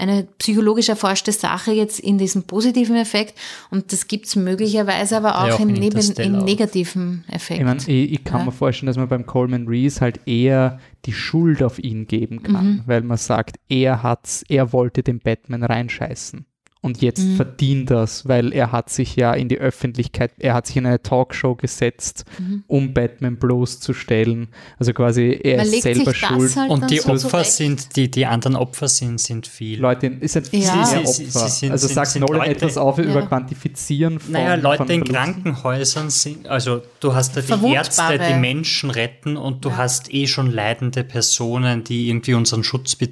eine 0.00 0.26
psychologisch 0.38 0.88
erforschte 0.88 1.30
Sache 1.32 1.72
jetzt 1.72 2.00
in 2.00 2.18
diesem 2.18 2.42
positiven 2.44 2.96
Effekt 2.96 3.38
und 3.70 3.92
das 3.92 4.08
gibt's 4.08 4.34
möglicherweise 4.36 5.16
aber 5.16 5.38
auch, 5.40 5.46
Ja, 5.48 5.54
auch 5.54 5.60
im, 5.60 5.68
in 5.70 5.80
neben, 5.80 6.00
im 6.18 6.44
negativen 6.44 7.24
Effekt. 7.28 7.60
Ich, 7.60 7.64
mein, 7.66 7.76
ich, 7.78 7.88
ich 8.12 8.24
kann 8.24 8.40
Ja. 8.40 8.46
mir 8.46 8.52
vorstellen, 8.52 8.86
dass 8.88 8.96
man 8.96 9.08
beim 9.08 9.26
Coleman 9.26 9.68
Reese 9.68 10.00
halt 10.00 10.20
eher 10.26 10.80
die 11.06 11.12
Schuld 11.12 11.62
auf 11.62 11.78
ihn 11.78 12.06
geben 12.06 12.42
kann, 12.42 12.66
Mhm. 12.66 12.82
weil 12.86 13.02
man 13.02 13.16
sagt, 13.18 13.56
er 13.68 14.02
hat's, 14.02 14.44
er 14.48 14.72
wollte 14.72 15.02
den 15.02 15.18
Batman 15.20 15.62
reinscheißen. 15.62 16.46
Und 16.82 17.02
jetzt 17.02 17.22
Mhm. 17.22 17.36
verdient 17.36 17.90
das, 17.90 18.26
weil 18.26 18.54
er 18.54 18.72
hat 18.72 18.88
sich 18.88 19.14
ja 19.14 19.34
in 19.34 19.48
die 19.50 19.58
Öffentlichkeit, 19.58 20.32
er 20.38 20.54
hat 20.54 20.66
sich 20.66 20.78
in 20.78 20.86
eine 20.86 21.02
Talkshow 21.02 21.54
gesetzt, 21.54 22.24
Mhm. 22.38 22.64
um 22.68 22.94
Batman 22.94 23.36
bloßzustellen. 23.36 24.48
Also 24.78 24.92
quasi 24.94 25.38
er 25.42 25.58
Man 25.58 25.66
ist 25.66 25.72
legt 25.72 25.82
selber 25.82 26.10
sich 26.12 26.20
das 26.20 26.28
schuld. 26.30 26.56
halt 26.56 26.70
Und 26.70 26.90
die 26.90 26.98
so 26.98 27.10
Opfer 27.12 27.28
zurecht. 27.28 27.52
sind, 27.52 27.96
die, 27.96 28.10
die 28.10 28.24
anderen 28.26 28.56
Opfer 28.56 28.88
sind, 28.88 29.20
sind 29.20 29.46
viel. 29.46 29.78
Leute, 29.78 30.06
ist 30.06 30.36
ein 30.38 30.44
viel 30.46 30.60
Ja. 30.62 30.74
mehr 30.76 30.86
Sie- 30.86 30.96
Opfer. 30.96 31.12
sie- 31.12 31.24
sie 31.26 31.48
sind- 31.48 31.72
also 31.72 31.86
sind- 31.86 31.94
sagt 31.94 32.06
sind 32.08 32.20
Nolan 32.22 32.38
Leute- 32.38 32.50
etwas 32.52 32.76
auf 32.78 32.98
über 32.98 33.20
Ja. 33.20 33.26
Quantifizieren 33.26 34.18
von 34.18 34.32
Naja, 34.32 34.54
Leute 34.54 34.78
von 34.78 34.88
in. 34.90 35.04
Krankenhäusern 35.04 36.10
sind, 36.10 36.48
also 36.48 36.82
du 37.00 37.14
hast 37.14 37.36
da 37.36 37.40
die. 37.42 37.72
Ärzte, 37.74 38.18
die 38.18 38.38
Menschen 38.38 38.90
retten 38.90 39.36
und 39.36 39.64
du 39.64 39.76
hast 39.76 40.12
eh 40.14 40.26
schon 40.26 40.50
leidende 40.50 41.04
Personen, 41.04 41.84
die 41.84 42.08
irgendwie 42.08 42.34
unseren 42.34 42.64
Schutz, 42.64 42.96
äh, 43.00 43.08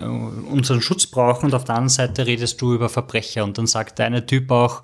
unseren 0.00 0.80
Schutz 0.80 1.06
brauchen 1.06 1.46
und 1.46 1.54
auf 1.54 1.64
der 1.64 1.76
anderen 1.76 1.88
Seite 1.88 2.26
redest 2.26 2.60
du 2.60 2.74
über 2.74 2.88
Verbrecher 2.88 3.44
und 3.44 3.58
dann 3.58 3.66
sagt 3.66 3.98
der 3.98 4.26
Typ 4.26 4.50
auch, 4.50 4.82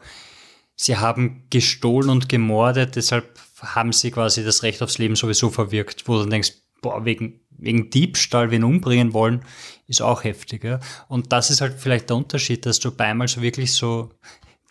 sie 0.77 0.97
haben 0.97 1.45
gestohlen 1.51 2.11
und 2.11 2.29
gemordet, 2.29 2.97
deshalb 2.97 3.39
haben 3.61 3.93
sie 3.93 4.11
quasi 4.11 4.45
das 4.45 4.63
Recht 4.63 4.83
aufs 4.83 4.99
Leben 4.99 5.17
sowieso 5.17 5.51
verwirkt, 5.51 6.09
wo 6.09 6.15
du 6.15 6.21
dann 6.21 6.31
denkst, 6.31 6.53
boah, 6.81 7.05
wegen, 7.05 7.41
wegen 7.51 7.91
Diebstahl 7.91 8.51
wen 8.51 8.65
umbringen 8.65 9.13
wollen, 9.13 9.43
ist 9.87 10.03
auch 10.03 10.25
heftig. 10.25 10.65
Ja? 10.65 10.81
Und 11.09 11.33
das 11.33 11.51
ist 11.51 11.61
halt 11.61 11.75
vielleicht 11.79 12.11
der 12.11 12.17
Unterschied, 12.17 12.67
dass 12.67 12.81
du 12.81 12.91
bei 12.91 13.07
einmal 13.07 13.29
so 13.29 13.41
wirklich 13.41 13.73
so 13.73 14.11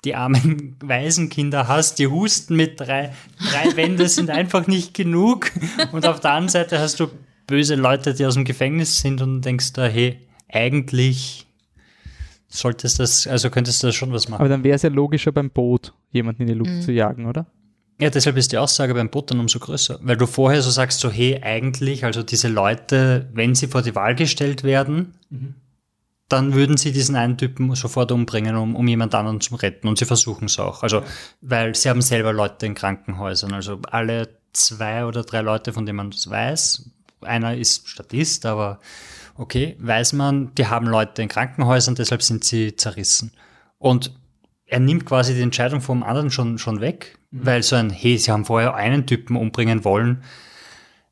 die 0.04 0.16
armen 0.16 0.76
Waisenkinder 0.84 1.68
hast, 1.68 2.00
die 2.00 2.08
husten 2.08 2.56
mit 2.56 2.80
drei, 2.80 3.14
drei 3.50 3.76
Wände 3.76 4.10
sind 4.10 4.30
einfach 4.30 4.68
nicht 4.68 4.94
genug. 4.94 5.52
Und 5.92 6.06
auf 6.06 6.20
der 6.20 6.32
anderen 6.32 6.50
Seite 6.50 6.80
hast 6.80 7.00
du 7.00 7.08
böse 7.48 7.76
Leute, 7.76 8.14
die 8.14 8.26
aus 8.26 8.34
dem 8.34 8.46
Gefängnis 8.46 9.00
sind 9.00 9.22
und 9.22 9.42
denkst 9.42 9.74
da, 9.74 9.86
hey, 9.86 10.20
eigentlich 10.52 11.46
solltest 12.48 13.00
das, 13.00 13.28
also 13.28 13.50
könntest 13.50 13.82
du 13.82 13.88
da 13.88 13.94
schon 13.94 14.12
was 14.12 14.28
machen. 14.28 14.42
Aber 14.42 14.50
dann 14.50 14.64
wäre 14.64 14.76
es 14.76 14.82
ja 14.82 14.90
logischer 14.90 15.32
beim 15.32 15.50
Boot, 15.50 15.94
jemanden 16.12 16.42
in 16.44 16.48
die 16.50 16.56
Mhm. 16.56 16.60
Luft 16.60 16.84
zu 16.84 16.92
jagen, 16.92 17.26
oder? 17.26 17.46
Ja, 18.00 18.10
deshalb 18.10 18.36
ist 18.36 18.52
die 18.52 18.58
Aussage 18.58 18.94
beim 18.96 19.10
Boot 19.10 19.30
dann 19.32 19.40
umso 19.40 19.60
größer. 19.60 20.00
Weil 20.02 20.18
du 20.18 20.26
vorher 20.26 20.62
so 20.62 20.72
sagst, 20.72 21.00
so, 21.00 21.10
hey, 21.12 21.40
eigentlich, 21.42 22.04
also 22.04 22.24
diese 22.24 22.48
Leute, 22.48 23.30
wenn 23.34 23.54
sie 23.54 23.68
vor 23.68 23.84
die 23.84 23.94
Wahl 23.96 24.16
gestellt 24.16 24.64
werden, 24.64 25.14
dann 26.28 26.54
würden 26.56 26.78
sie 26.78 26.92
diesen 26.92 27.16
einen 27.16 27.38
Typen 27.38 27.74
sofort 27.76 28.12
umbringen, 28.12 28.56
um, 28.56 28.76
um 28.76 28.88
jemand 28.88 29.14
anderen 29.14 29.40
zu 29.40 29.56
retten. 29.56 29.88
Und 29.88 30.00
sie 30.00 30.06
versuchen 30.06 30.46
es 30.46 30.58
auch. 30.60 30.82
Also, 30.82 31.04
weil 31.42 31.76
sie 31.76 31.90
haben 31.90 32.02
selber 32.02 32.34
Leute 32.34 32.66
in 32.66 32.74
Krankenhäusern. 32.74 33.54
Also 33.54 33.80
alle 33.92 34.30
zwei 34.52 35.06
oder 35.06 35.24
drei 35.24 35.42
Leute, 35.42 35.72
von 35.72 35.86
denen 35.86 35.98
man 35.98 36.12
das 36.12 36.28
weiß. 36.30 36.90
Einer 37.22 37.56
ist 37.56 37.88
Statist, 37.88 38.46
aber 38.48 38.80
okay, 39.42 39.76
weiß 39.80 40.14
man, 40.14 40.54
die 40.56 40.68
haben 40.68 40.86
Leute 40.86 41.24
in 41.24 41.28
Krankenhäusern, 41.28 41.96
deshalb 41.96 42.22
sind 42.22 42.44
sie 42.44 42.76
zerrissen. 42.76 43.32
Und 43.80 44.14
er 44.68 44.80
nimmt 44.80 45.06
quasi 45.08 45.34
die 45.34 45.42
Entscheidung 45.42 45.82
vom 45.82 46.04
anderen 46.04 46.30
schon, 46.30 46.60
schon 46.60 46.80
weg, 46.80 47.18
weil 47.32 47.64
so 47.64 47.76
ein, 47.76 47.90
hey, 47.90 48.18
sie 48.20 48.32
haben 48.32 48.46
vorher 48.46 48.76
einen 48.76 49.08
Typen 49.08 49.36
umbringen 49.36 49.84
wollen. 49.84 50.24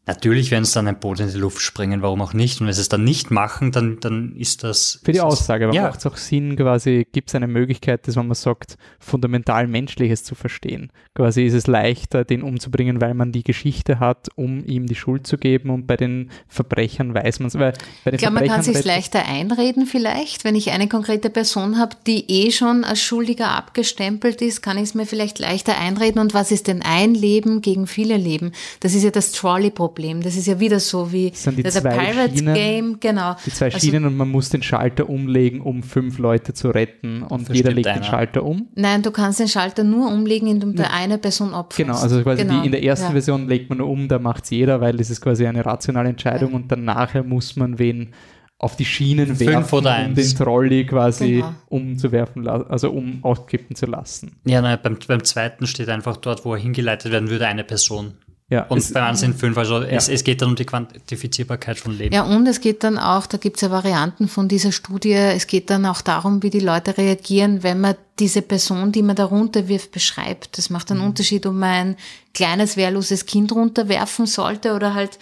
Natürlich 0.10 0.50
werden 0.50 0.66
sie 0.66 0.74
dann 0.74 0.88
ein 0.88 1.00
Boot 1.00 1.20
in 1.20 1.32
die 1.32 1.38
Luft 1.38 1.62
springen, 1.62 2.02
warum 2.02 2.24
auch 2.24 2.34
nicht? 2.34 2.60
Und 2.60 2.66
wenn 2.66 2.74
sie 2.74 2.82
es 2.82 2.90
dann 2.90 3.04
nicht 3.04 3.30
machen, 3.30 3.72
dann, 3.72 4.00
dann 4.00 4.36
ist 4.36 4.64
das. 4.64 5.00
Für 5.04 5.12
die 5.12 5.22
Aussage, 5.22 5.66
aber 5.66 5.76
ja. 5.76 5.84
macht 5.84 6.00
es 6.00 6.06
auch 6.08 6.18
Sinn, 6.18 6.56
quasi, 6.56 7.06
gibt 7.12 7.30
es 7.30 7.36
eine 7.36 7.46
Möglichkeit, 7.46 8.08
dass 8.08 8.16
wenn 8.16 8.26
man 8.26 8.34
sagt, 8.34 8.80
fundamental 8.98 9.68
Menschliches 9.68 10.24
zu 10.24 10.34
verstehen. 10.34 10.92
Quasi 11.14 11.44
ist 11.44 11.54
es 11.54 11.68
leichter, 11.68 12.26
den 12.26 12.42
umzubringen, 12.42 13.02
weil 13.02 13.14
man 13.14 13.32
die 13.32 13.44
Geschichte 13.44 14.00
hat, 14.00 14.30
um 14.34 14.66
ihm 14.66 14.88
die 14.88 14.96
Schuld 14.96 15.28
zu 15.28 15.38
geben 15.38 15.70
und 15.70 15.86
bei 15.86 15.96
den 15.96 16.32
Verbrechern 16.48 17.14
weiß 17.14 17.42
man 17.42 17.50
es. 17.50 17.76
Ich 18.06 18.18
glaube, 18.18 18.34
man 18.34 18.48
kann 18.48 18.64
sich 18.64 18.84
leichter 18.84 19.28
einreden 19.28 19.86
vielleicht. 19.86 20.44
Wenn 20.44 20.56
ich 20.56 20.72
eine 20.72 20.88
konkrete 20.88 21.30
Person 21.30 21.78
habe, 21.78 21.96
die 22.08 22.28
eh 22.32 22.50
schon 22.50 22.84
als 22.84 23.00
Schuldiger 23.00 23.52
abgestempelt 23.52 24.42
ist, 24.42 24.64
kann 24.64 24.78
ich 24.78 24.86
es 24.86 24.94
mir 24.96 25.06
vielleicht 25.06 25.38
leichter 25.38 25.78
einreden. 25.78 26.20
Und 26.20 26.34
was 26.34 26.50
ist 26.50 26.66
denn 26.66 26.82
ein 26.82 27.14
Leben 27.14 27.62
gegen 27.62 27.86
viele 27.86 28.18
Leben? 28.18 28.54
Das 28.80 28.96
ist 28.96 29.04
ja 29.04 29.12
das 29.12 29.34
Trolley-Problem. 29.34 29.99
Das 30.22 30.36
ist 30.36 30.48
ja 30.48 30.60
wieder 30.60 30.80
so 30.80 31.12
wie 31.12 31.32
sind 31.34 31.58
die 31.58 31.64
der 31.64 31.72
zwei 31.72 31.90
Pirates 31.98 32.38
Schienen. 32.40 32.54
Game, 32.54 33.00
genau. 33.00 33.36
die 33.46 33.52
zwei 33.52 33.66
Also- 33.66 33.80
Schienen 33.80 34.06
und 34.06 34.18
man 34.18 34.30
muss 34.30 34.50
den 34.50 34.64
Schalter 34.64 35.10
umlegen, 35.10 35.62
um 35.62 35.84
fünf 35.84 36.18
Leute 36.18 36.54
zu 36.54 36.70
retten 36.70 37.24
und 37.24 37.50
jeder 37.54 37.72
legt 37.72 37.86
den 37.88 37.96
einer. 37.96 38.04
Schalter 38.04 38.44
um. 38.44 38.68
Nein, 38.76 39.02
du 39.02 39.12
kannst 39.12 39.40
den 39.40 39.48
Schalter 39.48 39.84
nur 39.84 40.12
umlegen, 40.12 40.48
indem 40.48 40.76
du 40.76 40.90
eine 40.90 41.18
Person 41.18 41.54
opferst. 41.54 41.78
Genau, 41.78 41.98
also 42.00 42.22
quasi 42.24 42.44
Genau, 42.44 42.62
die, 42.62 42.66
in 42.68 42.72
der 42.72 42.84
ersten 42.84 43.08
ja. 43.08 43.12
Version 43.12 43.48
legt 43.48 43.70
man 43.70 43.80
nur 43.80 43.90
um, 43.90 44.08
da 44.08 44.20
macht 44.20 44.46
es 44.46 44.50
jeder, 44.50 44.82
weil 44.82 44.98
das 44.98 45.10
ist 45.10 45.22
quasi 45.22 45.46
eine 45.46 45.66
rationale 45.66 46.10
Entscheidung 46.10 46.54
und 46.54 46.72
dann 46.72 46.86
nachher 46.86 47.24
muss 47.24 47.56
man 47.56 47.78
wen 47.80 48.14
auf 48.62 48.76
die 48.76 48.84
Schienen 48.84 49.28
Fünf 49.28 49.40
werfen, 49.40 49.76
oder 49.78 50.06
um 50.06 50.16
den 50.16 50.36
Trolley 50.36 50.86
quasi 50.86 51.36
Genau. 51.36 51.54
umzuwerfen, 51.70 52.46
also 52.48 52.92
um 52.92 53.20
auskippen 53.24 53.74
zu 53.76 53.86
lassen. 53.86 54.34
Ja, 54.46 54.62
nein, 54.62 54.78
beim, 54.84 54.98
beim 55.08 55.24
zweiten 55.24 55.66
steht 55.66 55.88
einfach 55.88 56.18
dort, 56.18 56.44
wo 56.44 56.54
er 56.56 56.60
hingeleitet 56.60 57.10
werden 57.12 57.30
würde, 57.30 57.48
eine 57.48 57.64
Person. 57.64 58.16
Ja, 58.52 58.64
Und 58.64 58.80
es- 58.80 58.92
beim 58.94 59.04
anderen 59.04 59.16
sind 59.18 59.40
fünf. 59.40 59.58
Also 59.58 59.82
es, 59.84 60.10
es 60.10 60.24
geht 60.24 60.42
dann 60.42 60.50
um 60.50 60.56
die 60.56 60.66
Quantifizierbarkeit 60.66 61.78
von 61.78 61.96
Leben. 61.96 62.14
Ja, 62.16 62.24
und 62.24 62.48
es 62.48 62.62
geht 62.62 62.84
dann 62.84 62.98
auch, 62.98 63.28
da 63.28 63.38
gibt 63.38 63.58
es 63.58 63.62
ja 63.62 63.70
Varianten 63.72 64.28
von 64.28 64.48
dieser 64.48 64.72
Studie, 64.72 65.14
es 65.14 65.46
geht 65.46 65.70
dann 65.70 65.86
auch 65.86 66.02
darum, 66.02 66.42
wie 66.42 66.50
die 66.50 66.60
Leute 66.60 66.98
reagieren, 66.98 67.62
wenn 67.62 67.80
man 67.80 67.96
diese 68.18 68.42
Person, 68.42 68.92
die 68.92 69.04
man 69.04 69.16
da 69.16 69.26
runterwirft, 69.26 69.92
beschreibt. 69.92 70.58
Das 70.58 70.70
macht 70.70 70.92
einen 70.92 71.02
Unterschied, 71.02 71.46
ob 71.46 71.54
man 71.54 71.70
ein 71.90 71.96
kleines, 72.34 72.76
wehrloses 72.76 73.26
Kind 73.28 73.52
runterwerfen 73.52 74.26
sollte 74.26 74.74
oder 74.74 74.94
halt 74.96 75.20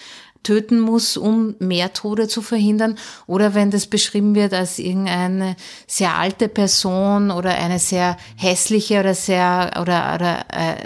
töten 0.48 0.80
muss, 0.80 1.18
um 1.18 1.56
mehr 1.60 1.92
Tode 1.92 2.30
zu 2.30 2.42
verhindern. 2.42 2.98
Oder 3.26 3.54
wenn 3.54 3.70
das 3.70 3.86
beschrieben 3.88 4.34
wird 4.34 4.54
als 4.54 4.80
irgendeine 4.80 5.58
sehr 5.88 6.16
alte 6.16 6.48
Person 6.48 7.32
oder 7.32 7.50
eine 7.56 7.80
sehr 7.80 8.16
hässliche 8.38 9.02
oder 9.02 9.14
sehr 9.14 9.74
oder, 9.82 10.16
oder 10.16 10.46
äh, 10.54 10.86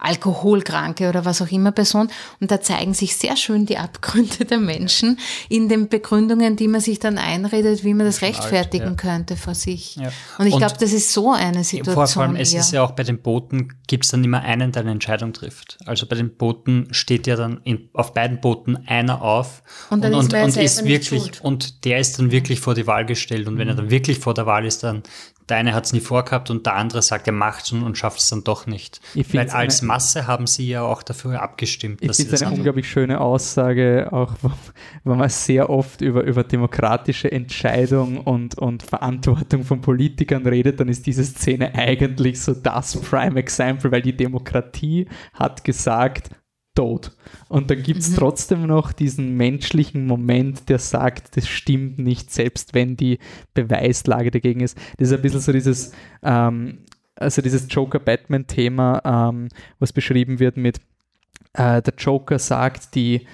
alkoholkranke 0.00 1.08
oder 1.08 1.24
was 1.24 1.40
auch 1.40 1.52
immer 1.52 1.70
Person. 1.70 2.08
Und 2.40 2.50
da 2.50 2.60
zeigen 2.60 2.92
sich 2.92 3.14
sehr 3.14 3.36
schön 3.36 3.66
die 3.66 3.78
Abgründe 3.78 4.44
der 4.44 4.58
Menschen 4.58 5.20
in 5.48 5.68
den 5.68 5.88
Begründungen, 5.88 6.56
die 6.56 6.66
man 6.66 6.80
sich 6.80 6.98
dann 6.98 7.18
einredet, 7.18 7.84
wie 7.84 7.94
man 7.94 8.04
das 8.04 8.20
rechtfertigen 8.20 8.84
ja. 8.84 8.94
könnte 8.94 9.36
vor 9.36 9.54
sich. 9.54 9.94
Ja. 9.94 10.10
Und 10.38 10.48
ich 10.48 10.56
glaube, 10.56 10.74
das 10.80 10.92
ist 10.92 11.12
so 11.12 11.32
eine 11.32 11.62
Situation. 11.62 12.08
vor 12.08 12.22
allem, 12.24 12.34
es 12.34 12.52
ist 12.52 12.72
ja 12.72 12.82
auch 12.82 12.92
bei 12.92 13.04
den 13.04 13.22
Booten, 13.22 13.74
gibt 13.86 14.06
es 14.06 14.10
dann 14.10 14.24
immer 14.24 14.40
einen, 14.40 14.72
der 14.72 14.82
eine 14.82 14.90
Entscheidung 14.90 15.32
trifft. 15.32 15.78
Also 15.86 16.06
bei 16.06 16.16
den 16.16 16.34
Booten 16.34 16.88
steht 16.90 17.28
ja 17.28 17.36
dann 17.36 17.60
in, 17.62 17.90
auf 17.92 18.12
beiden 18.12 18.40
Booten 18.40 18.87
einer 18.88 19.22
auf 19.22 19.62
Und 19.90 20.02
dann 20.02 20.12
ist 20.14 20.32
und 20.34 20.56
ist 20.56 20.84
wirklich, 20.84 21.22
schuld. 21.22 21.40
und 21.42 21.84
der 21.84 21.98
ist 21.98 22.18
dann 22.18 22.30
wirklich 22.30 22.60
vor 22.60 22.74
die 22.74 22.86
Wahl 22.86 23.04
gestellt. 23.06 23.46
Und 23.46 23.58
wenn 23.58 23.68
er 23.68 23.74
dann 23.74 23.90
wirklich 23.90 24.18
vor 24.18 24.34
der 24.34 24.46
Wahl 24.46 24.64
ist, 24.64 24.82
dann 24.82 25.02
der 25.48 25.56
eine 25.56 25.72
hat 25.74 25.86
es 25.86 25.94
nie 25.94 26.00
vorgehabt 26.00 26.50
und 26.50 26.66
der 26.66 26.74
andere 26.74 27.00
sagt, 27.00 27.26
er 27.26 27.32
macht's 27.32 27.72
und, 27.72 27.82
und 27.82 27.96
schafft 27.96 28.20
es 28.20 28.28
dann 28.28 28.44
doch 28.44 28.66
nicht. 28.66 29.00
Ich 29.14 29.32
Weil 29.32 29.48
als 29.48 29.80
eine- 29.80 29.86
Masse 29.88 30.26
haben 30.26 30.46
sie 30.46 30.68
ja 30.68 30.82
auch 30.82 31.02
dafür 31.02 31.40
abgestimmt, 31.40 32.02
Ich 32.02 32.08
dass 32.08 32.18
sie 32.18 32.24
finde 32.24 32.34
es 32.36 32.42
eine 32.42 32.54
unglaublich 32.54 32.88
schöne 32.90 33.18
Aussage, 33.18 34.08
auch 34.12 34.34
wo 35.04 35.14
man 35.14 35.28
sehr 35.30 35.70
oft 35.70 36.02
über, 36.02 36.24
über 36.24 36.44
demokratische 36.44 37.32
Entscheidung 37.32 38.18
und, 38.18 38.58
und 38.58 38.82
Verantwortung 38.82 39.64
von 39.64 39.80
Politikern 39.80 40.46
redet, 40.46 40.80
dann 40.80 40.88
ist 40.88 41.06
diese 41.06 41.24
Szene 41.24 41.74
eigentlich 41.74 42.42
so 42.42 42.52
das 42.52 42.98
Prime 43.00 43.40
Example, 43.40 43.90
weil 43.90 44.02
die 44.02 44.16
Demokratie 44.16 45.08
hat 45.32 45.64
gesagt, 45.64 46.28
tot. 46.78 47.10
Und 47.48 47.70
dann 47.70 47.82
gibt 47.82 48.00
es 48.00 48.14
trotzdem 48.14 48.66
noch 48.66 48.92
diesen 48.92 49.36
menschlichen 49.36 50.06
Moment, 50.06 50.68
der 50.68 50.78
sagt, 50.78 51.36
das 51.36 51.48
stimmt 51.48 51.98
nicht, 51.98 52.30
selbst 52.30 52.72
wenn 52.72 52.96
die 52.96 53.18
Beweislage 53.52 54.30
dagegen 54.30 54.60
ist. 54.60 54.78
Das 54.96 55.08
ist 55.08 55.14
ein 55.14 55.22
bisschen 55.22 55.40
so 55.40 55.50
dieses, 55.50 55.92
ähm, 56.22 56.84
also 57.16 57.42
dieses 57.42 57.66
Joker-Batman-Thema, 57.68 59.02
ähm, 59.04 59.48
was 59.80 59.92
beschrieben 59.92 60.38
wird 60.38 60.56
mit, 60.56 60.78
äh, 61.54 61.82
der 61.82 61.94
Joker 61.98 62.38
sagt, 62.38 62.94
die 62.94 63.26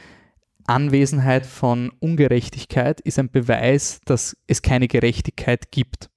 Anwesenheit 0.66 1.45
von 1.45 1.92
Ungerechtigkeit 2.01 3.03
ist 3.03 3.18
ein 3.18 3.30
Beweis, 3.30 4.01
dass 4.07 4.38
es 4.47 4.62
keine 4.62 4.88
Gerechtigkeit 4.88 5.70
gibt. 5.70 6.09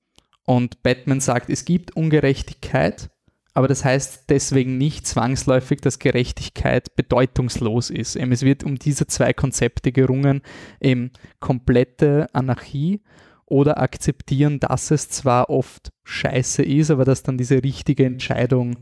Und 0.46 0.82
Batman 0.82 1.20
sagt, 1.20 1.50
es 1.50 1.66
gibt 1.66 1.98
Ungerechtigkeit, 1.98 3.10
aber 3.58 3.68
das 3.68 3.84
heißt 3.84 4.26
deswegen 4.30 4.78
nicht 4.78 5.08
zwangsläufig, 5.08 5.82
dass 5.82 5.98
Gerechtigkeit 5.98 6.96
bedeutungslos 6.96 7.90
ist. 7.90 8.16
Es 8.16 8.44
wird 8.44 8.64
um 8.64 8.78
diese 8.78 9.08
zwei 9.08 9.34
Konzepte 9.34 9.92
gerungen, 9.92 10.44
eben 10.80 11.10
komplette 11.40 12.28
Anarchie 12.34 13.02
oder 13.48 13.82
akzeptieren, 13.82 14.60
dass 14.60 14.92
es 14.92 15.10
zwar 15.10 15.50
oft 15.50 15.92
scheiße 16.04 16.62
ist, 16.62 16.92
aber 16.92 17.04
dass 17.04 17.24
dann 17.24 17.40
diese 17.40 17.64
richtige 17.64 18.06
Entscheidung 18.06 18.76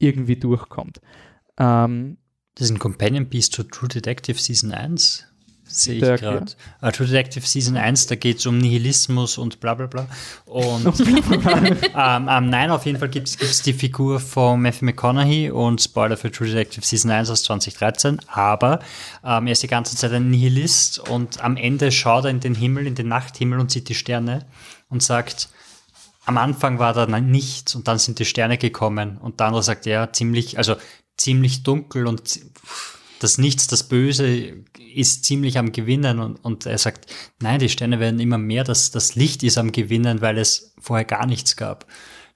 irgendwie 0.00 0.34
durchkommt. 0.34 1.00
Ähm, 1.56 2.16
Das 2.56 2.68
ist 2.68 2.74
ein 2.74 2.80
Companion 2.80 3.28
Piece 3.30 3.50
zu 3.50 3.62
True 3.62 3.88
Detective 3.88 4.40
Season 4.40 4.72
1. 4.72 5.24
Sehe 5.68 5.94
ich 5.94 6.20
gerade. 6.20 6.46
Ja. 6.80 6.88
Uh, 6.88 6.92
True 6.92 7.06
Detective 7.06 7.46
Season 7.46 7.76
1, 7.76 8.06
da 8.06 8.14
geht 8.14 8.38
es 8.38 8.46
um 8.46 8.58
Nihilismus 8.58 9.36
und 9.36 9.60
bla 9.60 9.74
bla 9.74 9.86
bla. 9.86 10.06
Und 10.46 10.86
ähm, 11.00 11.78
ähm, 11.94 12.50
nein, 12.50 12.70
auf 12.70 12.86
jeden 12.86 12.98
Fall 12.98 13.08
gibt 13.08 13.28
es 13.28 13.62
die 13.62 13.72
Figur 13.72 14.20
von 14.20 14.62
Matthew 14.62 14.84
McConaughey 14.86 15.50
und 15.50 15.80
Spoiler 15.82 16.16
für 16.16 16.30
True 16.30 16.48
Detective 16.48 16.84
Season 16.84 17.10
1 17.10 17.30
aus 17.30 17.42
2013, 17.42 18.20
aber 18.28 18.80
ähm, 19.24 19.46
er 19.46 19.52
ist 19.52 19.62
die 19.62 19.68
ganze 19.68 19.96
Zeit 19.96 20.12
ein 20.12 20.30
Nihilist 20.30 20.98
und 20.98 21.42
am 21.42 21.56
Ende 21.56 21.90
schaut 21.90 22.24
er 22.24 22.30
in 22.30 22.40
den 22.40 22.54
Himmel, 22.54 22.86
in 22.86 22.94
den 22.94 23.08
Nachthimmel 23.08 23.58
und 23.58 23.70
sieht 23.70 23.88
die 23.88 23.94
Sterne 23.94 24.46
und 24.88 25.02
sagt, 25.02 25.48
am 26.26 26.38
Anfang 26.38 26.78
war 26.78 26.92
da 26.92 27.06
nichts 27.06 27.74
und 27.74 27.88
dann 27.88 27.98
sind 27.98 28.18
die 28.18 28.24
Sterne 28.24 28.58
gekommen 28.58 29.18
und 29.18 29.40
der 29.40 29.48
andere 29.48 29.62
sagt, 29.62 29.86
ja, 29.86 30.12
ziemlich, 30.12 30.58
also 30.58 30.76
ziemlich 31.16 31.62
dunkel 31.62 32.06
und 32.06 32.40
das 33.20 33.38
Nichts, 33.38 33.66
das 33.66 33.84
Böse 33.84 34.54
ist 34.94 35.24
ziemlich 35.24 35.58
am 35.58 35.72
Gewinnen 35.72 36.18
und, 36.18 36.36
und 36.36 36.66
er 36.66 36.78
sagt, 36.78 37.06
nein, 37.40 37.60
die 37.60 37.68
Sterne 37.68 38.00
werden 38.00 38.20
immer 38.20 38.38
mehr, 38.38 38.64
das, 38.64 38.90
das 38.90 39.14
Licht 39.14 39.42
ist 39.42 39.58
am 39.58 39.72
Gewinnen, 39.72 40.20
weil 40.20 40.38
es 40.38 40.74
vorher 40.80 41.04
gar 41.04 41.26
nichts 41.26 41.56
gab. 41.56 41.86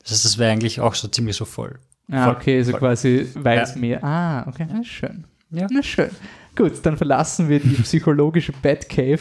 Das 0.02 0.12
heißt, 0.12 0.24
das 0.24 0.38
wäre 0.38 0.52
eigentlich 0.52 0.80
auch 0.80 0.94
so 0.94 1.08
ziemlich 1.08 1.36
so 1.36 1.44
voll. 1.44 1.78
Ah, 2.10 2.24
voll, 2.24 2.34
okay, 2.34 2.58
also 2.58 2.72
voll. 2.72 2.80
quasi, 2.80 3.26
weil 3.34 3.58
es 3.60 3.74
ja. 3.74 3.80
mehr, 3.80 4.04
ah, 4.04 4.48
okay, 4.48 4.66
na 4.68 4.82
schön. 4.82 5.24
Ja. 5.50 5.66
Na 5.70 5.82
schön. 5.82 6.10
Gut, 6.56 6.72
dann 6.82 6.96
verlassen 6.96 7.48
wir 7.48 7.60
die 7.60 7.80
psychologische 7.82 8.52
Batcave, 8.52 9.20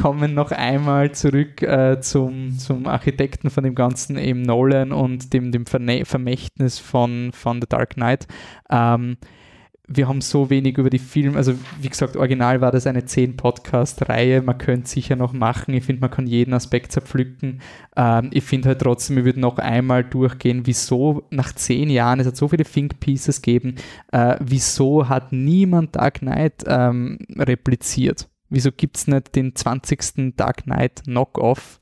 kommen 0.00 0.34
noch 0.34 0.52
einmal 0.52 1.12
zurück 1.12 1.62
äh, 1.62 2.00
zum, 2.00 2.58
zum 2.58 2.86
Architekten 2.86 3.50
von 3.50 3.64
dem 3.64 3.74
Ganzen, 3.74 4.16
eben 4.16 4.42
Nolan 4.42 4.92
und 4.92 5.32
dem, 5.32 5.52
dem 5.52 5.66
Vermächtnis 5.66 6.78
von, 6.78 7.32
von 7.32 7.60
The 7.60 7.68
Dark 7.68 7.94
Knight. 7.94 8.26
Ähm, 8.70 9.16
wir 9.92 10.06
haben 10.06 10.20
so 10.20 10.50
wenig 10.50 10.78
über 10.78 10.88
die 10.88 11.00
Filme, 11.00 11.36
also 11.36 11.54
wie 11.80 11.88
gesagt, 11.88 12.16
original 12.16 12.60
war 12.60 12.70
das 12.70 12.86
eine 12.86 13.00
10-Podcast-Reihe, 13.00 14.40
man 14.40 14.56
könnte 14.56 14.88
sicher 14.88 15.16
noch 15.16 15.32
machen, 15.32 15.74
ich 15.74 15.84
finde, 15.84 16.00
man 16.00 16.12
kann 16.12 16.28
jeden 16.28 16.54
Aspekt 16.54 16.92
zerpflücken. 16.92 17.60
Ähm, 17.96 18.30
ich 18.32 18.44
finde 18.44 18.68
halt 18.68 18.80
trotzdem, 18.80 19.16
wir 19.16 19.24
würden 19.24 19.40
noch 19.40 19.58
einmal 19.58 20.04
durchgehen, 20.04 20.62
wieso 20.64 21.26
nach 21.30 21.52
10 21.52 21.90
Jahren, 21.90 22.20
es 22.20 22.28
hat 22.28 22.36
so 22.36 22.46
viele 22.46 22.64
Think 22.64 23.00
Pieces 23.00 23.42
gegeben, 23.42 23.74
äh, 24.12 24.36
wieso 24.38 25.08
hat 25.08 25.32
niemand 25.32 25.96
Dark 25.96 26.20
Knight 26.20 26.64
ähm, 26.68 27.18
repliziert? 27.36 28.28
Wieso 28.48 28.70
gibt 28.70 28.96
es 28.96 29.08
nicht 29.08 29.34
den 29.34 29.56
20. 29.56 30.36
Dark 30.36 30.64
Knight 30.64 31.02
Knock-Off? 31.04 31.79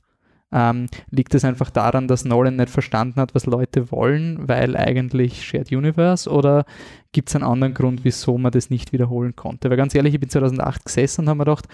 Ähm, 0.51 0.87
liegt 1.11 1.35
es 1.35 1.45
einfach 1.45 1.69
daran, 1.69 2.07
dass 2.07 2.25
Nolan 2.25 2.55
nicht 2.55 2.71
verstanden 2.71 3.21
hat, 3.21 3.35
was 3.35 3.45
Leute 3.45 3.91
wollen, 3.91 4.47
weil 4.47 4.75
eigentlich 4.75 5.43
Shared 5.45 5.71
Universe 5.71 6.29
oder 6.29 6.65
gibt 7.11 7.29
es 7.29 7.35
einen 7.35 7.43
anderen 7.43 7.75
Grund, 7.75 8.03
wieso 8.03 8.37
man 8.37 8.51
das 8.51 8.71
nicht 8.71 8.91
wiederholen 8.91 9.35
konnte? 9.35 9.69
Weil 9.69 9.77
ganz 9.77 9.93
ehrlich, 9.93 10.15
ich 10.15 10.19
bin 10.19 10.29
2008 10.29 10.85
gesessen 10.85 11.21
und 11.21 11.29
habe 11.29 11.37
mir 11.37 11.45
gedacht, 11.45 11.67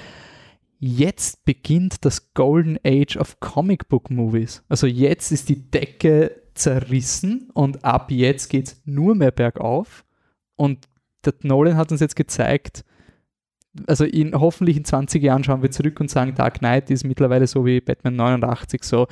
jetzt 0.80 1.46
beginnt 1.46 2.04
das 2.04 2.34
Golden 2.34 2.78
Age 2.86 3.18
of 3.18 3.40
Comic 3.40 3.88
Book 3.88 4.10
Movies. 4.10 4.64
Also 4.68 4.88
jetzt 4.88 5.32
ist 5.32 5.48
die 5.48 5.72
Decke 5.72 6.42
zerrissen 6.54 7.50
und 7.54 7.86
ab 7.86 8.12
jetzt 8.12 8.50
geht 8.50 8.68
es 8.68 8.82
nur 8.86 9.16
mehr 9.16 9.32
bergauf. 9.32 10.06
Und 10.56 10.88
der 11.26 11.34
Nolan 11.44 11.78
hat 11.78 11.92
uns 11.92 12.02
jetzt 12.02 12.16
gezeigt, 12.16 12.84
also 13.88 14.06
in, 14.06 14.34
hoffentlich 14.34 14.78
in 14.78 14.86
20 14.86 15.22
Jahren 15.22 15.44
schauen 15.44 15.62
wir 15.62 15.72
zurück 15.72 16.00
und 16.00 16.10
sagen, 16.10 16.36
Dark 16.36 16.60
Knight 16.60 16.90
ist 16.90 17.04
mittlerweile 17.04 17.48
so 17.48 17.66
wie 17.66 17.82
Batman 17.82 18.16
89, 18.16 18.84
so 18.84 19.08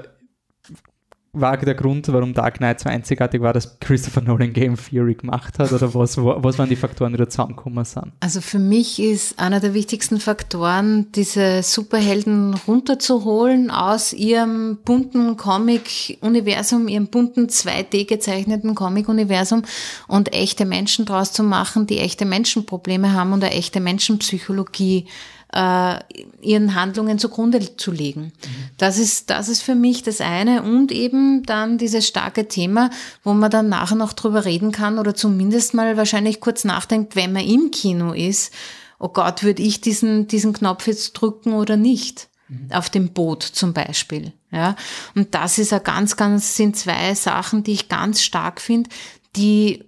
war 1.33 1.57
der 1.57 1.75
Grund, 1.75 2.13
warum 2.13 2.35
Dark 2.35 2.59
Knight 2.59 2.81
so 2.81 2.89
einzigartig 2.89 3.41
war, 3.41 3.53
dass 3.53 3.79
Christopher 3.79 4.21
Nolan 4.21 4.53
Game 4.53 4.77
Theory 4.77 5.15
gemacht 5.15 5.59
hat? 5.59 5.73
Oder 5.73 5.95
was, 5.95 6.17
was 6.17 6.59
waren 6.59 6.69
die 6.69 6.77
Faktoren, 6.77 7.13
die 7.13 7.19
da 7.19 7.29
zusammengekommen 7.29 7.85
sind? 7.85 8.13
Also 8.19 8.41
für 8.41 8.59
mich 8.59 9.01
ist 9.01 9.39
einer 9.39 9.61
der 9.61 9.73
wichtigsten 9.73 10.19
Faktoren, 10.19 11.13
diese 11.13 11.63
Superhelden 11.63 12.55
runterzuholen 12.67 13.71
aus 13.71 14.13
ihrem 14.13 14.79
bunten 14.85 15.37
Comic-Universum, 15.37 16.89
ihrem 16.89 17.07
bunten 17.07 17.47
2D 17.47 18.09
gezeichneten 18.09 18.75
Comic-Universum 18.75 19.63
und 20.09 20.33
echte 20.33 20.65
Menschen 20.65 21.05
draus 21.05 21.33
zu 21.33 21.45
machen, 21.45 21.87
die 21.87 21.99
echte 21.99 22.25
Menschenprobleme 22.25 23.13
haben 23.13 23.33
und 23.33 23.45
eine 23.45 23.55
echte 23.55 23.81
Menschenpsychologie 23.81 25.07
äh, 25.53 25.99
ihren 26.43 26.75
Handlungen 26.75 27.19
zugrunde 27.19 27.77
zu 27.77 27.91
legen. 27.91 28.33
Mhm. 28.45 28.71
Das 28.79 28.99
ist, 28.99 29.31
das 29.31 29.49
ist 29.49 29.63
für 29.63 29.75
mich 29.75 30.03
das 30.03 30.21
eine 30.21 30.63
und 30.63 30.93
eben 30.93 31.43
dann 31.45 31.79
dieses 31.79 32.07
starke 32.07 32.49
Thema, 32.49 32.91
wo 33.25 33.33
man 33.35 33.51
dann 33.51 33.69
nachher 33.69 33.97
noch 33.97 34.13
drüber 34.13 34.45
reden 34.45 34.73
kann 34.73 34.99
oder 34.99 35.15
zumindest 35.15 35.75
mal 35.75 35.97
wahrscheinlich 35.97 36.41
kurz 36.41 36.65
nachdenkt, 36.65 37.17
wenn 37.17 37.33
man 37.33 37.45
im 37.45 37.71
Kino 37.71 38.13
ist, 38.13 38.53
oh 38.99 39.09
Gott, 39.09 39.43
würde 39.43 39.63
ich 39.63 39.81
diesen, 39.81 40.29
diesen 40.29 40.53
Knopf 40.53 40.87
jetzt 40.87 41.13
drücken 41.13 41.55
oder 41.55 41.77
nicht? 41.77 42.29
Mhm. 42.49 42.69
Auf 42.73 42.91
dem 42.91 43.13
Boot 43.13 43.43
zum 43.43 43.73
Beispiel. 43.73 44.33
Ja, 44.53 44.77
und 45.15 45.35
das 45.35 45.59
ist 45.59 45.71
ja 45.71 45.79
ganz, 45.79 46.17
ganz, 46.17 46.57
sind 46.57 46.77
zwei 46.77 47.15
Sachen, 47.15 47.63
die 47.63 47.73
ich 47.73 47.89
ganz 47.89 48.21
stark 48.21 48.61
finde, 48.61 48.91
die 49.37 49.85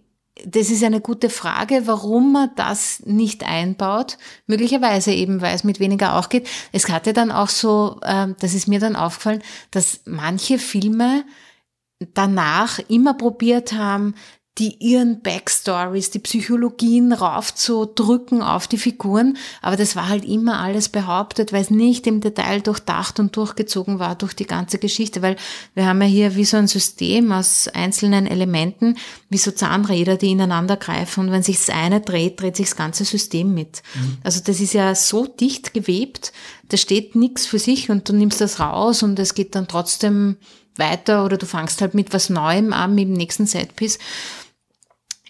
das 0.47 0.71
ist 0.71 0.83
eine 0.85 1.01
gute 1.01 1.31
Frage, 1.31 1.83
warum 1.87 2.33
man 2.33 2.51
das 2.57 3.03
nicht 3.05 3.45
einbaut. 3.45 4.19
Möglicherweise 4.47 5.13
eben, 5.13 5.41
weil 5.41 5.55
es 5.55 5.65
mit 5.65 5.81
weniger 5.81 6.17
auch 6.17 6.29
geht. 6.29 6.49
Es 6.73 6.89
hatte 6.89 7.13
dann 7.13 7.31
auch 7.31 7.49
so, 7.49 8.01
ähm, 8.05 8.37
das 8.41 8.55
ist 8.55 8.69
mir 8.69 8.81
dann 8.81 8.97
aufgefallen, 8.97 9.43
dass 9.71 10.01
manche 10.05 10.59
Filme 10.59 11.25
danach 12.15 12.79
immer 12.89 13.15
probiert 13.15 13.73
haben, 13.73 14.15
die 14.59 14.77
ihren 14.81 15.23
Backstories, 15.23 16.11
die 16.11 16.19
Psychologien 16.19 17.15
raufzudrücken 17.15 18.43
auf 18.43 18.69
die 18.69 18.77
Figuren. 18.77 19.39
Aber 19.63 19.77
das 19.77 19.97
war 19.97 20.11
halt 20.11 20.27
immer 20.27 20.61
alles 20.61 20.91
behauptet, 20.91 21.55
weil 21.55 21.63
es 21.63 21.71
nicht 21.71 22.07
im 22.07 22.21
Detail 22.21 22.61
durchdacht 22.61 23.19
und 23.19 23.35
durchgezogen 23.35 23.99
war 23.99 24.15
durch 24.15 24.35
die 24.35 24.47
ganze 24.47 24.77
Geschichte. 24.77 25.23
Weil 25.23 25.37
wir 25.75 25.87
haben 25.87 26.03
ja 26.03 26.09
hier 26.09 26.37
wie 26.37 26.45
so 26.45 26.59
ein 26.59 26.69
System 26.69 27.33
aus 27.33 27.67
einzelnen 27.69 28.27
Elementen, 28.27 28.99
wie 29.31 29.39
so 29.39 29.53
Zahnräder, 29.53 30.19
die 30.19 30.33
ineinander 30.33 30.77
greifen. 30.77 31.21
Und 31.21 31.33
wenn 31.33 31.43
sich 31.43 31.57
das 31.57 31.71
eine 31.71 32.03
dreht, 32.03 32.39
dreht 32.39 32.57
sich 32.57 32.67
das 32.67 32.77
ganze 32.77 33.07
System 33.07 33.55
mit. 33.55 33.83
Mhm. 33.95 34.19
Also 34.23 34.41
das 34.45 34.61
ist 34.61 34.75
ja 34.75 34.95
so 34.95 35.27
dicht 35.27 35.73
gewebt, 35.73 36.33
da 36.69 36.77
steht 36.77 37.15
nichts 37.15 37.47
für 37.47 37.59
sich 37.59 37.91
und 37.91 38.09
du 38.09 38.13
nimmst 38.13 38.41
das 38.41 38.61
raus 38.61 39.03
und 39.03 39.19
es 39.19 39.35
geht 39.35 39.55
dann 39.55 39.69
trotzdem 39.69 40.37
weiter 40.77 41.25
oder 41.25 41.37
du 41.37 41.47
fangst 41.47 41.81
halt 41.81 41.95
mit 41.95 42.13
was 42.13 42.31
Neuem 42.31 42.73
an, 42.73 42.95
mit 42.95 43.09
dem 43.09 43.15
nächsten 43.15 43.47
Setpiece 43.47 43.99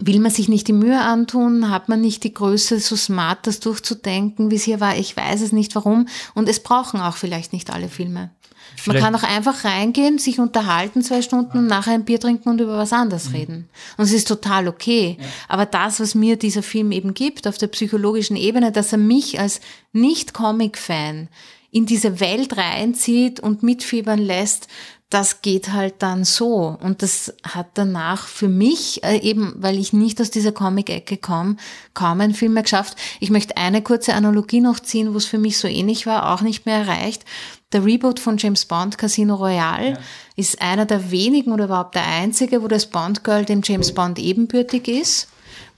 will 0.06 0.20
man 0.20 0.30
sich 0.30 0.48
nicht 0.48 0.68
die 0.68 0.72
Mühe 0.72 1.00
antun? 1.00 1.70
Hat 1.70 1.88
man 1.88 2.00
nicht 2.00 2.24
die 2.24 2.34
Größe, 2.34 2.80
so 2.80 2.96
smart 2.96 3.46
das 3.46 3.60
durchzudenken, 3.60 4.50
wie 4.50 4.56
es 4.56 4.62
hier 4.62 4.80
war? 4.80 4.96
Ich 4.96 5.16
weiß 5.16 5.40
es 5.40 5.52
nicht 5.52 5.74
warum. 5.74 6.08
Und 6.34 6.48
es 6.48 6.60
brauchen 6.60 7.00
auch 7.00 7.16
vielleicht 7.16 7.52
nicht 7.52 7.72
alle 7.72 7.88
Filme. 7.88 8.30
Vielleicht. 8.76 9.02
Man 9.02 9.12
kann 9.12 9.20
auch 9.20 9.28
einfach 9.28 9.64
reingehen, 9.64 10.18
sich 10.18 10.40
unterhalten 10.40 11.02
zwei 11.02 11.22
Stunden 11.22 11.58
und 11.58 11.66
nachher 11.66 11.92
ein 11.92 12.04
Bier 12.04 12.18
trinken 12.18 12.48
und 12.48 12.60
über 12.60 12.76
was 12.78 12.92
anderes 12.92 13.28
mhm. 13.28 13.34
reden. 13.34 13.68
Und 13.96 14.04
es 14.04 14.12
ist 14.12 14.28
total 14.28 14.66
okay. 14.66 15.18
Ja. 15.20 15.26
Aber 15.48 15.66
das, 15.66 16.00
was 16.00 16.14
mir 16.14 16.36
dieser 16.36 16.62
Film 16.62 16.90
eben 16.90 17.14
gibt, 17.14 17.46
auf 17.46 17.58
der 17.58 17.66
psychologischen 17.68 18.36
Ebene, 18.36 18.72
dass 18.72 18.92
er 18.92 18.98
mich 18.98 19.38
als 19.38 19.60
Nicht-Comic-Fan 19.92 21.28
in 21.70 21.86
diese 21.86 22.20
Welt 22.20 22.56
reinzieht 22.56 23.40
und 23.40 23.62
mitfiebern 23.62 24.18
lässt, 24.18 24.68
das 25.12 25.42
geht 25.42 25.72
halt 25.72 25.96
dann 25.98 26.24
so. 26.24 26.78
Und 26.80 27.02
das 27.02 27.34
hat 27.42 27.68
danach 27.74 28.26
für 28.26 28.48
mich, 28.48 29.04
äh, 29.04 29.18
eben 29.18 29.52
weil 29.56 29.78
ich 29.78 29.92
nicht 29.92 30.20
aus 30.22 30.30
dieser 30.30 30.52
Comic-Ecke 30.52 31.18
komme, 31.18 31.56
kaum 31.92 32.22
einen 32.22 32.32
Film 32.32 32.54
mehr 32.54 32.62
geschafft. 32.62 32.96
Ich 33.20 33.28
möchte 33.28 33.58
eine 33.58 33.82
kurze 33.82 34.14
Analogie 34.14 34.60
noch 34.60 34.80
ziehen, 34.80 35.12
wo 35.12 35.18
es 35.18 35.26
für 35.26 35.36
mich 35.36 35.58
so 35.58 35.68
ähnlich 35.68 36.06
war, 36.06 36.32
auch 36.32 36.40
nicht 36.40 36.64
mehr 36.64 36.78
erreicht. 36.78 37.24
der 37.72 37.84
Reboot 37.84 38.20
von 38.20 38.38
James 38.38 38.64
Bond, 38.64 38.96
Casino 38.96 39.34
Royale, 39.34 39.90
ja. 39.90 39.98
ist 40.36 40.60
einer 40.62 40.86
der 40.86 41.10
wenigen 41.10 41.52
oder 41.52 41.64
überhaupt 41.64 41.94
der 41.94 42.06
einzige, 42.06 42.62
wo 42.62 42.68
das 42.68 42.86
Bond-Girl 42.86 43.44
dem 43.44 43.60
James 43.62 43.92
Bond 43.92 44.18
ebenbürtig 44.18 44.88
ist, 44.88 45.28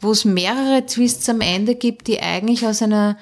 wo 0.00 0.12
es 0.12 0.24
mehrere 0.24 0.86
Twists 0.86 1.28
am 1.28 1.40
Ende 1.40 1.74
gibt, 1.74 2.06
die 2.06 2.20
eigentlich 2.20 2.66
aus 2.66 2.82
einer, 2.82 3.16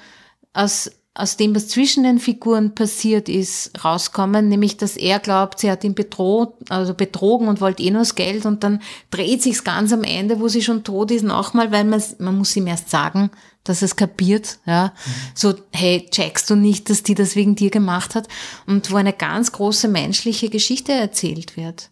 aus 0.53 0.91
aus 1.15 1.37
dem, 1.37 1.55
was 1.55 1.67
zwischen 1.67 2.03
den 2.03 2.17
Figuren 2.17 2.73
passiert 2.73 3.29
ist, 3.29 3.71
rauskommen, 3.85 4.49
nämlich, 4.49 4.77
dass 4.77 4.97
er 4.97 5.19
glaubt, 5.19 5.59
sie 5.59 5.69
hat 5.69 5.83
ihn 5.83 5.93
bedroht, 5.93 6.55
also 6.69 6.95
betrogen 6.95 7.47
und 7.47 7.61
wollte 7.61 7.83
eh 7.83 7.91
nur 7.91 8.01
das 8.01 8.15
Geld 8.15 8.47
und 8.47 8.63
dann 8.63 8.81
dreht 9.11 9.43
sich's 9.43 9.63
ganz 9.63 9.93
am 9.93 10.03
Ende, 10.03 10.39
wo 10.39 10.47
sie 10.47 10.63
schon 10.63 10.83
tot 10.83 11.11
ist, 11.11 11.23
nochmal, 11.23 11.71
weil 11.71 11.83
man, 11.83 12.01
man 12.17 12.37
muss 12.37 12.55
ihm 12.55 12.65
erst 12.65 12.89
sagen, 12.89 13.29
dass 13.63 13.83
es 13.83 13.95
kapiert, 13.95 14.57
ja. 14.65 14.87
Mhm. 14.87 15.11
So, 15.35 15.53
hey, 15.71 16.07
checkst 16.09 16.49
du 16.49 16.55
nicht, 16.55 16.89
dass 16.89 17.03
die 17.03 17.15
das 17.15 17.35
wegen 17.35 17.55
dir 17.55 17.69
gemacht 17.69 18.15
hat? 18.15 18.27
Und 18.65 18.91
wo 18.91 18.95
eine 18.95 19.13
ganz 19.13 19.51
große 19.51 19.87
menschliche 19.87 20.49
Geschichte 20.49 20.93
erzählt 20.93 21.57
wird 21.57 21.91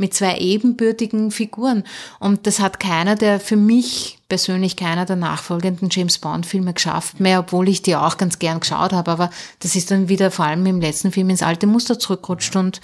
mit 0.00 0.14
zwei 0.14 0.38
ebenbürtigen 0.38 1.30
Figuren. 1.30 1.84
Und 2.18 2.46
das 2.46 2.58
hat 2.58 2.80
keiner 2.80 3.14
der, 3.14 3.38
für 3.38 3.56
mich 3.56 4.18
persönlich 4.28 4.76
keiner 4.76 5.06
der 5.06 5.16
nachfolgenden 5.16 5.88
James 5.90 6.18
Bond 6.18 6.46
Filme 6.46 6.74
geschafft 6.74 7.20
mehr, 7.20 7.40
obwohl 7.40 7.68
ich 7.68 7.82
die 7.82 7.94
auch 7.94 8.16
ganz 8.16 8.38
gern 8.38 8.60
geschaut 8.60 8.92
habe. 8.92 9.10
Aber 9.10 9.30
das 9.60 9.76
ist 9.76 9.90
dann 9.90 10.08
wieder 10.08 10.30
vor 10.30 10.46
allem 10.46 10.66
im 10.66 10.80
letzten 10.80 11.12
Film 11.12 11.30
ins 11.30 11.42
alte 11.42 11.66
Muster 11.66 11.98
zurückrutscht 11.98 12.56
und, 12.56 12.80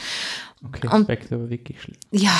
Okay, 0.64 0.88
und, 0.88 1.08
aber 1.10 1.50
wirklich 1.50 1.80
schlimm. 1.80 1.96
Ja, 2.10 2.32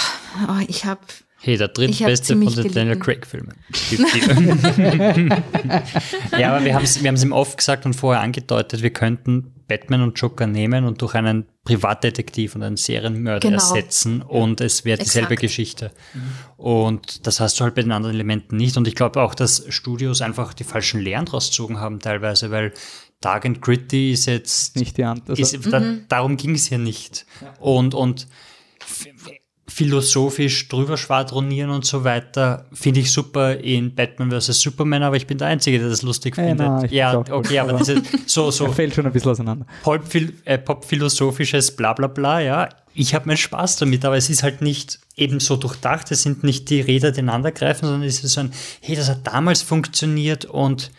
ich 0.69 0.85
habe 0.85 1.01
Hey, 1.39 1.57
der 1.59 1.69
drittbeste 1.69 2.35
von 2.35 2.55
den 2.55 2.73
Daniel 2.73 2.99
Craig-Filmen. 2.99 3.55
ja, 6.39 6.57
aber 6.57 6.65
wir 6.65 6.75
haben 6.75 6.83
es 6.83 7.03
wir 7.03 7.13
ihm 7.13 7.33
oft 7.33 7.59
gesagt 7.59 7.85
und 7.85 7.95
vorher 7.95 8.23
angedeutet, 8.23 8.83
wir 8.83 8.91
könnten 8.91 9.53
Batman 9.69 10.03
und 10.03 10.19
Joker 10.21 10.47
nehmen 10.47 10.85
und 10.85 11.03
durch 11.03 11.15
einen 11.15 11.47
Privatdetektiv 11.65 12.55
und 12.55 12.63
einen 12.63 12.77
Serienmörder 12.77 13.49
genau. 13.49 13.63
ersetzen 13.63 14.23
und 14.23 14.61
es 14.61 14.85
wäre 14.85 14.99
dieselbe 14.99 15.33
Exakt. 15.33 15.41
Geschichte. 15.41 15.93
Mhm. 16.15 16.21
Und 16.57 17.27
das 17.27 17.41
hast 17.41 17.59
du 17.59 17.65
halt 17.65 17.75
bei 17.75 17.83
den 17.83 17.93
anderen 17.93 18.15
Elementen 18.15 18.57
nicht. 18.57 18.77
Und 18.77 18.87
ich 18.87 18.95
glaube 18.95 19.21
auch, 19.21 19.35
dass 19.35 19.65
Studios 19.69 20.23
einfach 20.23 20.55
die 20.55 20.65
falschen 20.65 21.01
Lehren 21.01 21.27
draus 21.27 21.49
gezogen 21.49 21.81
haben 21.81 21.99
teilweise, 21.99 22.51
weil 22.51 22.73
Dark 23.21 23.45
and 23.45 23.61
Gritty 23.61 24.13
ist 24.13 24.27
jetzt 24.27 24.77
nicht 24.77 24.97
die 24.99 25.05
Antwort. 25.05 25.39
Also, 25.39 25.57
ist, 25.57 25.73
da, 25.73 25.81
mhm. 25.81 26.05
darum 26.09 26.37
ging 26.37 26.55
es 26.55 26.71
ja 26.71 26.79
nicht. 26.79 27.27
Ja. 27.41 27.55
Und, 27.59 27.95
und 27.95 28.29
philosophisch 29.77 30.69
drüber 30.69 30.97
schwadronieren 30.97 31.69
und 31.69 31.85
so 31.85 32.03
weiter, 32.03 32.65
finde 32.73 33.01
ich 33.01 33.13
super 33.13 33.57
in 33.57 33.95
Batman 33.95 34.31
vs. 34.31 34.59
Superman, 34.59 35.03
aber 35.03 35.17
ich 35.17 35.27
bin 35.27 35.37
der 35.37 35.49
Einzige, 35.49 35.79
der 35.79 35.91
das 35.91 36.01
lustig 36.01 36.39
äh, 36.39 36.49
findet. 36.49 36.67
Nein, 36.67 36.89
ja, 36.91 37.19
okay, 37.19 37.59
aber 37.59 37.75
das 37.75 37.89
ist 37.89 38.07
so, 38.27 38.51
so. 38.51 38.69
fällt 38.73 38.95
schon 38.95 39.05
ein 39.05 39.13
bisschen 39.13 39.33
auseinander. 39.33 39.67
Pop-philosophisches 39.83 41.69
äh, 41.69 41.73
Pop 41.73 41.77
Blablabla, 41.77 42.41
ja. 42.41 42.69
Ich 42.95 43.15
habe 43.15 43.27
meinen 43.27 43.37
Spaß 43.37 43.77
damit, 43.77 44.03
aber 44.07 44.17
es 44.17 44.31
ist 44.31 44.43
halt 44.43 44.63
nicht 44.63 44.99
eben 45.15 45.41
so 45.41 45.57
durchdacht, 45.57 46.11
es 46.11 46.23
sind 46.23 46.43
nicht 46.43 46.71
die 46.71 46.81
Räder, 46.81 47.13
die 47.13 47.21
ineinandergreifen, 47.21 47.87
sondern 47.87 48.09
es 48.09 48.25
ist 48.25 48.33
so 48.33 48.41
ein, 48.41 48.53
hey, 48.81 48.97
das 48.97 49.11
hat 49.11 49.27
damals 49.27 49.61
funktioniert 49.61 50.47
und 50.47 50.91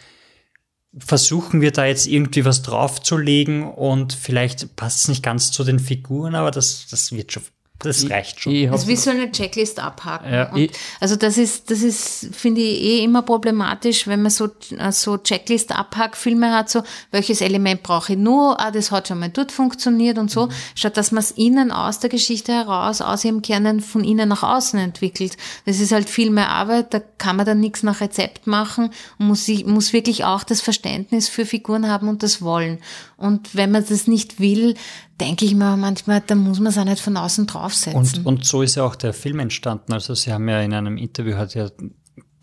versuchen 0.96 1.62
wir 1.62 1.72
da 1.72 1.86
jetzt 1.86 2.06
irgendwie 2.06 2.46
was 2.46 2.62
draufzulegen 2.62 3.64
und 3.64 4.14
vielleicht 4.14 4.76
passt 4.76 5.02
es 5.02 5.08
nicht 5.08 5.24
ganz 5.24 5.52
zu 5.52 5.64
den 5.64 5.80
Figuren, 5.80 6.36
aber 6.36 6.52
das, 6.52 6.86
das 6.92 7.12
wird 7.12 7.32
schon 7.32 7.42
das 7.80 8.10
reicht 8.10 8.42
schon. 8.42 8.72
Das 8.72 8.84
ist 8.84 8.88
wie 8.88 8.96
so 8.96 9.12
eine 9.12 9.32
Checklist 9.32 9.80
abhaken. 9.80 10.34
Ja. 10.34 10.52
also 11.00 11.16
das 11.16 11.38
ist, 11.38 11.70
das 11.70 11.84
ist, 11.84 12.30
finde 12.34 12.62
ich, 12.62 12.82
eh 12.82 13.04
immer 13.04 13.22
problematisch, 13.22 14.08
wenn 14.08 14.24
man 14.24 14.32
so, 14.32 14.50
so 14.92 15.18
checklist 15.18 15.74
filme 16.14 16.52
hat, 16.52 16.70
so, 16.70 16.82
welches 17.12 17.42
Element 17.42 17.84
brauche 17.84 18.14
ich 18.14 18.20
nur, 18.20 18.60
ah, 18.60 18.72
das 18.72 18.92
hat 18.92 19.08
schon 19.08 19.20
mal 19.20 19.30
dort 19.30 19.52
funktioniert 19.52 20.18
und 20.18 20.32
so, 20.32 20.48
mhm. 20.48 20.52
statt 20.74 20.98
dass 20.98 21.12
man 21.12 21.20
es 21.20 21.32
innen 21.32 21.72
aus 21.72 22.00
der 22.00 22.10
Geschichte 22.10 22.52
heraus, 22.52 23.02
aus 23.02 23.24
ihrem 23.24 23.44
Kernen 23.44 23.82
von 23.82 24.04
innen 24.04 24.30
nach 24.30 24.44
außen 24.44 24.80
entwickelt. 24.80 25.38
Das 25.66 25.80
ist 25.80 25.92
halt 25.92 26.10
viel 26.10 26.32
mehr 26.32 26.50
Arbeit, 26.50 26.94
da 26.94 27.02
kann 27.18 27.36
man 27.36 27.46
dann 27.46 27.60
nichts 27.60 27.84
nach 27.84 28.02
Rezept 28.02 28.48
machen 28.48 28.90
und 29.20 29.28
muss, 29.28 29.48
muss 29.66 29.94
wirklich 29.94 30.24
auch 30.24 30.44
das 30.44 30.62
Verständnis 30.62 31.30
für 31.30 31.46
Figuren 31.46 31.88
haben 31.88 32.10
und 32.10 32.24
das 32.24 32.42
Wollen. 32.42 32.80
Und 33.18 33.56
wenn 33.56 33.72
man 33.72 33.84
das 33.88 34.08
nicht 34.08 34.40
will, 34.40 34.76
denke 35.20 35.46
ich 35.46 35.56
mir 35.56 35.76
manchmal, 35.76 36.22
da 36.26 36.36
muss 36.36 36.60
man 36.60 36.68
es 36.68 36.78
auch 36.78 36.86
nicht 36.86 37.02
von 37.02 37.18
außen 37.18 37.48
draufsetzen. 37.48 38.26
Und, 38.26 38.26
und 38.26 38.46
so 38.46 38.62
ist 38.62 38.76
ja 38.76 38.84
auch 38.84 38.96
der 38.96 39.14
Film 39.14 39.40
entstanden. 39.40 39.92
Also 39.92 40.14
Sie 40.14 40.32
haben 40.32 40.48
ja 40.48 40.62
in 40.62 40.74
einem 40.74 40.98
Interview, 40.98 41.36
hat 41.36 41.56
ja 41.56 41.70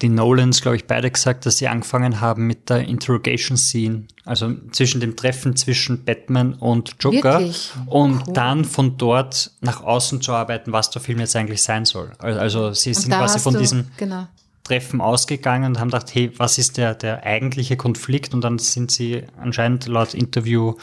die 0.03 0.09
Nolans, 0.09 0.61
glaube 0.61 0.77
ich, 0.77 0.87
beide 0.87 1.11
gesagt, 1.11 1.47
dass 1.47 1.59
sie 1.59 1.69
angefangen 1.69 2.21
haben 2.21 2.47
mit 2.47 2.69
der 2.69 2.87
Interrogation 2.87 3.57
Scene, 3.57 4.05
also 4.25 4.53
zwischen 4.73 5.01
dem 5.01 5.17
Treffen 5.17 5.57
zwischen 5.57 6.05
Batman 6.05 6.55
und 6.55 6.97
Joker 7.01 7.39
Wirklich? 7.39 7.73
und 7.87 8.27
cool. 8.27 8.33
dann 8.35 8.65
von 8.65 8.99
dort 8.99 9.53
nach 9.61 9.83
außen 9.83 10.21
zu 10.21 10.33
arbeiten, 10.33 10.73
was 10.73 10.91
der 10.91 11.01
Film 11.01 11.21
jetzt 11.21 11.37
eigentlich 11.37 11.63
sein 11.63 11.85
soll. 11.85 12.13
Also 12.19 12.73
sie 12.73 12.91
und 12.91 12.97
sind 12.97 13.13
quasi 13.13 13.39
von 13.39 13.57
diesem 13.57 13.87
genau. 13.97 14.27
Treffen 14.65 15.01
ausgegangen 15.01 15.73
und 15.73 15.81
haben 15.81 15.89
gedacht, 15.89 16.15
hey, 16.15 16.33
was 16.39 16.59
ist 16.59 16.79
der, 16.79 16.95
der 16.95 17.25
eigentliche 17.25 17.77
Konflikt? 17.77 18.35
Und 18.35 18.43
dann 18.43 18.59
sind 18.59 18.91
sie 18.91 19.23
anscheinend 19.39 19.87
laut 19.87 20.15
Interview 20.15 20.75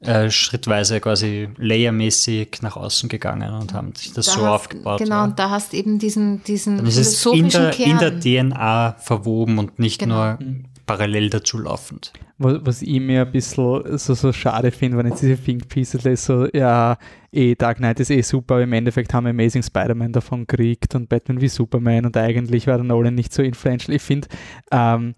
äh, 0.00 0.30
schrittweise 0.30 1.00
quasi 1.00 1.48
layermäßig 1.56 2.58
nach 2.62 2.76
außen 2.76 3.08
gegangen 3.08 3.52
und 3.54 3.74
haben 3.74 3.94
sich 3.94 4.12
das 4.12 4.26
da 4.26 4.32
so 4.32 4.40
hast, 4.42 4.48
aufgebaut. 4.48 4.98
Genau, 4.98 5.16
ja. 5.16 5.24
und 5.24 5.38
da 5.38 5.50
hast 5.50 5.74
eben 5.74 5.98
diesen, 5.98 6.44
diesen 6.44 6.76
Dann 6.76 6.86
ist 6.86 6.98
es 6.98 7.26
in 7.26 7.48
der, 7.48 7.70
Kern. 7.70 7.90
in 7.90 7.98
der 7.98 8.20
DNA 8.20 8.96
verwoben 9.00 9.58
und 9.58 9.78
nicht 9.78 9.98
genau. 9.98 10.14
nur 10.14 10.38
parallel 10.86 11.30
dazu 11.30 11.58
laufend. 11.58 12.12
Was 12.38 12.82
ich 12.82 13.00
mir 13.00 13.22
ein 13.22 13.32
bisschen 13.32 13.98
so, 13.98 14.14
so 14.14 14.32
schade 14.32 14.70
finde, 14.70 14.98
wenn 14.98 15.06
ich 15.06 15.14
diese 15.14 15.38
Think 15.38 15.68
Pieces 15.68 16.04
lese, 16.04 16.22
so, 16.22 16.48
ja, 16.52 16.98
eh, 17.32 17.54
Dark 17.54 17.78
Knight 17.78 17.98
ist 18.00 18.10
eh 18.10 18.20
super, 18.20 18.54
aber 18.56 18.64
im 18.64 18.72
Endeffekt 18.74 19.14
haben 19.14 19.24
wir 19.24 19.30
Amazing 19.30 19.62
Spider-Man 19.62 20.12
davon 20.12 20.46
gekriegt 20.46 20.94
und 20.94 21.08
Batman 21.08 21.40
wie 21.40 21.48
Superman 21.48 22.04
und 22.04 22.16
eigentlich 22.16 22.66
war 22.66 22.76
der 22.76 22.84
Nolan 22.84 23.14
nicht 23.14 23.32
so 23.32 23.42
influential. 23.42 23.96
Ich 23.96 24.02
finde, 24.02 24.28
ähm, 24.70 25.14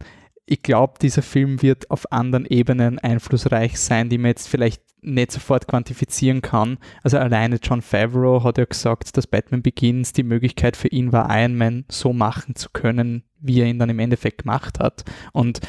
ich 0.47 0.62
glaube, 0.62 0.95
dieser 1.03 1.23
Film 1.23 1.61
wird 1.61 1.90
auf 1.90 2.11
anderen 2.12 2.47
Ebenen 2.47 2.99
einflussreich 2.99 3.78
sein, 3.78 4.09
die 4.09 4.19
man 4.19 4.28
jetzt 4.28 4.49
vielleicht 4.49 4.82
nicht 5.03 5.32
sofort 5.32 5.69
quantifizieren 5.69 6.43
kann. 6.43 6.78
Also 7.03 7.19
alleine 7.19 7.59
John 7.62 7.82
Favreau 7.82 8.43
hat 8.43 8.59
ja 8.59 8.65
gesagt, 8.65 9.16
dass 9.16 9.27
Batman 9.27 9.62
Begins 9.62 10.12
die 10.12 10.23
Möglichkeit 10.23 10.77
für 10.77 10.89
ihn 10.89 11.12
war, 11.12 11.28
Iron 11.31 11.57
Man 11.57 11.85
so 11.89 12.12
machen 12.12 12.55
zu 12.55 12.70
können, 12.73 13.24
wie 13.40 13.61
er 13.61 13.66
ihn 13.66 13.78
dann 13.78 13.90
im 13.90 13.99
Endeffekt 13.99 14.43
gemacht 14.43 14.81
hat. 14.81 15.05
Und 15.32 15.61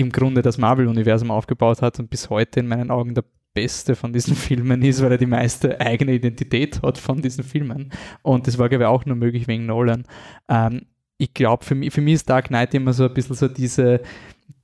im 0.00 0.10
Grunde 0.10 0.42
das 0.42 0.58
Marvel-Universum 0.58 1.30
aufgebaut 1.30 1.82
hat 1.82 1.98
und 2.00 2.08
bis 2.08 2.30
heute 2.30 2.60
in 2.60 2.68
meinen 2.68 2.90
Augen 2.90 3.14
der 3.14 3.24
beste 3.52 3.94
von 3.94 4.12
diesen 4.12 4.34
Filmen 4.46 4.82
ist, 4.82 5.02
weil 5.02 5.12
er 5.12 5.18
die 5.18 5.26
meiste 5.26 5.80
eigene 5.80 6.12
Identität 6.12 6.82
hat 6.82 6.98
von 6.98 7.20
diesen 7.20 7.44
Filmen. 7.44 7.92
Und 8.22 8.46
das 8.46 8.58
war, 8.58 8.68
glaube 8.68 8.84
ich, 8.84 8.88
auch 8.88 9.04
nur 9.04 9.16
möglich 9.16 9.46
wegen 9.46 9.66
Nolan. 9.66 10.04
Ähm, 10.48 10.86
ich 11.18 11.34
glaube, 11.34 11.64
für 11.64 11.74
mich, 11.74 11.92
für 11.92 12.00
mich 12.00 12.14
ist 12.14 12.30
Dark 12.30 12.48
Knight 12.48 12.72
immer 12.72 12.94
so 12.94 13.04
ein 13.04 13.12
bisschen 13.12 13.36
so 13.36 13.46
diese, 13.46 14.00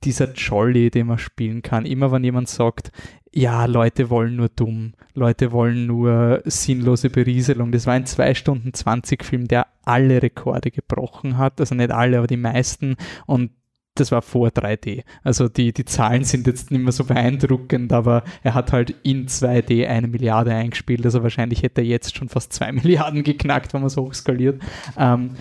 dieser 0.03 0.33
Jolly, 0.33 0.89
den 0.89 1.05
man 1.05 1.19
spielen 1.19 1.61
kann. 1.61 1.85
Immer 1.85 2.11
wenn 2.11 2.23
jemand 2.23 2.49
sagt, 2.49 2.91
ja, 3.31 3.65
Leute 3.65 4.09
wollen 4.09 4.35
nur 4.37 4.49
dumm, 4.49 4.93
Leute 5.13 5.51
wollen 5.51 5.85
nur 5.85 6.41
sinnlose 6.45 7.11
Berieselung. 7.11 7.71
Das 7.71 7.85
war 7.85 7.93
ein 7.93 8.07
2 8.07 8.33
Stunden 8.33 8.73
20 8.73 9.23
Film, 9.23 9.47
der 9.47 9.67
alle 9.85 10.23
Rekorde 10.23 10.71
gebrochen 10.71 11.37
hat. 11.37 11.59
Also 11.59 11.75
nicht 11.75 11.91
alle, 11.91 12.17
aber 12.17 12.27
die 12.27 12.37
meisten. 12.37 12.95
Und 13.27 13.51
das 13.99 14.11
war 14.11 14.21
vor 14.21 14.49
3D. 14.49 15.03
Also 15.23 15.47
die, 15.47 15.73
die 15.73 15.85
Zahlen 15.85 16.23
sind 16.23 16.47
jetzt 16.47 16.71
nicht 16.71 16.81
mehr 16.81 16.91
so 16.91 17.03
beeindruckend, 17.03 17.93
aber 17.93 18.23
er 18.43 18.53
hat 18.53 18.71
halt 18.71 18.95
in 19.03 19.27
2D 19.27 19.87
eine 19.87 20.07
Milliarde 20.07 20.51
eingespielt. 20.53 21.05
Also 21.05 21.23
wahrscheinlich 21.23 21.63
hätte 21.63 21.81
er 21.81 21.87
jetzt 21.87 22.15
schon 22.15 22.29
fast 22.29 22.53
zwei 22.53 22.71
Milliarden 22.73 23.23
geknackt, 23.23 23.73
wenn 23.73 23.81
man 23.81 23.89
so 23.89 24.03
hochskaliert. 24.03 24.61
Ähm, 24.97 25.31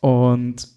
und 0.00 0.68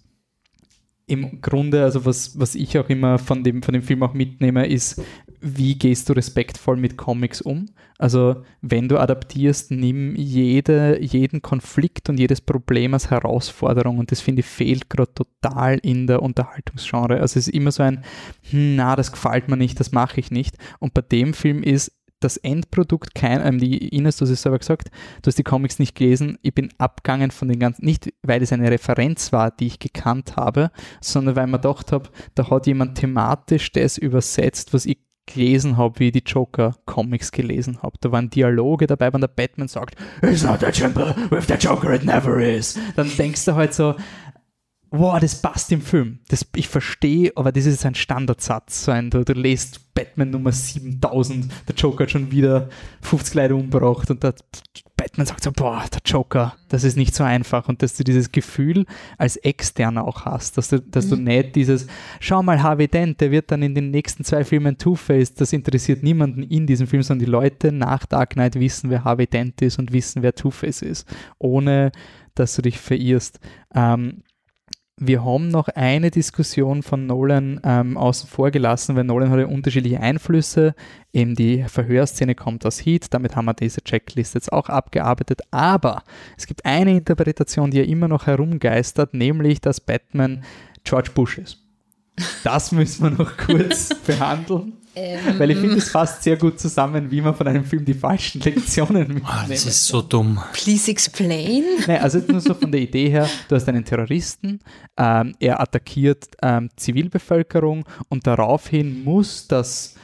im 1.10 1.40
Grunde, 1.40 1.82
also 1.82 2.04
was, 2.06 2.38
was 2.38 2.54
ich 2.54 2.78
auch 2.78 2.88
immer 2.88 3.18
von 3.18 3.42
dem, 3.42 3.62
von 3.62 3.74
dem 3.74 3.82
Film 3.82 4.02
auch 4.02 4.14
mitnehme, 4.14 4.66
ist, 4.66 5.02
wie 5.40 5.76
gehst 5.76 6.08
du 6.08 6.12
respektvoll 6.12 6.76
mit 6.76 6.96
Comics 6.96 7.40
um? 7.40 7.66
Also 7.98 8.44
wenn 8.60 8.88
du 8.88 8.98
adaptierst, 8.98 9.70
nimm 9.70 10.14
jede, 10.16 11.02
jeden 11.02 11.42
Konflikt 11.42 12.08
und 12.08 12.18
jedes 12.18 12.40
Problem 12.40 12.94
als 12.94 13.10
Herausforderung 13.10 13.98
und 13.98 14.10
das 14.10 14.20
finde 14.20 14.40
ich 14.40 14.46
fehlt 14.46 14.88
gerade 14.88 15.12
total 15.12 15.78
in 15.82 16.06
der 16.06 16.22
Unterhaltungsgenre. 16.22 17.20
Also 17.20 17.38
es 17.38 17.48
ist 17.48 17.54
immer 17.54 17.72
so 17.72 17.82
ein, 17.82 18.04
hm, 18.50 18.76
na, 18.76 18.96
das 18.96 19.12
gefällt 19.12 19.48
mir 19.48 19.56
nicht, 19.56 19.80
das 19.80 19.92
mache 19.92 20.20
ich 20.20 20.30
nicht. 20.30 20.56
Und 20.78 20.94
bei 20.94 21.02
dem 21.02 21.34
Film 21.34 21.62
ist, 21.62 21.92
das 22.20 22.36
Endprodukt 22.36 23.14
kein, 23.14 23.44
ähm, 23.44 23.58
die 23.58 23.88
Ines, 23.88 24.16
du 24.16 24.24
hast 24.24 24.30
es 24.30 24.42
selber 24.42 24.58
gesagt, 24.58 24.90
du 25.22 25.26
hast 25.28 25.38
die 25.38 25.42
Comics 25.42 25.78
nicht 25.78 25.96
gelesen, 25.96 26.38
ich 26.42 26.54
bin 26.54 26.70
abgegangen 26.78 27.30
von 27.30 27.48
den 27.48 27.58
ganzen, 27.58 27.84
nicht 27.84 28.12
weil 28.22 28.42
es 28.42 28.52
eine 28.52 28.70
Referenz 28.70 29.32
war, 29.32 29.50
die 29.50 29.66
ich 29.66 29.78
gekannt 29.78 30.36
habe, 30.36 30.70
sondern 31.00 31.36
weil 31.36 31.46
man 31.46 31.60
gedacht 31.60 31.92
habe, 31.92 32.10
da 32.34 32.48
hat 32.50 32.66
jemand 32.66 32.98
thematisch 32.98 33.72
das 33.72 33.98
übersetzt, 33.98 34.72
was 34.72 34.86
ich 34.86 34.98
gelesen 35.26 35.76
habe, 35.76 35.98
wie 35.98 36.06
ich 36.06 36.12
die 36.12 36.22
Joker-Comics 36.26 37.30
gelesen 37.32 37.82
habe. 37.82 37.96
Da 38.00 38.10
waren 38.12 38.30
Dialoge 38.30 38.86
dabei, 38.86 39.12
wenn 39.12 39.20
der 39.20 39.28
Batman 39.28 39.68
sagt, 39.68 39.96
It's 40.22 40.42
not 40.42 40.60
that 40.60 40.74
simple, 40.74 41.14
with 41.30 41.46
the 41.46 41.54
Joker 41.54 41.94
it 41.94 42.04
never 42.04 42.40
is. 42.40 42.78
Dann 42.96 43.10
denkst 43.16 43.44
du 43.44 43.54
halt 43.54 43.74
so, 43.74 43.94
wow, 44.90 45.18
das 45.20 45.40
passt 45.40 45.70
im 45.72 45.82
Film. 45.82 46.18
Das, 46.28 46.46
ich 46.54 46.68
verstehe, 46.68 47.32
aber 47.36 47.52
das 47.52 47.66
ist 47.66 47.86
ein 47.86 47.94
Standardsatz. 47.94 48.84
So 48.84 48.92
ein, 48.92 49.10
du, 49.10 49.24
du 49.24 49.32
lest 49.32 49.94
Batman 49.94 50.30
Nummer 50.30 50.52
7000, 50.52 51.50
der 51.68 51.74
Joker 51.74 52.04
hat 52.04 52.10
schon 52.10 52.30
wieder 52.30 52.68
50 53.02 53.34
Leute 53.34 53.54
umgebracht 53.54 54.10
und 54.10 54.22
der 54.22 54.34
Batman 54.96 55.26
sagt 55.26 55.44
so, 55.44 55.52
boah, 55.52 55.84
der 55.92 56.00
Joker, 56.04 56.54
das 56.68 56.84
ist 56.84 56.96
nicht 56.96 57.14
so 57.14 57.24
einfach. 57.24 57.68
Und 57.68 57.82
dass 57.82 57.96
du 57.96 58.04
dieses 58.04 58.32
Gefühl 58.32 58.84
als 59.16 59.36
Externer 59.36 60.06
auch 60.06 60.24
hast, 60.24 60.58
dass 60.58 60.68
du, 60.68 60.80
dass 60.80 61.06
mhm. 61.06 61.10
du 61.10 61.16
nicht 61.16 61.56
dieses, 61.56 61.86
schau 62.20 62.42
mal, 62.42 62.62
Harvey 62.62 62.88
Dent, 62.88 63.20
der 63.20 63.30
wird 63.30 63.50
dann 63.50 63.62
in 63.62 63.74
den 63.74 63.90
nächsten 63.90 64.24
zwei 64.24 64.44
Filmen 64.44 64.76
Two-Face, 64.76 65.34
das 65.34 65.52
interessiert 65.52 66.02
niemanden 66.02 66.42
in 66.42 66.66
diesem 66.66 66.86
Film, 66.86 67.02
sondern 67.02 67.24
die 67.24 67.30
Leute 67.30 67.72
nach 67.72 68.04
Dark 68.06 68.30
Knight 68.30 68.56
wissen, 68.56 68.90
wer 68.90 69.04
Harvey 69.04 69.26
Dent 69.26 69.62
ist 69.62 69.78
und 69.78 69.92
wissen, 69.92 70.22
wer 70.22 70.34
Two-Face 70.34 70.82
ist, 70.82 71.08
ohne 71.38 71.92
dass 72.34 72.54
du 72.56 72.62
dich 72.62 72.78
verirrst. 72.78 73.40
Ähm, 73.74 74.22
wir 75.00 75.24
haben 75.24 75.48
noch 75.48 75.68
eine 75.68 76.10
Diskussion 76.10 76.82
von 76.82 77.06
Nolan 77.06 77.58
ähm, 77.64 77.96
außen 77.96 78.28
vor 78.28 78.50
gelassen, 78.50 78.96
weil 78.96 79.04
Nolan 79.04 79.30
hat 79.30 79.38
ja 79.38 79.46
unterschiedliche 79.46 79.98
Einflüsse. 79.98 80.74
Eben 81.12 81.34
die 81.34 81.64
Verhörszene 81.64 82.34
kommt 82.34 82.66
aus 82.66 82.84
Heat, 82.84 83.06
damit 83.14 83.34
haben 83.34 83.46
wir 83.46 83.54
diese 83.54 83.82
Checklist 83.82 84.34
jetzt 84.34 84.52
auch 84.52 84.68
abgearbeitet. 84.68 85.40
Aber 85.50 86.02
es 86.36 86.46
gibt 86.46 86.66
eine 86.66 86.92
Interpretation, 86.92 87.70
die 87.70 87.78
ja 87.78 87.84
immer 87.84 88.08
noch 88.08 88.26
herumgeistert, 88.26 89.14
nämlich, 89.14 89.62
dass 89.62 89.80
Batman 89.80 90.44
George 90.84 91.10
Bush 91.14 91.38
ist. 91.38 91.58
Das 92.44 92.70
müssen 92.70 93.04
wir 93.04 93.24
noch 93.24 93.38
kurz 93.38 93.88
behandeln. 94.06 94.74
Ähm. 95.00 95.38
Weil 95.38 95.50
ich 95.50 95.58
finde, 95.58 95.76
es 95.76 95.88
fasst 95.88 96.22
sehr 96.22 96.36
gut 96.36 96.60
zusammen, 96.60 97.10
wie 97.10 97.20
man 97.20 97.34
von 97.34 97.46
einem 97.48 97.64
Film 97.64 97.84
die 97.84 97.94
falschen 97.94 98.40
Lektionen 98.44 99.08
mitnimmt. 99.08 99.26
Oh, 99.26 99.48
das 99.48 99.64
ist 99.64 99.86
so 99.86 100.02
dumm. 100.02 100.38
Please 100.52 100.90
explain. 100.90 101.64
Nein, 101.86 102.02
also 102.02 102.18
nur 102.18 102.40
so 102.40 102.54
von 102.54 102.70
der 102.70 102.82
Idee 102.82 103.08
her, 103.08 103.28
du 103.48 103.56
hast 103.56 103.68
einen 103.68 103.84
Terroristen, 103.84 104.60
ähm, 104.98 105.34
er 105.40 105.60
attackiert 105.60 106.26
ähm, 106.42 106.68
Zivilbevölkerung 106.76 107.84
und 108.08 108.26
daraufhin 108.26 109.02
muss 109.04 109.48
das 109.48 109.94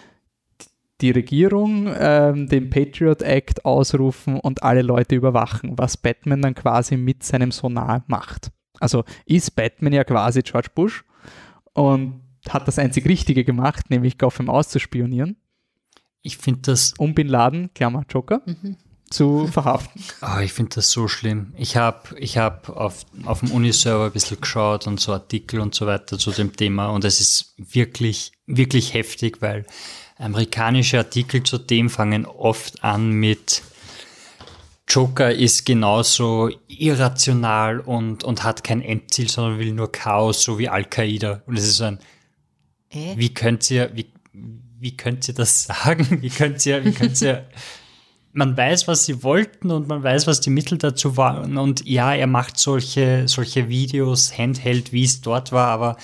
die 1.03 1.11
Regierung 1.11 1.93
ähm, 1.99 2.49
den 2.49 2.71
Patriot 2.71 3.21
Act 3.21 3.67
ausrufen 3.67 4.41
und 4.41 4.63
alle 4.63 4.81
Leute 4.81 5.15
überwachen, 5.15 5.75
was 5.77 5.99
Batman 5.99 6.41
dann 6.41 6.55
quasi 6.55 6.97
mit 6.97 7.23
seinem 7.23 7.51
Sonar 7.51 8.03
macht. 8.07 8.51
Also 8.81 9.05
ist 9.27 9.55
Batman 9.57 9.93
ja 9.93 10.05
quasi 10.05 10.41
George 10.41 10.69
Bush 10.75 11.05
und 11.75 12.23
hat 12.51 12.69
das 12.69 12.79
einzig 12.79 13.07
Richtige 13.07 13.45
gemacht, 13.45 13.91
nämlich 13.91 14.19
Gotham 14.19 14.51
auszuspionieren. 14.51 15.37
Ich 16.23 16.39
finde 16.39 16.63
das. 16.63 16.95
Um 16.99 17.15
Bin 17.15 17.29
Laden, 17.29 17.73
Klammer 17.75 18.05
Joker, 18.09 18.43
mhm. 18.47 18.77
zu 19.11 19.47
verhaften. 19.47 20.03
Oh, 20.23 20.39
ich 20.43 20.53
finde 20.53 20.77
das 20.77 20.91
so 20.91 21.09
schlimm. 21.09 21.53
Ich 21.57 21.77
habe 21.77 22.19
ich 22.19 22.39
hab 22.39 22.69
auf, 22.69 23.05
auf 23.25 23.41
dem 23.41 23.53
Uniserver 23.53 24.07
ein 24.07 24.13
bisschen 24.13 24.41
geschaut 24.41 24.87
und 24.87 24.99
so 24.99 25.13
Artikel 25.13 25.61
und 25.61 25.75
so 25.75 25.87
weiter 25.87 26.19
zu 26.19 26.33
dem 26.33 26.57
Thema 26.57 26.89
und 26.89 27.05
es 27.05 27.21
ist 27.21 27.55
wirklich, 27.57 28.33
wirklich 28.47 28.95
heftig, 28.95 29.41
weil 29.41 29.67
amerikanische 30.19 30.99
Artikel 30.99 31.43
zu 31.43 31.59
dem 31.59 31.91
fangen 31.91 32.27
oft 32.27 32.83
an 32.83 33.11
mit 33.11 33.63
Joker 34.89 35.33
ist 35.33 35.67
genauso 35.67 36.49
irrational 36.69 37.81
und, 37.81 38.23
und 38.23 38.45
hat 38.45 38.63
kein 38.63 38.83
Endziel, 38.83 39.29
sondern 39.29 39.59
will 39.59 39.73
nur 39.73 39.91
Chaos, 39.91 40.43
so 40.43 40.59
wie 40.59 40.69
Al-Qaida. 40.69 41.43
Und 41.47 41.59
es 41.59 41.67
ist 41.67 41.79
so 41.79 41.85
ein, 41.85 41.99
äh? 42.91 43.17
wie 43.17 43.33
könnt 43.33 43.71
ihr, 43.71 43.91
wie, 43.95 44.07
wie 44.33 44.97
könnt 44.97 45.29
ihr 45.29 45.35
das 45.35 45.65
sagen? 45.85 46.23
Wie 46.23 46.31
könnt 46.31 46.65
ihr, 46.67 46.85
wie 46.85 46.93
könnt 46.93 47.21
ihr, 47.21 47.47
man 48.33 48.55
weiß, 48.55 48.87
was 48.87 49.07
sie 49.07 49.23
wollten 49.23 49.71
und 49.71 49.89
man 49.89 50.03
weiß, 50.03 50.27
was 50.27 50.43
die 50.43 50.51
Mittel 50.51 50.77
dazu 50.77 51.17
waren. 51.17 51.57
Und 51.57 51.87
ja, 51.87 52.15
er 52.15 52.27
macht 52.27 52.59
solche, 52.59 53.27
solche 53.29 53.71
Videos 53.71 54.37
handheld, 54.37 54.93
wie 54.93 55.05
es 55.05 55.23
dort 55.23 55.53
war, 55.53 55.69
aber 55.69 55.97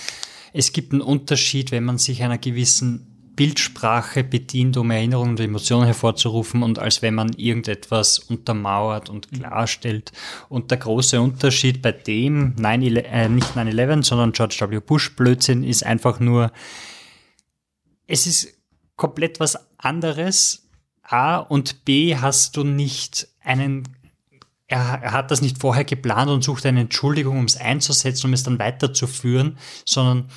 es 0.55 0.73
gibt 0.73 0.93
einen 0.93 1.03
Unterschied, 1.03 1.73
wenn 1.73 1.85
man 1.85 1.99
sich 1.99 2.23
einer 2.23 2.39
gewissen 2.39 3.12
Bildsprache 3.35 4.25
bedient, 4.25 4.77
um 4.77 4.91
Erinnerungen 4.91 5.31
und 5.31 5.41
Emotionen 5.41 5.87
hervorzurufen 5.87 6.63
und 6.63 6.79
als 6.79 7.03
wenn 7.03 7.15
man 7.15 7.33
irgendetwas 7.33 8.19
untermauert 8.19 9.09
und 9.09 9.31
mhm. 9.31 9.37
klarstellt. 9.37 10.13
Und 10.49 10.71
der 10.71 10.79
große 10.79 11.21
Unterschied 11.21 11.83
bei 11.83 11.93
dem, 11.93 12.55
9, 12.57 12.97
äh, 12.97 13.29
nicht 13.29 13.57
9-11, 13.57 14.05
sondern 14.05 14.33
George 14.33 14.59
W. 14.69 14.81
Bush 14.81 15.17
Blödsinn 15.17 15.65
ist 15.65 15.85
einfach 15.85 16.21
nur, 16.21 16.53
es 18.07 18.27
ist 18.27 18.49
komplett 18.97 19.41
was 19.41 19.59
anderes. 19.79 20.69
A 21.03 21.37
und 21.37 21.85
B 21.85 22.17
hast 22.17 22.57
du 22.57 22.65
nicht 22.65 23.29
einen 23.41 23.85
er, 24.69 25.01
er, 25.03 25.13
hat 25.13 25.31
das 25.31 25.43
nicht 25.43 25.59
vorher 25.59 25.85
geplant 25.85 26.31
und 26.31 26.43
sucht 26.43 26.65
eine 26.65 26.81
Entschuldigung, 26.81 27.39
um 27.39 27.45
es 27.45 27.59
einzusetzen, 27.59 28.29
um 28.29 28.33
es 28.33 28.43
dann 28.43 28.59
weiterzuführen, 28.59 29.59
sondern 29.85 30.31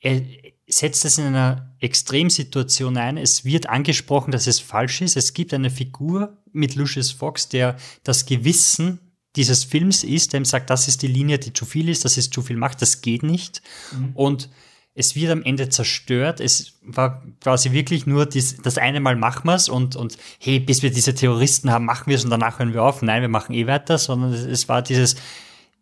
er, 0.00 0.20
setzt 0.68 1.04
es 1.06 1.16
in 1.16 1.26
einer 1.26 1.67
Extremsituation 1.80 2.96
ein. 2.96 3.16
Es 3.16 3.44
wird 3.44 3.68
angesprochen, 3.68 4.32
dass 4.32 4.46
es 4.46 4.60
falsch 4.60 5.00
ist. 5.00 5.16
Es 5.16 5.32
gibt 5.34 5.54
eine 5.54 5.70
Figur 5.70 6.36
mit 6.52 6.74
Lucius 6.74 7.12
Fox, 7.12 7.48
der 7.48 7.76
das 8.02 8.26
Gewissen 8.26 8.98
dieses 9.36 9.64
Films 9.64 10.04
ist, 10.04 10.32
der 10.32 10.40
ihm 10.40 10.44
sagt, 10.44 10.70
das 10.70 10.88
ist 10.88 11.02
die 11.02 11.06
Linie, 11.06 11.38
die 11.38 11.52
zu 11.52 11.64
viel 11.64 11.88
ist, 11.88 12.04
das 12.04 12.16
ist 12.16 12.34
zu 12.34 12.42
viel 12.42 12.56
Macht, 12.56 12.82
das 12.82 13.02
geht 13.02 13.22
nicht. 13.22 13.62
Mhm. 13.92 14.10
Und 14.14 14.48
es 14.94 15.14
wird 15.14 15.30
am 15.30 15.44
Ende 15.44 15.68
zerstört. 15.68 16.40
Es 16.40 16.72
war 16.82 17.22
quasi 17.40 17.70
wirklich 17.70 18.04
nur 18.06 18.26
dies, 18.26 18.56
das 18.56 18.78
eine 18.78 18.98
Mal 18.98 19.14
machen 19.14 19.46
wir 19.46 19.54
es 19.54 19.68
und, 19.68 19.94
und 19.94 20.18
hey, 20.40 20.58
bis 20.58 20.82
wir 20.82 20.90
diese 20.90 21.14
Terroristen 21.14 21.70
haben, 21.70 21.84
machen 21.84 22.08
wir 22.08 22.16
es 22.16 22.24
und 22.24 22.30
danach 22.30 22.58
hören 22.58 22.74
wir 22.74 22.82
auf. 22.82 23.00
Nein, 23.00 23.22
wir 23.22 23.28
machen 23.28 23.54
eh 23.54 23.68
weiter, 23.68 23.96
sondern 23.96 24.32
es 24.32 24.68
war 24.68 24.82
dieses, 24.82 25.14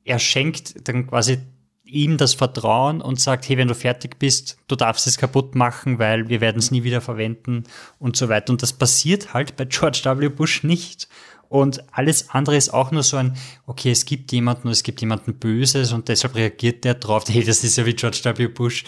er 0.04 0.18
schenkt 0.18 0.86
dann 0.86 1.06
quasi 1.06 1.38
ihm 1.86 2.16
das 2.16 2.34
Vertrauen 2.34 3.00
und 3.00 3.20
sagt, 3.20 3.48
hey, 3.48 3.56
wenn 3.56 3.68
du 3.68 3.74
fertig 3.74 4.18
bist, 4.18 4.58
du 4.68 4.76
darfst 4.76 5.06
es 5.06 5.18
kaputt 5.18 5.54
machen, 5.54 5.98
weil 5.98 6.28
wir 6.28 6.40
werden 6.40 6.58
es 6.58 6.70
nie 6.70 6.82
wieder 6.82 7.00
verwenden 7.00 7.64
und 7.98 8.16
so 8.16 8.28
weiter. 8.28 8.52
Und 8.52 8.62
das 8.62 8.72
passiert 8.72 9.32
halt 9.32 9.56
bei 9.56 9.64
George 9.64 10.02
W. 10.04 10.28
Bush 10.28 10.64
nicht. 10.64 11.08
Und 11.48 11.84
alles 11.92 12.30
andere 12.30 12.56
ist 12.56 12.74
auch 12.74 12.90
nur 12.90 13.04
so 13.04 13.16
ein, 13.16 13.36
okay, 13.66 13.92
es 13.92 14.04
gibt 14.04 14.32
jemanden 14.32 14.68
es 14.68 14.82
gibt 14.82 15.00
jemanden 15.00 15.38
Böses 15.38 15.92
und 15.92 16.08
deshalb 16.08 16.34
reagiert 16.34 16.84
der 16.84 16.94
drauf, 16.94 17.24
hey, 17.28 17.44
das 17.44 17.62
ist 17.62 17.76
ja 17.76 17.86
wie 17.86 17.94
George 17.94 18.20
W. 18.24 18.48
Bush. 18.48 18.84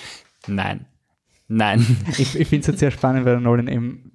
Nein. 0.47 0.87
Nein. 1.47 1.87
Ich, 2.19 2.39
ich 2.39 2.49
finde 2.49 2.63
es 2.63 2.67
jetzt 2.67 2.81
sehr 2.81 2.91
spannend, 2.91 3.25
weil 3.25 3.41
Nolan 3.41 3.69
eben 3.69 4.11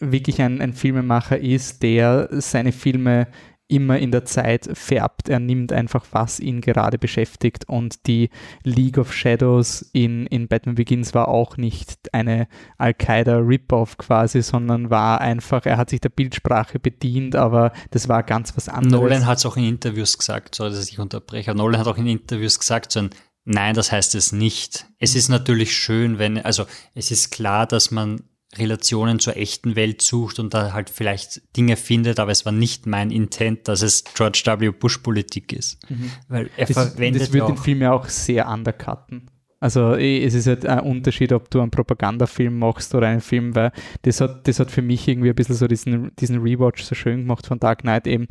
wirklich 0.00 0.42
ein, 0.42 0.60
ein 0.60 0.72
Filmemacher 0.72 1.38
ist, 1.38 1.82
der 1.82 2.28
seine 2.30 2.72
Filme 2.72 3.28
immer 3.68 3.98
in 3.98 4.10
der 4.10 4.24
Zeit 4.24 4.68
färbt. 4.74 5.28
Er 5.28 5.40
nimmt 5.40 5.72
einfach, 5.72 6.04
was 6.12 6.38
ihn 6.38 6.60
gerade 6.60 6.98
beschäftigt. 6.98 7.68
Und 7.68 8.06
die 8.06 8.30
League 8.62 8.98
of 8.98 9.12
Shadows 9.12 9.88
in, 9.92 10.26
in 10.26 10.48
Batman 10.48 10.74
Begins 10.74 11.14
war 11.14 11.28
auch 11.28 11.56
nicht 11.56 12.12
eine 12.12 12.46
Al-Qaida-Rip-Off 12.78 13.96
quasi, 13.96 14.42
sondern 14.42 14.90
war 14.90 15.20
einfach, 15.20 15.64
er 15.64 15.78
hat 15.78 15.90
sich 15.90 16.00
der 16.00 16.10
Bildsprache 16.10 16.78
bedient, 16.78 17.36
aber 17.36 17.72
das 17.90 18.08
war 18.08 18.22
ganz 18.22 18.56
was 18.56 18.68
anderes. 18.68 19.00
Nolan 19.00 19.26
hat 19.26 19.38
es 19.38 19.46
auch 19.46 19.56
in 19.56 19.64
Interviews 19.64 20.18
gesagt, 20.18 20.54
sorry, 20.54 20.70
dass 20.70 20.88
ich 20.88 20.98
unterbreche. 20.98 21.54
Nolan 21.54 21.80
hat 21.80 21.86
auch 21.86 21.98
in 21.98 22.06
Interviews 22.06 22.58
gesagt, 22.58 22.92
so 22.92 23.00
ein 23.00 23.10
Nein, 23.46 23.74
das 23.74 23.92
heißt 23.92 24.14
es 24.14 24.32
nicht. 24.32 24.86
Es 24.98 25.14
ist 25.14 25.28
natürlich 25.28 25.76
schön, 25.76 26.18
wenn, 26.18 26.38
also 26.38 26.64
es 26.94 27.10
ist 27.10 27.30
klar, 27.30 27.66
dass 27.66 27.90
man 27.90 28.22
Relationen 28.56 29.18
zur 29.18 29.36
echten 29.36 29.76
Welt 29.76 30.02
sucht 30.02 30.38
und 30.38 30.54
da 30.54 30.72
halt 30.72 30.90
vielleicht 30.90 31.56
Dinge 31.56 31.76
findet, 31.76 32.20
aber 32.20 32.32
es 32.32 32.44
war 32.44 32.52
nicht 32.52 32.86
mein 32.86 33.10
Intent, 33.10 33.68
dass 33.68 33.82
es 33.82 34.04
George 34.14 34.42
W. 34.46 34.70
Bush 34.70 34.98
Politik 34.98 35.52
ist. 35.52 35.78
Mhm. 35.90 36.10
Weil 36.28 36.50
er 36.56 36.66
das, 36.66 36.74
verwendet 36.74 37.22
das 37.22 37.32
wird 37.32 37.48
den 37.48 37.56
Film 37.56 37.82
ja 37.82 37.92
auch 37.92 38.08
sehr 38.08 38.48
undercutten. 38.48 39.30
Also 39.60 39.96
eh, 39.96 40.22
es 40.22 40.34
ist 40.34 40.46
halt 40.46 40.66
ein 40.66 40.80
Unterschied, 40.80 41.32
ob 41.32 41.50
du 41.50 41.60
einen 41.60 41.70
Propagandafilm 41.70 42.58
machst 42.58 42.94
oder 42.94 43.06
einen 43.06 43.22
Film, 43.22 43.54
weil 43.54 43.72
das 44.02 44.20
hat, 44.20 44.46
das 44.46 44.60
hat 44.60 44.70
für 44.70 44.82
mich 44.82 45.08
irgendwie 45.08 45.30
ein 45.30 45.34
bisschen 45.34 45.54
so 45.54 45.66
diesen, 45.66 46.14
diesen 46.16 46.42
Rewatch 46.42 46.82
so 46.82 46.94
schön 46.94 47.20
gemacht 47.20 47.46
von 47.46 47.58
Dark 47.58 47.80
Knight 47.80 48.06
eben 48.06 48.26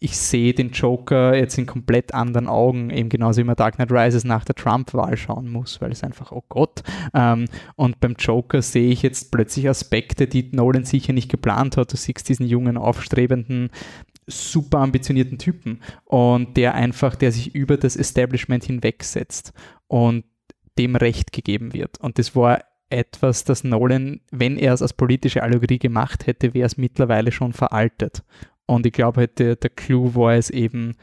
ich 0.00 0.16
sehe 0.16 0.54
den 0.54 0.70
Joker 0.70 1.36
jetzt 1.36 1.58
in 1.58 1.66
komplett 1.66 2.14
anderen 2.14 2.46
Augen, 2.46 2.90
eben 2.90 3.08
genauso 3.08 3.40
wie 3.40 3.44
man 3.44 3.56
Dark 3.56 3.76
Knight 3.76 3.90
Rises 3.90 4.24
nach 4.24 4.44
der 4.44 4.54
Trump-Wahl 4.54 5.16
schauen 5.16 5.50
muss, 5.50 5.80
weil 5.80 5.92
es 5.92 6.04
einfach, 6.04 6.32
oh 6.32 6.44
Gott. 6.48 6.82
Ähm, 7.14 7.46
und 7.76 8.00
beim 8.00 8.14
Joker 8.18 8.62
sehe 8.62 8.90
ich 8.90 9.02
jetzt 9.02 9.30
plötzlich 9.32 9.68
Aspekte, 9.68 10.26
die 10.26 10.50
Nolan 10.52 10.84
sicher 10.84 11.12
nicht 11.12 11.30
geplant 11.30 11.76
hat. 11.76 11.92
Du 11.92 11.96
siehst 11.96 12.28
diesen 12.28 12.46
jungen, 12.46 12.76
aufstrebenden, 12.76 13.70
super 14.26 14.78
ambitionierten 14.78 15.38
Typen 15.38 15.80
und 16.04 16.56
der 16.56 16.74
einfach, 16.74 17.16
der 17.16 17.32
sich 17.32 17.54
über 17.54 17.76
das 17.76 17.96
Establishment 17.96 18.64
hinwegsetzt 18.64 19.52
und 19.86 20.24
dem 20.78 20.96
Recht 20.96 21.32
gegeben 21.32 21.72
wird. 21.72 21.98
Und 22.00 22.18
das 22.18 22.36
war 22.36 22.60
etwas, 22.90 23.44
das 23.44 23.64
Nolan, 23.64 24.20
wenn 24.30 24.56
er 24.56 24.72
es 24.72 24.82
als 24.82 24.92
politische 24.92 25.42
Allegorie 25.42 25.78
gemacht 25.78 26.26
hätte, 26.26 26.54
wäre 26.54 26.66
es 26.66 26.76
mittlerweile 26.76 27.32
schon 27.32 27.52
veraltet. 27.52 28.22
Und 28.68 28.86
ich 28.86 28.92
glaube 28.92 29.22
halt, 29.22 29.38
der, 29.38 29.56
der 29.56 29.70
Clou 29.70 30.14
war 30.14 30.34
es 30.34 30.50
eben, 30.50 30.94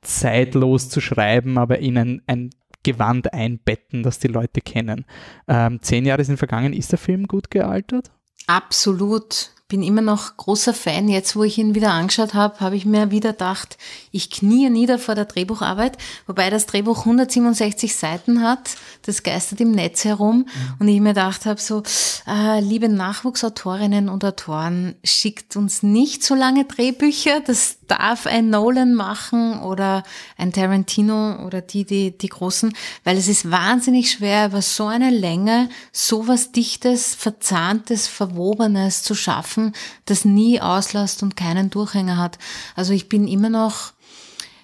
zeitlos 0.00 0.88
zu 0.88 1.00
schreiben, 1.00 1.58
aber 1.58 1.78
in 1.78 1.96
ein, 1.96 2.22
ein 2.26 2.50
Gewand 2.82 3.32
einbetten, 3.32 4.02
das 4.02 4.18
die 4.18 4.28
Leute 4.28 4.60
kennen. 4.60 5.04
Ähm, 5.46 5.80
zehn 5.80 6.04
Jahre 6.04 6.24
sind 6.24 6.38
vergangen. 6.38 6.72
Ist 6.72 6.90
der 6.90 6.98
Film 6.98 7.28
gut 7.28 7.50
gealtert? 7.50 8.10
Absolut. 8.48 9.52
Bin 9.72 9.82
immer 9.82 10.02
noch 10.02 10.36
großer 10.36 10.74
Fan. 10.74 11.08
Jetzt, 11.08 11.34
wo 11.34 11.44
ich 11.44 11.56
ihn 11.56 11.74
wieder 11.74 11.92
angeschaut 11.92 12.34
habe, 12.34 12.60
habe 12.60 12.76
ich 12.76 12.84
mir 12.84 13.10
wieder 13.10 13.32
gedacht, 13.32 13.78
ich 14.10 14.28
knie 14.28 14.68
nieder 14.68 14.98
vor 14.98 15.14
der 15.14 15.24
Drehbucharbeit, 15.24 15.96
wobei 16.26 16.50
das 16.50 16.66
Drehbuch 16.66 16.98
167 16.98 17.96
Seiten 17.96 18.42
hat. 18.42 18.76
Das 19.06 19.22
geistert 19.22 19.62
im 19.62 19.70
Netz 19.70 20.04
herum. 20.04 20.40
Mhm. 20.40 20.46
Und 20.78 20.88
ich 20.88 21.00
mir 21.00 21.14
gedacht 21.14 21.46
habe, 21.46 21.58
so, 21.58 21.82
äh, 22.28 22.60
liebe 22.60 22.90
Nachwuchsautorinnen 22.90 24.10
und 24.10 24.26
Autoren, 24.26 24.94
schickt 25.04 25.56
uns 25.56 25.82
nicht 25.82 26.22
so 26.22 26.34
lange 26.34 26.66
Drehbücher. 26.66 27.40
Das 27.40 27.78
darf 27.86 28.26
ein 28.26 28.50
Nolan 28.50 28.94
machen 28.94 29.60
oder 29.60 30.02
ein 30.36 30.52
Tarantino 30.52 31.44
oder 31.46 31.62
die, 31.62 31.84
die, 31.84 32.16
die 32.16 32.28
großen, 32.28 32.74
weil 33.04 33.16
es 33.16 33.28
ist 33.28 33.50
wahnsinnig 33.50 34.10
schwer, 34.10 34.46
über 34.46 34.62
so 34.62 34.86
eine 34.86 35.10
Länge 35.10 35.68
so 35.92 36.26
was 36.28 36.52
Dichtes, 36.52 37.14
Verzahntes, 37.14 38.06
Verwobenes 38.06 39.02
zu 39.02 39.14
schaffen, 39.14 39.61
das 40.06 40.24
nie 40.24 40.60
auslässt 40.60 41.22
und 41.22 41.36
keinen 41.36 41.70
Durchhänger 41.70 42.16
hat. 42.16 42.38
Also 42.74 42.92
ich 42.92 43.08
bin 43.08 43.28
immer 43.28 43.50
noch, 43.50 43.92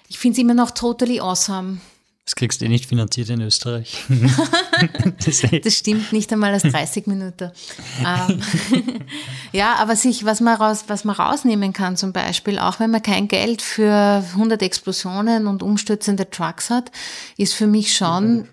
ich 0.09 0.19
finde 0.19 0.33
es 0.33 0.39
immer 0.39 0.53
noch 0.53 0.71
totally 0.71 1.19
awesome. 1.19 1.77
Das 2.29 2.35
kriegst 2.35 2.61
du 2.61 2.65
eh 2.65 2.69
nicht 2.69 2.85
finanziert 2.85 3.31
in 3.31 3.41
Österreich. 3.41 4.05
das 5.63 5.73
stimmt 5.73 6.13
nicht 6.13 6.31
einmal 6.31 6.53
als 6.53 6.61
30 6.61 7.07
Minuten. 7.07 7.49
Ähm, 8.05 8.39
ja, 9.51 9.73
aber 9.77 9.95
sich, 9.95 10.25
was 10.25 10.39
man, 10.39 10.55
raus, 10.61 10.83
was 10.85 11.05
man 11.05 11.15
rausnehmen 11.15 11.73
kann 11.73 11.97
zum 11.97 12.13
Beispiel, 12.13 12.59
auch 12.59 12.79
wenn 12.79 12.91
man 12.91 13.01
kein 13.01 13.27
Geld 13.29 13.63
für 13.63 14.23
100 14.33 14.61
Explosionen 14.61 15.47
und 15.47 15.63
umstürzende 15.63 16.29
Trucks 16.29 16.69
hat, 16.69 16.91
ist 17.37 17.55
für 17.55 17.65
mich 17.65 17.95
schon 17.95 18.47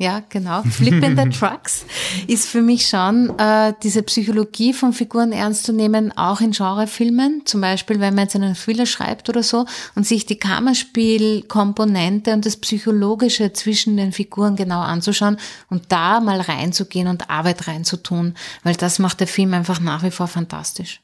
ja, 0.00 0.22
genau. 0.30 0.62
Flip 0.62 1.04
in 1.04 1.14
the 1.14 1.28
Trucks 1.38 1.84
ist 2.26 2.48
für 2.48 2.62
mich 2.62 2.88
schon 2.88 3.38
äh, 3.38 3.74
diese 3.82 4.02
Psychologie 4.02 4.72
von 4.72 4.94
Figuren 4.94 5.30
ernst 5.30 5.64
zu 5.64 5.74
nehmen, 5.74 6.16
auch 6.16 6.40
in 6.40 6.52
Genrefilmen. 6.52 7.42
Zum 7.44 7.60
Beispiel, 7.60 8.00
wenn 8.00 8.14
man 8.14 8.24
jetzt 8.24 8.34
einen 8.34 8.54
Thriller 8.54 8.86
schreibt 8.86 9.28
oder 9.28 9.42
so 9.42 9.66
und 9.94 10.06
sich 10.06 10.24
die 10.24 10.38
Kammerspielkomponente 10.38 12.32
und 12.32 12.46
das 12.46 12.56
Psychologische 12.56 13.52
zwischen 13.52 13.98
den 13.98 14.12
Figuren 14.12 14.56
genau 14.56 14.80
anzuschauen 14.80 15.36
und 15.68 15.92
da 15.92 16.20
mal 16.20 16.40
reinzugehen 16.40 17.06
und 17.06 17.28
Arbeit 17.28 17.68
reinzutun, 17.68 18.36
weil 18.62 18.76
das 18.76 19.00
macht 19.00 19.20
der 19.20 19.26
Film 19.26 19.52
einfach 19.52 19.80
nach 19.80 20.02
wie 20.02 20.10
vor 20.10 20.28
fantastisch. 20.28 21.02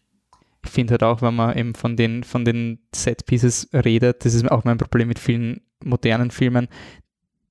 Ich 0.64 0.70
finde 0.70 0.92
halt 0.92 1.02
auch, 1.02 1.20
wenn 1.20 1.36
man 1.36 1.54
eben 1.54 1.74
von 1.74 1.98
den, 1.98 2.24
von 2.24 2.46
den 2.46 2.78
Set-Pieces 2.94 3.68
redet, 3.74 4.24
das 4.24 4.32
ist 4.32 4.50
auch 4.50 4.64
mein 4.64 4.78
Problem 4.78 5.08
mit 5.08 5.18
vielen 5.18 5.60
modernen 5.84 6.30
Filmen, 6.30 6.68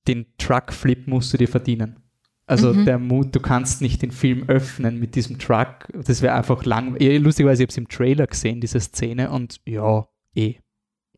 den 0.08 0.26
Truck-Flip 0.38 1.06
musst 1.06 1.32
du 1.32 1.38
dir 1.38 1.48
verdienen. 1.48 2.00
Also 2.46 2.72
mhm. 2.72 2.84
der 2.84 2.98
Mut, 2.98 3.34
du 3.34 3.40
kannst 3.40 3.82
nicht 3.82 4.02
den 4.02 4.12
Film 4.12 4.44
öffnen 4.48 5.00
mit 5.00 5.16
diesem 5.16 5.38
Truck. 5.38 5.88
Das 5.92 6.22
wäre 6.22 6.34
einfach 6.34 6.64
lang. 6.64 6.96
Lustigerweise, 6.98 7.62
ich 7.62 7.66
habe 7.66 7.72
es 7.72 7.76
im 7.76 7.88
Trailer 7.88 8.26
gesehen, 8.26 8.60
diese 8.60 8.78
Szene, 8.78 9.30
und 9.30 9.60
ja, 9.66 10.06
eh, 10.36 10.54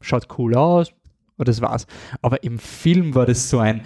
schaut 0.01 0.27
cool 0.39 0.55
aus, 0.55 0.95
und 1.37 1.47
das 1.47 1.61
war's. 1.61 1.87
Aber 2.23 2.43
im 2.45 2.59
Film 2.59 3.15
war 3.15 3.27
das 3.27 3.51
so 3.51 3.59
ein, 3.59 3.83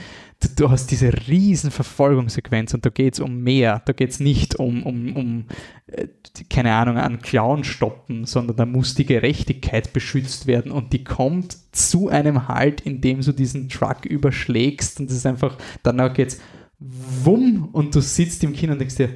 du, 0.56 0.70
hast 0.70 0.90
diese 0.90 1.12
riesen 1.28 1.70
Verfolgungssequenz 1.70 2.74
und 2.74 2.84
da 2.84 2.90
geht 2.90 3.14
es 3.14 3.20
um 3.20 3.42
mehr. 3.42 3.82
Da 3.84 3.92
geht 3.92 4.10
es 4.10 4.20
nicht 4.20 4.56
um, 4.56 4.82
um, 4.82 5.16
um, 5.16 5.44
äh, 5.86 6.08
keine 6.50 6.72
Ahnung, 6.72 6.98
an 6.98 7.20
Clown 7.20 7.64
stoppen, 7.64 8.24
sondern 8.24 8.56
da 8.56 8.66
muss 8.66 8.94
die 8.94 9.06
Gerechtigkeit 9.06 9.92
beschützt 9.92 10.46
werden 10.46 10.72
und 10.72 10.92
die 10.92 11.04
kommt 11.04 11.56
zu 11.72 12.08
einem 12.08 12.48
Halt, 12.48 12.80
indem 12.82 13.20
du 13.20 13.32
diesen 13.32 13.68
Truck 13.68 14.04
überschlägst 14.04 15.00
und 15.00 15.10
das 15.10 15.16
ist 15.16 15.26
einfach, 15.26 15.56
danach 15.82 16.14
geht's 16.14 16.38
wumm 16.78 17.68
und 17.72 17.94
du 17.94 18.00
sitzt 18.00 18.42
im 18.44 18.52
Kino 18.52 18.72
und 18.72 18.78
denkst 18.78 18.96
dir, 18.96 19.10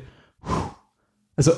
also 1.35 1.53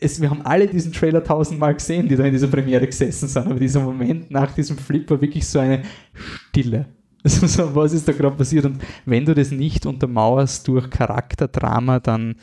es, 0.00 0.20
wir 0.20 0.30
haben 0.30 0.42
alle 0.42 0.68
diesen 0.68 0.92
Trailer 0.92 1.24
tausendmal 1.24 1.74
gesehen, 1.74 2.08
die 2.08 2.16
da 2.16 2.24
in 2.24 2.32
dieser 2.32 2.46
Premiere 2.46 2.86
gesessen 2.86 3.28
sind, 3.28 3.46
aber 3.46 3.58
dieser 3.58 3.80
Moment 3.80 4.30
nach 4.30 4.52
diesem 4.52 4.78
Flip 4.78 5.08
war 5.10 5.20
wirklich 5.20 5.46
so 5.46 5.58
eine 5.58 5.82
Stille. 6.12 6.86
Also 7.24 7.46
so, 7.46 7.74
was 7.74 7.94
ist 7.94 8.06
da 8.06 8.12
gerade 8.12 8.36
passiert? 8.36 8.66
Und 8.66 8.82
wenn 9.06 9.24
du 9.24 9.34
das 9.34 9.50
nicht 9.50 9.86
untermauerst 9.86 10.68
durch 10.68 10.90
Charakterdrama, 10.90 11.98
dann, 11.98 12.36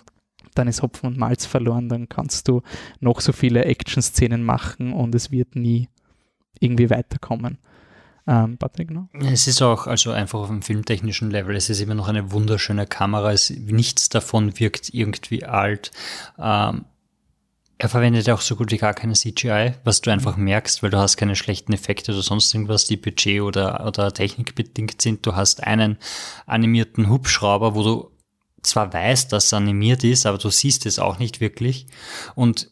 dann 0.56 0.68
ist 0.68 0.82
Hopfen 0.82 1.08
und 1.08 1.18
Malz 1.18 1.46
verloren, 1.46 1.88
dann 1.88 2.10
kannst 2.10 2.48
du 2.48 2.64
noch 3.00 3.22
so 3.22 3.32
viele 3.32 3.66
Action-Szenen 3.66 4.44
machen 4.44 4.92
und 4.92 5.14
es 5.14 5.32
wird 5.32 5.56
nie 5.56 5.88
irgendwie 6.60 6.90
weiterkommen. 6.90 7.60
Ähm, 8.28 8.58
Patrick, 8.58 8.92
no? 8.92 9.10
Es 9.14 9.48
ist 9.48 9.62
auch 9.62 9.88
also 9.88 10.12
einfach 10.12 10.40
auf 10.40 10.48
dem 10.48 10.62
filmtechnischen 10.62 11.32
Level, 11.32 11.56
es 11.56 11.70
ist 11.70 11.82
immer 11.82 11.96
noch 11.96 12.08
eine 12.08 12.32
wunderschöne 12.32 12.86
Kamera, 12.86 13.32
es, 13.32 13.50
nichts 13.50 14.10
davon 14.10 14.60
wirkt 14.60 14.94
irgendwie 14.94 15.44
alt. 15.44 15.92
Ähm, 16.40 16.86
er 17.82 17.90
verwendet 17.90 18.30
auch 18.30 18.42
so 18.42 18.56
gut 18.56 18.70
wie 18.72 18.78
gar 18.78 18.94
keine 18.94 19.14
CGI, 19.14 19.74
was 19.84 20.02
du 20.02 20.12
einfach 20.12 20.38
merkst, 20.38 20.84
weil 20.84 20.92
du 20.92 21.00
hast 21.00 21.18
keine 21.18 21.36
schlechten 21.36 21.74
Effekte 21.74 22.12
oder 22.12 22.22
sonst 22.22 22.54
irgendwas, 22.54 22.86
die 22.86 22.96
Budget 22.96 23.42
oder, 23.42 23.88
oder 23.88 24.14
Technik 24.14 24.54
bedingt 24.54 25.02
sind. 25.02 25.26
Du 25.26 25.36
hast 25.36 25.64
einen 25.64 25.98
animierten 26.46 27.10
Hubschrauber, 27.10 27.74
wo 27.74 27.82
du 27.82 28.12
zwar 28.62 28.94
weißt, 28.94 29.34
dass 29.34 29.46
es 29.46 29.54
animiert 29.54 30.04
ist, 30.04 30.28
aber 30.28 30.38
du 30.38 30.52
siehst 30.52 30.86
es 30.86 31.00
auch 31.00 31.18
nicht 31.18 31.42
wirklich. 31.42 31.88
Und 32.36 32.70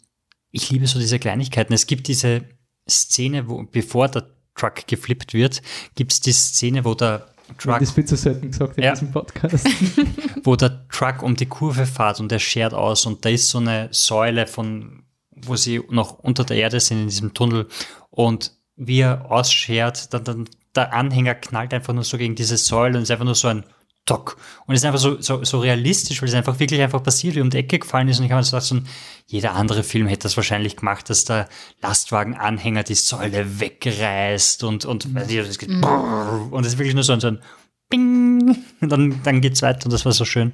ich 0.51 0.69
liebe 0.69 0.85
so 0.85 0.99
diese 0.99 1.17
Kleinigkeiten. 1.17 1.73
Es 1.73 1.87
gibt 1.87 2.07
diese 2.07 2.43
Szene, 2.87 3.49
wo, 3.49 3.63
bevor 3.63 4.09
der 4.09 4.29
Truck 4.53 4.85
geflippt 4.85 5.33
wird, 5.33 5.63
gibt 5.95 6.11
es 6.11 6.19
die 6.19 6.33
Szene, 6.33 6.85
wo 6.85 6.93
der 6.93 7.33
Truck. 7.57 7.79
Das 7.79 7.95
wird 7.95 8.07
zu 8.07 8.15
selten 8.15 8.51
gesagt 8.51 8.77
in 8.77 8.83
ja. 8.83 8.91
diesem 8.91 9.11
Podcast. 9.11 9.67
wo 10.43 10.55
der 10.55 10.87
Truck 10.89 11.23
um 11.23 11.35
die 11.35 11.45
Kurve 11.45 11.85
fährt 11.85 12.19
und 12.19 12.31
er 12.31 12.39
schert 12.39 12.73
aus 12.73 13.05
und 13.05 13.25
da 13.25 13.29
ist 13.29 13.49
so 13.49 13.59
eine 13.59 13.89
Säule 13.91 14.47
von, 14.47 15.03
wo 15.31 15.55
sie 15.55 15.81
noch 15.89 16.19
unter 16.19 16.43
der 16.43 16.57
Erde 16.57 16.79
sind 16.79 17.01
in 17.01 17.07
diesem 17.07 17.33
Tunnel 17.33 17.67
und 18.09 18.53
wie 18.75 19.01
er 19.01 19.29
ausschert, 19.29 20.13
dann, 20.13 20.23
dann 20.23 20.49
der 20.75 20.93
Anhänger 20.93 21.35
knallt 21.35 21.73
einfach 21.73 21.93
nur 21.93 22.03
so 22.03 22.17
gegen 22.17 22.35
diese 22.35 22.57
Säule 22.57 22.97
und 22.97 23.03
ist 23.03 23.11
einfach 23.11 23.25
nur 23.25 23.35
so 23.35 23.49
ein 23.49 23.63
Doc. 24.09 24.37
Und 24.65 24.75
es 24.75 24.81
ist 24.81 24.85
einfach 24.85 24.99
so, 24.99 25.21
so, 25.21 25.43
so 25.43 25.59
realistisch, 25.59 26.21
weil 26.21 26.29
es 26.29 26.35
einfach 26.35 26.59
wirklich 26.59 26.81
einfach 26.81 27.03
passiert, 27.03 27.35
wie 27.35 27.41
um 27.41 27.49
die 27.49 27.57
Ecke 27.57 27.79
gefallen 27.79 28.07
ist. 28.07 28.19
Und 28.19 28.25
ich 28.25 28.31
habe 28.31 28.39
mir 28.39 28.43
so 28.43 28.55
gedacht, 28.55 28.67
so 28.67 28.79
jeder 29.27 29.53
andere 29.53 29.83
Film 29.83 30.07
hätte 30.07 30.23
das 30.23 30.37
wahrscheinlich 30.37 30.75
gemacht, 30.77 31.09
dass 31.09 31.25
der 31.25 31.47
Lastwagenanhänger 31.81 32.83
die 32.83 32.95
Säule 32.95 33.59
wegreißt 33.59 34.63
und, 34.63 34.85
und, 34.85 35.05
mhm. 35.05 35.17
es 35.17 35.59
geht, 35.59 35.69
mhm. 35.69 35.83
und 36.51 36.65
es 36.65 36.73
ist 36.73 36.79
wirklich 36.79 36.95
nur 36.95 37.03
so 37.03 37.13
ein, 37.13 37.19
so 37.19 37.27
ein 37.27 37.39
Bing, 37.89 38.63
und 38.81 38.89
dann, 38.89 39.21
dann 39.23 39.41
geht's 39.41 39.61
weiter 39.61 39.85
und 39.85 39.93
das 39.93 40.05
war 40.05 40.11
so 40.11 40.25
schön. 40.25 40.53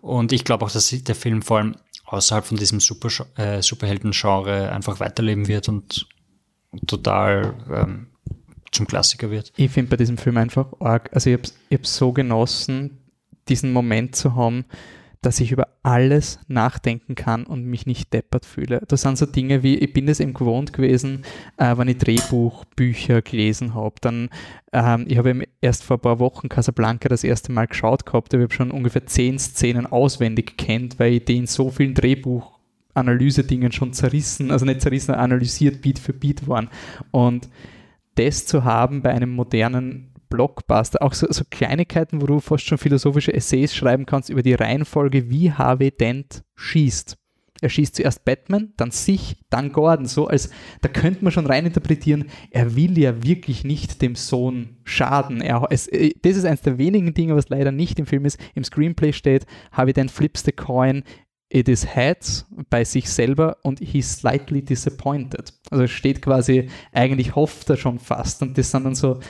Und 0.00 0.32
ich 0.32 0.44
glaube 0.44 0.64
auch, 0.64 0.70
dass 0.70 0.90
der 0.90 1.14
Film 1.14 1.42
vor 1.42 1.58
allem 1.58 1.76
außerhalb 2.04 2.44
von 2.44 2.56
diesem 2.56 2.80
Super, 2.80 3.08
äh, 3.36 3.62
Superhelden-Genre 3.62 4.70
einfach 4.70 5.00
weiterleben 5.00 5.48
wird 5.48 5.68
und 5.68 6.06
total 6.86 7.54
ähm, 7.72 8.11
zum 8.72 8.86
Klassiker 8.86 9.30
wird. 9.30 9.52
Ich 9.56 9.70
finde 9.70 9.90
bei 9.90 9.96
diesem 9.96 10.18
Film 10.18 10.36
einfach 10.36 10.66
arg, 10.80 11.10
also 11.12 11.30
ich 11.30 11.36
habe 11.36 11.82
es 11.82 11.96
so 11.96 12.12
genossen, 12.12 12.98
diesen 13.48 13.72
Moment 13.72 14.16
zu 14.16 14.34
haben, 14.34 14.64
dass 15.22 15.38
ich 15.38 15.52
über 15.52 15.68
alles 15.84 16.40
nachdenken 16.48 17.14
kann 17.14 17.44
und 17.44 17.64
mich 17.64 17.86
nicht 17.86 18.12
deppert 18.12 18.44
fühle. 18.44 18.82
Das 18.88 19.02
sind 19.02 19.16
so 19.16 19.24
Dinge 19.24 19.62
wie, 19.62 19.76
ich 19.76 19.92
bin 19.92 20.06
das 20.06 20.18
eben 20.18 20.34
gewohnt 20.34 20.72
gewesen, 20.72 21.22
äh, 21.58 21.76
wenn 21.76 21.86
ich 21.86 21.98
Drehbuchbücher 21.98 23.22
gelesen 23.22 23.74
habe. 23.74 23.94
Dann, 24.00 24.30
ähm, 24.72 25.06
ich 25.08 25.16
habe 25.18 25.44
erst 25.60 25.84
vor 25.84 25.98
ein 25.98 26.00
paar 26.00 26.18
Wochen 26.18 26.48
Casablanca 26.48 27.08
das 27.08 27.22
erste 27.22 27.52
Mal 27.52 27.68
geschaut 27.68 28.04
gehabt, 28.04 28.34
ich 28.34 28.40
habe 28.40 28.52
schon 28.52 28.72
ungefähr 28.72 29.06
zehn 29.06 29.38
Szenen 29.38 29.86
auswendig 29.86 30.56
kennt, 30.58 30.98
weil 30.98 31.14
ich 31.14 31.24
die 31.24 31.36
in 31.36 31.46
so 31.46 31.70
vielen 31.70 31.94
Drehbuchanalyse-Dingen 31.94 33.70
schon 33.70 33.92
zerrissen, 33.92 34.50
also 34.50 34.64
nicht 34.64 34.80
zerrissen, 34.80 35.14
analysiert 35.14 35.82
Beat 35.82 36.00
für 36.00 36.12
Beat 36.12 36.48
waren. 36.48 36.68
Und 37.12 37.48
das 38.14 38.46
zu 38.46 38.64
haben 38.64 39.02
bei 39.02 39.10
einem 39.10 39.30
modernen 39.30 40.12
Blockbuster, 40.28 41.02
auch 41.02 41.12
so, 41.12 41.26
so, 41.30 41.44
Kleinigkeiten, 41.50 42.22
wo 42.22 42.26
du 42.26 42.40
fast 42.40 42.64
schon 42.64 42.78
philosophische 42.78 43.34
Essays 43.34 43.74
schreiben 43.74 44.06
kannst 44.06 44.30
über 44.30 44.42
die 44.42 44.54
Reihenfolge, 44.54 45.28
wie 45.30 45.52
Harvey 45.52 45.90
Dent 45.90 46.42
schießt. 46.54 47.18
Er 47.60 47.68
schießt 47.68 47.94
zuerst 47.94 48.24
Batman, 48.24 48.72
dann 48.76 48.90
sich, 48.90 49.36
dann 49.48 49.70
Gordon. 49.70 50.06
So 50.06 50.26
als, 50.26 50.50
da 50.80 50.88
könnte 50.88 51.22
man 51.22 51.32
schon 51.32 51.46
reininterpretieren, 51.46 52.24
er 52.50 52.74
will 52.74 52.98
ja 52.98 53.22
wirklich 53.22 53.62
nicht 53.62 54.02
dem 54.02 54.16
Sohn 54.16 54.78
schaden. 54.82 55.40
Er, 55.40 55.64
es, 55.70 55.86
äh, 55.86 56.10
das 56.22 56.36
ist 56.36 56.44
eines 56.44 56.62
der 56.62 56.78
wenigen 56.78 57.14
Dinge, 57.14 57.36
was 57.36 57.50
leider 57.50 57.70
nicht 57.70 58.00
im 58.00 58.06
Film 58.06 58.24
ist. 58.24 58.40
Im 58.56 58.64
Screenplay 58.64 59.12
steht, 59.12 59.46
Harvey 59.70 59.92
Dent 59.92 60.10
flips 60.10 60.42
the 60.42 60.50
coin, 60.50 61.04
it 61.52 61.68
is 61.68 61.86
heads 61.94 62.46
bei 62.70 62.82
sich 62.84 63.10
selber 63.10 63.58
und 63.62 63.78
he's 63.80 64.14
slightly 64.14 64.62
disappointed. 64.62 65.52
Also 65.70 65.86
steht 65.86 66.22
quasi, 66.22 66.68
eigentlich 66.92 67.34
hofft 67.34 67.68
er 67.68 67.76
schon 67.76 67.98
fast. 67.98 68.42
Und 68.42 68.56
das 68.56 68.70
sind 68.70 68.84
dann 68.84 68.94
so, 68.94 69.20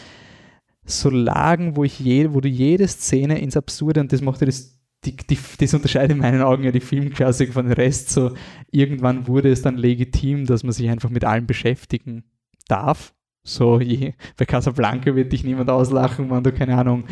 so 0.85 1.11
Lagen, 1.11 1.77
wo 1.77 1.82
ich 1.82 1.99
je, 1.99 2.32
wo 2.32 2.40
du 2.40 2.49
jede 2.49 2.86
Szene 2.86 3.40
ins 3.40 3.57
Absurde 3.57 4.01
und 4.01 4.12
das 4.12 4.20
macht 4.20 4.40
ja 4.40 4.47
das, 4.47 4.78
die, 5.05 5.16
die, 5.16 5.39
das 5.59 5.74
unterscheidet 5.74 6.12
in 6.12 6.19
meinen 6.19 6.43
Augen 6.43 6.62
ja 6.62 6.70
die 6.70 6.81
Filmklassik 6.81 7.53
von 7.53 7.66
dem 7.66 7.73
Rest. 7.73 8.11
So 8.11 8.35
irgendwann 8.70 9.27
wurde 9.27 9.51
es 9.51 9.62
dann 9.62 9.77
legitim, 9.77 10.47
dass 10.47 10.62
man 10.62 10.73
sich 10.73 10.89
einfach 10.89 11.11
mit 11.11 11.24
allem 11.24 11.47
beschäftigen 11.47 12.24
darf. 12.69 13.15
So 13.43 13.81
je, 13.81 14.12
bei 14.36 14.44
Casablanca 14.44 15.16
wird 15.16 15.32
dich 15.32 15.43
niemand 15.43 15.70
auslachen, 15.70 16.31
wenn 16.31 16.44
du 16.44 16.53
keine 16.53 16.77
Ahnung 16.77 17.05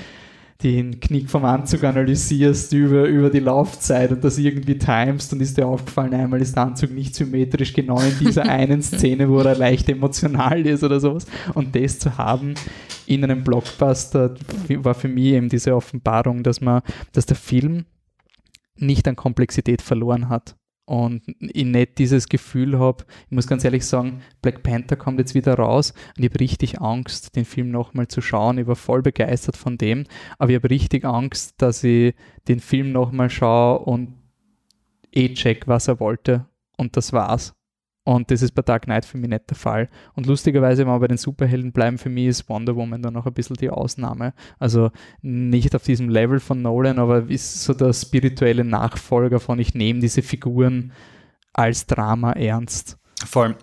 den 0.63 1.01
Knick 1.01 1.31
vom 1.31 1.45
Anzug 1.45 1.85
analysierst 1.85 2.73
über, 2.73 3.05
über 3.05 3.31
die 3.31 3.41
Laufzeit 3.41 4.13
und 4.13 4.23
das 4.23 4.39
irgendwie 4.39 4.79
timest, 4.79 5.33
dann 5.33 5.41
ist 5.41 5.57
dir 5.57 5.67
aufgefallen, 5.67 6.15
einmal 6.15 6.41
ist 6.41 6.57
der 6.57 6.65
Anzug 6.65 6.93
nicht 6.93 7.15
symmetrisch 7.15 7.73
genau 7.73 8.01
in 8.01 8.19
dieser 8.19 8.43
einen 8.49 8.83
Szene, 8.83 9.29
wo 9.29 9.41
er 9.41 9.55
leicht 9.55 9.89
emotional 9.89 10.67
ist 10.67 10.85
oder 10.85 11.01
sowas. 11.01 11.27
Und 11.55 11.75
das 11.75 11.99
zu 11.99 12.19
haben 12.19 12.55
in 13.07 13.25
einem 13.25 13.43
Blockbuster 13.43 14.35
war 14.69 14.95
für 14.95 15.09
mich 15.09 15.33
eben 15.33 15.49
diese 15.49 15.75
Offenbarung, 15.75 16.43
dass 16.43 16.61
man, 16.61 16.83
dass 17.13 17.27
der 17.27 17.37
Film 17.37 17.87
nicht 18.77 19.09
an 19.09 19.17
Komplexität 19.17 19.83
verloren 19.83 20.29
hat 20.29 20.57
und 20.91 21.23
ich 21.39 21.65
nicht 21.65 21.99
dieses 21.99 22.29
Gefühl 22.29 22.81
habe, 22.81 23.05
ich 23.27 23.31
muss 23.31 23.47
ganz 23.47 23.65
ehrlich 23.65 23.87
sagen, 23.87 24.23
Black 24.43 24.65
Panther 24.65 24.97
kommt 24.97 25.21
jetzt 25.21 25.37
wieder 25.37 25.55
raus 25.55 25.93
und 26.17 26.25
ich 26.25 26.31
habe 26.31 26.41
richtig 26.41 26.81
Angst, 26.81 27.37
den 27.37 27.45
Film 27.45 27.71
nochmal 27.71 28.09
zu 28.09 28.21
schauen. 28.21 28.59
Ich 28.59 28.67
war 28.67 28.75
voll 28.75 29.01
begeistert 29.01 29.57
von 29.57 29.79
dem, 29.79 30.05
aber 30.39 30.51
ich 30.51 30.57
habe 30.57 30.69
richtig 30.69 31.05
Angst, 31.05 31.55
dass 31.63 31.85
ich 31.85 32.17
den 32.49 32.59
Film 32.59 32.91
nochmal 32.91 33.31
schaue 33.31 33.79
und 33.79 34.15
eh 35.13 35.33
check, 35.33 35.69
was 35.69 35.87
er 35.87 36.01
wollte 36.01 36.47
und 36.77 36.97
das 36.97 37.13
war's. 37.13 37.55
Und 38.05 38.31
das 38.31 38.41
ist 38.43 38.53
bei 38.53 38.63
Dark 38.63 38.85
Knight 38.85 39.05
für 39.05 39.19
mich 39.19 39.29
nicht 39.29 39.51
der 39.51 39.57
Fall. 39.57 39.89
Und 40.15 40.27
lustigerweise, 40.27 40.83
wenn 40.83 40.93
wir 40.93 40.99
bei 40.99 41.09
den 41.09 41.19
Superhelden 41.19 41.73
bleiben, 41.73 41.99
für 41.99 42.09
mich 42.09 42.27
ist 42.27 42.49
Wonder 42.49 42.75
Woman 42.75 43.03
dann 43.03 43.13
noch 43.15 43.27
ein 43.27 43.35
bisschen 43.35 43.57
die 43.57 43.69
Ausnahme. 43.69 44.33
Also 44.59 44.91
nicht 45.21 45.75
auf 45.75 45.83
diesem 45.83 46.09
Level 46.09 46.41
von 46.41 46.63
Nolan, 46.63 46.99
aber 46.99 47.29
ist 47.29 47.63
so 47.63 47.75
der 47.75 47.93
spirituelle 47.93 48.65
Nachfolger 48.65 49.39
von 49.39 49.59
ich 49.59 49.75
nehme 49.75 50.01
diese 50.01 50.23
Figuren 50.23 50.93
als 51.53 51.87
Drama 51.87 52.33
ernst. 52.33 52.97
Vor 53.27 53.45
allem, 53.45 53.55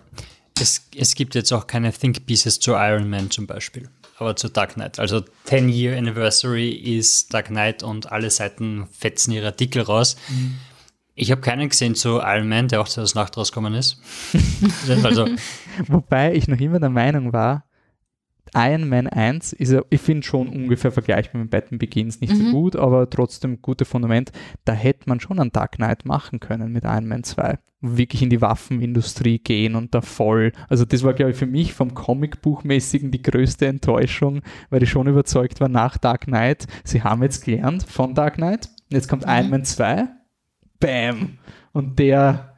es, 0.60 0.88
es 0.96 1.14
gibt 1.14 1.34
jetzt 1.34 1.52
auch 1.52 1.66
keine 1.66 1.92
Think 1.92 2.24
Pieces 2.26 2.60
zu 2.60 2.72
Iron 2.72 3.10
Man 3.10 3.30
zum 3.30 3.48
Beispiel, 3.48 3.88
aber 4.18 4.36
zu 4.36 4.48
Dark 4.48 4.74
Knight. 4.74 5.00
Also 5.00 5.24
10 5.44 5.68
Year 5.68 5.98
Anniversary 5.98 6.70
ist 6.70 7.34
Dark 7.34 7.46
Knight 7.46 7.82
und 7.82 8.12
alle 8.12 8.30
Seiten 8.30 8.86
fetzen 8.92 9.32
ihre 9.32 9.46
Artikel 9.46 9.82
raus. 9.82 10.16
Mhm 10.28 10.58
ich 11.18 11.30
habe 11.30 11.40
keinen 11.40 11.68
gesehen 11.68 11.94
zu 11.94 12.20
Iron 12.20 12.48
Man, 12.48 12.68
der 12.68 12.80
auch 12.80 12.88
zur 12.88 13.04
Nacht 13.14 13.36
rausgekommen 13.36 13.74
ist. 13.74 14.00
also. 15.02 15.26
Wobei 15.86 16.34
ich 16.34 16.48
noch 16.48 16.58
immer 16.58 16.80
der 16.80 16.90
Meinung 16.90 17.32
war, 17.32 17.64
Iron 18.54 18.88
Man 18.88 19.06
1 19.06 19.52
ist 19.52 19.72
ja, 19.72 19.82
ich 19.90 20.00
finde 20.00 20.26
schon 20.26 20.48
ungefähr 20.48 20.90
vergleichbar 20.90 21.42
mit 21.42 21.50
Batman 21.50 21.78
Begins. 21.78 22.20
Nicht 22.20 22.34
mhm. 22.34 22.46
so 22.46 22.52
gut, 22.52 22.76
aber 22.76 23.10
trotzdem 23.10 23.60
gute 23.60 23.84
Fundament. 23.84 24.32
Da 24.64 24.72
hätte 24.72 25.08
man 25.08 25.20
schon 25.20 25.38
einen 25.38 25.52
Dark 25.52 25.72
Knight 25.72 26.04
machen 26.04 26.40
können 26.40 26.72
mit 26.72 26.84
Iron 26.84 27.08
Man 27.08 27.24
2. 27.24 27.58
Wirklich 27.80 28.22
in 28.22 28.30
die 28.30 28.40
Waffenindustrie 28.40 29.38
gehen 29.38 29.74
und 29.74 29.94
da 29.94 30.00
voll. 30.00 30.52
Also, 30.68 30.84
das 30.84 31.04
war, 31.04 31.14
glaube 31.14 31.32
ich, 31.32 31.36
für 31.36 31.46
mich 31.46 31.74
vom 31.74 31.94
Comicbuchmäßigen 31.94 33.10
die 33.10 33.22
größte 33.22 33.66
Enttäuschung, 33.66 34.40
weil 34.70 34.82
ich 34.82 34.90
schon 34.90 35.06
überzeugt 35.06 35.60
war 35.60 35.68
nach 35.68 35.98
Dark 35.98 36.22
Knight. 36.22 36.66
Sie 36.84 37.02
haben 37.02 37.22
jetzt 37.22 37.44
gelernt 37.44 37.84
von 37.84 38.14
Dark 38.14 38.34
Knight. 38.34 38.70
Jetzt 38.88 39.08
kommt 39.08 39.26
mhm. 39.26 39.32
Iron 39.32 39.50
Man 39.50 39.64
2 39.64 40.08
Bam. 40.80 41.38
Und 41.72 41.98
der, 41.98 42.54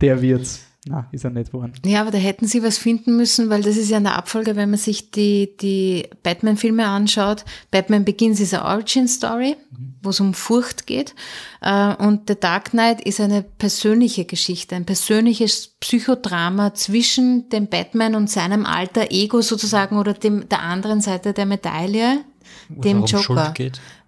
der 0.00 0.20
wird's. 0.22 0.66
Na, 0.88 1.06
ist 1.12 1.24
er 1.24 1.30
nicht 1.30 1.52
geworden. 1.52 1.74
Ja, 1.84 2.00
aber 2.00 2.10
da 2.10 2.16
hätten 2.16 2.46
sie 2.46 2.62
was 2.62 2.78
finden 2.78 3.14
müssen, 3.14 3.50
weil 3.50 3.62
das 3.62 3.76
ist 3.76 3.90
ja 3.90 3.98
in 3.98 4.04
der 4.04 4.16
Abfolge, 4.16 4.56
wenn 4.56 4.70
man 4.70 4.78
sich 4.78 5.10
die, 5.10 5.54
die 5.60 6.08
Batman-Filme 6.22 6.86
anschaut. 6.86 7.44
Batman 7.70 8.06
Begins 8.06 8.40
ist 8.40 8.54
eine 8.54 8.64
Origin-Story, 8.64 9.56
mhm. 9.70 9.94
wo 10.02 10.08
es 10.08 10.20
um 10.20 10.32
Furcht 10.32 10.86
geht. 10.86 11.14
Äh, 11.60 11.94
und 11.96 12.28
The 12.28 12.40
Dark 12.40 12.70
Knight 12.70 13.02
ist 13.02 13.20
eine 13.20 13.42
persönliche 13.42 14.24
Geschichte, 14.24 14.74
ein 14.74 14.86
persönliches 14.86 15.76
Psychodrama 15.80 16.72
zwischen 16.72 17.50
dem 17.50 17.66
Batman 17.66 18.14
und 18.14 18.30
seinem 18.30 18.64
alter 18.64 19.10
Ego 19.10 19.42
sozusagen 19.42 19.98
oder 19.98 20.14
dem, 20.14 20.48
der 20.48 20.62
anderen 20.62 21.02
Seite 21.02 21.34
der 21.34 21.44
Medaille, 21.44 22.24
dem 22.76 23.04
Joker 23.04 23.52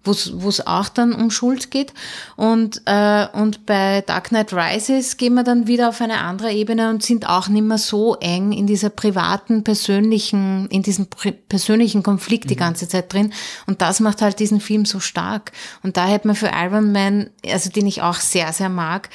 wo 0.05 0.49
es 0.49 0.67
auch 0.67 0.89
dann 0.89 1.13
um 1.13 1.31
Schuld 1.31 1.71
geht. 1.71 1.93
Und, 2.35 2.81
äh, 2.85 3.27
und 3.33 3.65
bei 3.65 4.01
Dark 4.01 4.29
Knight 4.29 4.53
Rises 4.53 5.17
gehen 5.17 5.33
wir 5.33 5.43
dann 5.43 5.67
wieder 5.67 5.89
auf 5.89 6.01
eine 6.01 6.19
andere 6.19 6.51
Ebene 6.51 6.89
und 6.89 7.03
sind 7.03 7.27
auch 7.27 7.47
nicht 7.47 7.63
mehr 7.63 7.77
so 7.77 8.15
eng 8.15 8.51
in 8.51 8.67
dieser 8.67 8.89
privaten, 8.89 9.63
persönlichen, 9.63 10.67
in 10.67 10.83
diesem 10.83 11.07
persönlichen 11.47 12.03
Konflikt 12.03 12.49
die 12.49 12.55
mhm. 12.55 12.59
ganze 12.59 12.87
Zeit 12.87 13.13
drin. 13.13 13.33
Und 13.65 13.81
das 13.81 13.99
macht 13.99 14.21
halt 14.21 14.39
diesen 14.39 14.59
Film 14.59 14.85
so 14.85 14.99
stark. 14.99 15.51
Und 15.83 15.95
da 15.97 16.05
hätte 16.05 16.27
man 16.27 16.35
für 16.35 16.51
Iron 16.53 16.91
Man, 16.91 17.29
also 17.45 17.69
den 17.69 17.87
ich 17.87 18.01
auch 18.01 18.15
sehr, 18.15 18.51
sehr 18.51 18.69
mag, 18.69 19.09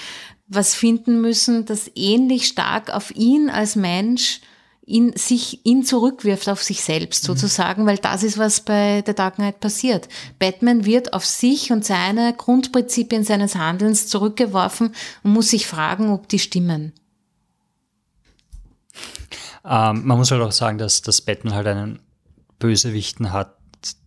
was 0.47 0.75
finden 0.75 1.21
müssen, 1.21 1.67
das 1.67 1.91
ähnlich 1.95 2.47
stark 2.47 2.89
auf 2.89 3.15
ihn 3.15 3.51
als 3.51 3.77
Mensch 3.77 4.41
ihn, 4.89 5.13
sich, 5.15 5.65
ihn 5.65 5.85
zurückwirft 5.85 6.49
auf 6.49 6.63
sich 6.63 6.83
selbst 6.83 7.25
mhm. 7.25 7.27
sozusagen, 7.35 7.87
weil 7.87 7.99
das 7.99 8.23
ist, 8.23 8.39
was 8.39 8.61
bei 8.61 9.03
The 9.07 9.15
Dark 9.15 9.37
Knight 9.37 9.61
passiert. 9.61 10.09
Batman 10.39 10.85
wird 10.85 11.13
auf 11.13 11.25
sich 11.25 11.71
und 11.71 11.85
seine 11.85 12.35
Grundprinzipien 12.37 13.25
seines 13.25 13.55
Handelns 13.55 14.09
zurückgeworfen 14.09 14.95
und 15.23 15.33
muss 15.33 15.51
sich 15.51 15.67
fragen, 15.67 16.11
ob 16.11 16.29
die 16.29 16.39
stimmen. 16.39 16.93
Ähm, 19.65 20.07
man 20.07 20.19
muss 20.19 20.31
halt 20.31 20.43
auch 20.43 20.53
sagen, 20.53 20.79
dass, 20.79 21.03
dass 21.03 21.21
Batman 21.21 21.55
halt 21.55 21.67
einen 21.67 21.99
Bösewichten 22.59 23.33
hat 23.33 23.57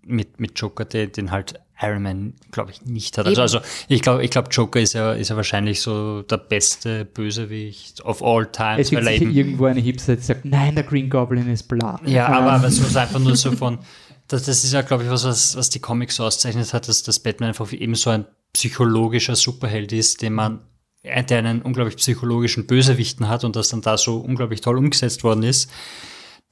mit, 0.03 0.39
mit 0.39 0.59
Joker, 0.59 0.85
den, 0.85 1.11
den 1.11 1.31
halt 1.31 1.59
Iron 1.81 2.03
Man, 2.03 2.33
glaube 2.51 2.71
ich, 2.71 2.85
nicht 2.85 3.17
hat. 3.17 3.25
Also, 3.25 3.41
also 3.41 3.59
ich 3.87 4.01
glaube, 4.01 4.23
ich 4.23 4.31
glaube, 4.31 4.49
Joker 4.51 4.79
ist 4.79 4.93
ja, 4.93 5.13
ist 5.13 5.29
ja 5.29 5.35
wahrscheinlich 5.35 5.81
so 5.81 6.21
der 6.21 6.37
beste 6.37 7.05
Bösewicht 7.05 8.03
of 8.05 8.21
all 8.23 8.45
time. 8.51 8.79
Es 8.79 8.89
gibt 8.89 9.03
irgendwo 9.03 9.65
eine 9.65 9.79
Hipster, 9.79 10.15
die 10.15 10.21
sagt, 10.21 10.45
nein, 10.45 10.75
der 10.75 10.83
Green 10.83 11.09
Goblin 11.09 11.49
ist 11.49 11.63
bla. 11.63 11.99
Ja, 12.05 12.27
aber, 12.27 12.53
aber 12.53 12.69
so 12.69 12.83
ist 12.87 12.97
einfach 12.97 13.19
nur 13.19 13.35
so 13.35 13.51
von, 13.51 13.79
das, 14.27 14.43
das 14.43 14.63
ist 14.63 14.73
ja, 14.73 14.81
glaube 14.81 15.03
ich, 15.03 15.09
was, 15.09 15.23
was, 15.25 15.55
was 15.55 15.69
die 15.69 15.79
Comics 15.79 16.17
so 16.17 16.25
auszeichnet 16.25 16.73
hat, 16.73 16.87
dass, 16.87 17.03
dass 17.03 17.19
Batman 17.19 17.49
einfach 17.49 17.71
eben 17.73 17.95
so 17.95 18.09
ein 18.09 18.25
psychologischer 18.53 19.35
Superheld 19.35 19.91
ist, 19.91 20.21
den 20.21 20.33
man 20.33 20.61
der 21.03 21.39
einen 21.39 21.63
unglaublich 21.63 21.95
psychologischen 21.95 22.67
Bösewichten 22.67 23.27
hat 23.27 23.43
und 23.43 23.55
das 23.55 23.69
dann 23.69 23.81
da 23.81 23.97
so 23.97 24.17
unglaublich 24.17 24.61
toll 24.61 24.77
umgesetzt 24.77 25.23
worden 25.23 25.41
ist 25.41 25.67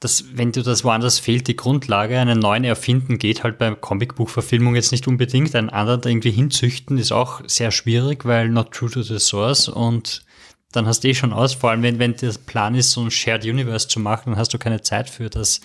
dass 0.00 0.24
wenn 0.36 0.50
du 0.50 0.62
das 0.62 0.82
woanders 0.82 1.18
fehlt, 1.18 1.46
die 1.46 1.56
Grundlage, 1.56 2.18
einen 2.18 2.38
neuen 2.38 2.64
erfinden, 2.64 3.18
geht 3.18 3.44
halt 3.44 3.58
bei 3.58 3.70
Comicbuchverfilmung 3.74 4.74
jetzt 4.74 4.92
nicht 4.92 5.06
unbedingt. 5.06 5.54
Einen 5.54 5.68
anderen 5.68 6.02
irgendwie 6.04 6.30
hinzüchten 6.30 6.96
ist 6.96 7.12
auch 7.12 7.42
sehr 7.46 7.70
schwierig, 7.70 8.24
weil 8.24 8.48
not 8.48 8.72
true 8.72 8.90
to 8.90 9.02
the 9.02 9.18
source 9.18 9.68
und 9.68 10.24
dann 10.72 10.86
hast 10.86 11.04
du 11.04 11.08
eh 11.08 11.14
schon 11.14 11.32
aus. 11.32 11.54
Vor 11.54 11.70
allem, 11.70 11.82
wenn, 11.82 11.98
wenn 11.98 12.16
der 12.16 12.32
Plan 12.46 12.74
ist, 12.74 12.92
so 12.92 13.02
ein 13.02 13.10
Shared 13.10 13.44
Universe 13.44 13.88
zu 13.88 14.00
machen, 14.00 14.30
dann 14.30 14.38
hast 14.38 14.54
du 14.54 14.58
keine 14.58 14.82
Zeit 14.82 15.10
für 15.10 15.28
das 15.28 15.60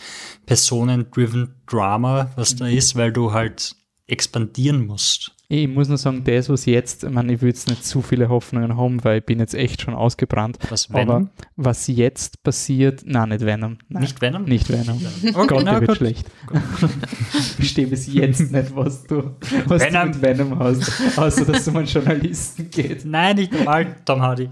Personen-driven 0.45 1.55
Drama, 1.67 2.31
was 2.35 2.55
da 2.55 2.67
ist, 2.67 2.95
weil 2.95 3.13
du 3.13 3.31
halt 3.31 3.75
expandieren 4.07 4.85
musst. 4.85 5.34
Ich 5.47 5.67
muss 5.67 5.87
nur 5.87 5.97
sagen, 5.97 6.23
das, 6.23 6.49
was 6.49 6.65
jetzt, 6.65 7.03
ich 7.03 7.09
meine, 7.09 7.33
ich 7.33 7.41
würde 7.41 7.49
jetzt 7.49 7.69
nicht 7.69 7.85
zu 7.85 8.01
viele 8.01 8.29
Hoffnungen 8.29 8.77
haben, 8.77 9.03
weil 9.03 9.19
ich 9.19 9.25
bin 9.25 9.39
jetzt 9.39 9.53
echt 9.53 9.81
schon 9.81 9.93
ausgebrannt. 9.93 10.57
Was 10.69 10.91
Venom? 10.91 11.09
Aber 11.09 11.29
was 11.55 11.85
jetzt 11.85 12.41
passiert, 12.41 13.03
nein, 13.05 13.29
nicht 13.29 13.45
Venom. 13.45 13.77
Nein, 13.87 14.01
nicht 14.01 14.19
Venom? 14.21 14.43
Nicht 14.45 14.69
Venom. 14.69 14.99
Okay, 15.23 15.47
Gott, 15.47 15.67
der 15.67 15.81
wird 15.81 15.87
gut. 15.87 15.97
schlecht. 15.97 16.25
ich 17.33 17.51
verstehe 17.53 17.87
bis 17.87 18.11
jetzt 18.11 18.51
nicht, 18.51 18.75
was 18.75 19.03
du, 19.03 19.35
was 19.67 19.83
Venom. 19.83 20.11
du 20.13 20.17
mit 20.17 20.21
Venom 20.21 20.59
hast, 20.59 21.17
außer 21.17 21.45
dass 21.45 21.59
es 21.59 21.67
um 21.67 21.77
einen 21.77 21.87
Journalisten 21.87 22.69
geht. 22.71 23.05
Nein, 23.05 23.35
nicht 23.35 23.53
normal, 23.53 23.95
Tom 24.03 24.21
Hardy. 24.21 24.49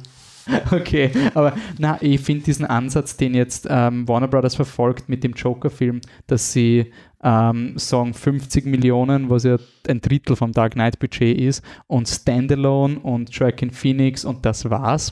Okay, 0.71 1.09
aber 1.33 1.53
na, 1.77 1.97
ich 2.01 2.19
finde 2.19 2.43
diesen 2.43 2.65
Ansatz, 2.65 3.15
den 3.15 3.33
jetzt 3.33 3.65
ähm, 3.69 4.07
Warner 4.07 4.27
Brothers 4.27 4.55
verfolgt 4.55 5.07
mit 5.07 5.23
dem 5.23 5.33
Joker-Film, 5.33 6.01
dass 6.27 6.51
sie 6.51 6.91
ähm, 7.23 7.77
sagen 7.77 8.13
50 8.13 8.65
Millionen, 8.65 9.29
was 9.29 9.43
ja 9.43 9.57
ein 9.87 10.01
Drittel 10.01 10.35
vom 10.35 10.51
Dark 10.51 10.73
Knight-Budget 10.73 11.39
ist, 11.39 11.63
und 11.87 12.07
Standalone 12.07 12.99
und 12.99 13.33
Joaquin 13.33 13.71
Phoenix 13.71 14.25
und 14.25 14.45
das 14.45 14.69
war's. 14.69 15.11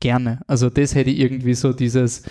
Gerne. 0.00 0.40
Also 0.46 0.70
das 0.70 0.94
hätte 0.94 1.10
ich 1.10 1.18
irgendwie 1.18 1.54
so 1.54 1.72
dieses 1.72 2.22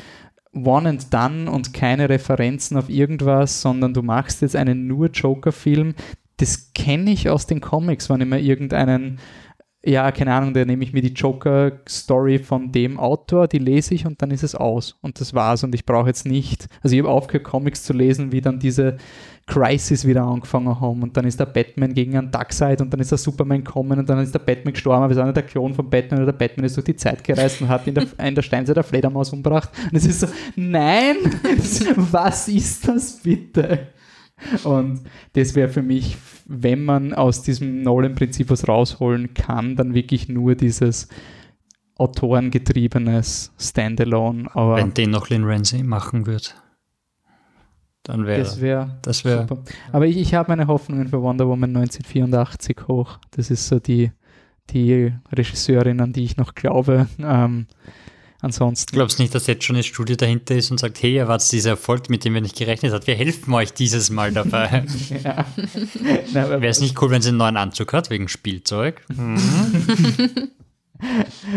One 0.54 0.90
and 0.90 1.14
Done 1.14 1.52
und 1.52 1.74
keine 1.74 2.10
Referenzen 2.10 2.78
auf 2.78 2.90
irgendwas, 2.90 3.62
sondern 3.62 3.94
du 3.94 4.02
machst 4.02 4.42
jetzt 4.42 4.56
einen 4.56 4.88
nur 4.88 5.10
Joker-Film. 5.10 5.94
Das 6.38 6.74
kenne 6.74 7.12
ich 7.12 7.30
aus 7.30 7.48
den 7.48 7.62
Comics, 7.62 8.10
wenn 8.10 8.22
ich 8.22 8.28
mir 8.28 8.40
irgendeinen 8.40 9.20
ja, 9.86 10.12
keine 10.12 10.34
Ahnung, 10.34 10.54
da 10.54 10.66
nehme 10.66 10.84
ich 10.84 10.94
mir 10.94 11.02
die 11.02 11.14
Joker-Story 11.14 12.40
von 12.40 12.72
dem 12.72 13.00
Autor, 13.00 13.48
die 13.48 13.60
lese 13.60 13.94
ich 13.94 14.06
und 14.06 14.22
dann 14.22 14.32
ist 14.32 14.44
es 14.44 14.56
aus. 14.56 14.98
Und 15.02 15.22
das 15.22 15.34
war's. 15.34 15.64
Und 15.64 15.76
ich 15.76 15.86
brauche 15.86 16.08
jetzt 16.08 16.26
nicht, 16.26 16.68
also 16.82 16.96
ich 16.96 17.02
habe 17.02 17.12
aufgehört, 17.12 17.44
Comics 17.44 17.84
zu 17.84 17.94
lesen, 17.94 18.32
wie 18.32 18.42
dann 18.42 18.60
diese 18.60 18.98
Crisis 19.48 20.08
wieder 20.08 20.24
angefangen 20.24 20.82
haben. 20.82 21.04
Und 21.04 21.16
dann 21.16 21.26
ist 21.26 21.40
der 21.40 21.46
Batman 21.46 21.94
gegen 21.94 22.18
einen 22.18 22.32
Darkseid 22.32 22.82
und 22.82 22.92
dann 22.92 23.00
ist 23.00 23.12
der 23.12 23.20
Superman 23.20 23.64
gekommen 23.64 24.00
und 24.00 24.10
dann 24.10 24.20
ist 24.20 24.34
der 24.34 24.40
Batman 24.40 24.74
gestorben, 24.74 25.04
aber 25.04 25.12
es 25.12 25.18
ist 25.18 25.24
einer 25.24 25.34
der 25.34 25.44
Klon 25.44 25.74
von 25.74 25.90
Batman 25.90 26.24
oder 26.24 26.32
der 26.32 26.40
Batman 26.40 26.66
ist 26.66 26.76
durch 26.76 26.86
die 26.86 26.96
Zeit 26.96 27.24
gereist 27.24 27.62
und 27.62 27.70
hat 27.70 27.86
in 27.88 27.94
der, 27.94 28.08
in 28.18 28.34
der 28.34 28.42
Steinzeit 28.42 28.76
der 28.76 28.84
Fledermaus 28.84 29.32
umgebracht. 29.32 29.70
Und 29.92 29.96
es 29.96 30.06
ist 30.06 30.22
so, 30.22 30.28
nein, 30.56 31.18
was 31.96 32.48
ist 32.48 32.88
das 32.88 33.20
bitte? 33.22 33.88
Und 34.64 35.02
das 35.34 35.56
wäre 35.56 35.70
für 35.70 35.82
mich, 35.82 36.18
wenn 36.46 36.84
man 36.84 37.14
aus 37.14 37.42
diesem 37.42 37.82
Nolan-Prinzip 37.84 38.50
was 38.50 38.68
rausholen 38.68 39.34
kann, 39.34 39.76
dann 39.76 39.94
wirklich 39.94 40.28
nur 40.28 40.56
dieses 40.56 41.08
autorengetriebenes 41.98 43.54
Standalone. 43.58 44.54
Aber 44.54 44.78
wenn 44.78 44.94
den 44.94 45.12
noch 45.12 45.30
Lynn 45.30 45.46
Ramsey 45.46 45.84
machen 45.84 46.26
wird. 46.26 46.56
Dann 48.04 48.26
wäre 48.26 48.40
das 48.40 48.62
wäre 48.62 48.98
das 49.02 49.26
wär, 49.26 49.42
super. 49.42 49.64
Aber 49.92 50.06
ich, 50.06 50.18
ich 50.18 50.36
habe 50.36 50.52
meine 50.52 50.68
Hoffnungen 50.68 51.08
für 51.08 51.22
Wonder 51.22 51.48
Woman 51.48 51.76
1984 51.76 52.88
hoch. 52.88 53.18
Das 53.32 53.50
ist 53.50 53.68
so 53.68 53.80
die, 53.80 54.12
die 54.70 55.12
Regisseurin, 55.32 56.00
an 56.02 56.14
die 56.14 56.24
ich 56.24 56.38
noch 56.38 56.54
glaube. 56.54 57.08
Ähm, 57.20 57.66
ansonsten. 58.46 58.96
Glaubst 58.96 59.20
du 59.20 59.24
nicht, 59.24 59.36
dass 59.36 59.48
jetzt 59.48 59.66
schon 59.66 59.76
eine 59.76 59.84
Studie 59.84 60.16
dahinter 60.16 60.56
ist 60.56 60.72
und 60.72 60.80
sagt, 60.80 61.02
hey, 61.02 61.18
erwartet 61.18 61.52
dieser 61.52 61.72
Erfolg, 61.72 62.10
mit 62.10 62.24
dem 62.24 62.34
wir 62.34 62.42
nicht 62.42 62.56
gerechnet 62.56 62.94
hat. 62.94 63.08
Wir 63.08 63.16
helfen 63.16 63.54
euch 63.54 63.74
dieses 63.74 64.10
Mal 64.10 64.32
dabei. 64.32 64.86
ja. 65.24 65.46
Wäre 66.32 66.68
es 66.68 66.80
nicht 66.80 67.02
cool, 67.02 67.10
wenn 67.10 67.22
sie 67.22 67.30
einen 67.30 67.40
neuen 67.40 67.58
Anzug 67.58 67.92
hat, 67.92 68.10
wegen 68.10 68.28
Spielzeug? 68.30 69.02
Mhm. 69.10 69.40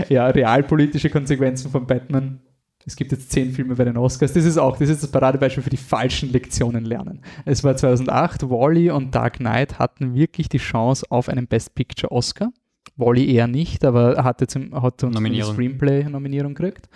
ja, 0.08 0.26
realpolitische 0.26 1.10
Konsequenzen 1.10 1.70
von 1.70 1.86
Batman. 1.86 2.40
Es 2.84 2.96
gibt 2.96 3.12
jetzt 3.12 3.30
zehn 3.30 3.52
Filme 3.52 3.74
bei 3.74 3.84
den 3.84 3.98
Oscars. 3.98 4.32
Das 4.32 4.46
ist 4.46 4.56
auch, 4.56 4.78
das 4.78 4.88
ist 4.88 5.02
das 5.02 5.10
Paradebeispiel 5.10 5.62
für 5.62 5.70
die 5.70 5.76
falschen 5.76 6.32
Lektionen 6.32 6.86
lernen. 6.86 7.20
Es 7.44 7.62
war 7.62 7.76
2008, 7.76 8.48
Wally 8.48 8.90
und 8.90 9.14
Dark 9.14 9.36
Knight 9.36 9.78
hatten 9.78 10.14
wirklich 10.14 10.48
die 10.48 10.58
Chance 10.58 11.04
auf 11.10 11.28
einen 11.28 11.46
Best 11.46 11.74
Picture 11.74 12.10
Oscar. 12.10 12.50
Wally 12.98 13.32
eher 13.32 13.46
nicht, 13.46 13.84
aber 13.84 14.22
hatte 14.22 14.46
zum, 14.46 14.74
hat 14.74 15.02
uns 15.04 15.16
eine 15.16 15.42
Screenplay-Nominierung 15.42 16.54
gekriegt. 16.54 16.88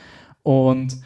Und 0.42 1.00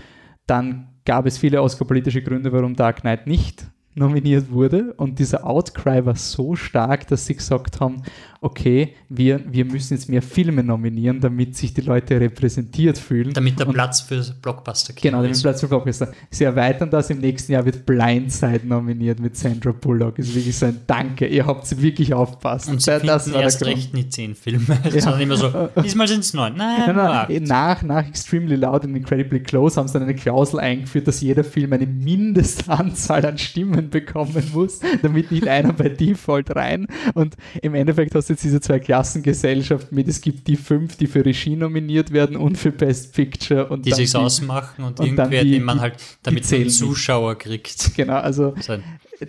dann 0.47 0.89
gab 1.05 1.27
es 1.27 1.39
viele 1.39 1.63
Oscar-politische 1.63 2.23
Gründe, 2.23 2.53
warum 2.53 2.75
Dark 2.75 3.03
Knight 3.03 3.27
nicht 3.27 3.67
nominiert 3.95 4.51
wurde. 4.51 4.95
Und 4.95 5.19
dieser 5.19 5.47
Outcry 5.47 6.05
war 6.05 6.17
so 6.17 6.55
stark, 6.55 7.07
dass 7.09 7.27
sie 7.27 7.35
gesagt 7.35 7.81
haben, 7.81 8.03
okay, 8.41 8.95
wir, 9.09 9.41
wir 9.47 9.65
müssen 9.65 9.95
jetzt 9.95 10.09
mehr 10.09 10.23
Filme 10.23 10.63
nominieren, 10.63 11.21
damit 11.21 11.57
sich 11.57 11.75
die 11.75 11.81
Leute 11.81 12.21
repräsentiert 12.21 12.99
fühlen. 12.99 13.33
Damit 13.33 13.59
der 13.59 13.69
und, 13.69 13.75
Platz 13.75 14.01
für 14.01 14.23
Blockbuster 14.43 14.93
gibt. 14.93 15.03
Genau, 15.03 15.23
damit 15.23 15.41
Platz 15.41 15.61
für 15.61 15.69
Blockbuster. 15.69 16.13
Sie 16.31 16.45
erweitern 16.45 16.91
das, 16.91 17.11
im 17.11 17.19
nächsten 17.19 17.53
Jahr 17.53 17.65
wird 17.65 17.87
Blindside 17.87 18.67
nominiert 18.67 19.21
mit 19.21 19.37
Sandra 19.37 19.73
Bullock. 19.73 20.19
Ist 20.19 20.35
wirklich 20.35 20.57
so 20.57 20.67
ein 20.67 20.81
Danke, 20.87 21.27
ihr 21.27 21.47
habt 21.47 21.81
wirklich 21.81 22.13
aufpasst. 22.15 22.69
Und 22.69 22.83
sie 22.83 22.91
ja, 22.91 22.99
das 22.99 23.33
war 23.33 23.43
erst 23.43 23.65
recht 23.65 23.95
nicht 23.95 24.13
zehn 24.13 24.35
Filme, 24.35 24.79
ja. 24.85 25.01
sondern 25.01 25.21
immer 25.21 25.37
so, 25.37 25.51
diesmal 25.83 26.09
sind 26.09 26.21
es 26.21 26.35
neun. 26.35 26.55
Nein, 26.57 26.95
nein, 26.95 26.97
nein. 26.97 27.43
Nach, 27.45 27.83
nach 27.83 28.07
Extremely 28.07 28.57
Loud 28.57 28.85
und 28.85 28.95
Incredibly 28.95 29.41
Close 29.41 29.79
haben 29.79 29.89
sie 29.89 29.95
dann 29.95 30.03
eine 30.03 30.15
Klausel 30.15 30.61
eingeführt, 30.61 31.09
dass 31.09 31.21
jeder 31.21 31.45
Film 31.45 31.73
eine 31.73 31.87
Mindestanzahl 31.87 33.25
an 33.25 33.39
Stimmen 33.39 33.91
bekommen 33.91 34.51
muss, 34.53 34.81
damit 35.03 35.31
nicht 35.31 35.49
einer 35.49 35.73
bei 35.73 35.89
Default 35.89 36.55
rein. 36.55 36.87
Und 37.15 37.37
im 37.63 37.75
Endeffekt 37.75 38.15
hast 38.15 38.26
du 38.29 38.35
jetzt 38.35 38.45
diese 38.45 38.61
zwei 38.61 38.79
Klassengesellschaften 38.79 39.95
mit, 39.95 40.09
es 40.09 40.21
gibt 40.21 40.47
die 40.47 40.57
fünf, 40.57 40.97
die 40.97 41.07
für 41.07 41.25
Regie 41.25 41.57
nominiert 41.57 42.13
werden 42.13 42.37
und 42.37 42.57
für 42.57 42.73
Best 42.73 43.15
Picture. 43.15 43.69
Und 43.69 43.87
die 43.87 43.93
sich 43.93 44.15
ausmachen 44.15 44.85
und, 44.85 45.01
und 45.01 45.07
irgendwer, 45.07 45.45
die, 45.45 45.53
den 45.53 45.65
man 45.65 45.81
halt 45.81 45.95
damit 46.23 46.51
man 46.51 46.69
Zuschauer 46.69 47.37
kriegt. 47.37 47.95
Genau, 47.97 48.17
also 48.17 48.55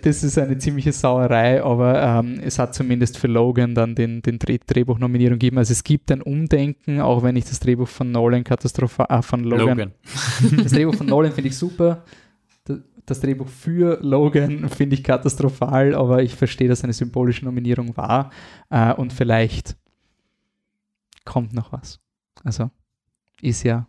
das 0.02 0.22
ist 0.22 0.38
eine 0.38 0.58
ziemliche 0.58 0.92
Sauerei, 0.92 1.62
aber 1.62 2.02
ähm, 2.02 2.40
es 2.42 2.58
hat 2.58 2.74
zumindest 2.74 3.16
für 3.18 3.26
Logan 3.26 3.74
dann 3.74 3.94
den, 3.94 4.20
den 4.22 4.38
Dreh 4.38 4.58
Drehbuchnominierung 4.64 5.38
gegeben. 5.38 5.58
Also 5.58 5.72
es 5.72 5.84
gibt 5.84 6.10
ein 6.12 6.20
Umdenken, 6.20 7.00
auch 7.00 7.22
wenn 7.22 7.36
ich 7.36 7.44
das 7.44 7.60
Drehbuch 7.60 7.88
von 7.88 8.10
Nolan 8.10 8.44
katastrophal, 8.44 9.06
äh, 9.08 9.22
von 9.22 9.44
Logan, 9.44 9.68
Logan. 9.68 9.92
das 10.62 10.72
Drehbuch 10.72 10.94
von 10.94 11.06
Nolan 11.06 11.32
finde 11.32 11.48
ich 11.48 11.56
super 11.56 12.04
das 13.10 13.20
Drehbuch 13.20 13.48
für 13.48 13.98
Logan 14.02 14.68
finde 14.68 14.94
ich 14.94 15.04
katastrophal, 15.04 15.94
aber 15.94 16.22
ich 16.22 16.34
verstehe, 16.34 16.68
dass 16.68 16.84
eine 16.84 16.92
symbolische 16.92 17.44
Nominierung 17.44 17.96
war 17.96 18.30
äh, 18.70 18.92
und 18.94 19.12
vielleicht 19.12 19.76
kommt 21.24 21.52
noch 21.52 21.72
was. 21.72 22.00
Also 22.44 22.70
ist 23.40 23.62
ja 23.62 23.86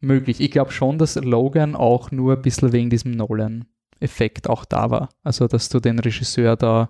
möglich. 0.00 0.40
Ich 0.40 0.50
glaube 0.50 0.72
schon, 0.72 0.98
dass 0.98 1.16
Logan 1.16 1.74
auch 1.74 2.10
nur 2.10 2.36
ein 2.36 2.42
bisschen 2.42 2.72
wegen 2.72 2.90
diesem 2.90 3.12
Nolan-Effekt 3.12 4.48
auch 4.48 4.64
da 4.64 4.90
war. 4.90 5.08
Also, 5.22 5.46
dass 5.46 5.68
du 5.68 5.80
den 5.80 5.98
Regisseur 5.98 6.56
da 6.56 6.88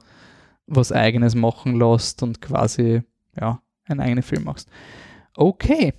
was 0.67 0.93
Eigenes 0.93 1.35
machen 1.35 1.77
lässt 1.77 2.23
und 2.23 2.41
quasi, 2.41 3.03
ja, 3.39 3.61
einen 3.85 4.01
eigenen 4.01 4.23
Film 4.23 4.45
machst. 4.45 4.69
Okay, 5.35 5.93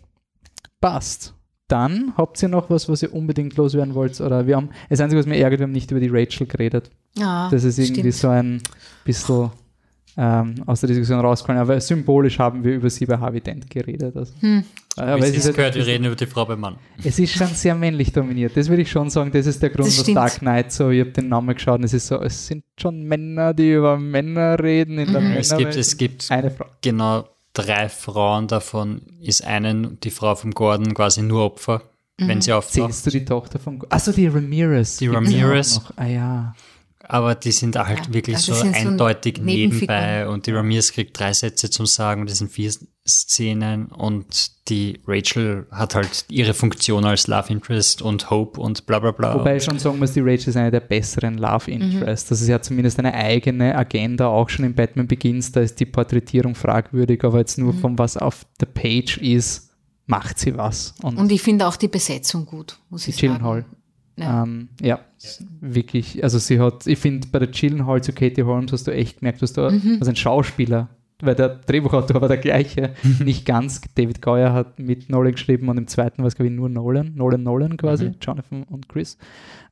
passt 0.80 1.36
dann 1.68 2.14
habt 2.18 2.42
ihr 2.44 2.50
noch 2.50 2.70
was, 2.70 2.90
was 2.90 3.02
ihr 3.04 3.14
unbedingt 3.14 3.56
loswerden 3.58 3.96
wollt? 3.96 4.20
Oder 4.22 4.48
wir 4.48 4.56
haben, 4.56 4.70
das 4.90 5.00
Einzige, 5.00 5.20
was 5.20 5.26
mir 5.26 5.38
ärgert, 5.38 5.60
wir 5.60 5.64
haben 5.64 5.72
nicht 5.72 5.92
über 5.92 6.00
die 6.00 6.10
Rachel 6.10 6.48
geredet. 6.48 6.92
Ja, 7.16 7.50
das 7.50 7.64
ist 7.64 7.80
irgendwie 7.80 8.12
stimmt. 8.12 8.16
so 8.16 8.28
ein 8.30 8.62
bisschen 9.06 9.52
ähm, 10.18 10.56
aus 10.66 10.82
der 10.82 10.90
Diskussion 10.90 11.20
rausgekommen. 11.20 11.62
Aber 11.62 11.80
symbolisch 11.80 12.38
haben 12.40 12.64
wir 12.64 12.76
über 12.76 12.90
sie 12.90 13.06
bei 13.06 13.18
Harvey 13.18 13.42
Dent 13.42 13.70
geredet. 13.70 14.16
Also. 14.16 14.34
Hm. 14.40 14.64
Aber 14.96 15.20
es 15.20 15.36
ist 15.36 15.46
halt, 15.46 15.56
gehört, 15.56 15.76
wir 15.76 15.88
reden 15.88 16.06
über 16.06 16.16
die 16.16 16.28
Frau 16.28 16.46
beim 16.46 16.60
Mann. 16.60 16.76
Es 17.04 17.18
ist 17.18 17.34
schon 17.34 17.48
sehr 17.48 17.74
männlich 17.74 18.12
dominiert. 18.12 18.56
Das 18.56 18.70
würde 18.70 18.84
ich 18.84 18.92
schon 18.92 19.10
sagen. 19.10 19.32
Das 19.32 19.48
ist 19.48 19.62
der 19.64 19.72
Grund, 19.72 19.88
was 19.88 20.04
Dark 20.14 20.40
Knight 20.40 20.72
so, 20.72 20.90
ich 20.90 21.00
habe 21.00 21.12
den 21.12 21.30
Namen 21.30 21.56
geschaut 21.56 21.80
und 21.80 21.86
es 21.86 21.94
ist 21.94 22.08
so, 22.08 22.22
es 22.22 22.46
sind 22.46 22.64
schon 22.80 23.04
Männer, 23.04 23.54
die 23.54 23.74
über 23.74 23.98
Männer 23.98 24.60
reden 24.60 25.00
in 25.00 25.12
der 25.12 25.22
mhm. 25.22 25.32
Es 25.32 25.56
gibt, 25.58 25.76
es 25.76 25.98
gibt 25.98 26.30
eine 26.30 26.52
Frau. 26.52 26.66
Genau 26.82 27.26
drei 27.54 27.90
Frauen, 27.90 28.48
davon 28.48 29.02
ist 29.22 29.44
einen, 29.44 30.00
die 30.02 30.10
Frau 30.10 30.36
von 30.36 30.52
Gordon, 30.52 30.94
quasi 30.94 31.22
nur 31.22 31.46
Opfer, 31.46 31.84
mhm. 32.20 32.28
wenn 32.28 32.42
sie 32.42 32.54
auftaucht. 32.54 32.74
Zählst 32.74 33.06
du 33.06 33.10
die 33.12 33.26
Tochter 33.26 33.60
von 33.60 33.80
Gordon? 33.80 33.96
Achso, 33.96 34.12
die 34.12 34.28
Ramirez. 34.28 34.98
Die 34.98 35.08
Ramirez. 35.08 35.82
Ah 35.96 36.06
ja. 36.06 36.56
Aber 37.06 37.36
die 37.36 37.52
sind 37.52 37.76
halt 37.76 38.08
ja, 38.08 38.14
wirklich 38.14 38.38
so 38.38 38.54
eindeutig 38.54 39.38
so 39.38 39.44
nebenbei 39.44 40.28
und 40.28 40.48
die 40.48 40.52
Ramirez 40.52 40.94
kriegt 40.94 41.20
drei 41.20 41.34
Sätze 41.34 41.70
zum 41.70 41.86
Sagen 41.86 42.22
und 42.22 42.30
das 42.30 42.38
sind 42.38 42.50
vier 42.52 42.72
Szenen 43.06 43.88
und 43.88 44.70
die 44.70 45.02
Rachel 45.06 45.68
hat 45.72 45.96
halt 45.96 46.26
ihre 46.30 46.54
Funktion 46.54 47.04
als 47.04 47.28
Love 47.28 47.52
Interest 47.52 48.02
und 48.02 48.30
Hope 48.30 48.62
und 48.62 48.86
bla 48.86 49.00
bla 49.00 49.12
bla. 49.12 49.36
Wobei 49.36 49.58
ich 49.58 49.64
schon 49.66 49.80
sagen 49.80 50.00
muss, 50.00 50.14
die 50.14 50.22
Rachel 50.22 50.50
ist 50.50 50.56
eine 50.56 50.72
der 50.72 50.80
besseren 50.80 51.38
Love 51.38 51.70
mhm. 51.70 51.82
Interests. 51.82 52.30
Mhm. 52.30 52.34
Also 52.34 52.46
sie 52.46 52.54
hat 52.54 52.64
zumindest 52.64 53.00
eine 53.00 53.14
eigene 53.14 53.76
Agenda, 53.76 54.28
auch 54.28 54.48
schon 54.48 54.64
in 54.64 54.74
Batman 54.74 55.08
Begins, 55.08 55.52
da 55.52 55.60
ist 55.60 55.82
die 55.82 55.86
Porträtierung 55.86 56.56
fragwürdig, 56.56 57.26
aber 57.26 57.40
jetzt 57.40 57.58
nur 57.58 57.74
mhm. 57.74 57.80
von 57.80 58.00
was 58.00 58.16
auf 58.16 58.46
der 58.62 58.68
Page 58.68 59.18
ist, 59.18 59.72
macht 60.06 60.40
sie 60.40 60.56
was. 60.56 60.96
Und, 61.02 61.18
und 61.18 61.32
ich 61.34 61.42
finde 61.42 61.68
auch 61.68 61.76
die 61.76 61.90
Besetzung 61.90 62.46
gut, 62.46 62.78
muss 62.90 63.10
ich 63.10 63.18
sagen. 63.18 63.66
Ja. 64.16 64.44
Ähm, 64.44 64.70
ja, 64.82 65.00
ja, 65.20 65.30
wirklich. 65.62 66.24
Also 66.24 66.38
sie 66.38 66.60
hat, 66.60 66.86
ich 66.86 67.00
finde, 67.00 67.28
bei 67.32 67.40
der 67.40 67.52
Chillenhall 67.52 68.04
zu 68.04 68.14
Katie 68.14 68.44
Holmes 68.44 68.72
hast 68.72 68.88
du 68.88 68.92
echt 68.92 69.20
gemerkt, 69.20 69.42
dass 69.42 69.54
du 69.54 69.62
mhm. 69.62 69.98
also 70.00 70.12
ein 70.12 70.16
Schauspieler, 70.16 70.90
weil 71.22 71.36
der 71.36 71.50
Drehbuchautor 71.50 72.22
war 72.22 72.28
der 72.28 72.38
gleiche, 72.38 72.94
nicht 73.24 73.46
ganz. 73.46 73.82
David 73.96 74.22
Goyer 74.22 74.54
hat 74.54 74.78
mit 74.78 75.10
Nolan 75.10 75.32
geschrieben 75.32 75.70
und 75.70 75.78
im 75.78 75.88
zweiten 75.88 76.22
war 76.22 76.28
es, 76.28 76.36
glaube 76.36 76.50
ich, 76.50 76.56
nur 76.56 76.70
Nolan, 76.70 77.14
Nolan, 77.16 77.42
Nolan 77.42 77.78
quasi, 77.78 78.10
mhm. 78.10 78.16
Jonathan 78.22 78.64
und 78.64 78.88
Chris. 78.88 79.18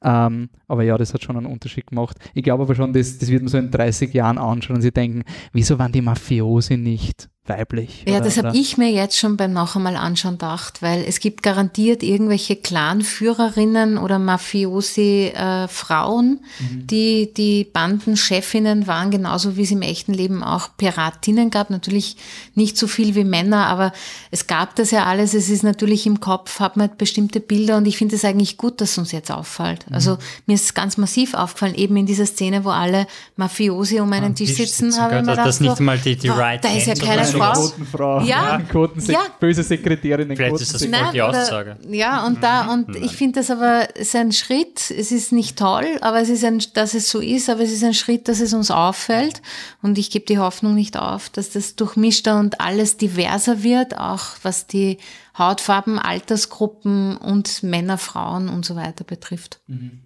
Ähm, 0.04 0.50
aber 0.68 0.84
ja, 0.84 0.98
das 0.98 1.14
hat 1.14 1.24
schon 1.24 1.38
einen 1.38 1.46
Unterschied 1.46 1.88
gemacht. 1.88 2.18
Ich 2.34 2.44
glaube 2.44 2.64
aber 2.64 2.74
schon, 2.74 2.94
das, 2.94 3.20
das 3.20 3.30
wird 3.30 3.44
man 3.44 3.50
so 3.50 3.60
in 3.60 3.70
30 3.70 4.14
Jahren 4.14 4.40
anschauen 4.40 4.78
und 4.78 4.82
sie 4.82 4.92
denken, 4.92 5.24
wieso 5.54 5.78
waren 5.78 5.92
die 5.92 6.02
Mafiosi 6.02 6.78
nicht 6.78 7.30
weiblich. 7.48 8.04
Ja, 8.06 8.16
oder, 8.16 8.26
das 8.26 8.38
habe 8.38 8.56
ich 8.56 8.78
mir 8.78 8.92
jetzt 8.92 9.18
schon 9.18 9.38
beim 9.38 9.54
noch 9.54 9.76
einmal 9.76 9.96
anschauen 9.96 10.38
gedacht, 10.42 10.82
weil 10.82 11.06
es 11.08 11.20
gibt 11.20 11.44
garantiert 11.44 12.02
irgendwelche 12.04 12.56
Clanführerinnen 12.56 13.98
oder 13.98 14.20
Mafiosi-Frauen, 14.20 16.40
äh, 16.40 16.64
mhm. 16.64 16.88
die 16.88 17.34
die 17.34 17.66
Bandenchefinnen 17.66 18.88
waren, 18.88 19.12
genauso 19.12 19.58
wie 19.58 19.64
es 19.64 19.72
im 19.72 19.82
echten 19.82 20.14
Leben 20.14 20.42
auch 20.44 20.70
Piratinnen 20.78 21.50
gab. 21.50 21.70
Natürlich 21.70 22.18
nicht 22.56 22.78
so 22.78 22.88
viel 22.88 23.16
wie 23.16 23.24
Männer, 23.24 23.68
aber 23.68 23.94
es 24.32 24.48
gab 24.48 24.76
das 24.76 24.92
ja 24.92 25.06
alles. 25.06 25.34
Es 25.34 25.48
ist 25.50 25.64
natürlich 25.64 26.06
im 26.06 26.20
Kopf, 26.20 26.60
hat 26.60 26.76
man 26.78 26.90
bestimmte 26.98 27.40
Bilder 27.40 27.78
und 27.78 27.88
ich 27.88 27.98
finde 27.98 28.16
es 28.16 28.26
eigentlich 28.26 28.58
gut, 28.58 28.82
dass 28.82 28.98
uns 28.98 29.12
jetzt 29.12 29.32
auffällt. 29.32 29.90
Mhm. 29.90 29.96
Also 29.96 30.18
mir 30.46 30.56
ist 30.56 30.66
es 30.66 30.74
ganz 30.74 30.98
massiv 30.98 31.34
aufgefallen, 31.34 31.76
eben 31.76 31.96
in 31.98 32.06
dieser 32.06 32.26
Szene, 32.26 32.66
wo 32.66 32.70
alle 32.70 33.08
Mafiosi 33.36 34.00
um 34.00 34.14
einen 34.14 34.36
Tisch, 34.36 34.50
Tisch 34.50 34.70
sitzen, 34.70 34.92
sitzen 34.92 35.02
habe 35.02 35.16
ich 35.16 35.22
mir 35.22 35.32
gedacht, 35.32 35.48
das 35.48 35.60
nicht 35.60 35.80
mal 35.80 35.98
die, 35.98 36.16
die 36.16 36.30
right 36.30 36.64
da 36.64 36.72
ist 36.74 36.86
ja 36.88 36.94
keine 36.96 37.28
Frau. 37.32 37.54
Quotenfrau. 37.54 38.22
Ja, 38.22 38.60
Quotensek 38.60 39.16
ja. 39.16 39.22
böse 39.40 39.64
Sekretärin. 39.64 40.36
Vielleicht 40.36 40.62
ist 40.62 40.74
das 40.74 40.86
voll 40.86 41.12
die 41.14 41.22
Aussage. 41.22 41.78
ja, 41.90 42.26
und 42.26 42.44
da, 42.44 42.72
und 42.72 42.90
Nein. 42.90 43.04
ich 43.04 43.14
finde 43.14 43.40
das 43.40 43.50
aber, 43.50 43.96
ist 43.96 44.16
ein 44.16 44.32
Schritt, 44.32 44.92
es 44.92 45.12
ist 45.12 45.32
nicht 45.32 45.58
toll, 45.58 45.86
aber 46.02 46.22
es 46.22 46.30
ist 46.30 46.44
ein, 46.44 46.62
dass 46.74 46.94
es 46.94 47.10
so 47.10 47.20
ist, 47.20 47.50
aber 47.50 47.62
es 47.62 47.72
ist 47.72 47.84
ein 47.84 47.94
Schritt, 47.94 48.28
dass 48.28 48.40
es 48.40 48.54
uns 48.54 48.72
auffällt. 48.72 49.42
Und 49.82 49.98
ich 49.98 50.12
gebe 50.12 50.26
die 50.26 50.40
Hoffnung 50.40 50.76
nicht 50.76 50.98
auf, 50.98 51.30
dass 51.30 51.52
das 51.52 51.76
durchmischter 51.76 52.40
und 52.40 52.62
alles 52.62 52.98
diverser 52.98 53.64
wird, 53.64 53.98
auch 53.98 54.26
was 54.44 54.68
die 54.68 54.98
Hautfarben, 55.38 55.98
Altersgruppen 56.00 57.18
und 57.18 57.64
Männer, 57.64 57.98
Frauen 57.98 58.50
und 58.50 58.66
so 58.66 58.76
weiter 58.76 59.04
betrifft. 59.04 59.62
Mhm. 59.68 60.02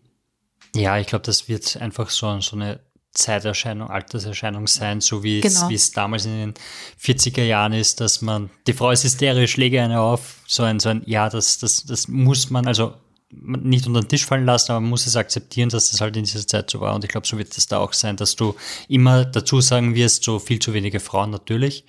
Ja, 0.75 0.97
ich 0.97 1.07
glaube, 1.07 1.25
das 1.25 1.47
wird 1.47 1.77
einfach 1.77 2.09
so, 2.09 2.39
so 2.41 2.55
eine 2.55 2.79
Zeiterscheinung, 3.15 3.89
Alterserscheinung 3.89 4.67
sein, 4.67 5.01
so 5.01 5.23
wie 5.23 5.41
genau. 5.41 5.69
es, 5.69 5.91
damals 5.91 6.25
in 6.25 6.37
den 6.37 6.53
40er 7.01 7.43
Jahren 7.43 7.73
ist, 7.73 8.01
dass 8.01 8.21
man, 8.21 8.49
die 8.67 8.73
Frau 8.73 8.91
ist 8.91 9.03
hysterisch, 9.03 9.57
lege 9.57 9.81
eine 9.81 9.99
auf, 9.99 10.41
so 10.45 10.63
ein, 10.63 10.79
so 10.79 10.89
ein, 10.89 11.01
ja, 11.05 11.29
das, 11.29 11.57
das, 11.57 11.85
das 11.85 12.07
muss 12.07 12.49
man, 12.49 12.67
also 12.67 12.93
nicht 13.31 13.87
unter 13.87 14.01
den 14.01 14.07
Tisch 14.07 14.25
fallen 14.25 14.45
lassen, 14.45 14.71
aber 14.71 14.81
man 14.81 14.89
muss 14.89 15.07
es 15.07 15.15
akzeptieren, 15.15 15.69
dass 15.69 15.91
das 15.91 16.01
halt 16.01 16.15
in 16.15 16.23
dieser 16.23 16.45
Zeit 16.45 16.69
so 16.69 16.79
war. 16.79 16.93
Und 16.95 17.03
ich 17.03 17.09
glaube, 17.09 17.27
so 17.27 17.37
wird 17.37 17.57
es 17.57 17.67
da 17.67 17.79
auch 17.79 17.93
sein, 17.93 18.15
dass 18.15 18.35
du 18.35 18.55
immer 18.87 19.25
dazu 19.25 19.61
sagen 19.61 19.95
wirst, 19.95 20.23
so 20.23 20.39
viel 20.39 20.59
zu 20.59 20.73
wenige 20.73 20.99
Frauen 20.99 21.31
natürlich. 21.31 21.85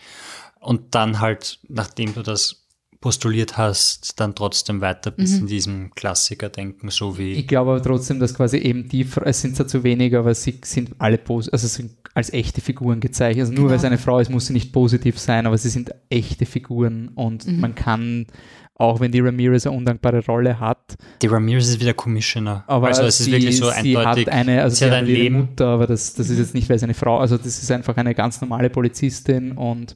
Und 0.60 0.94
dann 0.94 1.20
halt, 1.20 1.60
nachdem 1.68 2.14
du 2.14 2.22
das 2.22 2.65
postuliert 3.06 3.56
hast, 3.56 4.18
dann 4.18 4.34
trotzdem 4.34 4.80
weiter 4.80 5.12
bis 5.12 5.38
in 5.38 5.46
diesem 5.46 5.92
Klassiker 5.94 6.48
denken, 6.48 6.90
so 6.90 7.16
wie. 7.18 7.34
Ich 7.34 7.46
glaube 7.46 7.70
aber 7.70 7.80
trotzdem, 7.82 8.18
dass 8.18 8.34
quasi 8.34 8.56
eben 8.58 8.88
die, 8.88 9.06
es 9.24 9.40
sind 9.40 9.54
zwar 9.54 9.68
zu 9.68 9.84
wenige, 9.84 10.18
aber 10.18 10.34
sie 10.34 10.58
sind 10.64 10.90
alle 10.98 11.16
pos 11.16 11.48
also 11.48 11.68
sind 11.68 11.92
als 12.14 12.32
echte 12.32 12.60
Figuren 12.60 12.98
gezeichnet. 12.98 13.42
Also 13.42 13.52
nur 13.52 13.60
Genau. 13.64 13.70
weil 13.70 13.76
es 13.78 13.84
eine 13.84 13.98
Frau 13.98 14.18
ist, 14.18 14.28
muss 14.30 14.46
sie 14.46 14.54
nicht 14.54 14.72
positiv 14.72 15.20
sein, 15.20 15.46
aber 15.46 15.56
sie 15.56 15.68
sind 15.68 15.90
echte 16.10 16.46
Figuren 16.46 17.08
und 17.14 17.46
Mhm. 17.46 17.60
man 17.60 17.74
kann, 17.76 18.26
auch 18.74 18.98
wenn 18.98 19.12
die 19.12 19.20
Ramirez 19.20 19.66
eine 19.68 19.76
undankbare 19.76 20.24
Rolle 20.26 20.58
hat, 20.58 20.96
Die 21.22 21.28
Ramirez 21.28 21.68
ist 21.68 21.80
wieder 21.80 21.94
Commissioner. 21.94 22.64
aber 22.66 22.88
also 22.88 23.02
es 23.04 23.20
ist 23.20 23.30
wirklich 23.30 23.56
so 23.56 23.66
sie 23.70 23.96
eindeutig. 23.96 24.26
hat 24.26 24.34
eine, 24.34 24.62
also 24.62 24.74
sie 24.74 24.78
sie, 24.80 24.84
hat 24.86 24.92
hat 24.96 24.98
ein 25.04 25.06
ihre 25.06 25.18
Leben. 25.22 25.36
Mutter, 25.36 25.66
aber 25.68 25.86
das, 25.86 26.14
das 26.14 26.28
ist 26.28 26.38
jetzt 26.40 26.54
nicht, 26.54 26.68
weil 26.68 26.78
sie 26.80 26.86
eine 26.86 26.94
Frau, 26.94 27.18
also 27.20 27.36
das 27.38 27.46
ist 27.62 27.70
einfach 27.70 27.96
eine 27.96 28.14
ganz 28.16 28.40
normale 28.40 28.68
Polizistin 28.68 29.52
und 29.52 29.94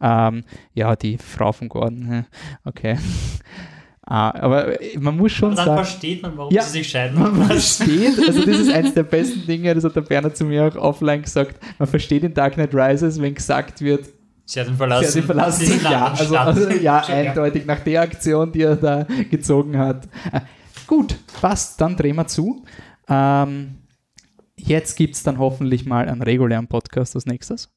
ähm, 0.00 0.44
ja, 0.74 0.94
die 0.96 1.18
Frau 1.18 1.52
von 1.52 1.68
Gordon, 1.68 2.26
okay. 2.64 2.96
Ah, 4.08 4.30
aber 4.40 4.74
man 5.00 5.16
muss 5.16 5.32
schon 5.32 5.56
dann 5.56 5.64
sagen, 5.66 5.84
versteht 5.84 6.22
man, 6.22 6.36
warum 6.36 6.54
Ja. 6.54 6.62
sie 6.62 6.78
sich 6.78 6.88
scheiden. 6.88 7.18
man 7.18 7.34
versteht, 7.48 8.16
also 8.24 8.44
das 8.46 8.56
ist 8.60 8.72
eines 8.72 8.94
der 8.94 9.02
besten 9.02 9.44
Dinge, 9.48 9.74
das 9.74 9.82
hat 9.82 9.96
der 9.96 10.02
Berner 10.02 10.32
zu 10.32 10.44
mir 10.44 10.64
auch 10.68 10.76
offline 10.76 11.22
gesagt, 11.22 11.56
man 11.80 11.88
versteht 11.88 12.22
in 12.22 12.32
Dark 12.32 12.54
Knight 12.54 12.72
Rises, 12.72 13.20
wenn 13.20 13.34
gesagt 13.34 13.80
wird, 13.80 14.06
Sie 14.44 14.60
hat 14.60 14.68
ihn 14.68 14.76
verlassen. 14.76 15.08
sie 15.10 15.18
hat 15.18 15.24
ihn 15.24 15.26
verlassen, 15.26 15.80
ja, 15.82 16.06
also, 16.12 16.36
also 16.36 16.70
ja, 16.70 16.98
eindeutig 17.04 17.66
nach 17.66 17.80
der 17.80 18.02
Aktion, 18.02 18.52
die 18.52 18.62
er 18.62 18.76
da 18.76 19.08
gezogen 19.28 19.76
hat. 19.76 20.06
Äh, 20.32 20.42
gut, 20.86 21.16
passt, 21.40 21.80
dann 21.80 21.96
drehen 21.96 22.14
wir 22.14 22.28
zu. 22.28 22.64
Ähm, 23.08 23.74
jetzt 24.56 24.94
gibt 24.96 25.16
es 25.16 25.24
dann 25.24 25.38
hoffentlich 25.38 25.84
mal 25.84 26.08
einen 26.08 26.22
regulären 26.22 26.68
Podcast 26.68 27.16
als 27.16 27.26
nächstes. 27.26 27.72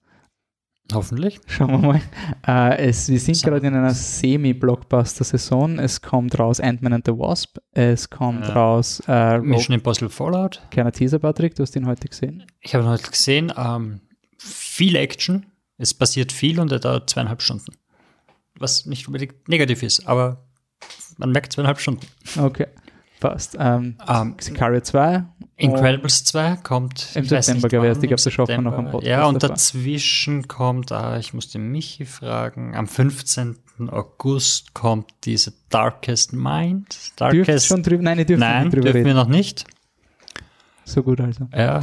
Hoffentlich. 0.94 1.40
Schauen 1.48 1.70
wir 1.72 1.78
mal. 1.78 2.02
Äh, 2.48 2.88
es, 2.90 3.10
wir 3.10 3.20
sind 3.20 3.36
So. 3.36 3.48
gerade 3.48 3.68
in 3.68 3.76
einer 3.76 3.94
Semi-Blockbuster-Saison. 3.94 5.78
Es 5.80 6.02
kommt 6.02 6.38
raus 6.40 6.60
Ant-Man 6.60 6.94
and 6.94 7.06
the 7.06 7.12
wasp. 7.12 7.58
Es 7.74 8.10
kommt 8.10 8.48
Ja. 8.48 8.54
raus 8.54 9.02
äh. 9.08 9.38
Mission 9.40 9.76
Impossible 9.76 10.10
Fallout. 10.10 10.62
Kleiner 10.72 10.92
Teaser, 10.92 11.20
Patrick, 11.20 11.56
du 11.56 11.64
hast 11.64 11.76
ihn 11.76 11.86
heute 11.86 12.08
gesehen. 12.08 12.44
Ich 12.62 12.74
habe 12.74 12.84
ihn 12.86 12.90
heute 12.90 13.10
gesehen. 13.12 13.54
Ähm, 13.56 14.02
viel 14.38 14.96
Action. 14.96 15.46
Es 15.78 15.94
passiert 15.94 16.32
viel 16.32 16.60
und 16.60 16.72
er 16.72 16.80
dauert 16.80 17.10
zweieinhalb 17.10 17.42
Stunden. 17.42 17.76
Was 18.58 18.86
nicht 18.86 19.08
unbedingt 19.08 19.48
negativ 19.48 19.84
ist, 19.84 20.08
aber 20.08 20.46
man 21.18 21.32
merkt 21.32 21.54
zweieinhalb 21.54 21.80
Stunden. 21.80 22.06
Okay, 22.38 22.68
passt. 23.20 23.56
Ähm, 23.60 23.98
Ähm, 24.08 24.36
Sicario 24.40 24.82
2. 24.82 25.24
Incredibles 25.58 26.24
2 26.24 26.56
kommt 26.58 27.10
Im 27.16 27.26
September, 27.26 27.68
glaube 27.68 27.88
ich, 27.88 27.96
wann, 27.96 28.04
Ich 28.04 28.08
glaube, 28.10 28.22
da 28.24 28.32
schaffen 28.32 28.56
wir 28.56 28.62
noch 28.62 28.78
einen 28.78 28.92
Podcast 28.92 29.08
Ja, 29.10 29.26
und 29.26 29.44
davor. 29.44 29.56
dazwischen 29.56 30.48
kommt, 30.48 30.92
ah, 30.94 31.18
ich 31.18 31.34
musste 31.34 31.60
Michi 31.60 32.06
fragen, 32.06 32.76
am 32.76 32.88
15. 32.88 33.58
August 33.90 34.74
kommt 34.74 35.10
diese 35.26 35.54
Darkest 35.70 36.32
Mind. 36.34 36.88
Dürft 36.90 37.20
Darkest 37.20 37.68
schon 37.68 37.84
drüber, 37.84 38.04
nein, 38.04 38.20
ihr 38.20 38.26
dürft 38.26 38.40
Nein, 38.40 38.64
nicht 38.66 38.74
drüber 38.74 38.84
dürfen 38.94 39.06
wir 39.06 39.06
reden. 39.08 39.18
noch 39.18 39.28
nicht. 39.28 39.66
So 40.86 41.04
gut 41.04 41.20
also. 41.22 41.48
Ja, 41.54 41.82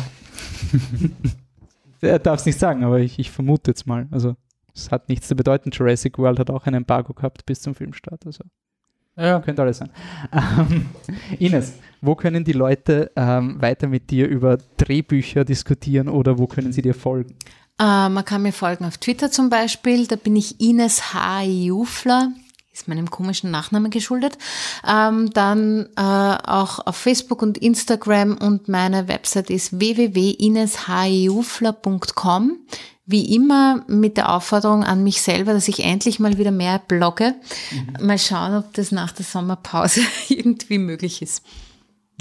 Er 2.00 2.18
darf 2.18 2.40
es 2.40 2.46
nicht 2.46 2.58
sagen, 2.58 2.84
aber 2.84 2.98
ich, 3.00 3.18
ich 3.18 3.30
vermute 3.30 3.70
jetzt 3.70 3.86
mal. 3.86 4.06
Also, 4.10 4.36
es 4.74 4.90
hat 4.90 5.08
nichts 5.08 5.28
zu 5.28 5.34
bedeuten. 5.34 5.70
Jurassic 5.70 6.18
World 6.18 6.38
hat 6.38 6.50
auch 6.50 6.66
ein 6.66 6.74
Embargo 6.74 7.14
gehabt 7.14 7.46
bis 7.46 7.60
zum 7.62 7.74
Filmstart. 7.74 8.26
Also, 8.26 8.44
ja. 9.16 9.40
könnte 9.40 9.62
alles 9.62 9.78
sein. 9.78 9.90
Ähm, 10.32 10.86
Ines, 11.38 11.74
wo 12.00 12.14
können 12.14 12.44
die 12.44 12.52
Leute 12.52 13.10
ähm, 13.16 13.60
weiter 13.60 13.88
mit 13.88 14.10
dir 14.10 14.28
über 14.28 14.58
Drehbücher 14.76 15.44
diskutieren 15.44 16.08
oder 16.08 16.38
wo 16.38 16.46
können 16.46 16.72
sie 16.72 16.82
dir 16.82 16.94
folgen? 16.94 17.34
Äh, 17.78 18.08
man 18.08 18.24
kann 18.24 18.42
mir 18.42 18.52
folgen 18.52 18.84
auf 18.84 18.98
Twitter 18.98 19.30
zum 19.30 19.50
Beispiel, 19.50 20.06
da 20.06 20.16
bin 20.16 20.34
ich 20.36 20.60
Ines 20.60 21.14
H. 21.14 21.42
Jufler, 21.42 22.32
ist 22.72 22.88
meinem 22.88 23.10
komischen 23.10 23.50
Nachnamen 23.50 23.90
geschuldet. 23.90 24.38
Ähm, 24.86 25.30
dann 25.30 25.88
äh, 25.96 26.00
auch 26.00 26.86
auf 26.86 26.96
Facebook 26.96 27.42
und 27.42 27.58
Instagram 27.58 28.38
und 28.38 28.68
meine 28.68 29.08
Website 29.08 29.50
ist 29.50 29.78
www.ineshjufler.com. 29.78 32.58
Wie 33.06 33.34
immer 33.34 33.84
mit 33.86 34.16
der 34.16 34.34
Aufforderung 34.34 34.82
an 34.82 35.04
mich 35.04 35.22
selber, 35.22 35.52
dass 35.52 35.68
ich 35.68 35.84
endlich 35.84 36.18
mal 36.18 36.38
wieder 36.38 36.50
mehr 36.50 36.80
blogge. 36.80 37.36
Mal 38.00 38.18
schauen, 38.18 38.56
ob 38.56 38.74
das 38.74 38.90
nach 38.90 39.12
der 39.12 39.24
Sommerpause 39.24 40.00
irgendwie 40.28 40.78
möglich 40.78 41.22
ist. 41.22 41.44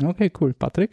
Okay, 0.04 0.32
cool. 0.40 0.54
Patrick? 0.54 0.92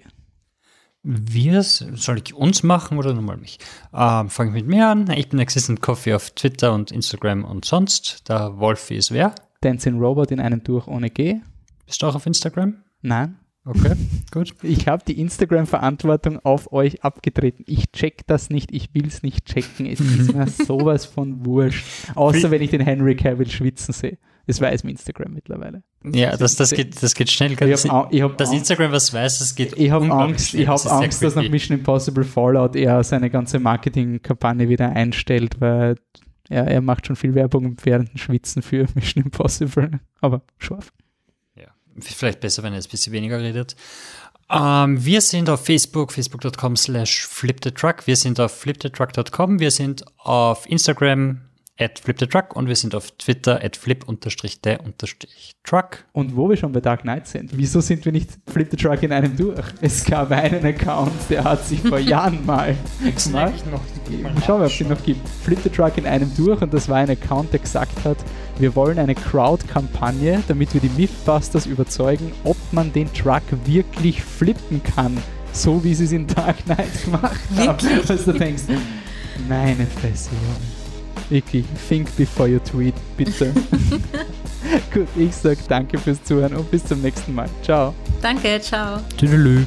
Wir, 1.05 1.63
soll 1.63 2.23
ich 2.25 2.33
uns 2.33 2.63
machen 2.63 2.97
oder 2.97 3.13
nochmal 3.13 3.37
mich? 3.37 3.59
Ähm, 3.93 4.31
Fange 4.31 4.51
ich 4.51 4.65
mit 4.65 4.67
mir 4.69 4.89
an. 4.89 5.11
Ich 5.11 5.29
bin 5.29 5.41
Existent 5.41 5.83
Coffee 5.83 6.15
auf 6.15 6.31
Twitter 6.31 6.73
und 6.73 6.93
Instagram 6.93 7.45
und 7.45 7.65
sonst. 7.65 8.29
Der 8.29 8.59
Wolfi 8.59 8.95
ist 8.95 9.11
wer? 9.11 9.35
Dancing 9.61 9.99
Robot 9.99 10.31
in 10.31 10.41
einem 10.41 10.63
durch 10.63 10.87
ohne 10.87 11.11
G? 11.11 11.41
Bist 11.87 12.03
du 12.03 12.07
auch 12.07 12.15
auf 12.15 12.27
Instagram? 12.27 12.77
Nein. 13.01 13.37
Okay, 13.65 13.95
gut. 14.33 14.55
Ich 14.63 14.89
habe 14.89 15.05
die 15.07 15.21
Instagram-Verantwortung 15.21 16.41
auf 16.41 16.73
euch 16.73 17.05
abgetreten. 17.05 17.63
Ich 17.67 17.93
check 17.93 18.27
das 18.27 18.51
nicht, 18.51 18.73
ich 18.73 18.93
will 18.93 19.07
es 19.07 19.23
nicht 19.23 19.45
checken. 19.45 19.87
Es 19.87 20.01
ist 20.01 20.33
mir 20.35 20.49
sowas 20.49 21.07
von 21.07 21.47
wurscht. 21.47 21.85
Außer 22.17 22.51
wenn 22.51 22.61
ich 22.61 22.71
den 22.71 22.81
Henry 22.81 23.15
Cavill 23.15 23.49
schwitzen 23.49 23.93
sehe. 23.93 24.19
Das 24.49 24.61
weiß 24.61 24.83
mein 24.83 24.93
Instagram 24.93 25.33
mittlerweile. 25.33 25.85
Ja, 26.05 26.37
das, 26.37 26.57
das, 26.57 26.71
geht, 26.73 27.01
das 27.01 27.15
geht 27.15 27.31
schnell. 27.31 27.53
Ich 27.53 27.61
habe 27.61 28.09
ich 28.11 28.23
hab 28.23 28.37
das 28.37 28.49
Angst, 28.49 28.59
Instagram 28.59 28.91
was 28.91 29.13
weiß, 29.13 29.39
das 29.39 29.55
geht 29.55 29.79
ich 29.79 29.91
hab 29.93 30.03
unglaublich 30.03 30.31
Angst, 30.33 30.55
ich 30.55 30.67
hab 30.67 30.83
Das 30.83 30.87
Angst 30.89 31.23
dass 31.23 31.37
nach. 31.37 31.49
Mission 31.49 31.79
Impossible 31.79 32.25
Fallout 32.25 32.75
er 32.75 33.05
seine 33.05 33.31
ganze 33.31 33.61
Marketingkampagne 33.61 34.69
wieder 34.69 34.91
einstellt, 34.91 35.61
weil 35.61 35.95
er, 36.49 36.67
er 36.67 36.81
macht 36.81 37.07
schon 37.07 37.15
viel 37.15 37.37
Werbung 37.37 37.77
während 37.85 38.11
dem 38.13 38.19
Schwitzen 38.19 38.63
für 38.63 38.87
Mission 38.97 39.23
Impossible. 39.23 40.01
Aber 40.21 40.43
scharf. 40.59 40.93
Vielleicht 42.01 42.41
besser, 42.41 42.63
wenn 42.63 42.73
er 42.73 42.77
jetzt 42.77 42.89
ein 42.89 42.91
bisschen 42.91 43.13
weniger 43.13 43.41
redet. 43.41 43.77
Ähm, 44.51 45.05
wir 45.05 45.21
sind 45.21 45.49
auf 45.49 45.65
Facebook, 45.65 46.13
facebook.com 46.13 46.77
slash 46.77 47.27
flipthetruck. 47.27 48.07
Wir 48.07 48.17
sind 48.17 48.39
auf 48.39 48.53
flipthetruck.com. 48.53 49.61
Wir 49.61 49.71
sind 49.71 50.05
auf 50.19 50.69
Instagram 50.69 51.41
at 51.79 51.99
flipthetruck 51.99 52.55
und 52.55 52.69
wir 52.69 52.77
sind 52.77 52.95
auf 52.95 53.11
Twitter 53.13 53.65
at 53.65 53.77
flip-the-truck. 53.77 54.35
Und 56.13 56.37
wo 56.37 56.49
wir 56.51 56.57
schon 56.57 56.73
bei 56.73 56.81
Dark 56.81 57.01
Knight 57.03 57.27
sind, 57.27 57.51
wieso 57.57 57.81
sind 57.81 58.05
wir 58.05 58.13
nicht 58.13 58.31
Flip 58.47 58.69
the 58.71 58.77
Truck 58.77 59.03
in 59.03 59.11
einem 59.13 59.35
durch? 59.37 59.65
Es 59.81 60.05
gab 60.05 60.31
einen 60.31 60.65
Account, 60.65 61.13
der 61.31 61.45
hat 61.45 61.67
sich 61.67 61.81
vor 61.81 61.99
Jahren 62.11 62.45
mal 62.45 62.77
gemacht. 63.01 63.65
Schauen 64.47 64.61
wir, 64.61 64.67
ob 64.67 64.73
es 64.73 64.81
ihn 64.81 64.89
noch 64.89 65.03
gibt. 65.03 65.27
Flip 65.29 65.59
the 65.63 65.71
Truck 65.71 65.97
in 65.97 66.07
einem 66.07 66.31
durch 66.37 66.61
und 66.61 66.73
das 66.75 66.89
war 66.89 66.99
ein 66.99 67.11
Account, 67.11 67.53
der 67.53 67.61
gesagt 67.61 68.05
hat, 68.05 68.19
wir 68.63 68.77
wollen 68.77 68.99
eine 68.99 69.15
Crowd-Kampagne, 69.15 70.43
damit 70.47 70.73
wir 70.73 70.81
die 70.81 70.89
Mythbusters 70.89 71.67
überzeugen, 71.67 72.33
ob 72.45 72.57
man 72.71 72.93
den 72.93 73.13
Truck 73.13 73.43
wirklich 73.65 74.23
flippen 74.23 74.81
kann, 74.83 75.19
so 75.53 75.83
wie 75.83 75.95
sie 75.95 76.05
es 76.05 76.13
in 76.13 76.29
Dark 76.29 76.65
Knight 76.65 77.05
gemacht 77.05 77.41
haben. 77.57 77.83
Wirklich? 77.83 78.09
Was 78.09 78.25
du 78.25 78.33
denkst, 78.33 78.63
meine 79.49 79.87
Fresse, 79.87 80.31
Junge. 80.31 81.29
Wirklich, 81.29 81.67
think 81.89 82.15
before 82.17 82.49
you 82.49 82.61
tweet, 82.61 82.95
bitte. 83.17 83.53
Gut, 84.95 85.09
ich 85.17 85.35
sag 85.35 85.59
danke 85.69 85.99
fürs 85.99 86.23
Zuhören 86.23 86.55
und 86.55 86.71
bis 86.71 86.85
zum 86.85 87.01
nächsten 87.01 87.35
Mal. 87.35 87.49
Ciao. 87.63 87.95
Danke, 88.21 88.61
ciao. 88.61 89.01
Tüdelü. 89.17 89.65